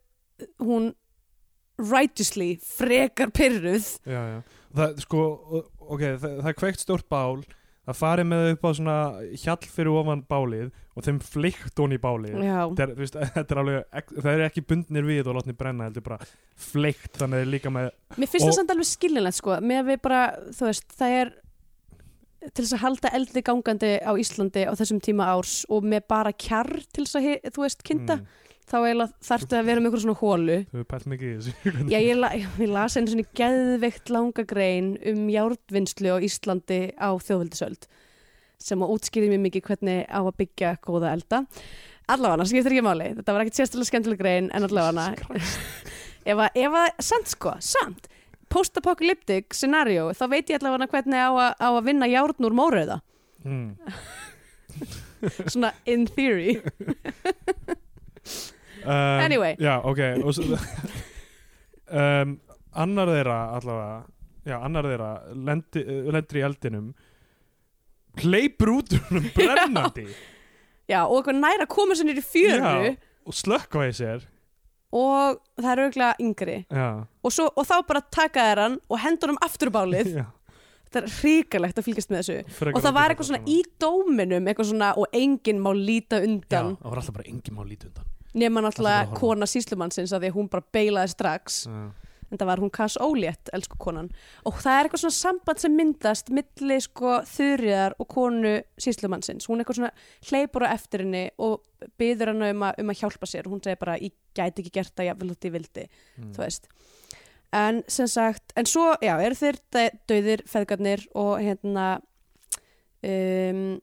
hún 0.63 0.93
righteously 1.79 2.57
frekar 2.63 3.31
pyrruð 3.31 3.85
já, 4.03 4.19
já. 4.19 4.39
Það, 4.75 4.99
sko, 5.05 5.21
ok, 5.79 6.01
það, 6.21 6.33
það 6.41 6.49
er 6.51 6.57
kveikt 6.59 6.83
stórt 6.83 7.07
bál 7.09 7.39
að 7.89 7.97
fari 7.97 8.25
með 8.27 8.45
þau 8.45 8.53
upp 8.53 8.65
á 8.65 8.71
svona 8.77 8.97
hjall 9.43 9.69
fyrir 9.73 9.91
ofan 9.95 10.23
bálið 10.29 10.69
og 10.93 11.05
þeim 11.05 11.19
fleikt 11.23 11.81
hún 11.81 11.95
í 11.95 11.99
bálið. 12.01 12.39
Er, 12.43 12.95
veist, 12.97 13.17
er 13.39 13.61
alveg 13.61 14.07
það 14.11 14.31
er 14.33 14.45
ekki 14.47 14.65
bundnir 14.69 15.07
við 15.07 15.29
og 15.31 15.39
látnir 15.39 15.57
brenna 15.59 15.89
heldur 15.89 16.05
bara 16.05 16.19
fleikt 16.59 17.19
þannig 17.19 17.39
að 17.39 17.45
þeir 17.45 17.53
líka 17.55 17.73
með 17.73 17.91
mér 18.17 18.31
finnst 18.31 18.47
það 18.49 18.57
samt 18.59 18.73
alveg 18.75 18.89
skiljanlegt 18.89 19.39
sko, 19.39 19.55
með 19.63 19.83
að 19.83 19.93
við 19.93 20.01
bara, 20.07 20.23
þú 20.57 20.67
veist, 20.69 20.97
það 20.99 21.15
er 21.21 21.31
til 22.39 22.63
þess 22.63 22.75
að 22.77 22.83
halda 22.85 23.13
eldi 23.17 23.43
gangandi 23.45 23.95
á 23.99 24.11
Íslandi 24.19 24.61
á 24.63 24.73
þessum 24.79 25.01
tíma 25.03 25.27
árs 25.33 25.63
og 25.71 25.87
með 25.87 26.05
bara 26.11 26.31
kjarr 26.31 26.77
til 26.87 27.03
þess 27.03 27.19
að, 27.19 27.49
þú 27.55 27.65
veist, 27.65 27.83
kynnta 27.87 28.19
mm, 28.19 28.45
þá 28.69 28.77
þarftu 29.25 29.57
að 29.57 29.69
vera 29.69 29.81
með 29.81 29.89
einhver 29.89 30.03
svona 30.03 30.19
hólu 30.19 30.57
þau 30.59 30.75
hefur 30.77 30.89
pælt 30.93 31.07
mikið 31.13 31.29
í 31.29 31.37
þessu 31.37 31.73
Já, 31.93 31.97
ég, 31.97 32.13
la, 32.19 32.29
ég 32.37 32.71
las 32.71 32.97
einu 32.97 33.13
svona 33.13 33.25
geðveikt 33.39 34.13
langa 34.13 34.45
grein 34.49 34.91
um 35.09 35.23
járnvinnslu 35.33 36.13
á 36.13 36.17
Íslandi 36.25 36.81
á 36.95 37.09
þjóðveldisöld 37.17 37.89
sem 38.59 38.83
að 38.83 38.93
útskýri 38.95 39.31
mér 39.31 39.41
mikið 39.45 39.65
hvernig 39.69 40.03
á 40.11 40.19
að 40.19 40.35
byggja 40.41 40.73
góða 40.83 41.13
elda. 41.15 41.45
Allavega, 42.11 42.47
skiptir 42.49 42.75
ekki 42.75 42.83
máli. 42.83 43.11
Þetta 43.15 43.35
var 43.35 43.43
ekkert 43.45 43.59
sérstaklega 43.59 43.87
skemmtileg 43.87 44.19
grein 44.19 44.49
en 44.51 44.65
allavega 44.67 45.13
ef 46.65 46.75
að, 46.81 46.87
samt 47.05 47.31
sko, 47.31 47.53
samt 47.63 48.09
post-apocalyptic 48.49 49.53
scenario, 49.55 50.09
þá 50.17 50.25
veit 50.33 50.49
ég 50.49 50.59
allavega 50.59 50.89
hvernig 50.91 51.21
á 51.21 51.29
að, 51.29 51.53
á 51.61 51.69
að 51.69 51.85
vinna 51.85 52.09
járn 52.09 52.49
úr 52.49 52.57
mórauða. 52.57 52.99
mm. 53.45 53.69
Svona 55.51 55.73
in 55.85 56.05
theory. 56.07 56.59
Um, 58.83 59.19
Anyway. 59.25 59.55
já, 59.59 59.77
ok 59.83 59.99
og 60.23 60.33
svo, 60.37 60.57
um, 62.01 62.33
annar 62.73 63.11
þeirra 63.13 63.37
allavega 63.57 63.99
já, 64.49 64.57
annar 64.65 64.89
þeirra 64.89 65.11
lendi, 65.35 65.83
uh, 65.83 66.09
lendir 66.15 66.41
í 66.41 66.45
eldinum 66.49 66.89
hleypur 68.19 68.73
út 68.79 68.95
húnum 68.97 69.29
brennandi. 69.37 70.07
Já, 70.89 71.03
og 71.05 71.19
eitthvað 71.19 71.37
næra 71.43 71.67
koma 71.69 71.95
sér 71.95 72.09
nýri 72.09 72.23
fjöru. 72.25 72.95
Og 73.29 73.35
slökkva 73.37 73.85
í 73.91 73.93
sér. 73.93 74.23
Og 74.89 75.37
það 75.61 75.69
er 75.69 75.81
auðvitað 75.83 76.23
yngri. 76.25 76.55
Og, 77.21 77.29
svo, 77.31 77.45
og 77.53 77.67
þá 77.69 77.75
bara 77.85 78.01
taka 78.09 78.47
þær 78.49 78.61
hann 78.63 78.77
og 78.89 79.01
hendur 79.03 79.29
hann 79.29 79.41
aftur 79.45 79.69
á 79.69 79.73
bálið. 79.77 80.09
Já 80.17 80.25
þetta 80.89 81.01
er 81.05 81.15
hrikalegt 81.19 81.79
að 81.79 81.87
fylgjast 81.87 82.11
með 82.11 82.21
þessu. 82.21 82.57
Frekar 82.59 82.79
og 82.79 82.85
það 82.85 82.97
var 82.97 83.05
að 83.05 83.15
eitthvað 83.15 83.29
svona 83.29 83.55
í 83.55 83.59
dóminum 83.85 84.49
eitthvað 84.49 84.69
svona 84.73 84.91
og 84.97 85.17
enginn 85.21 85.63
má 85.63 85.71
líta 85.77 86.19
já, 86.19 86.27
undan 86.27 86.75
það 86.75 86.91
var 86.91 87.01
alltaf 87.03 87.17
bara 87.19 87.29
engin 87.29 87.57
má 87.57 87.63
lítið 87.63 87.91
undan. 87.91 88.11
Nema 88.39 88.61
náttúrulega 88.61 89.17
kona 89.17 89.49
síslumannsins 89.49 90.13
að 90.13 90.25
því 90.25 90.31
að 90.31 90.37
hún 90.37 90.51
bara 90.53 90.71
beilaði 90.75 91.13
strax. 91.15 91.63
Já, 91.65 92.09
en 92.29 92.37
það 92.37 92.49
var 92.49 92.61
hún 92.61 92.73
kass 92.73 92.97
ólétt, 93.01 93.49
elsku 93.55 93.77
konan. 93.81 94.09
Og 94.47 94.59
það 94.61 94.75
er 94.75 94.87
eitthvað 94.87 95.03
svona 95.03 95.17
samband 95.17 95.61
sem 95.63 95.75
myndast 95.75 96.31
milli 96.33 96.77
sko 96.85 97.15
þurriðar 97.29 97.95
og 97.97 98.09
konu 98.13 98.53
síslumannsins, 98.81 99.49
hún 99.49 99.63
eitthvað 99.63 99.79
svona 99.79 99.91
hleypur 100.29 100.65
á 100.65 100.73
eftir 100.75 101.05
henni 101.05 101.25
og 101.41 101.63
byður 102.01 102.33
hann 102.33 102.47
um, 102.51 102.67
um 102.69 102.93
að 102.93 103.01
hjálpa 103.01 103.29
sér, 103.29 103.49
hún 103.49 103.63
segir 103.65 103.81
bara 103.81 103.97
ég 104.01 104.13
gæti 104.37 104.63
ekki 104.63 104.75
gert 104.77 104.93
það, 104.93 105.09
ég 105.09 105.21
vil 105.21 105.31
þetta 105.33 105.49
ég 105.49 105.57
vildi 105.57 105.87
mm. 105.89 106.33
En 107.53 107.83
sem 107.87 108.07
sagt, 108.07 108.53
en 108.55 108.65
svo, 108.69 108.91
já, 109.01 109.15
eru 109.25 109.35
þeir 109.35 109.57
dau- 109.73 109.97
dauðir 110.11 110.43
feðgarnir 110.49 111.05
og 111.17 111.39
hérna 111.41 111.85
um, 113.03 113.79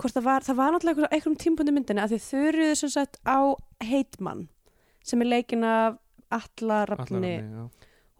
hvort 0.00 0.16
það 0.16 0.24
var 0.26 0.46
það 0.46 0.58
var 0.58 0.72
náttúrulega 0.74 0.94
einhver- 0.96 1.12
einhverjum 1.14 1.38
tímpundi 1.44 1.74
myndinni 1.76 2.02
að 2.02 2.14
þið 2.16 2.24
þurruðu 2.30 2.76
sem 2.80 2.92
sagt 2.94 3.18
á 3.28 3.38
heitmann 3.84 4.46
sem 5.04 5.20
er 5.22 5.30
leikin 5.30 5.64
af 5.64 5.98
Alla 6.30 6.84
Rafni. 6.86 7.34
Allar 7.40 7.42
já. 7.42 7.70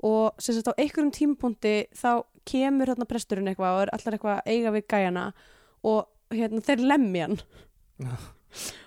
og 0.02 0.34
sem 0.42 0.54
sagt 0.56 0.68
á 0.70 0.74
einhverjum 0.80 1.12
tímpundi 1.14 1.74
þá 1.94 2.24
kemur 2.50 2.90
hérna 2.90 3.06
presturinn 3.08 3.48
eitthvað 3.52 3.76
og 3.76 3.82
er 3.86 3.92
allar 3.94 4.16
eitthvað 4.16 4.38
að 4.40 4.50
eiga 4.54 4.72
við 4.74 4.86
gæjana 4.90 5.24
og 5.84 6.34
hérna 6.34 6.60
þeir 6.66 6.82
lemmi 6.90 7.20
hann. 7.24 7.36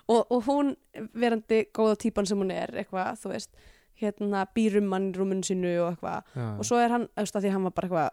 Og, 0.08 0.26
og 0.30 0.42
hún 0.44 0.74
verandi 1.16 1.62
góða 1.72 1.96
típan 2.02 2.26
sem 2.28 2.38
hún 2.38 2.50
er 2.52 2.68
eitthvað, 2.82 3.16
þú 3.22 3.30
veist 3.32 3.54
hérna 4.00 4.44
býrum 4.56 4.86
mann 4.90 5.10
í 5.12 5.16
rúmunu 5.18 5.46
sínu 5.46 5.74
og 5.84 5.94
eitthvað. 5.94 6.36
Og 6.58 6.66
svo 6.68 6.80
er 6.82 6.94
hann, 6.94 7.08
auðvitað 7.14 7.46
því 7.46 7.54
hann 7.54 7.66
var 7.68 7.74
bara 7.78 7.88
eitthvað 7.90 8.12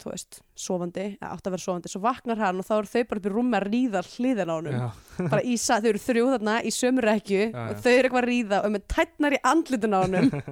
þú 0.00 0.08
veist, 0.14 0.38
sofandi, 0.56 1.02
eða 1.20 1.30
átt 1.34 1.48
að 1.48 1.54
vera 1.54 1.64
sofandi 1.64 1.90
svo 1.92 2.00
vaknar 2.04 2.40
hann 2.40 2.60
og 2.62 2.64
þá 2.64 2.72
eru 2.78 2.88
þau 2.90 3.02
bara 3.10 3.20
upp 3.20 3.26
í 3.28 3.32
rúmi 3.34 3.58
að 3.58 3.66
ríða 3.68 4.00
hliðina 4.14 4.54
á 4.56 4.58
já, 4.72 4.86
bara 5.34 5.42
í 5.44 5.56
þau 5.84 5.90
eru 5.92 6.02
þrjú 6.06 6.22
þarna 6.34 6.54
í 6.64 6.72
sömu 6.72 7.04
rekju 7.04 7.42
Já, 7.42 7.64
og 7.66 7.82
þau 7.84 7.90
eru 7.92 8.08
eitthvað 8.08 8.22
að 8.22 8.30
ríða 8.30 8.62
og 8.64 8.72
með 8.76 8.86
tætnar 8.94 9.36
í 9.36 9.42
andlitin 9.52 9.96
á 9.96 10.00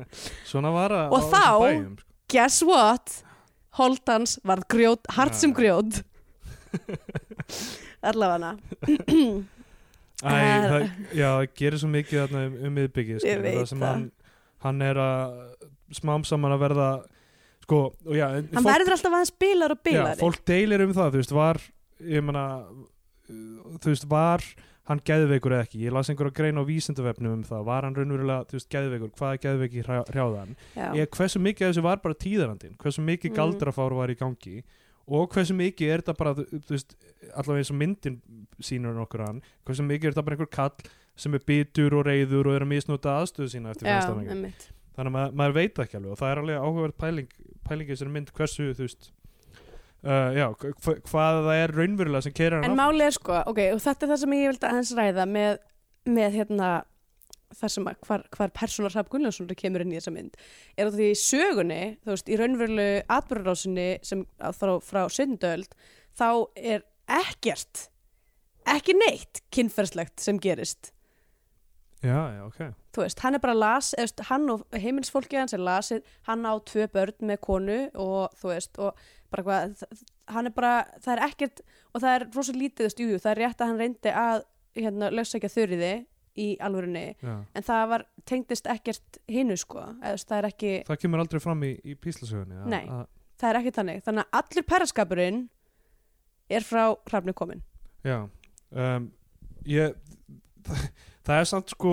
var 0.78 0.96
að 0.98 1.16
Og 1.16 1.26
þá- 1.32 1.48
bæjum, 1.64 1.96
sko. 1.96 2.08
guess 2.34 2.60
what? 2.68 3.16
Holdans 3.78 4.36
varð 4.48 4.66
grjót, 4.72 5.08
hart 5.14 5.36
sem 5.38 5.52
grjót. 5.54 6.00
Allavega. 8.08 8.54
Æ, 10.18 10.28
það, 10.72 10.86
já, 11.14 11.28
það 11.30 11.44
gerir 11.60 11.80
svo 11.82 11.90
mikið 11.92 12.22
um, 12.48 12.56
um 12.68 12.80
skilur, 13.22 13.44
veit 13.44 13.58
það 13.60 13.68
sem 13.70 13.84
hann, 13.86 14.06
hann 14.64 14.82
er 14.82 14.96
að 14.96 15.38
smám 15.98 16.24
saman 16.28 16.52
að 16.56 16.62
verða 16.66 16.88
sko, 17.64 17.82
og 18.06 18.14
já, 18.16 18.26
hann 18.32 18.64
verður 18.64 18.96
alltaf 18.96 19.12
aðeins 19.12 19.34
bilar 19.38 19.74
og 19.74 19.78
já, 19.80 19.84
bilari 19.90 20.20
fólk 20.22 20.40
deilir 20.48 20.84
um 20.86 20.94
það, 20.96 21.12
þú 21.14 21.20
veist, 21.22 21.34
var 21.36 21.60
ég 22.00 22.24
meina 22.24 22.44
uh, 22.64 23.78
þú 23.82 23.92
veist, 23.92 24.08
var 24.10 24.44
hann 24.88 25.02
geðveikur 25.04 25.52
eða 25.52 25.66
ekki, 25.66 25.82
ég 25.84 25.92
las 25.92 26.08
einhverja 26.08 26.32
grein 26.38 26.56
á 26.56 26.64
vísindavefnum 26.64 27.34
um 27.38 27.42
það, 27.44 27.64
var 27.68 27.84
hann 27.84 27.96
raunverulega, 27.98 28.46
þú 28.48 28.56
veist, 28.56 28.68
geðveikur? 28.72 29.10
Hvaða 29.20 29.40
geðveiki 29.44 29.82
hrjá, 29.84 29.98
hrjáðan 30.08 30.54
Já. 30.78 30.86
ég, 30.96 31.10
hversu 31.12 31.42
mikið 31.44 31.66
af 31.66 31.72
þessu 31.74 31.84
var 31.84 32.00
bara 32.06 32.16
tíðarandinn? 32.24 32.76
Hversu 32.80 33.04
mikið 33.04 33.30
Mhm. 33.30 33.36
galdrafár 33.36 33.96
var 33.98 34.08
í 34.08 34.16
gangi? 34.16 34.62
Og 35.08 35.28
hversu 35.32 35.52
mikið 35.56 35.92
er 35.92 36.00
þetta 36.02 36.16
bara 36.16 36.32
þú, 36.36 36.46
veist, 36.72 36.96
allavega 37.36 37.60
eins 37.60 37.70
og 37.72 37.76
myndin 37.80 38.16
sínur 38.64 38.96
nokkur 38.96 39.26
hann, 39.26 39.42
hversu 39.66 39.84
mikið 39.84 40.04
er 40.08 40.12
þetta 40.16 40.24
bara 40.24 40.36
einhver 40.36 40.50
kall 40.56 40.72
sem 41.18 41.34
er 41.36 41.44
bitur 41.48 41.96
og 41.98 42.06
reyður 42.08 42.48
og 42.50 42.56
er 42.58 42.64
að 42.66 42.72
misnóta 42.72 43.16
aðstöðu 43.20 43.52
sína 43.54 43.72
eftir 43.74 43.90
einmitt. 43.90 44.68
þannig 44.96 45.10
að 45.10 45.14
maður, 45.18 45.36
maður 45.42 45.56
veit 45.58 45.80
ekki 45.84 45.98
alveg 46.00 46.12
og 46.14 46.20
það 46.22 46.32
er 46.34 46.42
alveg 46.42 46.60
áhugaverð 46.64 46.98
pæling, 47.04 47.30
pæling 47.68 47.88
í 47.88 47.94
þessari 47.94 48.14
mynd 48.16 48.32
hversu 48.38 48.68
þú 48.78 48.86
veist 48.86 49.10
uh, 50.06 50.28
já, 50.38 50.46
hva, 50.58 50.94
hvað 51.10 51.40
það 51.48 51.62
er 51.62 51.74
raunverulega 51.78 52.26
sem 52.28 52.36
kerir 52.38 52.58
hann 52.58 52.68
En 52.68 52.74
áfram. 52.74 52.84
málið 52.84 53.08
er 53.08 53.16
sko, 53.18 53.40
ok, 53.52 53.60
og 53.74 53.82
þetta 53.86 54.06
er 54.08 54.12
það 54.14 54.22
sem 54.24 54.36
ég 54.38 54.52
vildi 54.52 54.70
aðeins 54.70 54.94
ræða 54.98 55.26
með, 55.34 55.58
með 56.18 56.38
hérna 56.38 56.70
þar 57.58 57.72
sem 57.72 57.86
að 57.88 58.00
hvar, 58.04 58.24
hvar 58.36 58.50
persónar 58.58 58.92
Hrafn 58.92 59.12
Gunnlaugsson 59.14 59.48
kemur 59.56 59.80
inn 59.84 59.94
í 59.94 59.96
þessa 59.96 60.12
mynd 60.12 60.34
er 60.76 60.90
að 60.90 60.98
því 60.98 61.06
í 61.08 61.20
sögunni, 61.22 61.78
þú 62.04 62.12
veist, 62.12 62.28
í 62.28 62.36
raunverulegu 62.36 62.98
atbyrðarásinni 63.16 63.86
sem 64.04 64.24
að 64.44 64.58
frá, 64.60 64.72
frá 64.84 65.00
söndöld, 65.12 65.70
þá 66.18 66.28
er 66.60 66.84
ekkert 67.08 67.86
ekki 68.68 68.92
neitt 68.98 69.40
kynferðslegt 69.54 70.20
sem 70.20 70.36
gerist 70.44 70.90
já, 72.02 72.18
já, 72.34 72.42
ok 72.46 72.60
þú 72.94 73.02
veist, 73.04 73.20
hann 73.24 73.34
er 73.38 73.42
bara 73.42 73.54
las, 73.58 73.92
veist, 73.98 74.20
hann 74.30 74.48
og 74.50 74.64
heimilisfólkið 74.74 75.38
hans 75.42 75.54
er 75.56 75.62
lasið, 75.62 76.02
hann 76.28 76.46
á 76.46 76.52
tvö 76.66 76.86
börn 76.94 77.26
með 77.30 77.40
konu 77.46 77.78
og 77.94 78.34
þú 78.40 78.52
veist, 78.52 78.78
og 78.82 78.94
bara 79.30 79.44
hvað, 79.46 79.82
hann 80.34 80.46
er 80.50 80.54
bara, 80.56 80.72
það 81.04 81.12
er 81.16 81.24
ekkert, 81.28 81.60
og 81.94 82.00
það 82.04 82.14
er 82.18 82.26
rosa 82.36 82.54
lítið, 82.56 82.78
þú 82.78 82.86
veist, 82.88 83.02
jú, 83.02 83.08
jú, 83.12 83.18
það 83.24 83.32
er 83.34 83.40
rétt 83.44 83.60
að 83.60 83.70
hann 83.72 83.82
reyndi 83.82 84.14
að, 84.14 84.46
hérna, 84.78 85.10
lögsækja 85.14 85.50
þurriði 85.52 85.92
í 86.38 86.48
alvörunni, 86.62 87.04
já. 87.22 87.34
en 87.58 87.66
það 87.66 87.84
var, 87.92 88.04
tengdist 88.30 88.66
ekkert 88.70 89.18
hinu, 89.28 89.56
sko, 89.58 89.84
veist, 90.04 90.28
það 90.30 90.38
er 90.42 90.48
ekki, 90.52 90.72
það 90.88 91.00
kemur 91.04 91.22
aldrei 91.24 91.42
fram 91.42 91.62
í, 91.66 91.72
í 91.82 91.94
píslasögunni 91.98 92.62
Nei. 92.70 92.84
að- 92.86 93.06
það 93.38 93.50
er 93.52 93.60
ekki 93.60 93.74
þannig, 93.78 94.02
þannig 94.06 94.24
að 94.26 94.40
allur 94.42 94.66
perraskapurinn 94.72 95.42
er 96.50 96.64
frá 96.64 96.84
hrafni 97.10 97.34
komin. 97.36 97.60
Já 98.06 98.22
um, 98.72 99.10
ég, 99.68 99.94
það, 101.28 101.38
er 101.44 101.48
samt 101.52 101.74
sko 101.76 101.92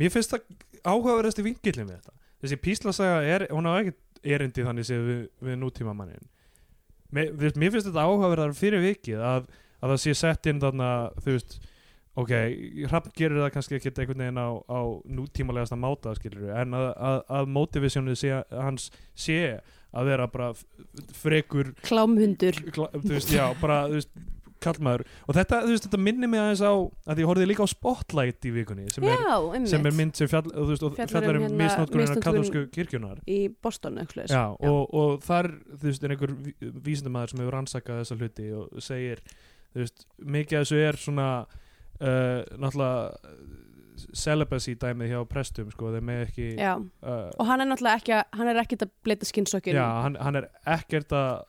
mér 0.00 0.12
finnst 0.14 0.32
það 0.32 0.46
áhugaverðast 0.86 1.42
í 1.42 1.46
vingillin 1.50 1.90
við 1.90 1.98
þetta 1.98 2.16
þessi 2.46 2.60
píslasaga 2.62 3.20
er, 3.36 3.46
hún 3.52 3.66
á 3.68 3.72
ekkert 3.82 4.02
erindi 4.26 4.64
þannig 4.66 4.86
séð 4.88 5.04
við, 5.10 5.22
við 5.50 5.60
nútíma 5.60 5.94
mannin 5.96 6.26
mér, 7.14 7.32
mér 7.36 7.72
finnst 7.74 7.88
þetta 7.90 8.04
áhugaverðar 8.06 8.54
fyrir 8.58 8.82
vikið 8.84 9.22
að, 9.22 9.48
að 9.82 9.92
það 9.94 10.02
sé 10.04 10.14
sett 10.22 10.48
inn 10.50 10.62
þarna 10.62 10.90
þú 11.22 11.34
veist 11.36 11.58
ok, 12.16 12.30
hrappn 12.88 13.12
gerir 13.18 13.42
það 13.42 13.50
kannski 13.56 13.76
ekkert 13.76 13.98
einhvern 14.00 14.22
veginn 14.24 14.40
á, 14.40 14.48
á 14.72 14.80
nútímalegasta 15.18 15.76
máta 15.76 16.14
skilur 16.16 16.48
en 16.56 16.72
að, 16.78 16.86
að, 16.96 17.18
að 17.40 18.16
sé, 18.16 18.30
hans 18.56 18.86
sé 19.12 19.36
að 19.96 20.08
vera 20.10 20.26
bara 20.32 20.48
frekur 21.16 21.74
Klámhundur. 21.84 22.56
kla- 22.72 22.90
þú 22.94 23.12
veist, 23.14 23.30
já, 23.36 23.44
bara, 23.60 23.82
þú 23.90 23.98
veist 24.00 24.10
kallmaður, 24.66 25.04
og 25.26 25.36
þetta, 25.38 25.60
þú 25.64 25.72
veist, 25.74 25.86
þetta 25.88 26.00
minnir 26.02 26.30
mig 26.32 26.42
aðeins 26.42 26.62
á 26.66 26.72
að 27.12 27.22
ég 27.22 27.30
horfði 27.30 27.48
líka 27.50 27.64
á 27.64 27.68
Spotlight 27.72 28.48
í 28.50 28.52
vikunni 28.58 28.86
sem, 28.94 29.06
er, 29.08 29.24
Já, 29.24 29.36
einmitt. 29.56 29.70
sem 29.72 29.86
er 29.90 29.96
mynd 30.02 30.18
sem 30.20 30.30
fjall, 30.32 30.44
veist, 30.52 30.86
Fjallar 31.00 31.28
um 31.30 31.42
um 31.42 31.46
hérna 31.46 31.60
misnótkunina 31.62 32.08
misnotkun- 32.12 32.24
katholsku 32.26 32.64
kirkjunar 32.76 33.20
Í 33.30 33.40
Boston, 33.62 33.98
eitthvað. 34.02 34.30
já, 34.34 34.44
og, 34.70 34.94
og 34.94 35.20
þar, 35.26 35.50
þú 35.76 35.90
veist, 35.90 36.04
er 36.06 36.16
einhver 36.16 36.34
ví- 36.36 36.72
vísindamaður 36.90 37.32
sem 37.34 37.44
hefur 37.44 37.56
rannsakað 37.60 38.02
þessa 38.04 38.18
hluti 38.20 38.48
og 38.60 38.82
segir, 38.82 39.22
þú 39.74 39.84
veist, 39.84 40.06
mikið 40.36 40.58
af 40.60 40.66
þessu 40.66 40.82
er 40.88 41.00
svona 41.06 41.28
uh, 41.46 42.42
náttúrulega 42.56 43.54
celibacy 44.16 44.74
dæmið 44.76 45.08
hjá 45.14 45.20
prestum, 45.28 45.70
sko, 45.72 45.88
þeir 45.94 46.04
með 46.04 46.22
ekki 46.26 46.46
Já, 46.60 46.74
uh, 46.76 47.30
og 47.40 47.46
hann 47.48 47.62
er 47.64 47.70
náttúrulega 47.70 48.00
ekki 48.02 48.14
að, 48.18 48.24
hann 48.36 48.50
er 48.52 48.60
ekkert 48.60 48.84
að 48.84 48.90
bleita 49.06 49.28
skinnsokkin 49.28 49.78
já, 49.78 49.86
hann, 50.04 50.18
hann 50.20 50.36
er 50.42 50.48
ekkert 50.76 51.14
að 51.16 51.46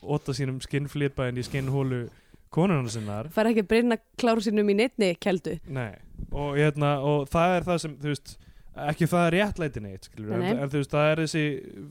óta 0.00 0.32
sínum 0.36 0.62
skinnflipa 0.64 1.26
inn 1.28 1.36
í 1.40 1.44
skinnhólu 1.44 2.06
konunum 2.54 2.90
sinnar. 2.90 3.30
Fær 3.34 3.50
ekki 3.50 3.64
að 3.64 3.70
breyna 3.72 3.98
kláru 4.20 4.44
sínum 4.44 4.70
í 4.72 4.76
neittni 4.78 5.12
keldu. 5.22 5.56
Nei, 5.70 5.92
og, 6.30 6.56
hérna, 6.58 6.96
og 7.06 7.28
það 7.30 7.56
er 7.56 7.66
það 7.68 7.80
sem 7.84 7.96
veist, 8.04 8.34
ekki 8.90 9.08
það 9.10 9.26
er 9.28 9.36
réttlæti 9.38 9.84
neitt 9.84 10.10
skilur, 10.10 10.34
Nei. 10.34 10.52
En, 10.52 10.62
en 10.64 10.72
veist, 10.74 10.92
það 10.92 11.12
er 11.12 11.24
þessi 11.24 11.44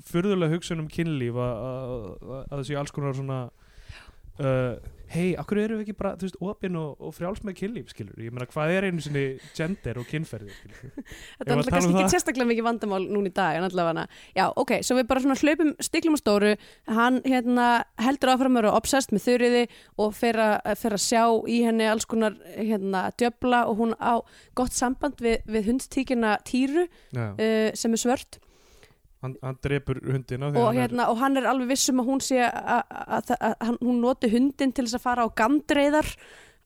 furðulega 0.09 0.55
hugsun 0.55 0.83
um 0.83 0.91
kynlíf 0.91 1.39
að, 1.39 1.65
að, 1.71 1.97
að, 1.99 2.39
að 2.39 2.55
þessi 2.61 2.79
alls 2.81 2.95
konar 2.95 3.17
svona 3.17 3.41
uh, 4.43 4.73
hei, 5.09 5.29
akkur 5.39 5.59
eru 5.61 5.79
við 5.79 5.87
ekki 5.87 5.95
bara, 5.97 6.13
þú 6.19 6.27
veist, 6.27 6.37
opinn 6.51 6.77
og, 6.79 6.99
og 7.01 7.13
frjáls 7.15 7.41
með 7.45 7.55
kynlíf, 7.59 7.91
skilur, 7.93 8.17
ég 8.21 8.33
meina, 8.33 8.47
hvað 8.49 8.73
er 8.75 8.87
einu 8.89 9.03
sinni 9.03 9.23
gender 9.57 9.99
og 10.01 10.07
kynferði, 10.09 10.53
skilur? 10.57 10.91
Þetta 11.39 11.47
er 11.47 11.53
alltaf 11.55 11.69
um 11.69 11.75
kannski 11.75 11.93
það. 11.93 12.01
ekki 12.03 12.13
sérstaklega 12.15 12.49
mikið 12.51 12.67
vandamál 12.67 13.01
núna 13.09 13.31
í 13.31 13.35
dag 13.39 13.59
en 13.59 13.67
allavega. 13.67 14.05
Já, 14.37 14.45
ok, 14.63 14.75
svo 14.85 14.99
við 14.99 15.07
bara 15.09 15.23
svona 15.25 15.37
hlaupum 15.41 15.71
stiklum 15.89 16.17
á 16.17 16.19
stóru. 16.21 16.51
Hann 16.99 17.21
hérna 17.25 17.69
heldur 18.01 18.33
áfram 18.35 18.57
að 18.57 18.61
vera 18.61 18.75
obsessed 18.77 19.15
með 19.15 19.25
þurriði 19.25 19.63
og 20.03 20.13
fer 20.17 20.41
að, 20.45 20.99
sjá 20.99 21.23
í 21.49 21.61
henni 21.65 21.87
alls 21.89 22.07
konar 22.09 22.37
hérna 22.55 23.07
djöfla 23.17 23.63
og 23.69 23.81
hún 23.81 23.95
á 23.97 24.21
gott 24.57 24.75
samband 24.75 25.21
við, 25.23 25.39
við 25.49 25.71
hundstíkina 25.71 26.37
Týru 26.45 26.85
uh, 26.85 27.71
sem 27.77 27.95
er 27.95 28.01
svört 28.01 28.41
hann, 29.21 29.35
hann 29.43 29.57
drepur 29.63 29.99
hundina 30.05 30.47
og, 30.47 30.55
hann 30.55 30.77
er- 30.77 30.81
hérna, 30.87 31.07
og 31.11 31.17
hann 31.19 31.37
er 31.37 31.47
alveg 31.51 31.67
viss 31.73 31.89
um 31.89 31.99
að 32.03 32.07
hún 32.11 32.21
sé 32.23 32.39
að- 32.43 33.79
hún 33.81 33.99
noti 34.01 34.29
hundin 34.29 34.71
til 34.73 34.85
þess 34.85 34.95
að 34.99 35.05
fara 35.07 35.25
á 35.25 35.29
gandreiðar 35.35 36.07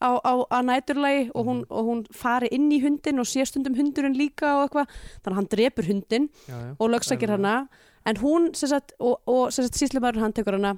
á, 0.02 0.10
á, 0.20 0.34
á 0.52 0.60
næturlagi 0.62 1.32
og 1.34 1.46
hún, 1.48 1.66
og 1.70 1.86
hún 1.88 2.06
fari 2.12 2.48
inn 2.52 2.70
í 2.72 2.82
hundin 2.84 3.20
og 3.20 3.26
sé 3.26 3.46
stundum 3.48 3.76
hundurinn 3.76 4.18
líka 4.18 4.58
og 4.60 4.68
eitthvað. 4.70 4.88
Þannig 5.24 5.34
að 5.34 5.40
hann 5.40 5.52
drepur 5.54 5.86
hundin 5.88 6.30
já, 6.48 6.58
já. 6.60 6.76
og 6.80 6.90
lögsakir 6.92 7.30
hana. 7.30 7.68
En 8.06 8.16
hún 8.20 8.50
sagt, 8.54 8.92
og, 9.00 9.22
og 9.28 9.48
síslumæður 9.56 10.20
hann 10.20 10.34
tekur 10.34 10.58
hana 10.60 10.74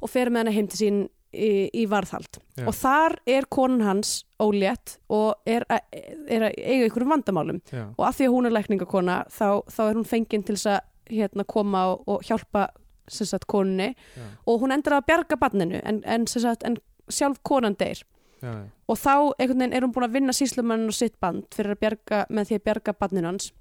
og 0.00 0.08
fer 0.10 0.30
með 0.32 0.38
hana 0.46 0.50
heim 0.56 0.66
til 0.72 0.78
sín 0.80 1.02
í, 1.34 1.68
í 1.74 1.84
varðhald. 1.90 2.38
Já. 2.56 2.64
og 2.70 2.74
þar 2.78 3.16
er 3.26 3.42
konan 3.50 3.82
hans 3.82 4.24
ólétt 4.40 4.96
og 5.10 5.34
er, 5.46 5.64
að- 5.68 5.82
er 6.30 6.40
að 6.48 6.54
eiga 6.56 6.88
ykkur 6.88 7.04
vandamálum. 7.10 7.60
Og 7.98 8.06
af 8.06 8.16
því 8.16 8.28
að 8.30 8.32
hún 8.38 8.46
er 8.46 8.54
lækningakona 8.56 9.16
þá, 9.28 9.46
þá 9.68 9.80
er 9.90 9.94
hún 9.98 10.06
fengin 10.08 10.42
til 10.46 10.54
þess 10.56 10.66
að 10.72 10.80
hérna, 11.10 11.44
koma 11.48 11.86
og, 11.92 12.08
og 12.08 12.24
hjálpa 12.24 12.68
sagt, 13.08 13.46
konunni. 13.46 13.92
Já, 14.16 14.26
og 14.46 14.60
hún 14.62 14.72
endur 14.74 14.96
að 14.96 15.06
bjarga 15.10 15.38
barninu 15.40 15.80
en, 15.84 16.02
en, 16.08 16.26
sagt, 16.26 16.64
en 16.64 16.78
sjálf 17.12 17.40
konan 17.42 17.76
deyr. 17.80 18.04
Já, 18.42 18.54
og 18.88 18.98
þá 19.00 19.14
veginn 19.38 19.72
er 19.72 19.84
hún 19.84 19.92
búin 19.92 20.08
að 20.08 20.18
vinna 20.18 20.34
síslumann 20.36 20.88
og 20.88 20.96
sitt 20.96 21.16
band 21.20 21.46
fyrir 21.54 21.76
að 21.76 21.82
bjarga 21.84 22.24
með 22.30 22.50
því 22.50 22.58
að 22.58 22.66
bjarga 22.68 22.96
barninu 23.00 23.30
hans. 23.30 23.52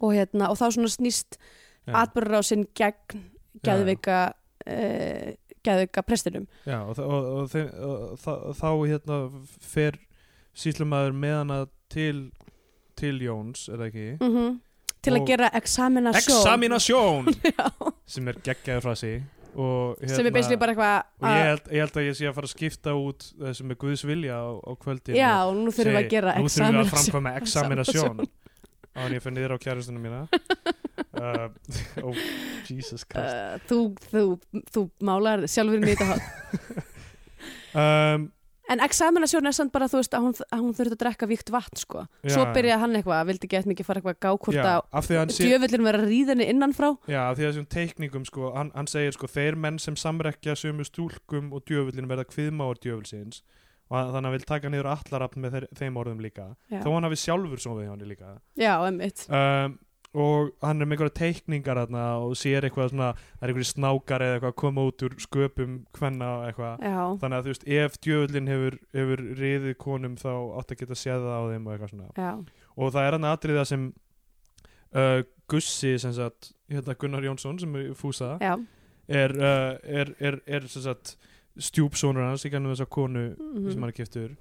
Og, 0.00 0.12
hérna, 0.12 0.50
og 0.52 0.58
þá 0.60 0.66
snýst 0.92 1.38
Já. 1.86 2.02
atbyrður 2.02 2.40
á 2.40 2.42
sinn 2.44 2.66
gegn 2.76 3.22
geðveika 3.64 4.18
uh, 4.68 5.30
geðveika 5.64 6.02
prestinum. 6.04 6.44
Já, 6.66 6.82
og, 6.84 6.98
og, 7.00 7.54
og, 7.56 8.26
og 8.26 8.58
þá 8.58 8.68
hérna 8.84 9.20
fer 9.64 9.96
síslumæður 10.56 11.16
með 11.16 11.38
hana 11.40 11.62
til 11.92 12.28
til 12.96 13.20
Jóns, 13.20 13.66
er 13.68 13.80
það 13.80 13.90
ekki? 13.90 14.06
mm 14.20 14.60
til 15.06 15.14
að 15.14 15.24
gera 15.30 15.50
examinasjón 15.60 16.36
Examinasjón 16.42 17.32
sem 18.16 18.30
er 18.32 18.40
geggjaður 18.44 18.86
frá 18.86 18.94
sig 19.00 19.18
og, 19.56 19.96
hérna, 20.02 20.16
sem 20.18 20.28
er 20.28 20.34
basically 20.34 20.60
bara 20.60 20.74
eitthvað 20.74 20.96
og 21.22 21.28
ég 21.32 21.46
held, 21.50 21.68
ég 21.72 21.84
held 21.86 22.00
að 22.00 22.08
ég 22.10 22.18
sé 22.18 22.28
að 22.28 22.34
fara 22.36 22.50
að 22.50 22.52
skipta 22.52 22.96
út 23.00 23.28
þessum 23.40 23.70
með 23.70 23.78
Guðs 23.84 24.04
vilja 24.08 24.36
á, 24.36 24.46
á 24.52 24.72
kvöldin 24.82 25.16
já, 25.16 25.30
og 25.46 25.54
nú 25.56 25.72
þurfum 25.72 25.96
við 25.96 26.02
að 26.02 26.10
gera 26.12 26.34
nú 26.36 26.50
þurfum 26.50 26.76
við 26.76 26.82
að 26.82 26.90
examinasjón 26.90 26.92
framkvæma 26.92 27.36
examinasjón 27.40 28.26
á 28.96 28.98
hann 29.04 29.16
ég 29.16 29.24
fyrir 29.24 29.36
niður 29.36 29.56
á 29.56 29.58
kjærustunum 29.60 30.08
mína. 30.08 30.26
Uh, 31.16 31.48
oh, 32.04 32.16
Jesus 32.68 33.04
Christ. 33.08 33.32
uh, 33.32 33.56
þú, 33.68 33.78
þú, 34.10 34.22
þú 34.72 34.82
málar 35.04 35.46
sjálfur 35.48 35.84
þetta 35.84 36.08
hot 36.10 36.24
um, 37.72 38.26
En 38.68 38.80
examinasjón 38.82 39.46
er 39.46 39.54
samt 39.54 39.70
bara 39.72 39.86
þú 39.86 40.00
veist 40.00 40.14
að 40.16 40.24
hún, 40.24 40.32
að 40.50 40.62
hún 40.64 40.72
þurfti 40.74 40.96
að 40.96 41.02
drekka 41.04 41.26
víkt 41.30 41.50
vatn 41.54 41.78
sko. 41.78 42.00
Svo 42.26 42.42
Já. 42.42 42.52
byrjaði 42.56 42.80
hann 42.82 42.96
eitthvað, 42.98 43.26
vildi 43.28 43.50
gett 43.52 43.68
mikið 43.70 43.86
fara 43.86 44.00
eitthvað 44.00 44.16
að 44.16 44.22
gá 44.24 44.30
hvort 44.42 44.56
já, 44.56 44.64
að 44.66 44.80
af 45.00 45.06
því 45.06 45.14
að 45.14 45.20
hann 45.22 45.34
sé 45.36 45.44
djöfullin 45.46 45.86
vera 45.86 46.00
að 46.02 46.08
ríða 46.10 46.34
henni 46.34 46.48
innanfrá. 46.50 46.88
Já, 47.06 47.20
af 47.30 47.36
því 47.38 47.44
að 47.46 47.52
þessum 47.52 47.68
teikningum 47.76 48.24
sko, 48.26 48.50
hann, 48.56 48.72
hann 48.74 48.90
segir 48.90 49.14
sko, 49.14 49.30
þeir 49.30 49.54
menn 49.66 49.78
sem 49.78 49.94
samrekja 49.96 50.56
sömu 50.58 50.84
stúlkum 50.88 51.52
og 51.54 51.62
djöfullin 51.70 52.10
verða 52.10 52.26
kviðmáar 52.26 52.82
djöfulsins 52.82 53.42
og 53.86 54.00
hann- 54.00 54.10
þannig 54.16 54.26
að 54.32 54.34
vil 54.34 54.46
taka 54.50 54.68
niður 54.74 54.90
allarafn 54.96 55.40
með 55.46 55.52
þeir, 55.54 55.66
þeim 55.78 55.96
orðum 56.02 56.20
líka 56.26 56.46
Já, 56.66 56.80
þó 56.82 56.88
hann 56.96 57.06
hafi 57.06 57.22
sjálfur 57.22 57.60
svo 57.62 57.76
við 57.78 57.88
hann 57.92 58.02
líka 58.02 58.32
já 58.58 58.72
emmitt. 58.88 59.28
um, 59.30 59.78
og 60.16 60.50
hann 60.64 60.80
er 60.80 60.88
með 60.88 60.96
einhverja 60.96 61.14
teikningar 61.20 61.76
þarna 61.82 62.04
og 62.24 62.32
sér 62.40 62.64
eitthvað 62.64 62.90
svona 62.94 63.08
það 63.18 63.42
er 63.44 63.50
einhverju 63.52 63.68
snákar 63.70 64.24
eða 64.24 64.38
eitthvað 64.38 64.52
að 64.54 64.58
koma 64.62 64.84
út 64.88 65.04
úr 65.06 65.16
sköpum 65.26 65.74
hvenna 65.98 66.30
eitthvað. 66.48 66.80
Já, 66.88 67.02
þannig 67.20 67.36
að 67.38 67.44
þú 67.48 67.52
veist, 67.52 67.66
ef 67.76 67.98
djöfullin 68.06 68.48
hefur, 68.52 68.78
hefur 68.96 69.24
riðið 69.42 69.76
konum 69.84 70.16
þá 70.16 70.30
átt 70.62 70.72
að 70.72 70.80
geta 70.82 70.98
séð 71.02 71.26
það 71.26 71.36
á 71.36 71.42
þeim 71.52 71.66
og 71.68 71.74
eitthvað 71.76 71.92
svona. 71.94 72.08
Já, 72.16 72.32
og 72.76 72.92
það 72.96 73.06
er 73.10 73.16
hann 73.18 73.28
atriða 73.34 73.66
sem 73.68 73.86
uh, 74.96 75.22
Gussi 75.48 75.92
sem 76.02 76.12
sagt, 76.16 76.52
hérna 76.72 76.96
Gunnar 76.98 77.22
Jónsson 77.28 77.60
sem 77.62 77.76
er 77.78 77.92
fúsa 77.94 78.32
er, 79.06 79.36
uh, 79.38 79.76
er, 79.86 80.14
er, 80.18 80.40
er 80.46 80.64
sem 80.66 80.82
sagt 80.82 81.16
stjúpsónur 81.56 82.24
hans 82.26 82.42
í 82.44 82.50
gannum 82.52 82.72
þessa 82.74 82.88
konu 82.90 83.28
Mhm. 83.36 83.70
sem 83.72 83.80
hann 83.80 83.92
er 83.92 83.96
keftur 83.96 84.32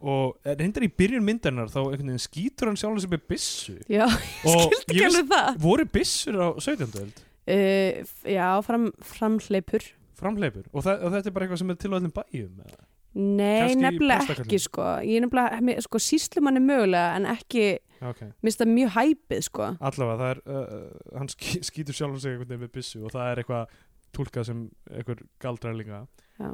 og 0.00 0.36
reyndar 0.46 0.84
í 0.86 0.90
byrjun 0.94 1.24
myndarinnar 1.26 1.70
þá 1.72 1.80
skýtur 2.22 2.70
hann 2.70 2.78
sjálf 2.78 3.00
sem 3.02 3.16
er 3.16 3.22
bissu 3.28 3.78
Já, 3.90 4.04
og 4.06 4.68
skildi 4.68 4.84
ekki 4.94 5.06
alveg 5.08 5.32
það. 5.32 5.58
voru 5.64 5.88
byssur 5.98 6.38
á 6.38 6.48
17. 6.58 6.92
öld 7.02 7.24
Uh, 7.48 8.04
já, 8.28 8.60
fram, 8.60 8.90
framhleipur. 9.00 9.80
framleipur 10.18 10.66
og, 10.68 10.82
og 10.84 11.12
þetta 11.14 11.30
er 11.30 11.32
bara 11.32 11.46
eitthvað 11.46 11.60
sem 11.62 11.70
er 11.72 11.76
til 11.80 11.90
á 11.90 11.96
öllum 11.96 12.12
bæjum 12.12 12.58
eða? 12.60 12.82
Nei, 13.16 13.60
Kannski 13.62 13.78
í 13.78 13.82
nefnilega 13.86 14.34
ekki 14.44 14.58
sko. 14.60 14.82
Ég 15.00 15.16
er 15.16 15.24
nefnilega, 15.24 15.80
sko, 15.86 16.00
síslumann 16.02 16.60
er 16.60 16.64
mögulega 16.66 17.14
en 17.16 17.28
ekki, 17.32 17.62
ok, 18.04 18.20
minnst 18.44 18.60
það 18.60 18.72
mjög 18.74 18.92
hæpið 18.98 19.40
sko. 19.48 19.70
allavega 19.80 20.18
það 20.20 20.34
er 20.34 20.42
uh, 20.44 21.16
hann 21.22 21.32
ský, 21.32 21.62
skýtur 21.70 21.96
sjálf 21.96 22.20
veginn 22.28 22.60
með 22.66 22.74
byssu 22.76 23.00
og 23.08 23.16
það 23.16 23.30
er 23.32 23.40
eitthvað 23.40 23.72
tólkað 24.18 24.48
sem 24.50 24.60
einhver 24.92 25.24
galdrælinga 25.40 26.02
Já, 26.38 26.52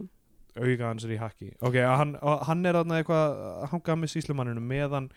auga 0.59 0.91
hans 0.91 1.07
er 1.07 1.15
í 1.15 1.21
hakki. 1.21 1.53
Ok, 1.65 1.79
hann, 1.83 2.17
hann 2.49 2.67
er 2.67 2.79
þarna 2.79 2.99
eitthvað 3.01 3.39
að 3.45 3.71
hanga 3.73 3.97
með 4.01 4.13
síslumanninu 4.15 4.63
meðan 4.65 5.09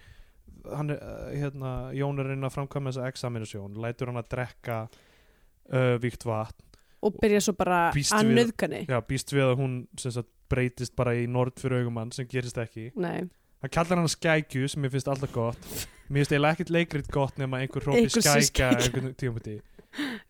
hann 0.67 0.93
er, 0.93 1.01
uh, 1.01 1.27
hérna, 1.31 1.73
Jón 1.95 2.21
er 2.21 2.31
reyna 2.31 2.49
að 2.49 2.57
framkvæma 2.57 2.91
þessa 2.91 3.11
examinasjón, 3.11 3.77
lætur 3.83 4.11
hann 4.11 4.21
að 4.21 4.31
drekka 4.33 4.79
uh, 4.87 5.95
víkt 6.03 6.25
vatn. 6.27 6.63
Og 7.05 7.19
byrja 7.21 7.43
svo 7.45 7.53
bara 7.55 7.87
að 7.93 8.31
nöðgani. 8.33 8.83
já, 8.89 8.97
býst 9.05 9.31
við 9.35 9.45
að 9.45 9.59
hún 9.61 9.75
sagt, 10.01 10.29
breytist 10.49 10.95
bara 10.97 11.13
í 11.15 11.27
nord 11.29 11.59
fyrir 11.59 11.83
augum 11.83 11.99
hann 12.01 12.13
sem 12.15 12.27
gerist 12.29 12.57
ekki. 12.61 12.89
Nei, 12.97 13.27
hann 13.61 13.73
kallar 13.73 14.01
hann 14.01 14.11
skækju 14.11 14.69
sem 14.71 14.87
ég 14.87 14.95
finnst 14.95 15.11
alltaf 15.11 15.33
gott. 15.35 15.69
Mér 16.07 16.23
finnst 16.23 16.33
eiginlega 16.33 16.57
ekkert 16.57 16.73
leikrit 16.73 17.11
gott 17.13 17.39
nema 17.39 17.61
einhver 17.61 17.85
hrópi 17.85 18.07
skækja 18.09 18.47
skækja. 18.47 19.11
tíumhundi 19.19 19.59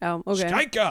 já, 0.01 0.11
ok. 0.17 0.37
skækja! 0.41 0.89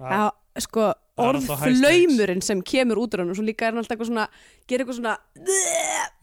Já, 0.00 0.30
sko, 0.58 0.88
orðflaumurinn 1.20 2.40
sem 2.44 2.60
kemur 2.66 2.98
út 3.04 3.14
úr 3.14 3.22
hann 3.22 3.30
og 3.32 3.38
svo 3.38 3.44
líka 3.46 3.66
er 3.68 3.74
hann 3.74 3.82
alltaf 3.82 3.94
eitthvað 3.96 4.10
svona, 4.10 4.26
gerir 4.70 4.84
eitthvað 4.84 4.98
svona, 4.98 5.14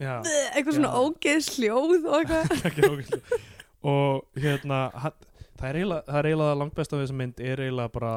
já, 0.02 0.12
eitthvað 0.54 0.76
svona 0.78 0.90
Já. 0.92 0.98
ógeð 1.06 1.40
sljóð 1.48 2.08
og 2.10 2.34
eitthvað. 2.34 3.32
og 3.92 4.42
hérna 4.42 4.80
hann, 5.04 5.16
það 5.58 5.68
er 5.70 5.80
eiginlega, 5.80 6.02
eiginlega 6.28 6.60
langbest 6.62 6.94
af 6.94 7.02
þessa 7.04 7.18
mynd 7.22 7.42
er 7.46 7.64
eiginlega 7.64 7.94
bara 7.94 8.12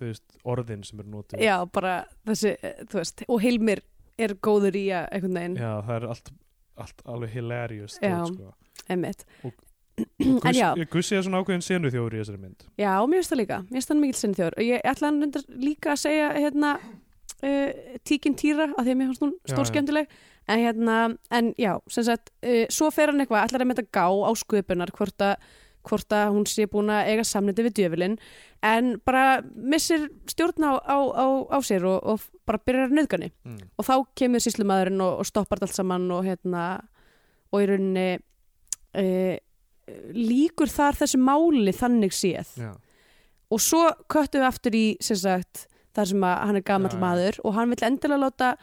veist, 0.00 0.24
orðin 0.44 0.84
sem 0.86 1.00
er 1.02 1.10
notuð 1.12 1.42
Já, 1.44 1.56
bara 1.72 1.94
þessi, 2.28 2.54
eh, 2.60 2.82
veist, 2.92 3.24
og 3.28 3.40
Hilmir 3.44 3.82
er 4.20 4.36
góður 4.44 4.76
í 4.78 4.86
að 4.96 5.08
einhvern 5.12 5.38
veginn, 5.40 5.56
Já, 5.60 5.72
það 5.88 5.94
er 5.98 6.08
allt, 6.14 6.32
allt 6.86 7.06
alveg 7.16 7.36
stóð, 7.90 8.34
sko. 8.34 8.52
Og- 9.44 9.62
Já, 10.56 10.68
Gussi 10.92 11.16
er 11.16 11.24
svona 11.24 11.40
ákveðin 11.40 11.64
senu 11.64 11.90
þjóður 11.92 12.16
í 12.16 12.20
þessari 12.20 12.40
mynd. 12.42 12.64
Já, 12.76 12.92
mér 13.08 13.20
finnst 13.20 13.32
það 13.32 13.42
líka, 13.42 13.58
mér 13.64 13.78
finnst 13.78 13.92
það 13.92 14.00
mikill 14.02 14.20
sinni 14.20 14.38
þjóður 14.38 14.56
og 14.56 14.70
ég 14.70 14.88
ætla 14.92 15.10
hann 15.10 15.60
líka 15.66 15.92
að 15.94 16.00
segja 16.02 16.30
hérna, 16.36 16.72
uh, 17.42 17.84
tíkin 18.08 18.38
týra 18.38 18.70
af 18.72 18.82
því 18.82 18.94
að 18.94 18.98
mér 19.00 19.12
finnst 19.12 19.26
hún 19.26 19.36
Já, 19.36 19.52
stór 19.52 19.64
já. 19.64 19.70
skemmtileg. 19.72 20.18
En 20.46 20.60
hérna, 20.62 20.96
en 21.34 21.54
já, 21.58 21.72
sem 21.90 22.06
sagt 22.06 22.30
uh, 22.46 22.66
svo 22.70 22.90
fer 22.94 23.10
hann 23.10 23.24
eitthvað, 23.24 23.48
ætlar 23.48 23.64
að 23.64 23.72
þetta 23.74 23.88
gá 23.96 24.06
á 24.06 24.30
sköpunar 24.38 24.92
hvort 24.94 25.24
að 25.26 25.38
hvort 25.86 26.14
að 26.14 26.32
hún 26.34 26.46
sé 26.50 26.66
búin 26.70 26.90
að 26.90 27.12
eiga 27.12 27.24
samniti 27.26 27.64
við 27.66 27.76
djöfilinn. 27.80 28.16
En 28.66 28.96
bara 29.06 29.40
missir 29.54 30.08
stjórn 30.30 30.66
á, 30.66 30.72
á, 30.82 30.98
á, 30.98 31.26
á 31.54 31.58
sér 31.62 31.86
og, 31.86 32.00
og 32.02 32.24
bara 32.48 32.62
byrjar 32.66 32.94
nöðgani 32.94 33.30
mm. 33.30 33.58
og 33.78 33.86
þá 33.86 33.94
kemur 34.18 34.42
síslumæðurinn 34.42 35.02
og, 35.04 35.20
og 35.22 35.28
stoppar 35.28 35.62
allt 35.62 35.76
saman 35.76 36.08
og 36.14 36.24
hérna 36.26 36.64
og 37.54 37.62
í 37.62 37.68
rauninni 37.70 38.08
e, 38.96 39.04
líkur 40.16 40.70
þar 40.72 40.98
þessu 41.02 41.20
máli 41.22 41.74
þannig 41.76 42.14
séð 42.16 42.52
Já, 42.58 42.72
og 43.52 43.62
svo 43.62 43.84
köttum 44.10 44.42
við 44.42 44.48
aftur 44.48 44.78
í 44.78 44.86
sem 45.04 45.20
sagt, 45.20 45.66
þar 45.94 46.10
sem 46.10 46.26
hann 46.26 46.58
er 46.58 46.66
já. 46.66 46.98
maður 47.00 47.40
og 47.44 47.54
hann 47.58 47.70
vill 47.72 47.86
endilega 47.86 48.24
láta 48.24 48.56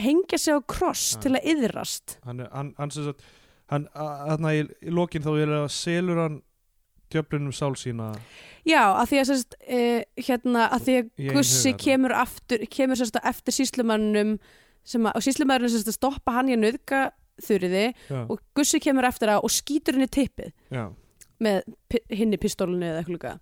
hengja 0.00 0.38
sig 0.38 0.58
á 0.58 0.60
kross 0.66 1.14
Já. 1.14 1.20
til 1.22 1.34
að 1.36 1.46
yðrast 1.54 2.18
hann, 2.26 2.42
hann, 2.50 2.74
hann 2.78 2.90
sem 2.90 3.06
sagt 3.06 3.22
hann, 3.70 3.86
hann 3.94 4.50
í, 4.50 4.64
í 4.82 4.90
lokin 4.94 5.22
þá 5.22 5.30
er 5.38 5.54
að 5.60 5.68
selur 5.76 6.20
hann 6.24 6.42
djöflunum 7.14 7.54
sál 7.54 7.74
sína 7.78 8.12
Já, 8.64 8.96
að 8.96 9.10
því 9.10 9.18
að 9.20 9.26
sérst, 9.28 9.56
uh, 9.60 10.22
hérna, 10.26 10.68
að 10.72 10.86
því 10.86 10.94
að 10.96 11.08
Gussi 11.34 11.74
kemur 11.76 12.14
aftur, 12.16 12.64
kemur 12.72 12.96
sérst 12.96 13.18
eftir 13.20 13.54
síslumannum 13.58 14.38
sem 14.84 15.04
að, 15.04 15.18
og 15.18 15.26
síslumannum 15.26 15.72
sérst 15.72 15.90
að 15.92 15.98
stoppa 15.98 16.38
hann 16.38 16.48
í 16.48 16.56
að 16.56 16.64
nöðga 16.64 17.02
þurriði 17.42 17.84
já, 18.10 18.20
og 18.30 18.42
Gussi 18.54 18.80
kemur 18.82 19.08
eftir 19.08 19.32
að 19.34 19.46
og 19.46 19.54
skýtur 19.54 19.98
henni 19.98 20.10
tippið 20.10 20.52
já, 20.70 20.84
með 21.42 21.62
pi 21.90 22.02
hinni 22.14 22.38
pistólunni 22.40 22.90
eða 22.90 23.02
eitthvað 23.02 23.16
líka. 23.18 23.38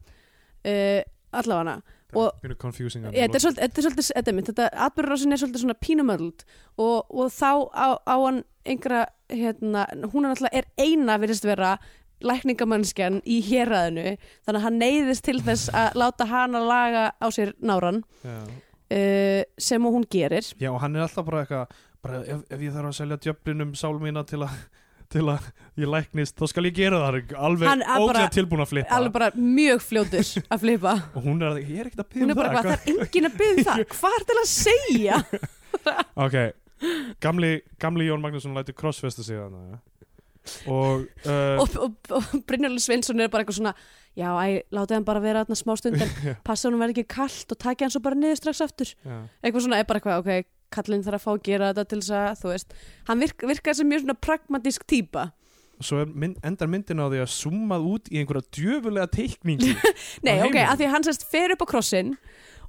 Uh, 0.62 1.02
allavega 1.32 1.80
Og- 2.12 2.32
þetta 2.44 3.38
er 3.38 3.40
svolítið, 3.40 4.44
þetta 4.44 4.68
atbyrðurásin 4.84 5.32
er 5.32 5.40
svolítið 5.40 5.62
svona 5.62 5.78
pínumöld 5.80 6.44
og, 6.76 7.06
og 7.08 7.30
þá 7.32 7.72
á, 7.72 7.88
á 8.04 8.16
hann 8.20 8.42
einhverja, 8.68 9.06
hérna, 9.32 9.86
hún 10.12 10.26
er 10.26 10.34
náttúrulega 10.34 10.60
er 10.60 10.68
eina 10.76 11.16
virðist 11.22 11.46
vera 11.48 11.78
lækningamannskjan 12.22 13.22
í 13.24 13.40
héræðinu 13.46 14.12
þannig 14.44 14.58
að 14.60 14.66
hann 14.66 14.78
neyðist 14.78 15.24
til 15.26 15.40
þess 15.42 15.72
að 15.74 15.96
láta 16.02 16.28
hana 16.30 16.60
laga 16.62 17.06
á 17.16 17.26
sér 17.34 17.54
náran 17.64 18.02
uh, 18.28 19.42
sem 19.58 19.88
og 19.88 19.96
hún 19.96 20.06
gerir. 20.12 20.46
Já, 20.60 20.70
og 20.70 20.80
hann 20.84 20.96
er 20.96 21.06
alltaf 21.06 21.26
bara 21.26 21.42
eitthvað 21.46 21.80
bara 22.02 22.22
ef, 22.26 22.40
ef 22.50 22.62
ég 22.62 22.72
þarf 22.74 22.90
að 22.92 22.96
selja 23.00 23.20
djöflunum 23.26 23.74
sál 23.78 23.94
mína 24.02 24.24
til 24.28 24.42
að 24.46 24.56
til 25.12 25.26
að 25.28 25.44
ég 25.76 25.90
læknist, 25.92 26.38
þá 26.40 26.46
skal 26.48 26.64
ég 26.64 26.76
gera 26.76 27.00
það. 27.02 27.34
Alveg 27.36 27.82
ógæða 27.84 28.22
tilbúin 28.32 28.62
að 28.64 28.70
flippa. 28.70 28.96
alveg 28.96 29.12
bara 29.12 29.28
mjög 29.36 29.82
fljótur 29.84 30.30
að 30.48 30.62
flipa 30.64 30.94
og 31.16 31.26
hún 31.26 31.42
er 31.44 31.50
að, 31.50 31.60
ég 31.68 31.82
er 31.82 31.90
ekkert 31.90 32.04
að 32.06 32.10
byggja 32.14 32.36
bara 32.38 32.48
það 32.48 32.56
hvað, 32.56 32.70
það 32.70 32.78
er 32.78 33.04
enginn 33.04 33.28
að 33.28 33.36
byggja 33.42 33.64
það. 33.68 33.82
Hvað 33.92 34.16
er 34.18 34.26
til 34.30 34.38
að 34.40 34.50
segja? 34.54 35.22
Ok, 36.24 36.34
gamli, 37.24 37.50
gamli 37.80 38.06
Jón 38.06 38.22
Magnússon 38.24 38.56
lætur 38.56 38.76
crossfesta 38.78 39.24
sig 39.26 39.40
þannig 39.40 39.80
og, 40.68 41.04
uh, 41.26 41.60
og, 41.62 41.76
og, 41.78 42.10
og 42.18 42.42
Brynjarli 42.48 42.80
Sveinsson 42.82 43.20
er 43.22 43.30
bara 43.32 43.44
eitthvað 43.44 43.60
svona 43.60 43.72
já, 44.18 44.28
æ, 44.42 44.62
láta 44.74 44.96
hann 44.98 45.06
bara 45.06 45.22
vera 45.22 45.44
þarna 45.44 45.58
smá 45.58 45.72
stund 45.78 46.02
en 46.02 46.36
passa 46.44 46.68
hann 46.68 46.80
verði 46.80 46.96
ekki 47.00 47.14
kallt 47.14 47.54
og 47.54 47.60
taki 47.62 47.86
hann 47.86 47.94
svo 47.94 48.02
bara 48.04 48.18
niður 48.18 48.40
strax 48.40 48.60
aftur. 48.64 48.90
Já, 49.06 49.20
eitthvað 49.42 49.64
svona 49.66 49.78
er 49.80 49.86
bara 49.88 50.02
eitthvað, 50.02 50.24
ok, 50.24 50.50
kallinn 50.74 51.04
þarf 51.06 51.20
að 51.20 51.24
fá 51.26 51.30
að 51.34 51.44
gera 51.48 51.70
þetta 51.70 51.84
til 51.92 52.00
þess 52.02 52.16
að, 52.18 52.32
þú 52.42 52.52
veist 52.52 52.74
hann 53.08 53.22
virk, 53.22 53.46
virkar 53.52 53.78
sem 53.78 53.88
mjög 53.90 54.04
svona 54.04 54.18
pragmatísk 54.26 54.86
típa. 54.90 55.28
Og 55.80 55.86
svo 55.88 56.04
mynd, 56.06 56.38
endar 56.46 56.70
myndin 56.70 57.02
á 57.02 57.06
því 57.10 57.20
að 57.24 57.30
summað 57.34 57.86
út 57.90 58.10
í 58.12 58.20
einhverja 58.20 58.46
djöfulega 58.54 59.08
teikningi 59.10 59.72
nei, 60.26 60.36
ok, 60.44 60.58
af 60.62 60.76
því 60.78 60.86
að 60.88 60.92
hann 60.94 61.06
sérst 61.08 61.26
fer 61.32 61.54
upp 61.56 61.64
á 61.64 61.72
krossin 61.72 62.12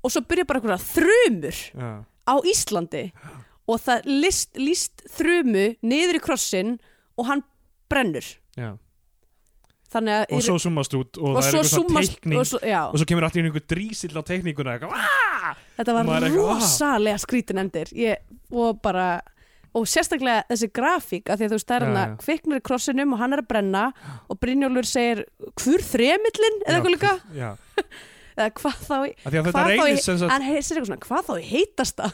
og 0.04 0.14
svo 0.14 0.24
byrja 0.28 0.48
bara 0.50 0.62
eitthvað 0.62 0.86
þrumur 0.96 1.60
já, 1.78 1.92
á 2.02 2.36
Íslandi 2.50 3.04
og 3.70 3.80
það 3.84 4.08
list, 4.10 4.50
líst 4.60 5.04
þrumu 5.16 5.68
niður 5.86 6.20
í 6.20 6.24
krossin 6.24 6.74
og 7.20 7.30
hann 7.30 7.44
brennur. 7.92 8.26
Já. 8.58 8.74
þannig 9.94 10.24
að 10.24 10.34
og 10.34 10.44
svo 10.46 10.58
summast 10.62 10.94
út 10.98 11.18
og, 11.22 11.36
og 11.36 11.38
það 11.38 11.48
er 11.48 11.56
einhver 11.58 11.70
svona 11.70 12.04
teikning 12.08 12.40
og 12.42 12.50
svo, 12.50 12.60
og 12.64 12.98
svo 12.98 13.08
kemur 13.10 13.26
allir 13.28 13.48
einhver 13.48 13.66
drísill 13.70 14.18
á 14.18 14.22
teikninguna 14.26 14.76
eitthvað! 14.76 15.33
Þetta 15.78 15.96
var 15.98 16.10
"Ah." 16.10 16.30
rosalega 16.30 17.22
skrítin 17.22 17.62
endir. 17.62 17.92
Ég, 17.94 18.18
og 18.52 18.82
bara 18.82 19.22
og 19.74 19.88
sérstaklega 19.90 20.44
þessi 20.52 20.70
grafík 20.70 21.30
að 21.34 21.40
því 21.42 21.46
að 21.48 21.54
þú 21.54 21.60
að 22.06 22.16
kviknar 22.22 22.62
í 22.62 22.66
krossinum 22.70 23.14
og 23.16 23.22
hann 23.24 23.34
er 23.34 23.42
að 23.42 23.48
brenna 23.50 23.84
og 24.30 24.40
Brynjólfur 24.40 24.86
segir 24.86 25.24
hvur 25.58 25.82
þremillin 25.82 26.60
eða 26.68 26.76
eitthvað 26.78 26.94
líka. 26.94 27.14
eða 28.38 28.50
hvað 28.60 28.80
þá 28.88 28.98
í 29.02 29.14
hann 30.30 30.46
segir 30.62 30.82
eitthvað 30.82 30.90
svona 30.90 31.04
hvað 31.08 31.30
þá 31.30 31.34
í 31.38 31.46
heitasta? 31.50 32.10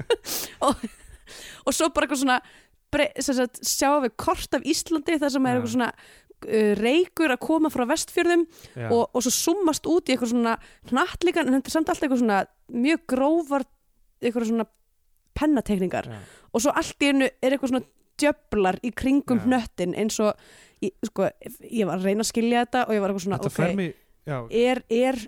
Og, 0.66 0.84
og 1.66 1.74
svo 1.74 1.88
bara 1.94 2.06
eitthvað 2.06 2.22
svona 2.22 2.38
bre, 2.92 3.08
sagt, 3.24 3.62
sjáum 3.66 4.04
við 4.04 4.14
kort 4.20 4.54
af 4.56 4.66
Íslandi 4.68 5.18
þar 5.22 5.32
sem 5.34 5.46
er 5.48 5.58
eitthvað 5.58 5.74
svona 5.74 5.90
reykur 6.78 7.34
að 7.34 7.42
koma 7.44 7.70
frá 7.72 7.84
vestfjörðum 7.90 8.44
og, 8.88 9.02
og 9.12 9.24
svo 9.24 9.32
summast 9.34 9.88
út 9.90 10.08
í 10.08 10.14
eitthvað 10.14 10.34
svona 10.34 10.56
hnattlíkan 10.90 11.48
en 11.48 11.58
þetta 11.58 11.72
er 11.72 11.76
samt 11.76 11.92
alltaf 11.92 12.06
eitthvað 12.08 12.22
svona 12.24 12.42
mjög 12.72 13.04
grófar 13.12 13.66
eitthvað 14.22 14.48
svona 14.50 14.68
pennatekningar 15.38 16.08
já, 16.10 16.20
og 16.52 16.64
svo 16.64 16.74
allt 16.76 17.04
í 17.04 17.10
einu 17.10 17.28
er 17.28 17.54
eitthvað 17.54 17.72
svona 17.72 17.86
djöflar 18.20 18.78
í 18.84 18.92
kringum 18.94 19.40
Já. 19.40 19.44
hnöttin 19.46 19.96
eins 19.98 20.18
og 20.22 20.36
ég, 20.84 20.92
sko, 21.08 21.28
ég 21.64 21.88
var 21.88 21.98
að 21.98 22.08
reyna 22.08 22.24
að 22.24 22.30
skilja 22.30 22.64
þetta 22.64 22.84
og 22.86 22.94
ég 22.96 23.02
var 23.02 23.12
eitthvað 23.12 23.26
svona 23.26 23.40
þetta 23.42 23.52
ok, 23.52 23.76
mig 23.78 23.94
er, 24.62 24.82
er, 24.92 25.20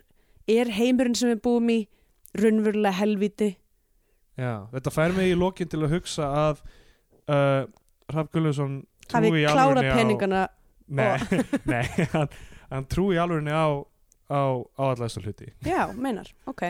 er 0.54 0.72
heimurinn 0.76 1.16
sem 1.18 1.32
við 1.32 1.42
búum 1.46 1.70
í 1.72 1.78
raunverulega 2.38 2.98
helviti 3.00 3.50
já, 4.38 4.66
þetta 4.74 4.94
fær 4.94 5.16
mig 5.16 5.32
í 5.32 5.38
lokin 5.38 5.70
til 5.70 5.82
að 5.84 5.96
hugsa 5.96 6.28
að 6.48 6.64
uh, 7.30 7.64
Hrafn 8.12 8.30
Gulluðsson 8.34 8.76
hafi 9.12 9.32
klárað 9.32 9.62
alvörunni 9.64 9.90
á 9.90 9.96
peningana 9.96 10.44
nei, 10.86 11.42
nei 11.70 11.84
hann, 12.12 12.30
hann 12.70 12.88
trúi 12.90 13.16
í 13.16 13.20
alvörunni 13.22 13.54
á 13.54 13.84
á, 14.28 14.40
á 14.76 14.82
alla 14.90 15.06
þessar 15.06 15.28
hluti. 15.28 15.50
Já, 15.70 15.88
meinar, 15.92 16.30
ok. 16.50 16.66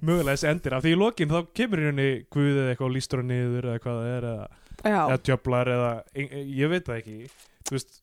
Mögulega 0.00 0.34
þessi 0.34 0.50
endir 0.50 0.74
af 0.74 0.84
því 0.84 0.92
í 0.94 0.98
lokin 0.98 1.30
þá 1.30 1.40
kemur 1.54 1.82
í 1.82 1.88
henni 1.90 2.10
guð 2.32 2.56
eða 2.56 2.72
eitthvað 2.72 2.88
og 2.88 2.94
lístur 2.96 3.22
hann 3.22 3.30
niður 3.30 3.68
eða 3.70 3.82
hvað 3.84 3.98
það 4.00 4.12
er 4.12 4.28
eða, 4.30 4.46
eða 4.92 5.18
djöflar 5.28 5.72
eða 5.74 5.90
ég 6.60 6.72
veit 6.72 6.88
það 6.88 6.96
ekki. 6.96 7.18
Þú 7.68 7.76
veist 7.76 8.00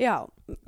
já, 0.00 0.14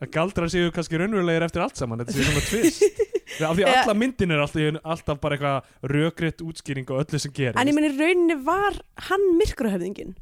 að 0.03 0.11
galdrar 0.17 0.53
séu 0.53 0.73
kannski 0.75 0.99
raunverulegir 1.01 1.47
eftir 1.47 1.65
allt 1.65 1.79
saman 1.79 2.03
þetta 2.03 2.17
séu 2.17 2.27
svona 2.27 2.45
tvist 2.49 2.83
af 3.49 3.55
því 3.57 3.69
alla 3.71 3.95
myndin 3.97 4.35
er 4.35 4.43
alltaf, 4.43 4.81
alltaf 4.83 5.23
bara 5.23 5.39
eitthvað 5.39 5.95
rökriðt 5.95 6.43
útskýring 6.45 6.91
á 6.91 6.95
öllu 6.99 7.23
sem 7.23 7.33
gerist. 7.33 7.61
En 7.61 7.71
ég 7.71 7.79
meni 7.79 7.93
rauninni 7.95 8.39
var 8.45 8.77
hann 9.09 9.31
myrkrahöfðingin 9.39 10.17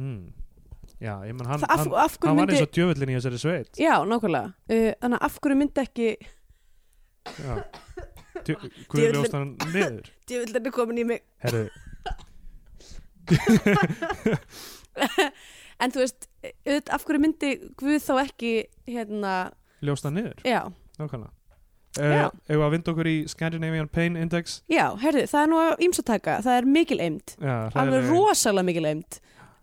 hmm. 0.00 0.32
Já, 1.02 1.12
ég 1.28 1.32
menn 1.36 1.46
hann, 1.50 1.60
Það 1.60 1.70
af, 1.70 1.78
hann, 1.82 1.92
af 2.04 2.16
hverju 2.18 2.28
hann 2.30 2.36
var 2.36 2.46
myndi 2.46 2.56
eins 2.56 2.66
og 2.68 2.72
djöfullin 2.76 3.10
í 3.12 3.16
þessari 3.18 3.38
sveit. 3.42 3.70
Já, 3.80 3.94
nákvæmlega. 4.08 4.48
Uh, 4.70 4.90
þannig 5.02 5.18
að 5.20 5.26
af 5.28 5.34
hverju 5.44 5.56
myndi 5.60 5.82
ekki 5.84 6.08
já. 7.36 7.54
Djö- 8.46 8.70
Guð 8.92 9.06
ljóst 9.16 9.34
hann 9.36 9.50
niður. 9.74 10.10
Djöfullin 10.30 10.66
er 10.70 10.74
komin 10.76 11.02
í 11.02 11.06
mig. 11.12 11.20
Herru, 11.44 11.64
en 15.82 15.92
þú 15.92 16.02
veist, 16.04 16.28
auðvitað, 16.46 16.92
af 16.96 17.06
hverju 17.06 17.22
myndi 17.22 17.50
Guð 17.80 17.96
þá 18.04 18.12
ekki 18.22 18.52
hérna, 18.88 19.32
ljóst 19.84 20.06
hann 20.08 20.16
niður? 20.20 20.38
Já, 20.46 20.62
nákvæmlega. 21.00 21.32
Já. 21.96 22.26
uh, 22.28 22.32
Ef 22.52 22.60
að 22.60 22.72
vinda 22.74 22.92
okkur 22.92 23.08
í 23.08 23.14
Scandinavian 23.32 23.86
Pain 23.88 24.18
Index? 24.20 24.58
Já, 24.68 24.90
herðu, 25.00 25.22
það 25.32 25.42
er 25.42 25.48
nú 25.52 25.60
ímsataka, 25.86 26.34
það 26.44 26.58
er 26.60 26.66
mikil 26.68 26.98
eimt 27.00 27.36
já, 27.40 27.54
alveg 27.72 28.02
hræðileg- 28.02 28.10
rosalega 28.12 28.68
mikil 28.68 28.88
eimt 28.90 29.16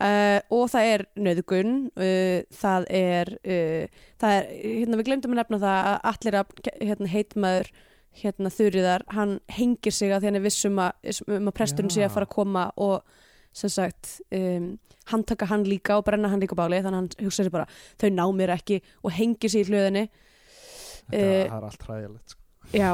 uh, 0.04 0.40
og 0.54 0.68
það 0.74 0.92
er 0.92 1.06
nöðgun 1.28 1.74
uh, 1.96 2.38
það 2.60 2.88
er 3.00 3.34
uh, 3.40 4.06
það 4.22 4.38
er, 4.38 4.52
hérna 4.62 5.00
við 5.00 5.10
glemdum 5.10 5.36
að 5.36 5.42
nefna 5.42 5.62
það 5.64 5.90
að 5.90 5.98
allir 6.12 6.40
hérna, 6.84 7.12
heitmaður 7.16 7.74
hérna 8.14 8.54
þurriðar, 8.54 9.04
hann 9.10 9.38
hengir 9.50 9.96
sig 9.96 10.12
að 10.14 10.22
því 10.22 10.30
hann 10.30 10.38
er 10.38 10.44
vissum 10.44 10.82
að, 10.84 11.22
um 11.34 11.50
að 11.50 11.56
presturinn 11.58 11.94
sé 11.94 12.04
að 12.06 12.14
fara 12.14 12.28
að 12.30 12.36
koma 12.36 12.68
og 12.78 13.00
sem 13.58 13.72
sagt 13.74 14.20
um, 14.34 14.76
hann 15.10 15.24
taka 15.28 15.48
hann 15.50 15.66
líka 15.66 15.98
og 15.98 16.06
brenna 16.06 16.30
hann 16.30 16.42
líka 16.42 16.58
báli 16.58 16.78
þannig 16.82 16.94
að 16.94 17.00
hann 17.00 17.26
hugsa 17.26 17.42
sér 17.42 17.54
bara, 17.54 17.66
þau 18.02 18.10
ná 18.14 18.24
mér 18.38 18.54
ekki 18.54 18.80
og 19.02 19.16
hengir 19.18 19.50
sig 19.50 19.66
í 19.66 19.72
hlöðinni 19.72 20.06
Þetta 21.10 21.20
eh, 21.20 21.46
er 21.50 21.68
allt 21.68 21.86
hræðilegt 21.88 22.36
sko. 22.36 22.42
Já 22.74 22.92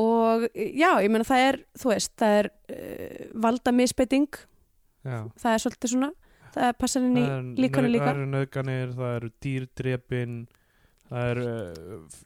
og 0.00 0.46
já, 0.54 0.90
ég 1.04 1.12
meina 1.12 1.26
það 1.28 1.44
er 1.48 1.60
þú 1.82 1.92
veist, 1.92 2.14
það 2.20 2.36
er 2.38 2.50
uh, 2.50 3.26
valda 3.46 3.74
misbeiting, 3.76 4.40
Já. 5.04 5.18
það 5.42 5.52
er 5.52 5.64
svolítið 5.64 5.94
svona, 5.94 6.10
það 6.54 6.72
passar 6.80 7.06
inn 7.06 7.20
í 7.20 7.26
er 7.26 7.50
líkanu 7.64 7.92
líka 7.92 8.08
Það 8.08 8.16
eru 8.16 8.30
nöðganir, 8.34 8.94
það 8.98 9.18
eru 9.18 9.32
dýrdrepin 9.46 10.38
það 11.10 11.30
er 11.34 11.42
uh, 11.44 12.24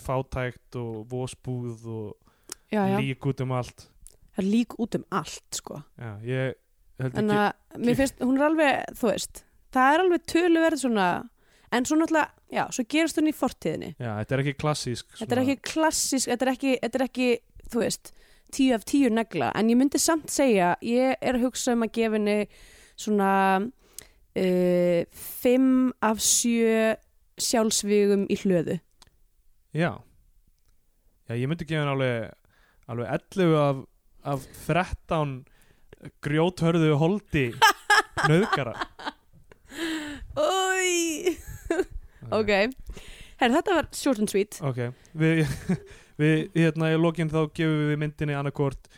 fátækt 0.00 0.80
og 0.80 1.06
vósbúð 1.10 1.86
og 1.90 2.36
já, 2.72 2.82
já, 2.84 2.98
lík 2.98 3.30
út 3.30 3.42
um 3.44 3.54
allt 3.58 3.86
það 4.30 4.42
er 4.42 4.48
lík 4.48 4.76
út 4.80 4.96
um 4.98 5.04
allt 5.20 5.58
sko. 5.58 5.82
Já, 5.98 6.12
ég 6.26 6.58
held 7.00 7.20
ekki 7.20 7.36
að 7.36 7.84
mér 7.84 7.98
finnst, 7.98 8.22
hún 8.22 8.38
er 8.38 8.46
alveg 8.46 8.96
þú 8.98 9.10
veist, 9.10 9.44
það 9.74 9.94
er 9.94 10.04
alveg 10.04 10.26
töluverð 10.32 10.82
svona, 10.84 11.06
en 11.72 11.86
svo 11.86 11.98
náttúrulega 11.98 12.30
já, 12.52 12.64
svo 12.74 12.84
gerist 12.90 13.20
hún 13.20 13.30
í 13.30 13.34
fortíðinni. 13.36 13.92
Já, 13.98 14.10
þetta 14.20 14.36
er 14.36 14.42
ekki 14.44 14.56
klassísk 14.60 15.20
þetta 15.20 15.36
er 15.36 15.42
ekki 15.44 15.58
klassísk, 15.72 16.32
þetta 16.32 16.46
er 16.46 16.52
ekki, 16.54 16.74
þetta 16.82 17.00
er 17.00 17.06
ekki 17.06 17.28
þú 17.70 17.84
veist, 17.84 18.12
tíu 18.54 18.74
af 18.74 18.86
tíu 18.88 19.12
negla. 19.14 19.52
En 19.54 19.70
ég 19.70 19.78
myndi 19.78 20.00
samt 20.02 20.32
segja, 20.32 20.74
ég 20.82 21.14
er 21.20 21.38
að 21.38 21.46
hugsa 21.46 21.76
um 21.76 21.86
að 21.86 21.94
gefa 21.98 22.18
henni 22.18 22.38
svona 22.98 23.30
uh, 23.62 25.00
fimm 25.14 25.92
af 26.04 26.20
sjö 26.24 26.96
sjálfsvígum 27.40 28.26
í 28.28 28.36
hlöðu. 28.42 28.80
Já. 29.72 29.94
Já, 31.30 31.34
ég 31.38 31.46
myndi 31.46 31.68
gefa 31.68 31.84
hann 31.86 31.94
alveg 31.94 32.30
alveg 32.90 33.06
11 33.06 33.54
af, 33.54 33.82
af 34.26 34.46
13 34.66 35.34
grjóthörðu 36.24 36.96
holdi 36.98 37.46
nöðgara 38.30 38.74
Új 40.40 41.36
ok, 42.36 42.52
Her, 43.40 43.52
þetta 43.54 43.76
var 43.78 43.86
short 43.96 44.20
and 44.20 44.28
sweet. 44.28 44.58
Ok, 44.60 44.82
við, 45.16 45.46
við 46.20 46.50
hérna 46.58 46.90
í 46.92 46.98
lokin 47.00 47.30
þá 47.32 47.46
gefum 47.56 47.86
við 47.88 48.00
myndinni 48.02 48.36
annarkort 48.36 48.90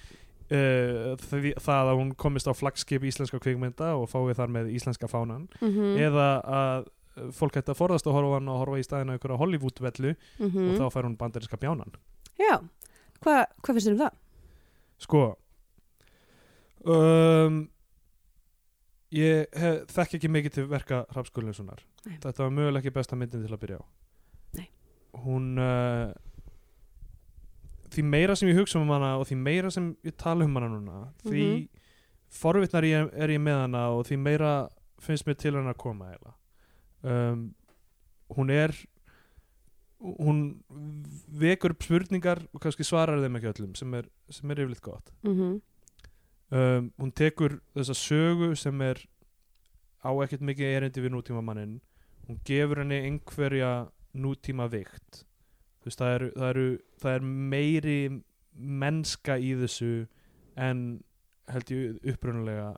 uh, 0.50 1.12
því, 1.28 1.52
það 1.62 1.92
að 1.92 2.00
hún 2.00 2.10
komist 2.18 2.50
á 2.50 2.52
flagskip 2.56 3.06
íslenska 3.06 3.38
kvikmynda 3.42 3.92
og 4.00 4.08
fáið 4.10 4.40
þar 4.40 4.56
með 4.58 4.72
íslenska 4.74 5.10
fánan. 5.10 5.46
Mm 5.62 5.94
eða 6.08 6.26
að 6.42 6.90
fólk 7.36 7.58
hætti 7.58 7.74
að 7.74 7.76
forðast 7.76 8.06
að 8.08 8.16
horfa 8.16 8.34
á 8.34 8.36
hana 8.38 8.54
og 8.54 8.62
horfa 8.62 8.78
í 8.80 8.86
staðina 8.86 9.14
einhverja 9.14 9.36
Hollywood-vellu 9.42 10.14
mm 10.40 10.62
og 10.64 10.78
þá 10.80 10.86
fær 10.94 11.06
hún 11.06 11.18
bandariska 11.20 11.60
bjánan. 11.60 11.92
Já, 12.40 12.56
Hva, 13.22 13.44
hvað 13.62 13.76
finnst 13.76 13.86
þér 13.86 13.94
um 13.94 14.00
það? 14.02 14.18
Sko 15.02 15.22
um, 16.90 17.60
Ég 19.12 19.58
hef, 19.60 19.82
þekki 19.92 20.18
ekki 20.18 20.30
mikið 20.32 20.56
til 20.56 20.64
verka 20.70 21.02
Hrafskullinsunar 21.12 21.82
Nei. 22.06 22.16
Þetta 22.18 22.42
var 22.42 22.50
mögulega 22.56 22.82
ekki 22.82 22.94
besta 22.96 23.16
myndin 23.16 23.44
til 23.46 23.54
að 23.54 23.60
byrja 23.62 23.78
á 23.78 23.84
Nei. 24.58 24.68
Hún 25.24 25.52
uh, 25.62 26.12
Því 27.92 28.02
meira 28.08 28.34
sem 28.38 28.48
ég 28.48 28.56
hugsa 28.56 28.80
um 28.80 28.88
hana 28.88 29.14
og 29.20 29.26
því 29.28 29.36
meira 29.36 29.70
sem 29.70 29.90
ég 30.06 30.14
tala 30.16 30.46
um 30.46 30.54
hana 30.56 30.68
núna 30.72 31.00
því 31.26 31.42
Mhm. 31.42 31.68
forvitnar 32.32 32.86
ég, 32.88 33.10
er 33.12 33.28
ég 33.28 33.40
með 33.44 33.58
hana 33.66 33.82
og 33.92 34.06
því 34.08 34.16
meira 34.18 34.52
finnst 34.98 35.26
mér 35.28 35.36
til 35.36 35.52
hana 35.58 35.74
að 35.74 35.82
koma 35.82 36.14
um, 37.04 37.54
Hún 38.32 38.50
er 38.50 38.72
hún 40.02 40.38
vekur 41.28 41.74
spurningar 41.78 42.40
og 42.54 42.60
kannski 42.64 42.82
svarar 42.82 43.20
þeim 43.22 43.36
ekki 43.38 43.52
öllum 43.52 43.76
sem 43.78 43.92
er, 43.94 44.08
sem 44.30 44.50
er 44.50 44.56
yfirleitt 44.64 44.82
gott 44.82 45.12
Mm 45.22 45.60
um, 46.52 46.90
hún 46.98 47.12
tekur 47.14 47.60
þessa 47.76 47.94
sögu 47.94 48.54
sem 48.56 48.80
er 48.82 48.98
á 50.04 50.10
ekkert 50.24 50.40
mikið 50.42 50.72
erindi 50.80 51.00
við 51.04 51.12
nútíma 51.14 51.42
mannin 51.44 51.80
hún 52.28 52.38
gefur 52.48 52.78
henni 52.82 53.00
einhverja 53.08 53.72
nútíma 54.14 54.68
vikt. 54.72 55.24
Þú 55.82 55.88
veist 55.90 55.98
það 56.02 56.14
eru, 56.16 56.30
það 56.36 56.48
eru 56.54 56.66
það 57.02 57.14
er 57.18 57.26
meiri 57.54 57.98
mennska 58.82 59.38
í 59.40 59.52
þessu 59.62 59.92
en 60.60 60.82
held 61.50 61.70
ég 61.72 62.00
upprunalega. 62.12 62.72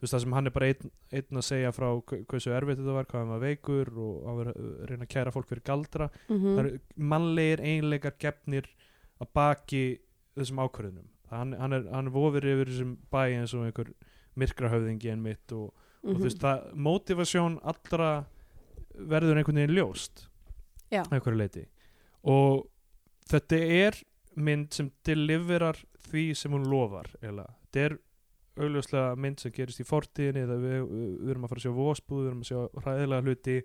Þú 0.00 0.06
veist 0.06 0.14
það 0.14 0.22
sem 0.24 0.32
hann 0.38 0.46
er 0.48 0.54
bara 0.56 0.68
einn, 0.72 0.90
einn 1.12 1.40
að 1.42 1.44
segja 1.44 1.72
frá 1.76 1.88
hve- 2.00 2.22
hversu 2.30 2.52
erfitt 2.56 2.78
þetta 2.80 2.94
var, 2.96 3.04
hvað 3.10 3.20
hann 3.20 3.32
var 3.34 3.42
veikur 3.44 3.90
og 4.00 4.22
hann 4.26 4.38
var 4.38 4.52
að 4.54 4.68
reyna 4.88 5.04
að 5.04 5.12
kæra 5.12 5.32
fólk 5.34 5.48
fyrir 5.50 5.62
galdra. 5.66 6.08
-hmm. 6.28 6.54
það 6.56 6.60
eru 6.64 6.80
mannlegir 6.96 7.60
einleikar 7.60 8.14
gefnir 8.18 8.70
að 9.20 9.28
baki 9.34 9.98
þessum 10.38 10.62
ákvörðunum. 10.64 11.08
Hann, 11.30 11.52
hann, 11.52 11.72
er, 11.72 11.84
hann 11.92 12.06
er 12.06 12.10
vofir 12.14 12.42
yfir 12.48 12.66
þessum 12.72 12.96
bæ 13.12 13.22
eins 13.36 13.52
og 13.54 13.66
einhver 13.66 13.92
myrkrahöfðingi 14.36 15.10
en 15.12 15.22
mitt 15.22 15.52
og, 15.52 15.74
og 16.02 16.16
þú 16.16 16.22
veist 16.24 16.40
það 16.40 16.72
motivasjón 16.74 17.58
allra 17.62 18.24
verður 18.94 19.38
einhvern 19.40 19.60
veginn 19.62 19.76
ljóst 19.76 20.26
Já. 20.90 21.02
að 21.04 21.12
einhverju 21.18 21.38
leiti 21.40 21.64
og 22.24 22.66
þetta 23.30 23.56
er 23.80 23.98
mynd 24.36 24.72
sem 24.74 24.90
deliverar 25.06 25.78
því 26.10 26.24
sem 26.38 26.52
hún 26.52 26.66
lofar 26.70 27.08
eiginlega. 27.22 27.54
þetta 27.66 27.84
er 27.86 27.98
augljóslega 28.60 29.16
mynd 29.16 29.40
sem 29.40 29.52
gerist 29.54 29.80
í 29.80 29.86
fortíðinni 29.86 30.42
eða 30.44 30.56
við, 30.60 30.80
við 31.22 31.30
erum 31.32 31.44
að 31.46 31.52
fara 31.52 31.60
að 31.60 31.66
sjá 31.66 31.74
vósbúð 31.76 32.20
við 32.24 32.30
erum 32.30 32.42
að 32.44 32.50
sjá 32.50 32.82
hræðilega 32.84 33.26
hluti 33.26 33.56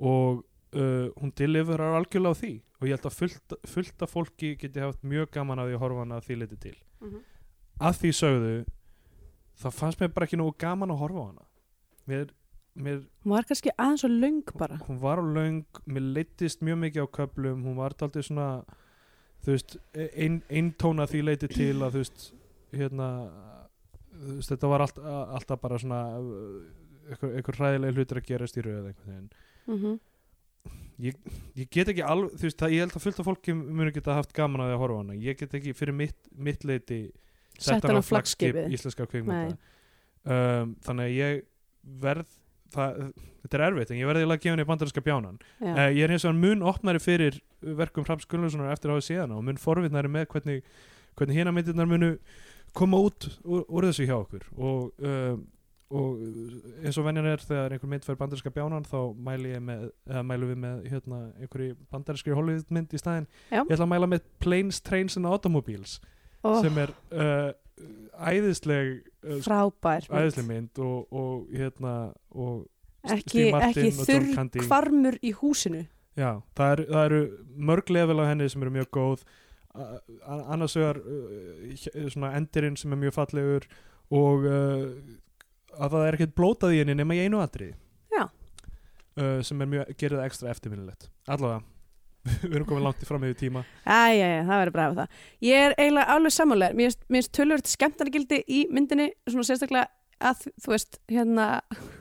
og 0.00 0.42
uh, 0.74 1.06
hún 1.20 1.32
deliverar 1.38 1.96
algjörlega 2.00 2.34
á 2.36 2.40
því 2.40 2.52
og 2.80 2.88
ég 2.88 2.94
held 2.96 3.06
að 3.10 3.16
fullt, 3.20 3.54
fullt 3.68 4.02
af 4.06 4.12
fólki 4.14 4.54
geti 4.60 4.80
haft 4.82 5.02
mjög 5.04 5.30
gaman 5.36 5.60
af 5.62 5.68
því 5.70 5.76
að 5.78 5.82
horfa 5.84 6.04
hana 6.04 6.18
að 6.20 6.28
því 6.30 6.38
leiti 6.42 6.60
til 6.66 6.76
Mhm. 7.00 7.20
að 7.80 7.94
því 8.02 8.10
sögðu 8.18 8.54
það 9.60 9.72
fannst 9.78 10.00
mér 10.02 10.12
bara 10.12 10.26
ekki 10.26 10.36
nógu 10.40 10.52
gaman 10.60 10.90
að 10.92 10.98
horfa 11.00 11.26
hana 11.30 11.46
mér, 12.08 12.30
mér 12.74 13.00
Hún 13.24 13.34
var 13.34 13.48
kannski 13.48 13.72
aðeins 13.76 14.04
og 14.06 14.14
löng 14.14 14.52
bara. 14.58 14.78
Hún 14.86 15.00
var 15.02 15.22
á 15.22 15.24
löng, 15.24 15.64
mér 15.86 16.06
leittist 16.16 16.64
mjög 16.64 16.82
mikið 16.84 17.06
á 17.06 17.08
köplum, 17.18 17.64
hún 17.66 17.78
var 17.78 17.96
aldrei 17.98 18.22
svona 18.26 18.50
þú 19.44 19.54
veist, 19.54 19.78
ein, 19.94 20.42
eintóna 20.50 21.08
því 21.08 21.22
leiti 21.24 21.48
til 21.50 21.78
að 21.80 21.96
þú 21.96 22.04
veist 22.04 22.26
hérna 22.76 23.08
þú 24.20 24.36
veist, 24.36 24.52
þetta 24.52 24.70
var 24.74 24.84
allt, 24.84 25.00
alltaf 25.38 25.62
bara 25.62 25.80
svona 25.80 26.02
uh, 26.20 27.16
einhver, 27.34 27.56
hræðilega 27.56 27.96
hlutur 27.96 28.20
að 28.20 28.30
gerast 28.30 28.60
í 28.60 28.64
röð 28.66 28.92
einhvern 28.92 29.10
veginn. 29.10 29.34
Mm 29.70 29.98
ég, 31.00 31.16
ég 31.56 31.68
get 31.72 31.90
ekki 31.90 32.04
alveg, 32.04 32.34
þú 32.36 32.46
veist, 32.46 32.58
það, 32.60 32.74
ég 32.74 32.84
held 32.84 32.96
að 32.96 33.04
fullt 33.06 33.20
af 33.22 33.28
fólki 33.30 33.54
munu 33.56 33.92
geta 33.94 34.16
haft 34.18 34.34
gaman 34.36 34.64
að 34.64 34.70
því 34.70 34.76
að 34.76 34.82
horfa 34.84 34.98
hana. 35.02 35.16
Ég 35.16 35.38
get 35.40 35.56
ekki 35.58 35.74
fyrir 35.76 35.96
mitt, 35.96 36.18
mitt 36.36 36.66
leiti 36.68 37.00
Sett 37.60 37.84
hana 37.84 38.02
á 38.02 38.04
flaggskipið. 38.04 38.68
íslenska 38.76 39.06
kvikmynda. 39.08 39.56
Um, 40.20 40.74
þannig 40.84 41.06
að 41.06 41.16
ég 41.16 41.42
verð 42.04 42.36
það, 42.74 43.12
þetta 43.44 43.58
er 43.58 43.64
erfitt, 43.66 43.92
en 43.92 44.00
ég 44.00 44.10
verði 44.10 44.26
að 44.26 44.34
gefa 44.36 44.54
henni 44.54 44.66
bandarinska 44.68 45.04
bjánan 45.04 45.38
Já. 45.60 45.70
uh, 45.72 45.86
ég 45.88 46.02
er 46.06 46.14
eins 46.14 46.26
og 46.26 46.32
hann 46.32 46.42
mun 46.42 46.66
opnari 46.70 47.02
fyrir 47.02 47.40
verkum 47.60 48.06
Hrafs 48.06 48.28
Gunnlaugssonar 48.30 48.72
eftir 48.74 48.90
að 48.90 49.00
hafa 49.00 49.06
séð 49.08 49.22
hana 49.24 49.38
og 49.38 49.46
mun 49.46 49.60
forvitnari 49.60 50.10
með 50.12 50.28
hvernig, 50.34 50.60
hvernig 51.18 51.40
hérna 51.40 51.54
myndirnar 51.56 51.88
munu 51.90 52.12
koma 52.76 53.00
út 53.02 53.30
úr, 53.44 53.64
úr 53.66 53.88
þessu 53.88 54.06
hjá 54.08 54.16
okkur 54.20 54.46
og, 54.56 54.92
um, 55.02 55.42
og 55.90 56.20
eins 56.84 56.98
og 57.00 57.06
venjan 57.08 57.26
er 57.26 57.42
þegar 57.42 57.74
einhver 57.74 57.90
mynd 57.90 58.06
fær 58.06 58.18
bandarinska 58.20 58.52
bjánan 58.54 58.86
þá 58.86 58.98
mæli 59.26 59.54
ég 59.56 59.64
með, 59.66 59.88
mælu 60.26 60.52
við 60.52 60.60
með 60.62 60.84
hérna, 60.92 61.24
einhverju 61.40 61.74
bandarinskri 61.90 62.36
Hollywood 62.36 62.70
mynd 62.76 62.94
í 62.94 63.00
staðinn 63.02 63.26
Já. 63.50 63.64
ég 63.64 63.74
ætla 63.74 63.88
að 63.88 63.92
mæla 63.96 64.10
með 64.14 64.28
Planes, 64.42 64.78
Trains 64.86 65.18
and 65.18 65.26
Automobiles 65.26 65.98
oh, 66.44 66.60
sem 66.62 66.78
er 66.78 66.94
uh, 67.10 67.50
æðisleg 68.30 68.90
uh, 69.24 69.38
frábær 69.44 70.06
mynd. 70.08 70.20
æðisleg 70.20 70.48
mynd 70.48 70.80
og, 70.84 71.12
og 71.12 71.54
hérna 71.56 71.94
og 72.30 72.66
ekki, 73.16 73.46
ekki 73.56 73.90
þurr 74.00 74.50
kvarmur 74.66 75.16
í 75.24 75.32
húsinu. 75.40 75.84
Já, 76.18 76.34
það, 76.58 76.72
er, 76.74 76.82
það 76.90 77.04
eru 77.06 77.20
mörg 77.70 77.92
level 77.94 78.18
á 78.20 78.24
henni 78.28 78.48
sem 78.52 78.62
eru 78.66 78.72
mjög 78.74 78.90
góð. 78.96 79.22
Annars 80.26 80.74
vegar 80.76 80.98
hj- 81.70 82.08
svona 82.10 82.32
endirinn 82.36 82.76
sem 82.76 82.92
er 82.92 82.98
mjög 83.04 83.14
fallegur 83.14 83.66
og 84.10 84.42
uh, 84.50 84.88
að 85.78 85.92
það 85.94 86.06
er 86.08 86.16
ekkert 86.18 86.34
blótað 86.40 86.74
í 86.74 86.80
henni 86.82 86.96
nema 86.98 87.14
í 87.14 87.22
einu 87.24 87.38
Já. 88.10 88.24
uh, 88.26 89.38
sem 89.46 89.62
er 89.62 89.70
mjög, 89.70 89.92
gerir 89.96 90.18
það 90.18 90.26
ekstra 90.26 90.50
eftirminnilegt. 90.50 91.06
Allavega, 91.30 91.62
við 92.44 92.54
erum 92.58 92.66
komið 92.68 92.84
langt 92.84 93.04
í 93.04 93.08
fram 93.08 93.24
yfir 93.28 93.38
tíma. 93.40 93.62
Æjæja, 93.86 94.42
það 94.48 94.60
verður 94.62 94.74
bara 94.76 94.86
af 94.90 94.96
það. 94.98 95.22
Ég 95.48 95.64
er 95.68 95.74
eiginlega 95.78 96.16
alveg 96.16 96.34
sammálega 96.36 96.76
Mér 96.80 96.92
finnst- 96.92 97.32
tölvöld 97.38 97.70
skemmtarnagildi 97.70 98.42
í 98.48 98.60
myndinni 98.72 99.10
svona 99.28 99.46
sérstaklega 99.48 99.88
að 100.30 100.42
þú 100.60 100.74
veist 100.74 100.98
hérna 101.08 101.46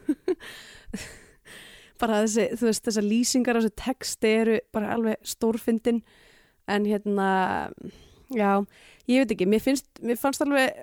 bara 2.02 2.22
þessi, 2.24 2.48
þú 2.60 2.68
veist, 2.70 2.84
þessar 2.88 3.06
lýsingar 3.08 3.60
á 3.60 3.62
þessu 3.62 3.76
texti 3.80 4.32
eru 4.42 4.58
bara 4.76 4.94
alveg 4.96 5.20
stórfindin 5.28 6.02
en 6.70 6.86
hérna 6.88 7.30
já, 8.36 8.52
ég 9.10 9.24
veit 9.24 9.34
ekki, 9.36 9.48
mér 9.50 9.64
finnst 9.64 9.88
mér 10.06 10.20
fannst 10.20 10.44
alveg 10.46 10.76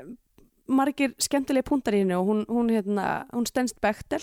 margir 0.66 1.12
skemmtilegi 1.22 1.68
púntar 1.68 1.94
í 1.94 2.02
henni 2.02 2.16
og 2.18 2.26
hún, 2.28 2.42
hún 2.50 2.72
hérna, 2.74 3.24
hún 3.32 3.46
stendst 3.48 3.78
Bechtel 3.84 4.20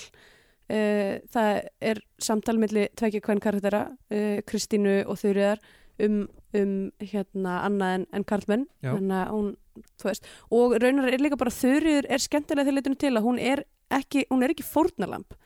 uh, 0.74 1.14
það 1.34 1.62
er 1.92 2.02
samtal 2.22 2.58
milli 2.62 2.88
tveikja 2.98 3.24
hvern 3.26 3.44
karaktera 3.44 3.86
uh, 3.94 4.40
Kristínu 4.50 5.04
og 5.06 5.20
Þurriðar 5.22 5.62
um, 6.04 6.24
um 6.58 6.74
hérna 7.02 7.60
annað 7.68 8.00
en, 8.00 8.08
en 8.14 8.28
Karlmenn 8.30 8.66
Já. 8.84 8.94
þannig 8.96 9.20
að 9.20 9.32
hún, 9.36 9.54
þú 10.02 10.10
veist 10.10 10.30
og 10.60 10.76
raunar 10.84 11.14
er 11.14 11.24
líka 11.24 11.40
bara 11.40 11.54
Þurriður 11.54 12.10
er 12.10 12.26
skemmtilega 12.26 12.70
til 12.70 12.78
leitinu 12.78 13.02
til 13.06 13.14
að 13.14 13.26
hún 13.28 13.42
er 13.42 13.66
ekki, 13.94 14.26
hún 14.32 14.46
er 14.46 14.54
ekki 14.54 14.66
fórnalamb 14.68 15.38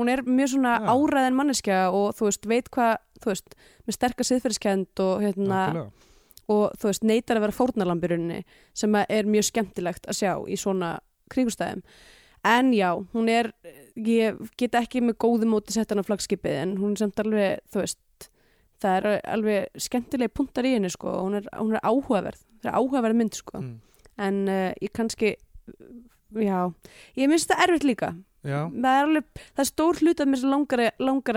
hún 0.00 0.08
er 0.12 0.22
mjög 0.24 0.54
svona 0.54 0.76
Já. 0.78 0.92
áræðin 0.94 1.36
manneskja 1.36 1.80
og 1.92 2.14
þú 2.18 2.30
veist, 2.30 2.46
veit 2.48 2.70
hvað 2.72 2.94
þú 3.20 3.32
veist, 3.32 3.58
með 3.86 3.96
sterkar 3.98 4.28
siðferðiskend 4.28 5.02
og 5.04 5.24
hérna, 5.24 5.58
Algjörlega. 5.66 6.06
og 6.54 6.78
þú 6.80 6.90
veist, 6.90 7.04
neytar 7.04 7.40
að 7.40 7.46
vera 7.46 7.58
fórnalamb 7.58 8.06
í 8.06 8.10
rauninni 8.12 8.40
sem 8.72 8.96
er 9.02 9.28
mjög 9.28 9.50
skemmtilegt 9.50 10.08
að 10.08 10.20
sjá 10.22 10.32
í 10.48 10.56
svona 10.60 10.94
kringustæðum 11.30 11.84
en 12.46 12.72
já, 12.72 12.90
hún 13.12 13.28
er 13.28 13.50
ég 13.96 14.38
get 14.58 14.76
ekki 14.78 15.02
með 15.04 15.18
góðu 15.24 15.48
móti 15.50 15.74
sett 15.74 15.92
hann 15.92 16.00
á 16.00 16.08
flagskipið 16.08 16.56
en 16.62 16.76
hún 16.80 16.94
er 16.94 17.02
samt 17.02 17.20
alveg 17.22 17.60
þú 17.72 17.82
veist, 17.82 18.30
það 18.80 18.96
er 18.96 19.08
alveg 19.34 19.82
skemmtilegi 19.86 20.34
puntar 20.34 20.68
í 20.68 20.74
henni 20.76 20.92
sko, 20.92 21.12
og 21.12 21.28
hún 21.28 21.40
er, 21.40 21.50
hún 21.58 21.76
er 21.76 21.84
áhugaverð 21.84 22.40
það 22.62 22.72
er 22.72 22.78
áhugaverð 22.80 23.20
mynd 23.20 23.36
sko 23.36 23.60
mm. 23.60 23.76
en 24.26 24.40
uh, 24.48 24.70
ég 24.80 24.94
kannski 24.96 25.34
já, 26.40 26.58
ég 27.18 27.30
minnst 27.30 27.50
það 27.50 27.64
erfitt 27.66 27.88
líka 27.88 28.14
er 28.98 29.04
alveg, 29.04 29.24
það 29.52 29.62
er 29.64 29.68
stór 29.68 29.98
hlut 30.00 30.20
að 30.24 30.28
mér 30.32 30.40
sem 30.40 30.50
langar, 30.50 30.80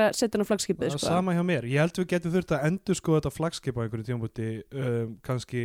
að- 0.06 0.14
setja 0.16 0.38
hann 0.38 0.44
á 0.44 0.48
það 0.48 0.52
flagskipið 0.54 0.86
er 0.88 0.94
sko. 0.96 1.08
sama 1.10 1.34
hjá 1.36 1.42
mér. 1.44 1.66
Ég 1.68 1.80
held 1.84 1.98
við 2.00 2.08
getum 2.14 2.32
þurft 2.32 2.54
að 2.56 2.68
endur 2.70 2.96
sko 2.96 3.18
þetta 3.20 3.32
flagskip 3.36 3.76
á 3.76 3.82
einhverju 3.84 4.06
tímabúti 4.08 4.48
um, 4.72 5.18
kannski 5.28 5.64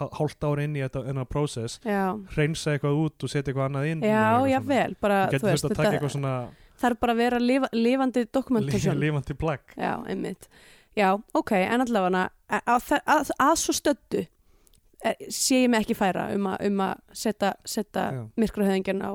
hál- 0.00 0.12
hálft 0.18 0.44
ára 0.44 0.62
inn 0.66 0.76
í 0.76 0.82
þetta 0.84 1.02
enna 1.08 1.24
prósess 1.24 1.78
já, 1.84 2.02
hreinsa 2.36 2.74
eitthvað 2.76 3.00
út 3.06 3.24
og 3.24 3.32
setja 3.32 3.52
eitthvað 3.52 3.68
annað 3.70 3.90
inn 3.92 4.04
já, 4.04 4.46
já 4.52 4.60
vel 4.64 4.96
bara, 5.00 5.18
getum 5.32 5.48
veist, 5.48 5.64
þurft 5.64 5.70
að 5.72 5.76
taka 5.76 5.88
þetta 5.90 5.96
eitthvað 5.98 6.14
svona 6.16 6.34
þarf 6.76 7.00
bara 7.00 7.12
að 7.12 7.20
vera 7.24 7.38
lifa, 7.40 7.68
lifandi 7.72 8.20
li- 8.24 8.30
dokumentation 8.32 8.98
lifandi 9.04 9.34
plagg. 9.36 9.72
Já, 9.80 9.94
einmitt. 10.08 10.48
Já, 10.96 11.10
ok, 11.36 11.52
en 11.60 11.84
allavega 11.84 12.28
að, 12.48 12.62
að, 12.66 12.90
að, 13.16 13.30
svo 13.60 13.72
stöddu 13.76 14.26
eh, 15.04 15.14
sé 15.32 15.62
ég 15.64 15.70
mig 15.72 15.84
ekki 15.84 15.96
færa 15.96 16.28
um 16.36 16.46
að, 16.52 16.66
um 16.70 16.80
setja, 17.12 17.54
myrkrahöðingin 18.40 19.00
á, 19.04 19.12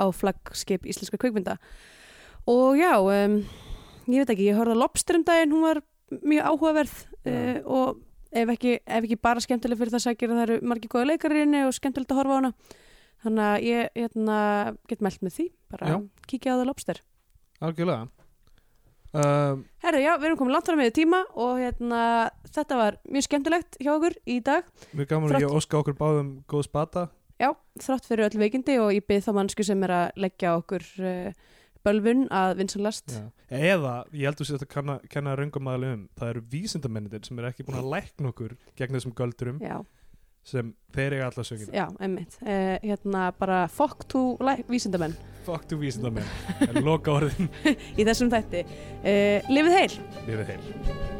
á 0.00 0.04
flaggskip 0.16 0.88
íslenska 0.88 1.20
kvikmynda. 1.20 1.58
Og 2.48 2.78
já 2.80 2.96
um, 2.96 3.40
ég 4.08 4.22
veit 4.22 4.32
ekki, 4.34 4.48
ég 4.48 4.58
horfði 4.58 4.76
að 4.76 4.82
Lobster 4.82 5.18
um 5.18 5.26
daginn 5.26 5.52
hún 5.54 5.66
var 5.66 5.82
mjög 6.10 6.46
áhugaverð 6.50 6.94
uh, 7.28 7.58
og 7.68 8.00
ef 8.30 8.54
ekki, 8.54 8.78
ef 8.80 9.04
ekki 9.04 9.18
bara 9.20 9.42
skemmtileg 9.42 9.78
fyrir 9.78 9.94
það 9.94 10.06
sækir 10.06 10.30
að 10.30 10.38
það 10.38 10.46
eru 10.46 10.70
margir 10.70 10.92
góða 10.92 11.10
leikarir 11.10 11.44
inni 11.44 11.64
og 11.66 11.74
skemmtilegt 11.76 12.14
að 12.14 12.22
horfa 12.22 12.36
á 12.36 12.38
hana. 12.40 12.52
Þannig 13.20 13.44
að 13.44 13.66
ég 13.68 14.00
hérna, 14.00 14.38
get 14.88 15.04
meld 15.04 15.26
með 15.26 15.36
því 15.36 15.46
bara 15.70 15.92
Já. 15.92 15.96
kíkja 16.30 16.56
á 16.56 16.58
það 16.60 16.68
Lobster. 16.70 17.02
Algjörlega. 17.60 18.08
Um, 19.10 19.64
Herru, 19.82 19.98
já, 19.98 20.12
við 20.22 20.28
erum 20.28 20.38
komin 20.38 20.54
langt 20.54 20.68
fram 20.70 20.78
með 20.78 20.92
tíma 21.00 21.24
og 21.34 21.56
hérna, 21.58 22.02
þetta 22.54 22.76
var 22.78 22.98
mjög 23.10 23.26
skemmtilegt 23.26 23.78
hjá 23.82 23.90
okkur 23.96 24.14
í 24.30 24.36
dag. 24.46 24.68
Mjög 24.94 25.10
gaman 25.10 25.34
að 25.34 25.44
ég 25.44 25.56
óska 25.58 25.80
okkur 25.80 25.96
báðum 25.98 26.28
góð 26.48 26.68
spata 26.68 27.08
Já, 27.40 27.54
þrátt 27.80 28.08
fyrir 28.10 28.26
öll 28.26 28.42
veikindi 28.42 28.74
og 28.82 28.90
ég 28.92 29.06
byrð 29.08 29.30
þá 29.30 29.32
mannsku 29.38 29.64
sem 29.64 29.84
er 29.86 29.94
að 29.96 30.18
leggja 30.20 30.52
okkur 30.58 30.84
uh, 31.00 31.30
bölvun 31.86 32.26
að 32.36 32.58
vinsanlast. 32.58 33.14
Eða, 33.48 33.94
ég 34.12 34.28
held 34.28 34.42
að 34.44 34.50
þetta 34.52 34.68
kenna, 34.74 34.98
kenna 35.12 35.36
röngum 35.38 35.70
aðlega 35.72 35.96
um 35.96 36.02
Það 36.20 36.34
eru 36.34 36.42
vísindamennir 36.52 37.24
sem 37.26 37.40
eru 37.40 37.48
ekki 37.50 37.66
búin 37.66 37.80
að 37.80 37.88
lækna 37.94 38.30
okkur 38.34 38.52
gegn 38.78 38.98
þessum 38.98 39.14
göldurum 39.18 39.62
Já, 39.64 39.78
sem 40.46 40.74
þeir 40.94 41.16
eiga 41.16 41.30
alla 41.30 41.46
sögina 41.48 41.74
já, 41.80 41.86
einmitt. 41.98 42.36
Uh, 42.44 42.76
hérna 42.84 43.30
bara 43.40 43.62
to 44.06 44.24
like, 44.44 44.68
vísindamenn 44.68 45.16
Fuck 45.48 45.66
to 45.72 45.80
vísindamenn 45.80 46.28
En 46.68 46.82
loka 46.84 47.16
orðin 47.16 47.48
í 48.00 48.04
þessum 48.04 48.30
þætti. 48.30 48.66
Uh, 49.00 49.48
lifið 49.48 49.80
heil! 49.80 49.98
Lifið 50.28 50.52
heil 50.52 51.19